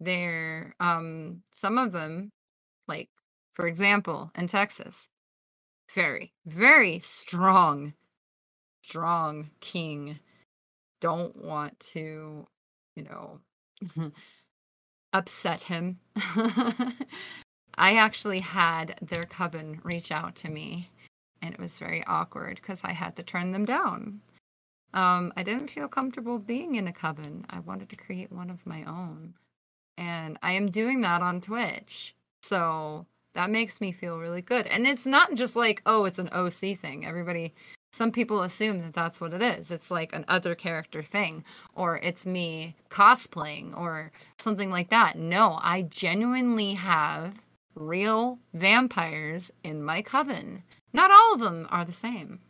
[0.00, 2.30] there um some of them
[2.86, 3.08] like
[3.54, 5.08] for example in texas
[5.94, 7.94] very very strong
[8.82, 10.18] strong king
[11.00, 12.46] don't want to
[12.94, 13.40] you know
[15.12, 15.98] upset him
[17.76, 20.90] i actually had their coven reach out to me
[21.42, 24.20] and it was very awkward because i had to turn them down
[24.94, 28.64] um i didn't feel comfortable being in a coven i wanted to create one of
[28.66, 29.34] my own
[29.98, 32.14] and I am doing that on Twitch.
[32.42, 34.66] So that makes me feel really good.
[34.66, 37.06] And it's not just like, oh, it's an OC thing.
[37.06, 37.54] Everybody,
[37.92, 39.70] some people assume that that's what it is.
[39.70, 45.16] It's like an other character thing, or it's me cosplaying, or something like that.
[45.16, 47.34] No, I genuinely have
[47.74, 50.62] real vampires in my coven.
[50.92, 52.40] Not all of them are the same.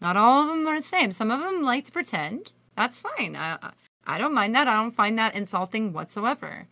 [0.00, 1.12] Not all of them are the same.
[1.12, 2.52] Some of them like to pretend.
[2.76, 3.34] That's fine.
[3.36, 3.58] I,
[4.06, 4.68] I- don't mind that.
[4.68, 6.66] I don't find that insulting whatsoever.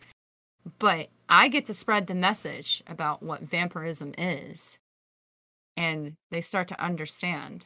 [0.79, 4.79] But I get to spread the message about what vampirism is.
[5.77, 7.65] And they start to understand.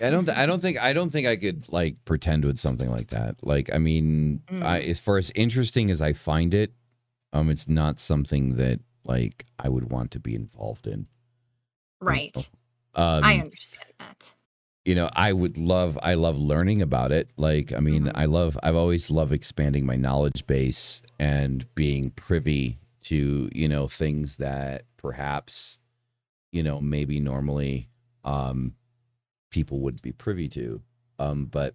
[0.00, 0.24] I don't.
[0.24, 0.82] th- I don't think.
[0.82, 3.36] I don't think I could like pretend with something like that.
[3.42, 4.88] Like, I mean, I, Mm.
[4.90, 6.72] as far as interesting as I find it,
[7.32, 11.06] um, it's not something that like I would want to be involved in.
[12.00, 12.36] Right.
[12.94, 14.32] Um, I understand that.
[14.84, 18.12] you know i would love i love learning about it like i mean Mhm.
[18.14, 23.88] i love i've always loved expanding my knowledge base and being privy to you know
[23.88, 25.78] things that perhaps
[26.54, 27.88] you know maybe normally
[28.24, 28.74] um
[29.50, 30.80] people would be privy to
[31.18, 31.74] um but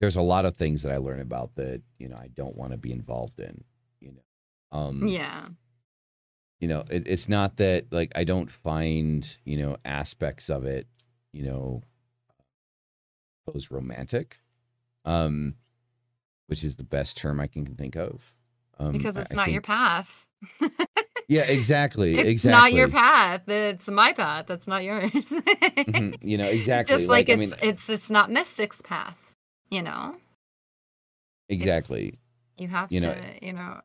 [0.00, 2.72] there's a lot of things that i learn about that you know i don't want
[2.72, 3.62] to be involved in
[4.00, 4.22] you know
[4.78, 5.48] um Yeah.
[6.60, 10.86] you know it, it's not that like i don't find you know aspects of it
[11.32, 11.82] you know
[13.46, 14.38] those romantic
[15.04, 15.54] um
[16.46, 18.34] which is the best term i can think of
[18.78, 20.26] um Because it's I not think- your path.
[21.28, 22.16] Yeah, exactly.
[22.18, 22.60] it's exactly.
[22.60, 23.46] not your path.
[23.48, 24.46] It's my path.
[24.48, 25.10] That's not yours.
[25.12, 26.96] Mhm, You know, exactly.
[26.96, 29.34] Just like, I it's mean, it's it's not Mystic's path.
[29.70, 30.16] You know,
[31.48, 32.14] exactly.
[32.56, 33.80] you have You to know- you know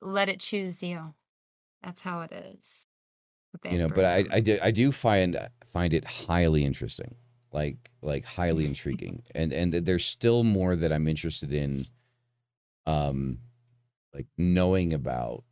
[0.00, 1.14] let it choose you.
[1.82, 2.86] That's how it is.
[3.64, 7.14] you know but i i do i do find find it highly interesting
[7.52, 11.84] like like highly intriguing and and there's still more that i'm interested in
[12.86, 13.38] um
[14.12, 15.42] like knowing about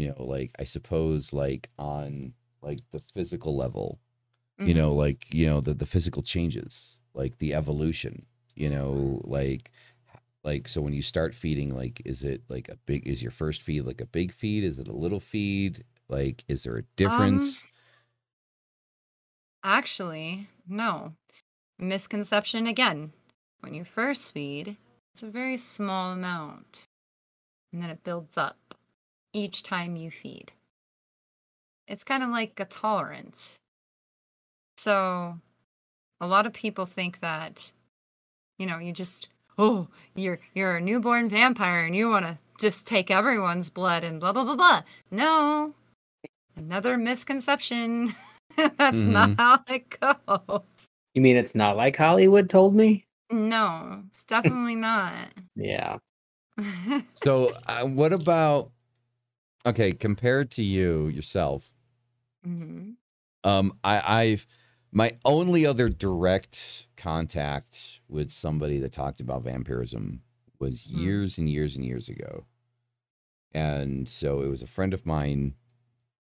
[0.00, 4.00] you know like i suppose like on like the physical level
[4.64, 4.80] you Mhm.
[4.80, 9.70] know like you know the the physical changes like the evolution you know like
[10.44, 13.62] like so when you start feeding like is it like a big is your first
[13.62, 17.64] feed like a big feed is it a little feed like is there a difference
[19.64, 21.14] Actually, no.
[21.78, 23.12] Misconception again.
[23.60, 24.76] When you first feed,
[25.12, 26.86] it's a very small amount.
[27.72, 28.74] And then it builds up
[29.32, 30.52] each time you feed.
[31.86, 33.60] It's kind of like a tolerance.
[34.76, 35.38] So,
[36.20, 37.70] a lot of people think that,
[38.58, 39.28] you know, you just,
[39.58, 44.20] oh, you're you're a newborn vampire and you want to just take everyone's blood and
[44.20, 44.82] blah blah blah blah.
[45.10, 45.74] No,
[46.56, 48.14] another misconception.
[48.56, 50.62] That's not how it goes.
[51.14, 53.04] You mean it's not like Hollywood told me?
[53.30, 55.28] No, it's definitely not.
[55.56, 55.98] Yeah.
[57.14, 58.70] so uh, what about
[59.66, 61.72] okay compared to you yourself
[62.46, 62.96] Mhm.
[63.44, 64.46] um i i've
[64.92, 70.22] my only other direct contact with somebody that talked about vampirism
[70.58, 70.98] was Hmm.
[70.98, 72.44] years and years and years ago
[73.52, 75.54] and so it was a friend of mine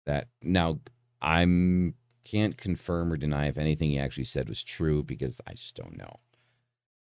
[0.05, 0.79] that now
[1.21, 5.75] i'm can't confirm or deny if anything he actually said was true because i just
[5.75, 6.15] don't know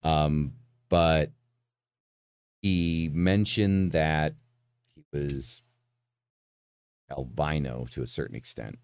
[0.03, 0.53] um
[0.89, 1.31] but
[2.63, 4.35] he mentioned that
[4.95, 5.63] he was
[7.11, 8.79] albino to a certain extent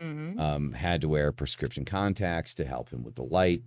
[0.00, 0.38] Mhm.
[0.38, 3.62] um, had to wear prescription contacts to help him with the light.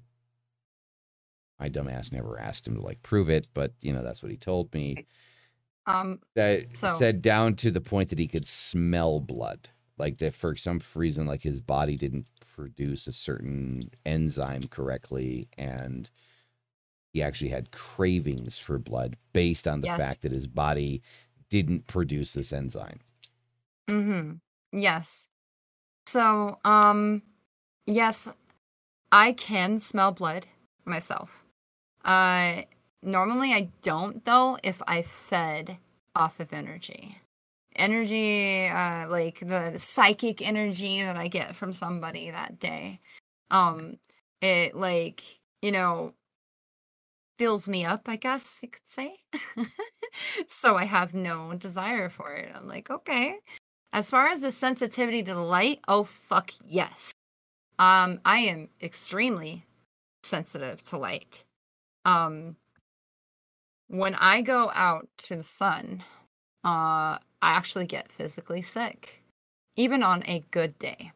[1.60, 4.38] My dumbass never asked him to like prove it, but you know that's what he
[4.38, 5.06] told me.
[5.86, 10.34] Um, That So- said down to the point that he could smell blood, like that
[10.34, 16.10] for some reason, like his body didn't produce a certain enzyme correctly, and
[17.14, 19.98] he actually had cravings for blood based on the Yes.
[20.00, 21.02] fact that his body
[21.50, 23.00] didn't produce this enzyme.
[23.90, 24.40] Mhm.
[24.72, 25.28] Yes.
[26.08, 27.24] So, um,
[27.88, 28.30] yes,
[29.12, 30.48] I can smell blood
[30.86, 31.46] myself.
[32.06, 32.64] Uh,
[33.04, 35.78] normally I don't though if I fed
[36.16, 37.20] off of energy.
[37.78, 43.00] Energy, uh, like the psychic energy that I get from somebody that day.
[43.52, 43.98] Um,
[44.42, 45.24] it like,
[45.62, 46.14] you know,
[47.38, 49.16] fills me up, I guess you could say.
[50.48, 52.52] so I have no desire for it.
[52.56, 53.38] I'm like, okay.
[53.96, 57.14] As far as the sensitivity to the light, oh fuck yes.
[57.80, 59.64] Um, I am extremely
[60.22, 61.46] sensitive to light.
[62.04, 62.58] Um,
[63.88, 66.04] when I go out to the sun,
[66.66, 69.24] uh, I actually get physically sick,
[69.78, 71.14] even on a good day.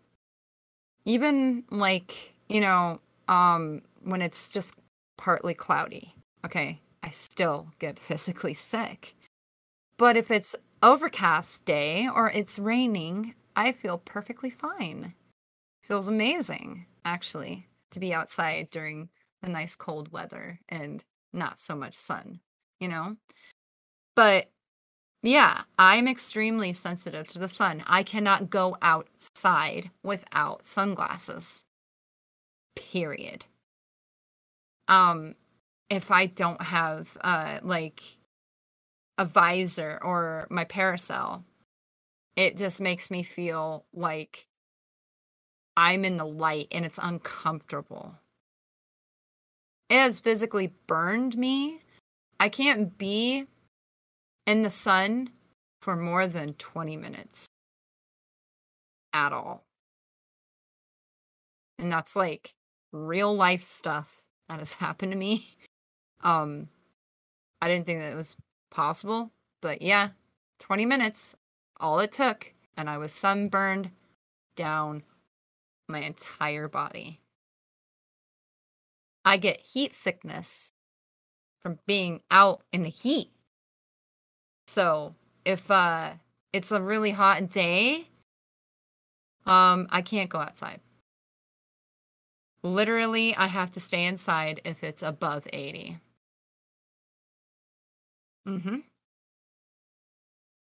[1.03, 4.73] Even like, you know, um, when it's just
[5.17, 6.13] partly cloudy,
[6.45, 9.15] okay, I still get physically sick.
[9.97, 15.13] But if it's overcast day or it's raining, I feel perfectly fine.
[15.83, 19.09] Feels amazing, actually, to be outside during
[19.41, 22.39] the nice cold weather and not so much sun,
[22.79, 23.15] you know?
[24.15, 24.51] But
[25.23, 27.83] yeah, I'm extremely sensitive to the sun.
[27.87, 31.65] I cannot go outside without sunglasses.
[32.75, 33.45] Period.
[34.87, 35.35] Um
[35.89, 38.01] if I don't have uh like
[39.19, 41.43] a visor or my parasol,
[42.37, 44.47] it just makes me feel like
[45.75, 48.15] I'm in the light and it's uncomfortable.
[49.89, 51.81] It has physically burned me.
[52.39, 53.45] I can't be
[54.47, 55.29] in the sun
[55.81, 57.47] for more than 20 minutes
[59.11, 59.65] at all.
[61.77, 62.53] And that's like
[62.93, 65.45] real life stuff that has happened to me.
[66.23, 66.69] Um
[67.61, 68.37] I didn't think that it was
[68.69, 69.31] possible,
[69.61, 70.09] but yeah,
[70.59, 71.35] 20 minutes
[71.79, 73.91] all it took and I was sunburned
[74.55, 75.03] down
[75.87, 77.19] my entire body.
[79.25, 80.71] I get heat sickness
[81.61, 83.31] from being out in the heat.
[84.67, 85.15] So,
[85.45, 86.13] if uh
[86.53, 88.07] it's a really hot day,
[89.45, 90.79] um I can't go outside.
[92.63, 95.97] Literally, I have to stay inside if it's above 80.
[98.49, 98.83] Mhm.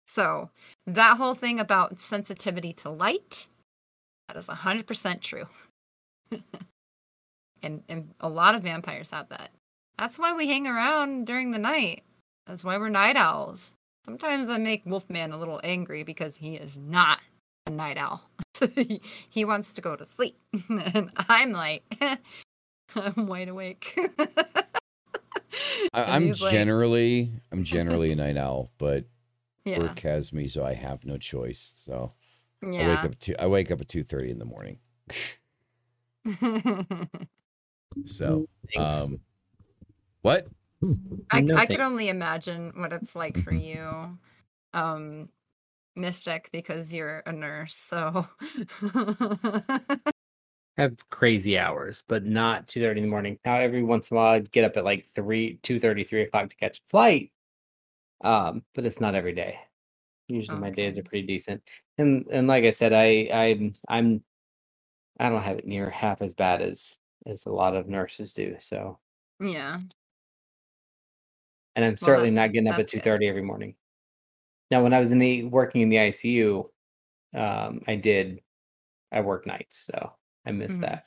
[0.07, 0.51] So
[0.87, 3.47] that whole thing about sensitivity to light,
[4.29, 5.49] that is hundred percent true.
[7.63, 9.51] and and a lot of vampires have that.
[9.99, 12.03] That's why we hang around during the night.
[12.47, 13.75] That's why we're night owls.
[14.05, 17.21] Sometimes I make Wolfman a little angry because he is not
[17.67, 18.23] a night owl.
[19.31, 20.39] he wants to go to sleep.
[20.69, 21.85] and I'm like,
[22.97, 23.99] I'm wide awake.
[25.95, 29.05] I, And I'm he's like- generally I'm generally a night owl, but
[29.65, 29.79] yeah.
[29.79, 31.73] work has me, so I have no choice.
[31.77, 32.13] So
[32.63, 33.35] I wake up at two.
[33.39, 34.79] I wake up at two thirty in the morning.
[38.07, 39.03] So Thanks.
[39.03, 39.21] um,
[40.23, 40.47] what?
[41.31, 43.65] I, No I could only imagine what it's like for Mhm.
[43.65, 44.19] you,
[44.79, 45.29] um,
[45.97, 47.75] Mystic, because you're a nurse.
[47.75, 48.29] So,
[50.77, 53.39] have crazy hours, but not two thirty in the morning.
[53.45, 56.23] Now every once in a while I'd get up at like three, two thirty, three
[56.23, 57.33] o'clock to catch a flight.
[58.23, 59.59] Um, but it's not every day.
[60.29, 61.63] Usually my days are pretty decent.
[61.99, 64.23] And and like I said, I I'm I'm
[65.19, 68.57] I don't have it near half as bad as as a lot of nurses do.
[68.61, 68.99] So
[69.41, 69.81] yeah.
[71.77, 73.75] and I'm certainly not getting up at two thirty every morning.
[74.71, 76.69] Now when I was in the working in the ICU,
[77.35, 78.41] um, I did
[79.13, 80.13] I worked nights, so
[80.47, 80.83] I missed Mhm.
[80.83, 81.07] that.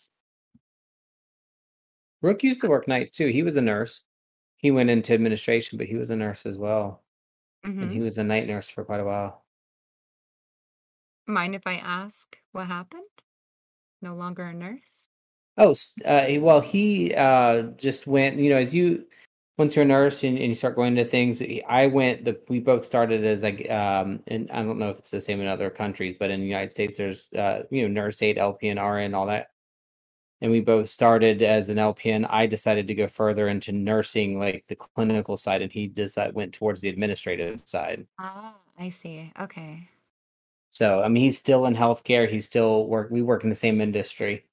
[2.22, 3.28] Rook used to work nights too.
[3.28, 4.04] He was a nurse.
[4.58, 7.04] He went into administration, but he was a nurse as well.
[7.64, 7.94] And Mhm.
[7.94, 9.46] he was a night nurse for quite a while.
[11.28, 13.08] Mind if I ask what happened?
[14.02, 15.10] No longer a nurse?
[15.58, 18.38] Oh, uh, well, he uh, just went.
[18.40, 19.08] You know, as you
[19.58, 22.26] once you're a nurse and, and you start going into things, I went.
[22.26, 25.42] The we both started as like, um, and I don't know if it's the same
[25.42, 28.82] in other countries, but in the United States, there's uh, you know, nurse aid, LPN,
[28.82, 29.50] RN, all that.
[30.42, 32.28] And we both started as an LPN.
[32.30, 36.54] I decided to go further into nursing, like the clinical side, and he decided went
[36.54, 38.08] towards the administrative side.
[38.20, 39.32] Ah, I see.
[39.40, 39.88] Okay.
[40.72, 42.28] So I mean, he's still in healthcare.
[42.28, 43.12] He's still work.
[43.12, 44.46] We work in the same industry.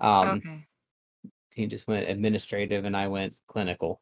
[0.00, 0.66] Um, okay.
[1.54, 4.00] he just went administrative and I went clinical.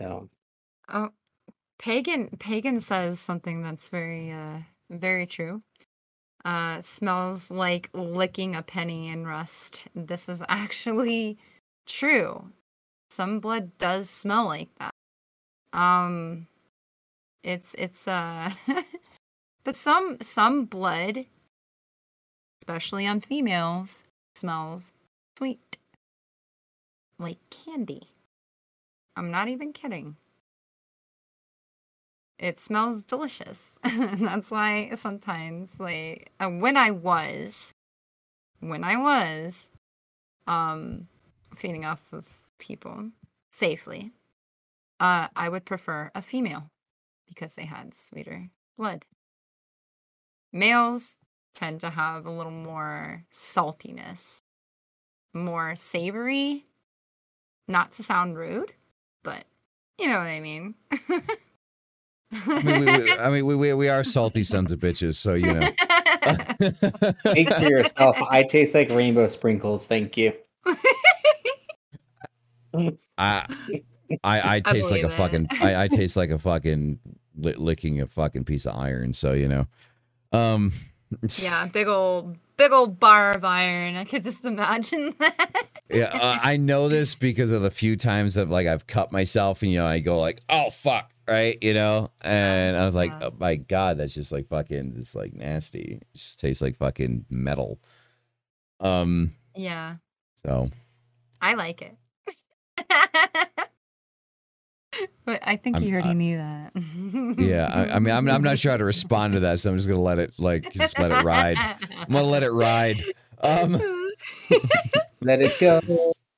[0.00, 0.28] So
[0.88, 1.10] Oh,
[1.78, 4.60] Pagan Pagan says something that's very uh
[4.90, 5.62] very true.
[6.44, 9.88] Uh smells like licking a penny in rust.
[9.94, 11.38] This is actually
[11.86, 12.52] true.
[13.10, 14.92] Some blood does smell like that.
[15.72, 16.46] Um
[17.42, 18.50] it's it's uh
[19.64, 21.26] but some some blood
[22.62, 24.92] especially on females smells
[25.38, 25.78] sweet
[27.18, 28.08] like candy.
[29.16, 30.16] I'm not even kidding.
[32.38, 33.78] It smells delicious.
[33.84, 37.72] That's why sometimes, like, uh, when I was,
[38.60, 39.70] when I was,
[40.46, 41.08] um,
[41.56, 42.26] feeding off of
[42.58, 43.10] people
[43.52, 44.12] safely,
[45.00, 46.70] uh, I would prefer a female
[47.26, 49.06] because they had sweeter blood.
[50.52, 51.16] Males
[51.54, 54.40] tend to have a little more saltiness,
[55.32, 56.64] more savory.
[57.68, 58.74] Not to sound rude,
[59.26, 59.44] but
[59.98, 60.74] you know what I mean.
[62.32, 65.34] I mean, we, we, I mean, we, we, we are salty sons of bitches, so
[65.34, 65.60] you know.
[67.30, 68.16] speak for yourself.
[68.30, 69.86] I taste like rainbow sprinkles.
[69.86, 70.32] Thank you.
[73.18, 73.46] I,
[74.22, 75.16] I, I taste like a believe it.
[75.16, 76.98] fucking, I, I taste like a fucking
[77.36, 79.12] li- licking a fucking piece of iron.
[79.12, 79.66] So you know,
[80.32, 80.72] um,
[81.38, 83.96] yeah, big old, big old bar of iron.
[83.96, 85.66] I could just imagine that.
[85.90, 89.62] yeah, uh, I know this because of the few times that like I've cut myself,
[89.62, 93.10] and you know, I go like, oh fuck, right, you know, and I was like,
[93.10, 93.28] Yeah.
[93.28, 96.00] oh, my god, that's just like fucking, it's like nasty.
[96.00, 97.78] It just tastes like fucking metal.
[98.80, 99.96] Um, yeah,
[100.44, 100.68] so
[101.40, 101.96] I like it.
[105.24, 106.72] but I think I'm- you already I- knew that.
[107.38, 109.76] yeah, I, I mean, I'm, I'm not sure how to respond to that, so I'm
[109.76, 111.56] just gonna let it like just let it ride.
[111.58, 113.02] I'm gonna let it ride.
[113.42, 113.80] Um,
[115.22, 115.80] Let it go.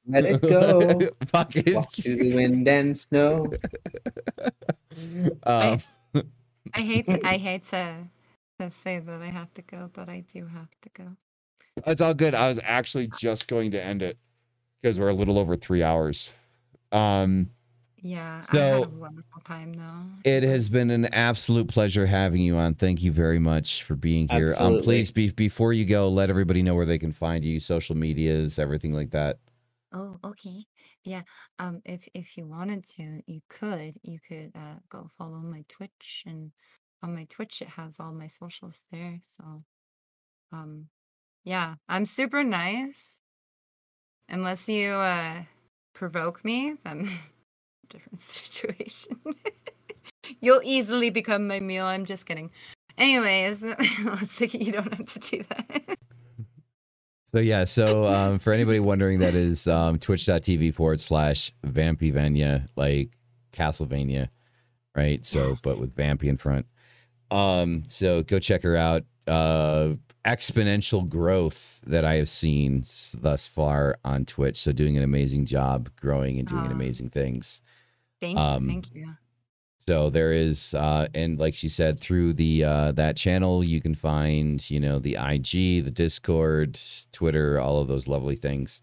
[0.06, 0.80] Let it go.
[1.26, 1.74] fucking.
[1.74, 3.52] Walk through the wind and snow.
[5.44, 5.80] Um,
[6.74, 7.94] I hate to, I hate to,
[8.58, 11.04] to say that I have to go, but I do have to go.
[11.86, 12.34] It's all good.
[12.34, 14.16] I was actually just going to end it
[14.80, 16.32] because we're a little over three hours.
[16.92, 17.50] Um,
[17.98, 20.24] Yeah, I So, had a wonderful time though.
[20.24, 22.74] it has been an absolute pleasure having you on.
[22.74, 24.54] Thank you very much for being here.
[24.58, 24.76] Um, Absolutely.
[24.76, 28.58] please be before you go, let everybody know where they can find you, social medias,
[28.58, 29.38] everything like that.
[29.92, 30.66] Oh, okay.
[31.04, 31.22] Yeah.
[31.58, 33.98] Um, if if you wanted to, you could.
[34.02, 36.52] You could uh go follow my Twitch and
[37.02, 39.20] on my Twitch it has all my socials there.
[39.22, 39.60] So
[40.52, 40.90] um
[41.44, 43.22] yeah, I'm super nice.
[44.28, 45.44] Unless you uh
[45.92, 47.08] provoke me, then
[47.88, 49.16] different situation.
[50.40, 51.86] You'll easily become my meal.
[51.86, 52.50] I'm just kidding.
[52.96, 53.62] Anyways,
[54.04, 54.40] let's.
[54.40, 55.98] You don't have to do that.
[57.24, 63.10] So yeah, so um, for anybody wondering, that is um, twitch.tv forward slash Vampyvania, like
[63.52, 64.28] Castlevania,
[64.96, 65.24] right?
[65.26, 65.60] So, Yes.
[65.62, 66.64] but with Vampy in front.
[67.30, 69.04] Um, so go check her out.
[69.26, 72.82] Uh, exponential growth that I have seen
[73.20, 74.56] thus far on Twitch.
[74.58, 77.60] So doing an amazing job growing and doing amazing things.
[78.20, 78.68] Thank Um, you.
[78.70, 79.14] Thank you.
[79.80, 83.94] So there is, uh, and like she said, through the uh, that channel, you can
[83.94, 86.78] find, you know, the IG, the Discord,
[87.12, 88.80] Twitter, all of those lovely things.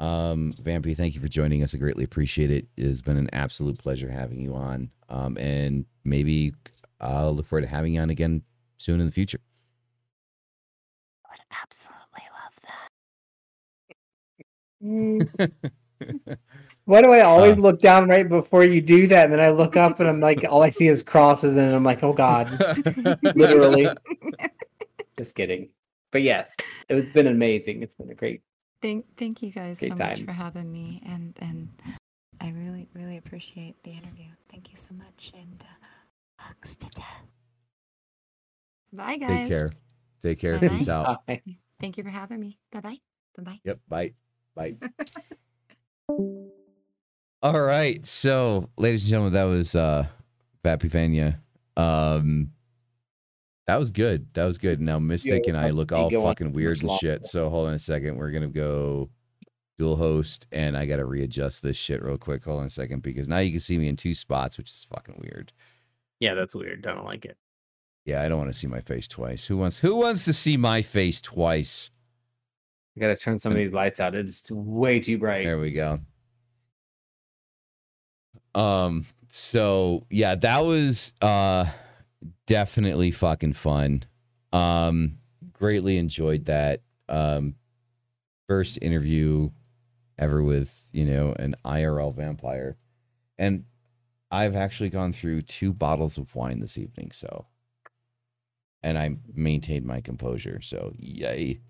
[0.00, 1.74] Um, Vampy, thank you for joining us.
[1.74, 2.66] I greatly appreciate it.
[2.76, 4.90] It has been an absolute pleasure having you on.
[5.10, 6.54] Um, and maybe
[7.00, 8.42] I'll look forward to having you on again
[8.78, 9.40] soon in the future.
[11.30, 12.52] would absolutely love
[15.50, 15.60] that.
[16.84, 17.60] Why do I always Uh.
[17.60, 19.26] look down right before you do that?
[19.26, 21.84] And then I look up and I'm like, all I see is crosses, and I'm
[21.84, 22.48] like, oh God,
[23.34, 23.88] literally.
[25.18, 25.68] Just kidding.
[26.10, 26.56] But yes,
[26.88, 27.82] it's been amazing.
[27.82, 28.42] It's been a great.
[28.80, 31.68] Thank thank you guys Great so much for having me and and
[32.40, 34.30] I really really appreciate the interview.
[34.48, 37.26] Thank you so much and uh, hugs to death.
[38.92, 39.28] Bye guys.
[39.28, 39.72] Take care.
[40.22, 40.58] Take care.
[40.60, 40.78] Bye-bye.
[40.78, 41.26] Peace out.
[41.26, 41.42] Bye.
[41.80, 42.58] Thank you for having me.
[42.70, 42.98] Bye bye.
[43.36, 43.60] Bye bye.
[43.64, 43.80] Yep.
[43.88, 44.14] Bye.
[44.54, 44.76] Bye.
[46.10, 48.04] All right.
[48.06, 50.06] So, ladies and gentlemen, that was uh
[50.64, 51.38] Vampyvania.
[51.76, 52.50] Um
[53.66, 54.26] that was good.
[54.32, 54.80] That was good.
[54.80, 57.26] Now Mystic and I look all fucking weird and shit.
[57.26, 58.16] So hold on a second.
[58.16, 59.10] We're gonna go
[59.78, 62.44] dual host and I gotta readjust this shit real quick.
[62.44, 64.86] Hold on a second because now you can see me in two spots, which is
[64.92, 65.52] fucking weird.
[66.20, 66.86] Yeah, that's weird.
[66.86, 67.36] I don't like it.
[68.04, 69.44] Yeah, I don't want to see my face twice.
[69.46, 71.90] Who wants who wants to see my face twice?
[72.98, 74.16] I gotta turn some of these lights out.
[74.16, 75.44] It's way too bright.
[75.44, 76.00] There we go.
[78.56, 81.66] Um so yeah, that was uh
[82.46, 84.02] definitely fucking fun.
[84.52, 85.18] Um
[85.52, 86.80] greatly enjoyed that.
[87.08, 87.54] Um
[88.48, 89.50] first interview
[90.18, 92.76] ever with, you know, an IRL vampire.
[93.38, 93.64] And
[94.32, 97.46] I've actually gone through two bottles of wine this evening, so
[98.82, 100.60] and I maintained my composure.
[100.62, 101.60] So yay.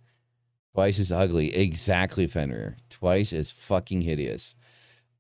[0.78, 1.54] Twice as ugly.
[1.56, 2.76] Exactly, Fenrir.
[2.88, 4.54] Twice as fucking hideous.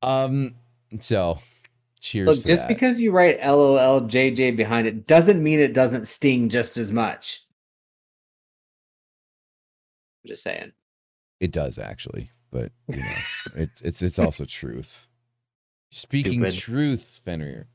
[0.02, 0.54] Um,
[1.00, 1.40] so
[2.00, 2.26] cheers.
[2.26, 2.68] Look, to just that.
[2.68, 7.44] because you write LOL JJ behind it doesn't mean it doesn't sting just as much.
[10.24, 10.72] I'm just saying.
[11.40, 13.24] it does actually, but you know,
[13.56, 15.08] it's it's it's also truth.
[15.90, 16.50] Speaking Stupid.
[16.50, 17.68] truth, Fenrir.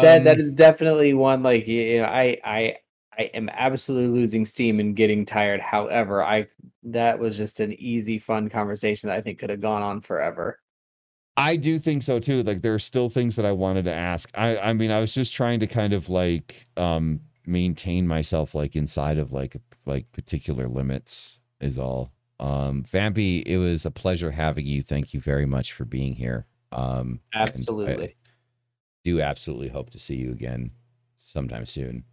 [0.00, 2.76] that that Um, is definitely one like you know, I I
[3.18, 5.60] I am absolutely losing steam and getting tired.
[5.60, 6.46] However, I
[6.84, 10.60] that was just an easy, fun conversation that I think could have gone on forever.
[11.36, 12.42] I do think so too.
[12.42, 14.30] Like there are still things that I wanted to ask.
[14.34, 18.76] I I mean, I was just trying to kind of like um maintain myself like
[18.76, 19.56] inside of like
[19.86, 22.12] like particular limits is all.
[22.38, 24.82] Um Vampy, it was a pleasure having you.
[24.82, 26.46] Thank you very much for being here.
[26.72, 28.16] Um Absolutely.
[29.04, 30.70] do absolutely hope to see you again
[31.16, 32.04] sometime soon.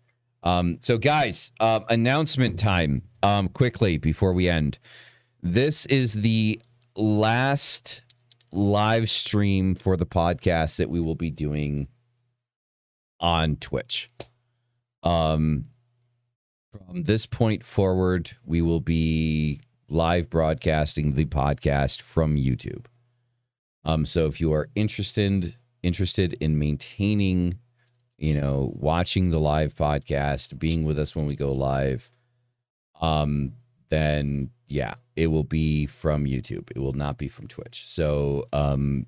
[0.43, 4.79] Um so guys, um announcement time um quickly before we end.
[5.41, 6.59] This is the
[6.95, 8.01] last
[8.51, 11.87] live stream for the podcast that we will be doing
[13.19, 14.09] on Twitch.
[15.03, 15.65] Um,
[16.71, 22.85] from this point forward, we will be live broadcasting the podcast from YouTube.
[23.85, 27.57] Um, so if you are interested interested in maintaining,
[28.17, 32.09] you know, watching the live podcast, being with us when we go live,
[32.99, 33.53] um,
[33.89, 36.69] then yeah, it will be from YouTube.
[36.75, 37.83] It will not be from Twitch.
[37.87, 39.05] So, um,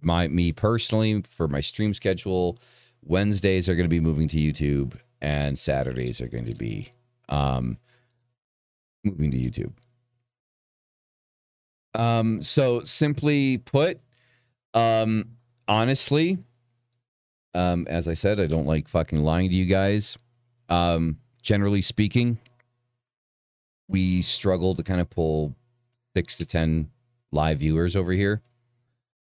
[0.00, 2.58] my me personally for my stream schedule,
[3.04, 6.92] Wednesdays are going to be moving to YouTube, and Saturdays are going to be
[7.28, 7.78] um,
[9.04, 9.72] moving to YouTube.
[11.94, 14.00] Um, so simply put,
[14.74, 15.30] um,
[15.68, 16.38] honestly,
[17.54, 20.16] um, as I said, I don't like fucking lying to you guys.
[20.68, 22.38] Um, generally speaking,
[23.88, 25.54] we struggle to kind of pull
[26.16, 26.90] six to ten
[27.30, 28.40] live viewers over here,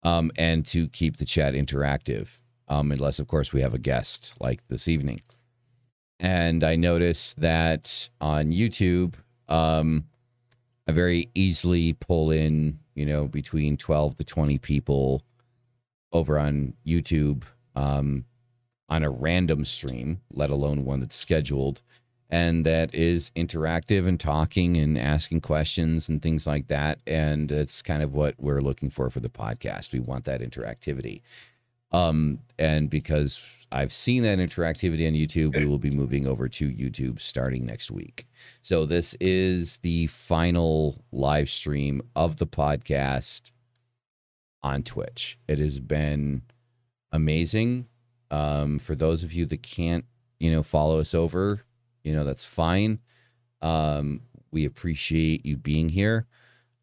[0.03, 2.39] um, and to keep the chat interactive.
[2.67, 5.21] Um, unless of course we have a guest like this evening.
[6.19, 9.15] And I noticed that on YouTube,
[9.49, 10.05] um,
[10.87, 15.23] I very easily pull in, you know, between 12 to 20 people
[16.13, 17.43] over on YouTube
[17.75, 18.25] um,
[18.89, 21.81] on a random stream, let alone one that's scheduled
[22.31, 26.99] and that is interactive and talking and asking questions and things like that.
[27.05, 29.91] And it's kind of what we're looking for for the podcast.
[29.91, 31.21] We want that interactivity.
[31.91, 33.41] Um, and because
[33.73, 37.91] I've seen that interactivity on YouTube, we will be moving over to YouTube starting next
[37.91, 38.25] week.
[38.61, 43.51] So this is the final live stream of the podcast
[44.63, 45.37] on Twitch.
[45.49, 46.43] It has been
[47.11, 47.87] amazing.
[48.29, 50.05] Um, for those of you that can't,
[50.39, 51.61] you know, follow us over,
[52.03, 52.99] you know, that's fine.
[53.61, 56.27] Um, we appreciate you being here.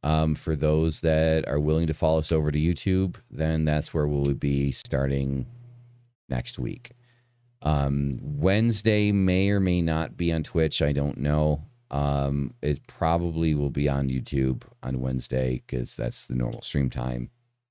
[0.05, 4.07] Um, for those that are willing to follow us over to YouTube, then that's where
[4.07, 5.47] we'll be starting
[6.29, 6.93] next week.
[7.63, 10.81] Um, Wednesday may or may not be on Twitch.
[10.83, 11.63] I don't know.
[11.91, 17.31] Um, it probably will be on YouTube on Wednesday because that's the normal stream time,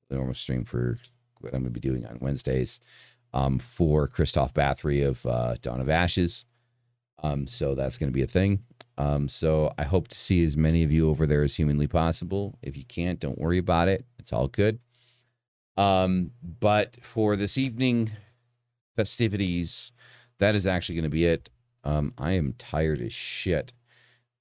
[0.10, 0.98] the normal stream for
[1.42, 2.80] what I'm going to be doing on Wednesdays
[3.34, 6.46] um, for Kristof Bathory of uh, Dawn of Ashes.
[7.24, 8.64] Um, so that's going to be a thing.
[8.98, 12.58] Um, so I hope to see as many of you over there as humanly possible.
[12.62, 14.06] If you can't, don't worry about it.
[14.18, 14.80] It's all good.
[15.78, 18.12] Um, but for this evening
[18.96, 19.92] festivities,
[20.40, 21.50] that is actually going to be it.
[21.84, 23.74] Um, I am tired as shit.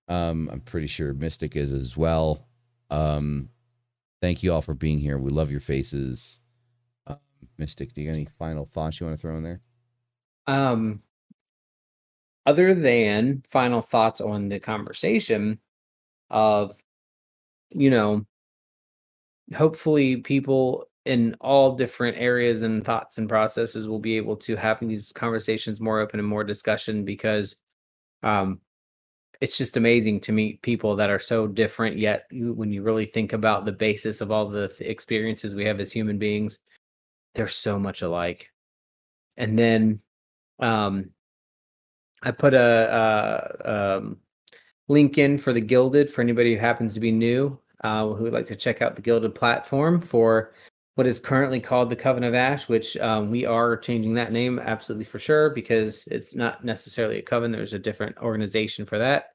[0.09, 2.47] Um, I'm pretty sure Mystic is as well.
[2.91, 3.51] Um,
[4.23, 5.19] thank you all for being here.
[5.19, 6.41] We love your faces.
[7.59, 9.61] Mystic, do you have any final thoughts you want to throw in there?
[10.47, 11.03] Um,
[12.45, 15.59] other than final thoughts on the conversation
[16.31, 16.77] of,
[17.71, 18.25] you know,
[19.55, 24.81] hopefully people in all different areas and thoughts and processes will be able to have
[24.81, 27.57] these conversations more open and more discussion because
[28.25, 28.61] um
[29.41, 33.35] it's just amazing to meet people that are so different yet when you really think
[33.35, 36.59] about the basis of all the th- experiences we have as human beings
[37.37, 38.51] they're so much alike
[39.37, 40.01] and then
[40.61, 41.11] um
[42.23, 44.17] i put a, a um,
[44.89, 48.33] link in for the Guilded for anybody who happens to be new uh, who would
[48.33, 50.53] like to check out the Guilded platform for
[50.97, 54.59] what is currently called the Coven of Ash, which um, we are changing that name
[54.59, 57.53] absolutely for sure because it's not necessarily a coven.
[57.53, 59.35] There's a different organization for that.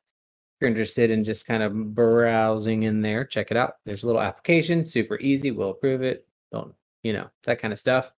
[0.56, 3.76] If you're interested in just kind of browsing in there, check it out.
[3.86, 5.52] There's a little application, super easy.
[5.52, 6.28] We'll approve it.
[6.52, 6.74] Don't
[7.04, 8.12] you know that kind of stuff.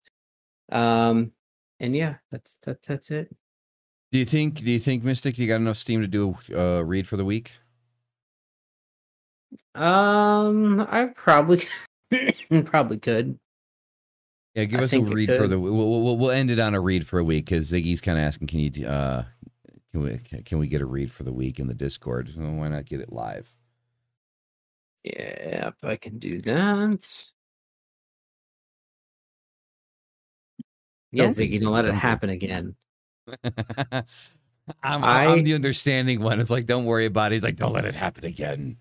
[0.71, 1.33] Um,
[1.81, 3.35] and yeah, that's that, that's it.
[4.11, 4.57] Do you think?
[4.57, 5.39] Do you think Mystic?
[5.39, 7.53] You got enough steam to do a uh, read for the week?
[9.75, 11.67] Um, I probably
[12.65, 13.39] probably could.
[14.55, 15.59] Yeah, give I us a read for the.
[15.59, 18.25] We'll, we'll we'll end it on a read for a week because Ziggy's kind of
[18.25, 19.25] asking, can you uh,
[19.93, 22.31] can we can we get a read for the week in the Discord?
[22.37, 23.51] Why not get it live?
[25.05, 27.25] Yeah, if I can do that.
[31.13, 32.75] Yeah, Don't be Ziggy, don't let it happen again.
[34.83, 36.41] I'm I- I'm the understanding one.
[36.41, 37.37] It's like don't worry about it.
[37.37, 38.77] He's like don't let it happen again.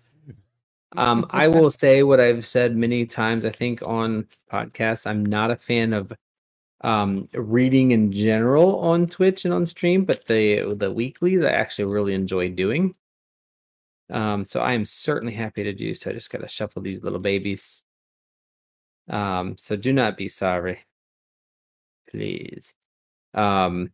[0.94, 5.06] Um, I will say what I've said many times, I think, on podcasts.
[5.06, 6.12] I'm not a fan of
[6.82, 11.86] um reading in general on Twitch and on stream, but the the weeklies I actually
[11.86, 12.94] really enjoy doing.
[14.10, 16.10] Um, so I am certainly happy to do so.
[16.10, 17.84] I just gotta shuffle these little babies.
[19.08, 20.80] Um, so do not be sorry.
[22.12, 22.74] Please.
[23.34, 23.92] Um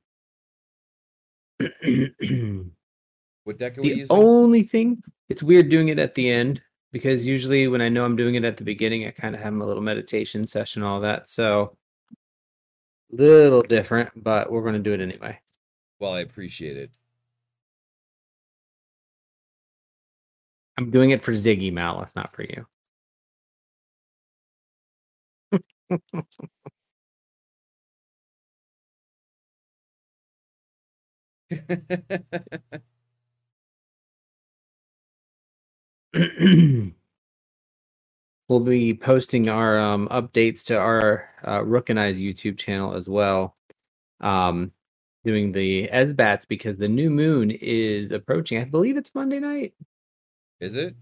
[3.44, 4.16] What deck are we the using?
[4.16, 8.16] only thing it's weird doing it at the end because usually when I know I'm
[8.16, 11.28] doing it at the beginning, I kind of have a little meditation session, all that.
[11.30, 11.76] So
[13.10, 15.38] little different, but we're going to do it anyway.
[16.00, 16.90] well, I appreciate it.
[20.78, 22.66] I'm doing it for Ziggy Malice, not for you.
[38.48, 43.08] we'll be posting our um, updates to our uh, Rook and I's YouTube channel as
[43.08, 43.56] well.
[44.20, 44.72] Um,
[45.24, 48.58] doing the esbats because the new moon is approaching.
[48.60, 49.74] I believe it's Monday night.
[50.60, 50.96] Is it?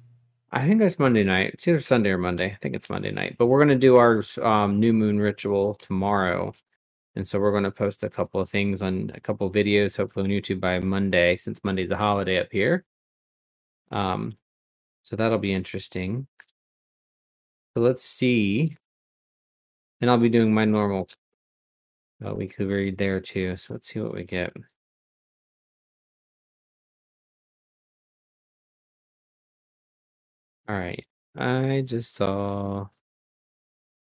[0.53, 1.53] I think it's Monday night.
[1.55, 2.47] It's either Sunday or Monday.
[2.53, 3.37] I think it's Monday night.
[3.39, 6.55] But we're gonna do our um, new moon ritual tomorrow,
[7.17, 10.25] and so we're gonna post a couple of things on a couple of videos, hopefully
[10.27, 12.85] on YouTube by Monday, since Monday's a holiday up here.
[13.91, 14.37] Um,
[15.03, 16.27] so that'll be interesting.
[17.75, 18.77] So let's see,
[20.01, 21.09] and I'll be doing my normal
[22.25, 23.57] uh, weekly read there too.
[23.57, 24.53] So let's see what we get.
[30.69, 31.05] All right.
[31.37, 32.89] I just saw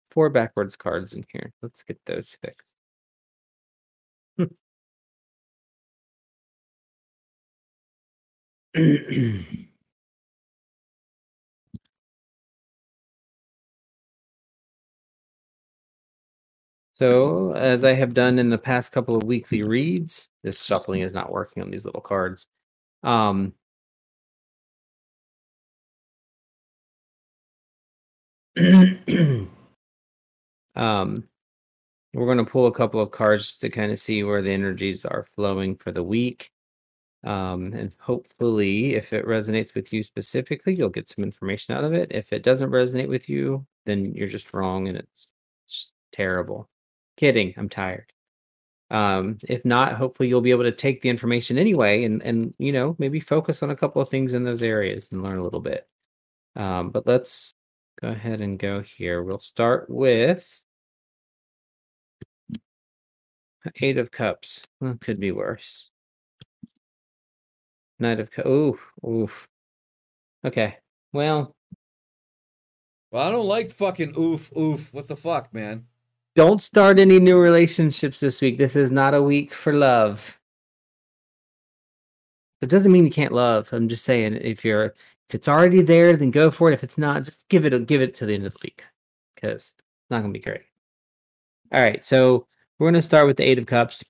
[0.09, 1.53] four backwards cards in here.
[1.61, 2.74] Let's get those fixed.
[16.95, 21.13] So, as I have done in the past couple of weekly reads, this shuffling is
[21.13, 22.47] not working on these little cards.
[23.03, 23.53] Um,
[30.75, 31.27] um,
[32.13, 35.05] we're going to pull a couple of cards to kind of see where the energies
[35.05, 36.51] are flowing for the week.
[37.25, 41.93] Um, and hopefully, if it resonates with you specifically, you'll get some information out of
[41.93, 42.09] it.
[42.11, 45.27] If it doesn't resonate with you, then you're just wrong and it's,
[45.65, 46.69] it's terrible.
[47.17, 48.13] Kidding, I'm tired.
[48.91, 52.71] Um, if not, hopefully you'll be able to take the information anyway and and you
[52.71, 55.59] know maybe focus on a couple of things in those areas and learn a little
[55.59, 55.87] bit.
[56.55, 57.51] Um, but let's
[58.01, 59.23] go ahead and go here.
[59.23, 60.63] We'll start with
[63.81, 64.65] Eight of Cups.
[64.79, 65.89] Well, could be worse.
[67.99, 68.47] Knight of Cups.
[68.47, 69.47] Ooh, oof.
[70.43, 70.77] Okay.
[71.13, 71.55] Well,
[73.11, 74.93] Well, I don't like fucking oof oof.
[74.93, 75.85] What the fuck, man?
[76.35, 78.57] don't start any new relationships this week.
[78.57, 80.37] This is not a week for love.
[82.61, 83.69] It doesn't mean you can't love.
[83.71, 84.93] I'm just saying if you're
[85.29, 86.73] if it's already there, then go for it.
[86.73, 88.83] If it's not, just give it a, give it to the end of the week
[89.35, 90.61] because it's not gonna be great.
[91.71, 94.03] All right, so we're gonna start with the Eight of Cups.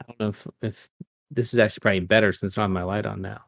[0.00, 0.88] I don't know if, if
[1.30, 3.42] this is actually probably better since I have my light on now.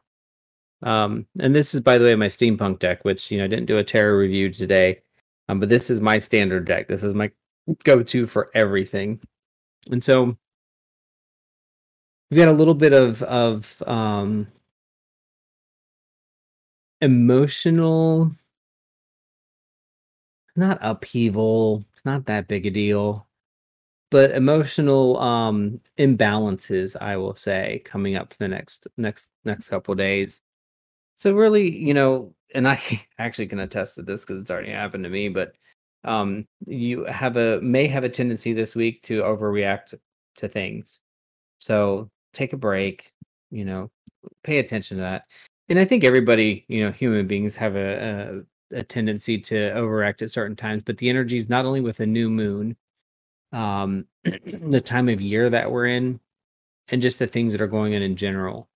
[0.83, 3.67] Um, and this is by the way my steampunk deck, which you know I didn't
[3.67, 5.01] do a tarot review today.
[5.49, 6.87] Um, but this is my standard deck.
[6.87, 7.31] This is my
[7.83, 9.19] go-to for everything.
[9.91, 10.37] And so
[12.29, 14.47] we've got a little bit of of um
[17.01, 18.31] emotional
[20.55, 23.27] not upheaval it's not that big a deal
[24.11, 29.95] but emotional um imbalances i will say coming up for the next next next couple
[29.95, 30.43] days.
[31.15, 32.79] So really you know and i
[33.17, 35.53] actually can attest to this because it's already happened to me but
[36.03, 39.95] um you have a may have a tendency this week to overreact
[40.37, 41.01] to things.
[41.59, 43.11] So take a break
[43.49, 43.89] you know
[44.43, 45.23] pay attention to that.
[45.69, 50.21] And i think everybody you know human beings have a, a, a tendency to overact
[50.21, 52.75] at certain times but the energy is not only with a new moon
[53.51, 56.19] um the time of year that we're in
[56.89, 58.69] and just the things that are going on in general.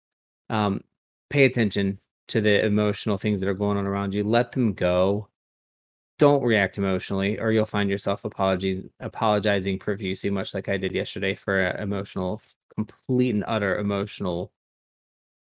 [0.50, 0.82] Um
[1.30, 4.24] pay attention to the emotional things that are going on around you.
[4.24, 5.30] Let them go.
[6.18, 11.36] Don't react emotionally or you'll find yourself apologies apologizing profusely much like i did yesterday
[11.36, 12.42] for an emotional
[12.74, 14.52] complete and utter emotional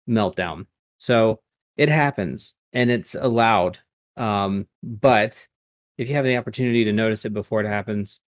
[0.08, 0.66] meltdown.
[0.98, 1.40] So
[1.76, 3.78] it happens and it's allowed.
[4.16, 5.46] Um but
[5.98, 8.20] if you have the opportunity to notice it before it happens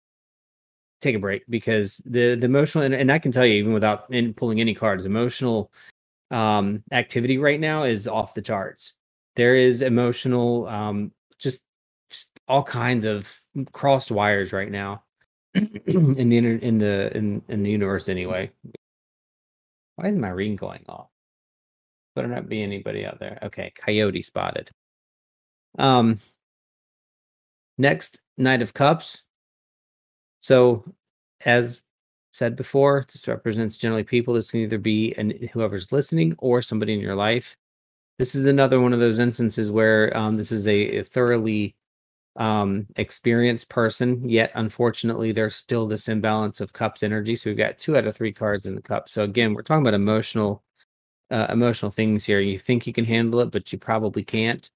[1.00, 4.06] take a break because the the emotional and, and i can tell you even without
[4.10, 5.70] in pulling any cards emotional
[6.31, 8.94] um activity right now is off the charts.
[9.36, 11.62] There is emotional um just
[12.10, 13.32] just all kinds of
[13.73, 15.05] crossed wires right now
[15.55, 18.50] in the in the in, in the universe anyway.
[19.97, 21.08] Why is my ring going off?
[22.16, 23.39] Better not be anybody out there.
[23.42, 24.70] Okay coyote spotted.
[25.78, 26.20] Um
[27.78, 29.23] next knight of cups
[30.44, 30.84] so
[31.47, 31.82] as
[32.34, 34.34] said before this represents generally people.
[34.34, 37.56] This can either be and whoever's listening or somebody in your life.
[38.18, 41.74] This is another one of those instances where um, this is a, a thoroughly
[42.36, 47.36] um experienced person yet unfortunately there's still this imbalance of cups energy.
[47.36, 49.08] So we've got two out of three cards in the cup.
[49.08, 50.64] So again we're talking about emotional
[51.31, 52.40] uh, emotional things here.
[52.40, 54.68] You think you can handle it but you probably can't.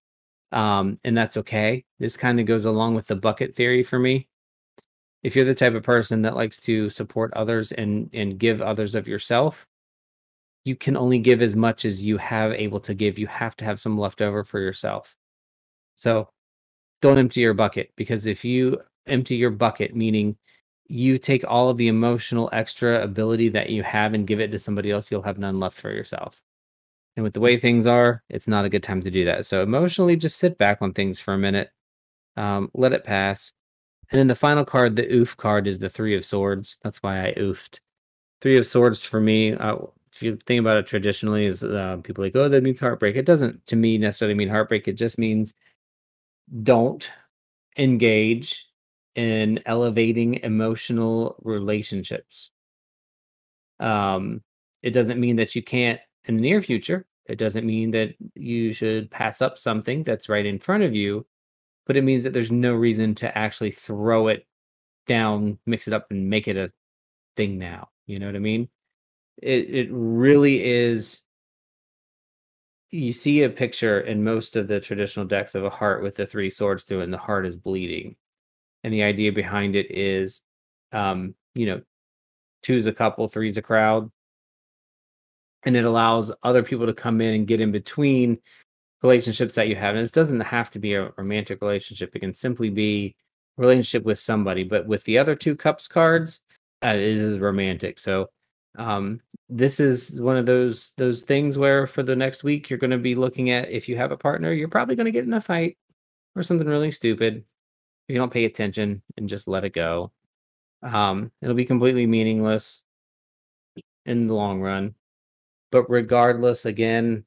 [0.53, 1.85] Um and that's okay.
[1.99, 4.29] This kind of goes along with the bucket theory for me
[5.23, 8.95] if you're the type of person that likes to support others and and give others
[8.95, 9.67] of yourself
[10.69, 13.19] you can only give as much as you have able to give.
[13.19, 15.17] You have to have some left over for yourself.
[15.97, 16.29] So
[17.01, 20.37] don't empty your bucket because if you empty your bucket meaning
[20.89, 24.59] you take all of the emotional extra ability that you have and give it to
[24.59, 26.43] somebody else you'll have none left for yourself.
[27.17, 29.47] And with the way things are it's not a good time to do that.
[29.47, 31.71] So emotionally just sit back on things for a minute.
[32.37, 33.53] Um, let it pass
[34.11, 36.77] and then the final card the oof card is the three of swords.
[36.83, 37.81] That's why i oofed.
[38.41, 39.77] Three of swords for me uh,
[40.13, 43.17] if you think about it traditionally is uh, people like oh that means heartbreak.
[43.17, 44.89] It doesn't to me necessarily mean heartbreak.
[44.89, 45.55] It just means
[46.63, 47.11] don't
[47.77, 48.67] engage
[49.15, 52.51] in elevating emotional relationships.
[53.81, 54.43] Um,
[54.83, 57.07] it doesn't mean that you can't in the near future.
[57.27, 61.27] It doesn't mean that you should pass up something that's right in front of you,
[61.89, 64.47] but it means that there's no reason to actually throw it
[65.07, 66.71] down, mix it up, and make it a
[67.35, 67.89] thing now.
[68.07, 68.69] You know what I mean?
[69.39, 71.23] It it really is
[72.91, 76.27] you see a picture in most of the traditional decks of a heart with the
[76.27, 78.17] three swords through it, and the heart is bleeding.
[78.85, 80.43] And the idea behind it is
[80.93, 81.83] um, you know,
[82.63, 84.11] two's a couple, three's a crowd.
[85.65, 88.39] And it allows other people to come in and get in between
[89.03, 89.95] relationships that you have.
[89.95, 92.15] And it doesn't have to be a romantic relationship.
[92.15, 93.17] It can simply be
[93.57, 94.65] relationship with somebody.
[94.65, 96.41] But with the other two cups cards,
[96.85, 97.99] uh, it is romantic.
[97.99, 98.29] So
[98.79, 102.91] um, this is one of those those things where for the next week you're going
[102.91, 105.35] to be looking at if you have a partner, you're probably going to get in
[105.35, 105.77] a fight
[106.37, 107.45] or something really stupid.
[108.09, 110.13] If you don't pay attention and just let it go,
[110.83, 112.83] um, it'll be completely meaningless
[114.07, 114.95] in the long run.
[115.71, 117.25] But regardless, again,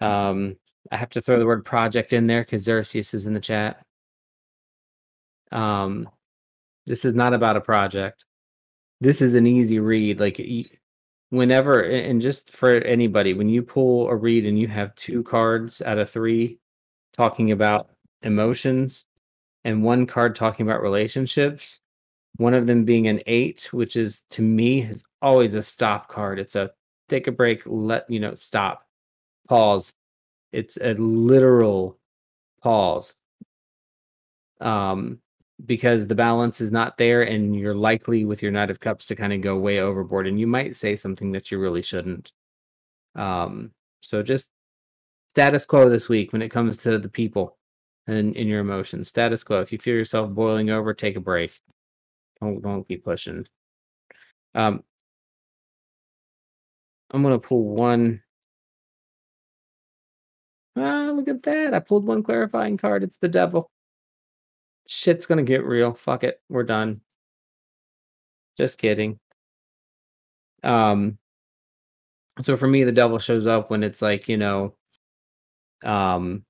[0.00, 0.56] um,
[0.90, 3.84] I have to throw the word project in there because Xerxes is in the chat.
[5.52, 6.08] Um,
[6.86, 8.24] this is not about a project.
[9.00, 10.20] This is an easy read.
[10.20, 10.40] Like
[11.30, 15.82] whenever, and just for anybody, when you pull a read and you have two cards
[15.82, 16.58] out of three
[17.12, 17.90] talking about
[18.22, 19.04] emotions
[19.64, 21.80] and one card talking about relationships,
[22.36, 26.38] one of them being an eight, which is to me is always a stop card.
[26.38, 26.70] It's a
[27.08, 28.86] take a break, let you know, stop,
[29.48, 29.92] pause.
[30.52, 31.98] It's a literal
[32.62, 33.14] pause.
[34.60, 35.20] Um,
[35.64, 39.16] because the balance is not there and you're likely with your knight of cups to
[39.16, 42.32] kind of go way overboard and you might say something that you really shouldn't.
[43.16, 44.48] Um so just
[45.30, 47.58] status quo this week when it comes to the people
[48.06, 49.08] and in your emotions.
[49.08, 49.60] Status quo.
[49.60, 51.58] If you feel yourself boiling over take a break.
[52.40, 53.46] Don't don't keep pushing.
[54.54, 54.84] Um
[57.10, 58.22] i'm gonna pull one
[60.78, 63.70] ah look at that i pulled one clarifying card it's the devil
[64.88, 65.94] shit's gonna get real.
[65.94, 66.40] Fuck it.
[66.48, 67.02] We're done.
[68.56, 69.20] Just kidding.
[70.64, 71.18] Um
[72.40, 74.74] so for me the devil shows up when it's like, you know,
[75.84, 76.44] um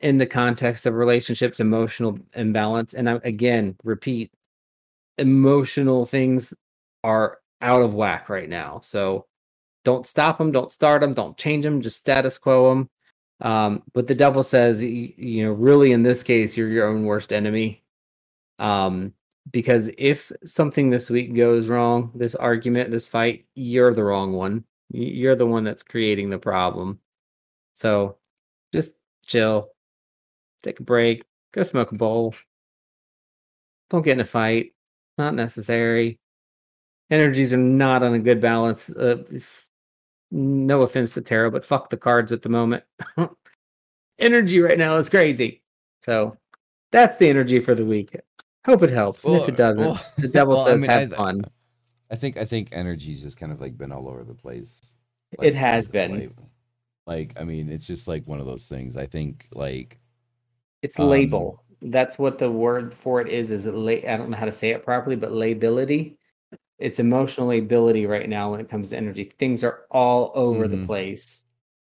[0.00, 2.94] in the context of relationships, emotional imbalance.
[2.94, 4.32] And I again repeat,
[5.18, 6.52] emotional things
[7.04, 8.80] are out of whack right now.
[8.82, 9.26] So
[9.84, 12.90] don't stop them, don't start them, don't change them, just status quo them.
[13.40, 17.32] Um, but the devil says, you know, really in this case, you're your own worst
[17.32, 17.82] enemy.
[18.58, 19.14] Um,
[19.50, 24.64] because if something this week goes wrong, this argument, this fight, you're the wrong one.
[24.90, 27.00] You're the one that's creating the problem.
[27.74, 28.18] So
[28.72, 28.96] just
[29.26, 29.70] chill,
[30.62, 32.34] take a break, go smoke a bowl.
[33.88, 34.72] Don't get in a fight.
[35.18, 36.18] Not necessary.
[37.10, 38.90] Energies are not on a good balance.
[38.90, 39.24] Uh,
[40.30, 42.84] no offense to tarot, but fuck the cards at the moment.
[44.20, 45.62] energy right now is crazy.
[46.02, 46.36] So
[46.92, 48.16] that's the energy for the week.
[48.66, 49.24] Hope it helps.
[49.24, 51.44] Well, and if it doesn't, well, the devil well, says I mean, have I, fun.
[52.10, 54.80] I think I think energy's just kind of like been all over the place.
[55.38, 56.20] Like, it has been.
[56.20, 56.32] Like,
[57.06, 58.96] like, I mean, it's just like one of those things.
[58.96, 59.98] I think like
[60.82, 61.58] it's um, labile.
[61.82, 63.50] That's what the word for it is.
[63.50, 63.74] Is it?
[63.74, 66.18] La- I don't know how to say it properly, but lability
[66.80, 69.24] it's emotional ability right now when it comes to energy.
[69.38, 70.80] Things are all over mm-hmm.
[70.80, 71.44] the place.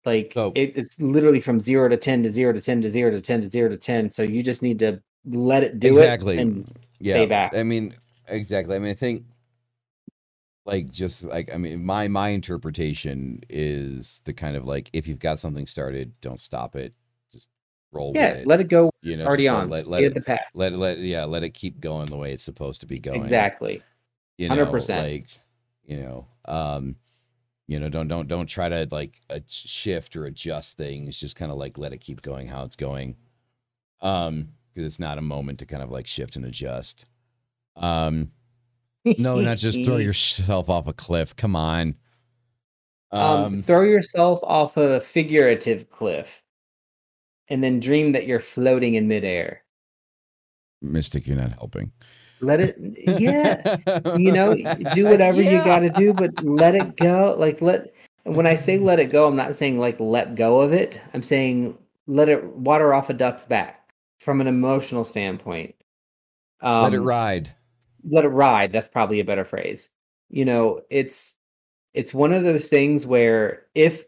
[0.05, 3.11] Like so, it, it's literally from zero to ten to zero to ten to zero
[3.13, 4.11] to ten to zero to ten.
[4.11, 6.37] So you just need to let it do exactly.
[6.37, 7.15] it and yeah.
[7.15, 7.55] stay back.
[7.55, 7.95] I mean,
[8.27, 8.75] exactly.
[8.75, 9.25] I mean, I think
[10.65, 15.21] like just like I mean, my my interpretation is the kind of like if you've
[15.21, 16.93] got something started, don't stop it.
[17.33, 17.49] Just
[17.93, 18.47] roll yeah, it.
[18.49, 18.91] let it go.
[19.03, 19.71] You know, already on.
[19.71, 20.41] Let, let it, the path.
[20.55, 23.21] Let let yeah, let it keep going the way it's supposed to be going.
[23.21, 23.81] Exactly.
[24.39, 24.97] You know, 100%.
[24.97, 25.29] like
[25.85, 26.97] you know, um,
[27.67, 31.19] you know, don't don't don't try to like shift or adjust things.
[31.19, 33.17] Just kind of like let it keep going how it's going.
[34.01, 37.05] Um, because it's not a moment to kind of like shift and adjust.
[37.77, 38.33] Um,
[39.05, 41.37] no, not just throw yourself off a cliff.
[41.37, 41.95] Come on.
[43.11, 46.43] Um, um, throw yourself off a figurative cliff,
[47.49, 49.63] and then dream that you're floating in midair.
[50.81, 51.93] Mystic, you're not helping
[52.43, 53.77] let it yeah
[54.17, 54.55] you know
[54.95, 55.51] do whatever yeah.
[55.51, 59.07] you got to do but let it go like let when i say let it
[59.07, 61.01] go i'm not saying like let go of it.
[61.15, 65.75] I'm saying let it water off a duck's back from an emotional standpoint.
[66.61, 67.51] Um, let it um, ride.
[68.09, 69.91] let it ride that's probably a better phrase.
[70.29, 71.39] You know it's
[71.95, 74.05] it's one of those things where if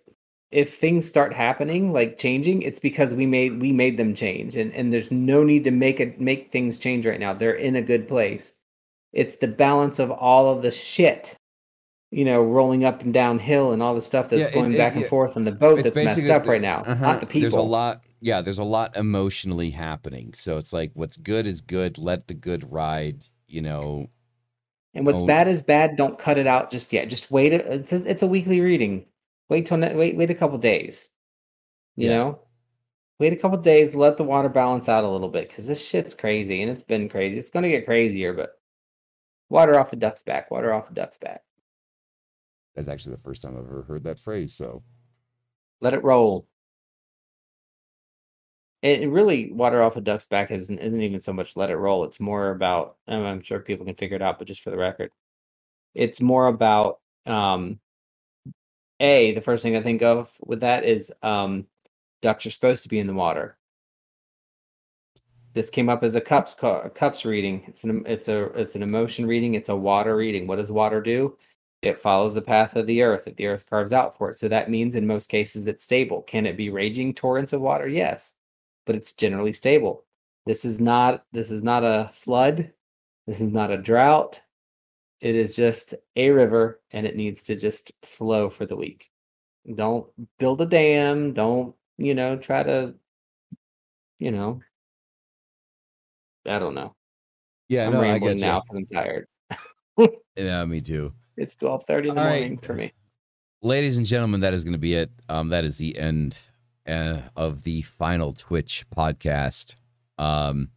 [0.55, 4.73] if things start happening like changing it's because we made we made them change and
[4.73, 7.35] and there's no need to make it make things change right now.
[7.35, 8.55] They're in a good place.
[9.13, 11.37] It's the balance of all of the shit
[12.13, 14.79] you know rolling up and down hill and all the stuff that's yeah, going it,
[14.79, 17.05] back it, and forth on the boat that's messed up right now uh-huh.
[17.05, 20.33] not the people there's a lot yeah there's a lot emotionally happening.
[20.35, 24.09] So it's like what's good is good let the good ride you know.
[24.97, 25.27] And what's oh.
[25.27, 27.09] bad is bad don't cut it out just yet.
[27.09, 29.07] Just wait it's a, it's a weekly reading
[29.49, 31.11] Wait till ne- wait wait a couple days.
[31.97, 32.17] You yeah.
[32.17, 32.41] know,
[33.19, 36.15] wait a couple days, let the water balance out a little bit because this shit's
[36.15, 37.39] crazy and it's been crazy.
[37.39, 38.59] It's gonna get crazier, but
[39.55, 40.51] Water off a duck's back.
[40.51, 41.43] Water off a duck's back.
[42.75, 44.55] That's actually the first time I've ever heard that phrase.
[44.55, 44.83] So
[45.81, 46.49] Let it roll.
[48.83, 52.05] It really water off a duck's back isn't isn't even so much let it roll.
[52.05, 54.77] It's more about and I'm sure people can figure it out, but just for the
[54.77, 55.11] record,
[55.95, 57.79] it's more about um
[59.05, 61.67] a the first thing I think of with that is um
[62.23, 63.57] ducks are supposed to be in the water.
[65.53, 67.65] This came up as a cups cups reading.
[67.69, 69.55] It's an it's a it's an emotion reading.
[69.55, 70.47] It's a water reading.
[70.47, 71.37] What does water do?
[71.83, 74.39] It follows the path of the earth that the earth carves out for it.
[74.39, 76.23] So that means in most cases it's stable.
[76.23, 77.87] Can it be raging torrents of water?
[77.87, 78.35] Yes,
[78.87, 80.05] but it's generally stable.
[80.47, 82.73] This is not this is not a flood.
[83.27, 84.41] This is not a drought.
[85.25, 89.11] It is just a river and it needs to just flow for the week.
[89.75, 90.07] Don't
[90.39, 91.33] build a dam.
[91.33, 92.93] Don't, you know, try to,
[94.19, 94.61] you know,
[96.47, 96.95] I don't know.
[97.71, 99.27] yeah, I'm no, I rambling get now because I'm tired.
[100.37, 101.15] Yeah, me too.
[101.39, 102.41] It's twelve thirty in the All right.
[102.41, 102.93] morning for me.
[103.63, 105.11] ladies and gentlemen, that is going to be it.
[105.31, 106.37] Um, that is the end
[106.87, 109.77] uh, of the final Twitch podcast
[110.19, 110.69] um,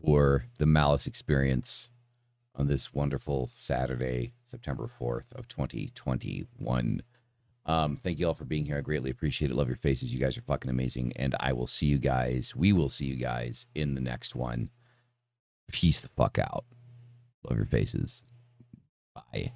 [0.00, 1.90] for the Malice Experience
[2.58, 7.02] on this wonderful Saturday, September fourth of twenty twenty one.
[7.64, 8.78] Um, thank you all for being here.
[8.78, 9.54] I greatly appreciate it.
[9.54, 10.12] Love your faces.
[10.12, 11.12] You guys are fucking amazing.
[11.16, 12.54] And I will see you guys.
[12.56, 14.70] We will see you guys in the next one.
[15.70, 16.64] Peace the fuck out.
[17.48, 18.22] Love your faces.
[19.14, 19.52] Bye.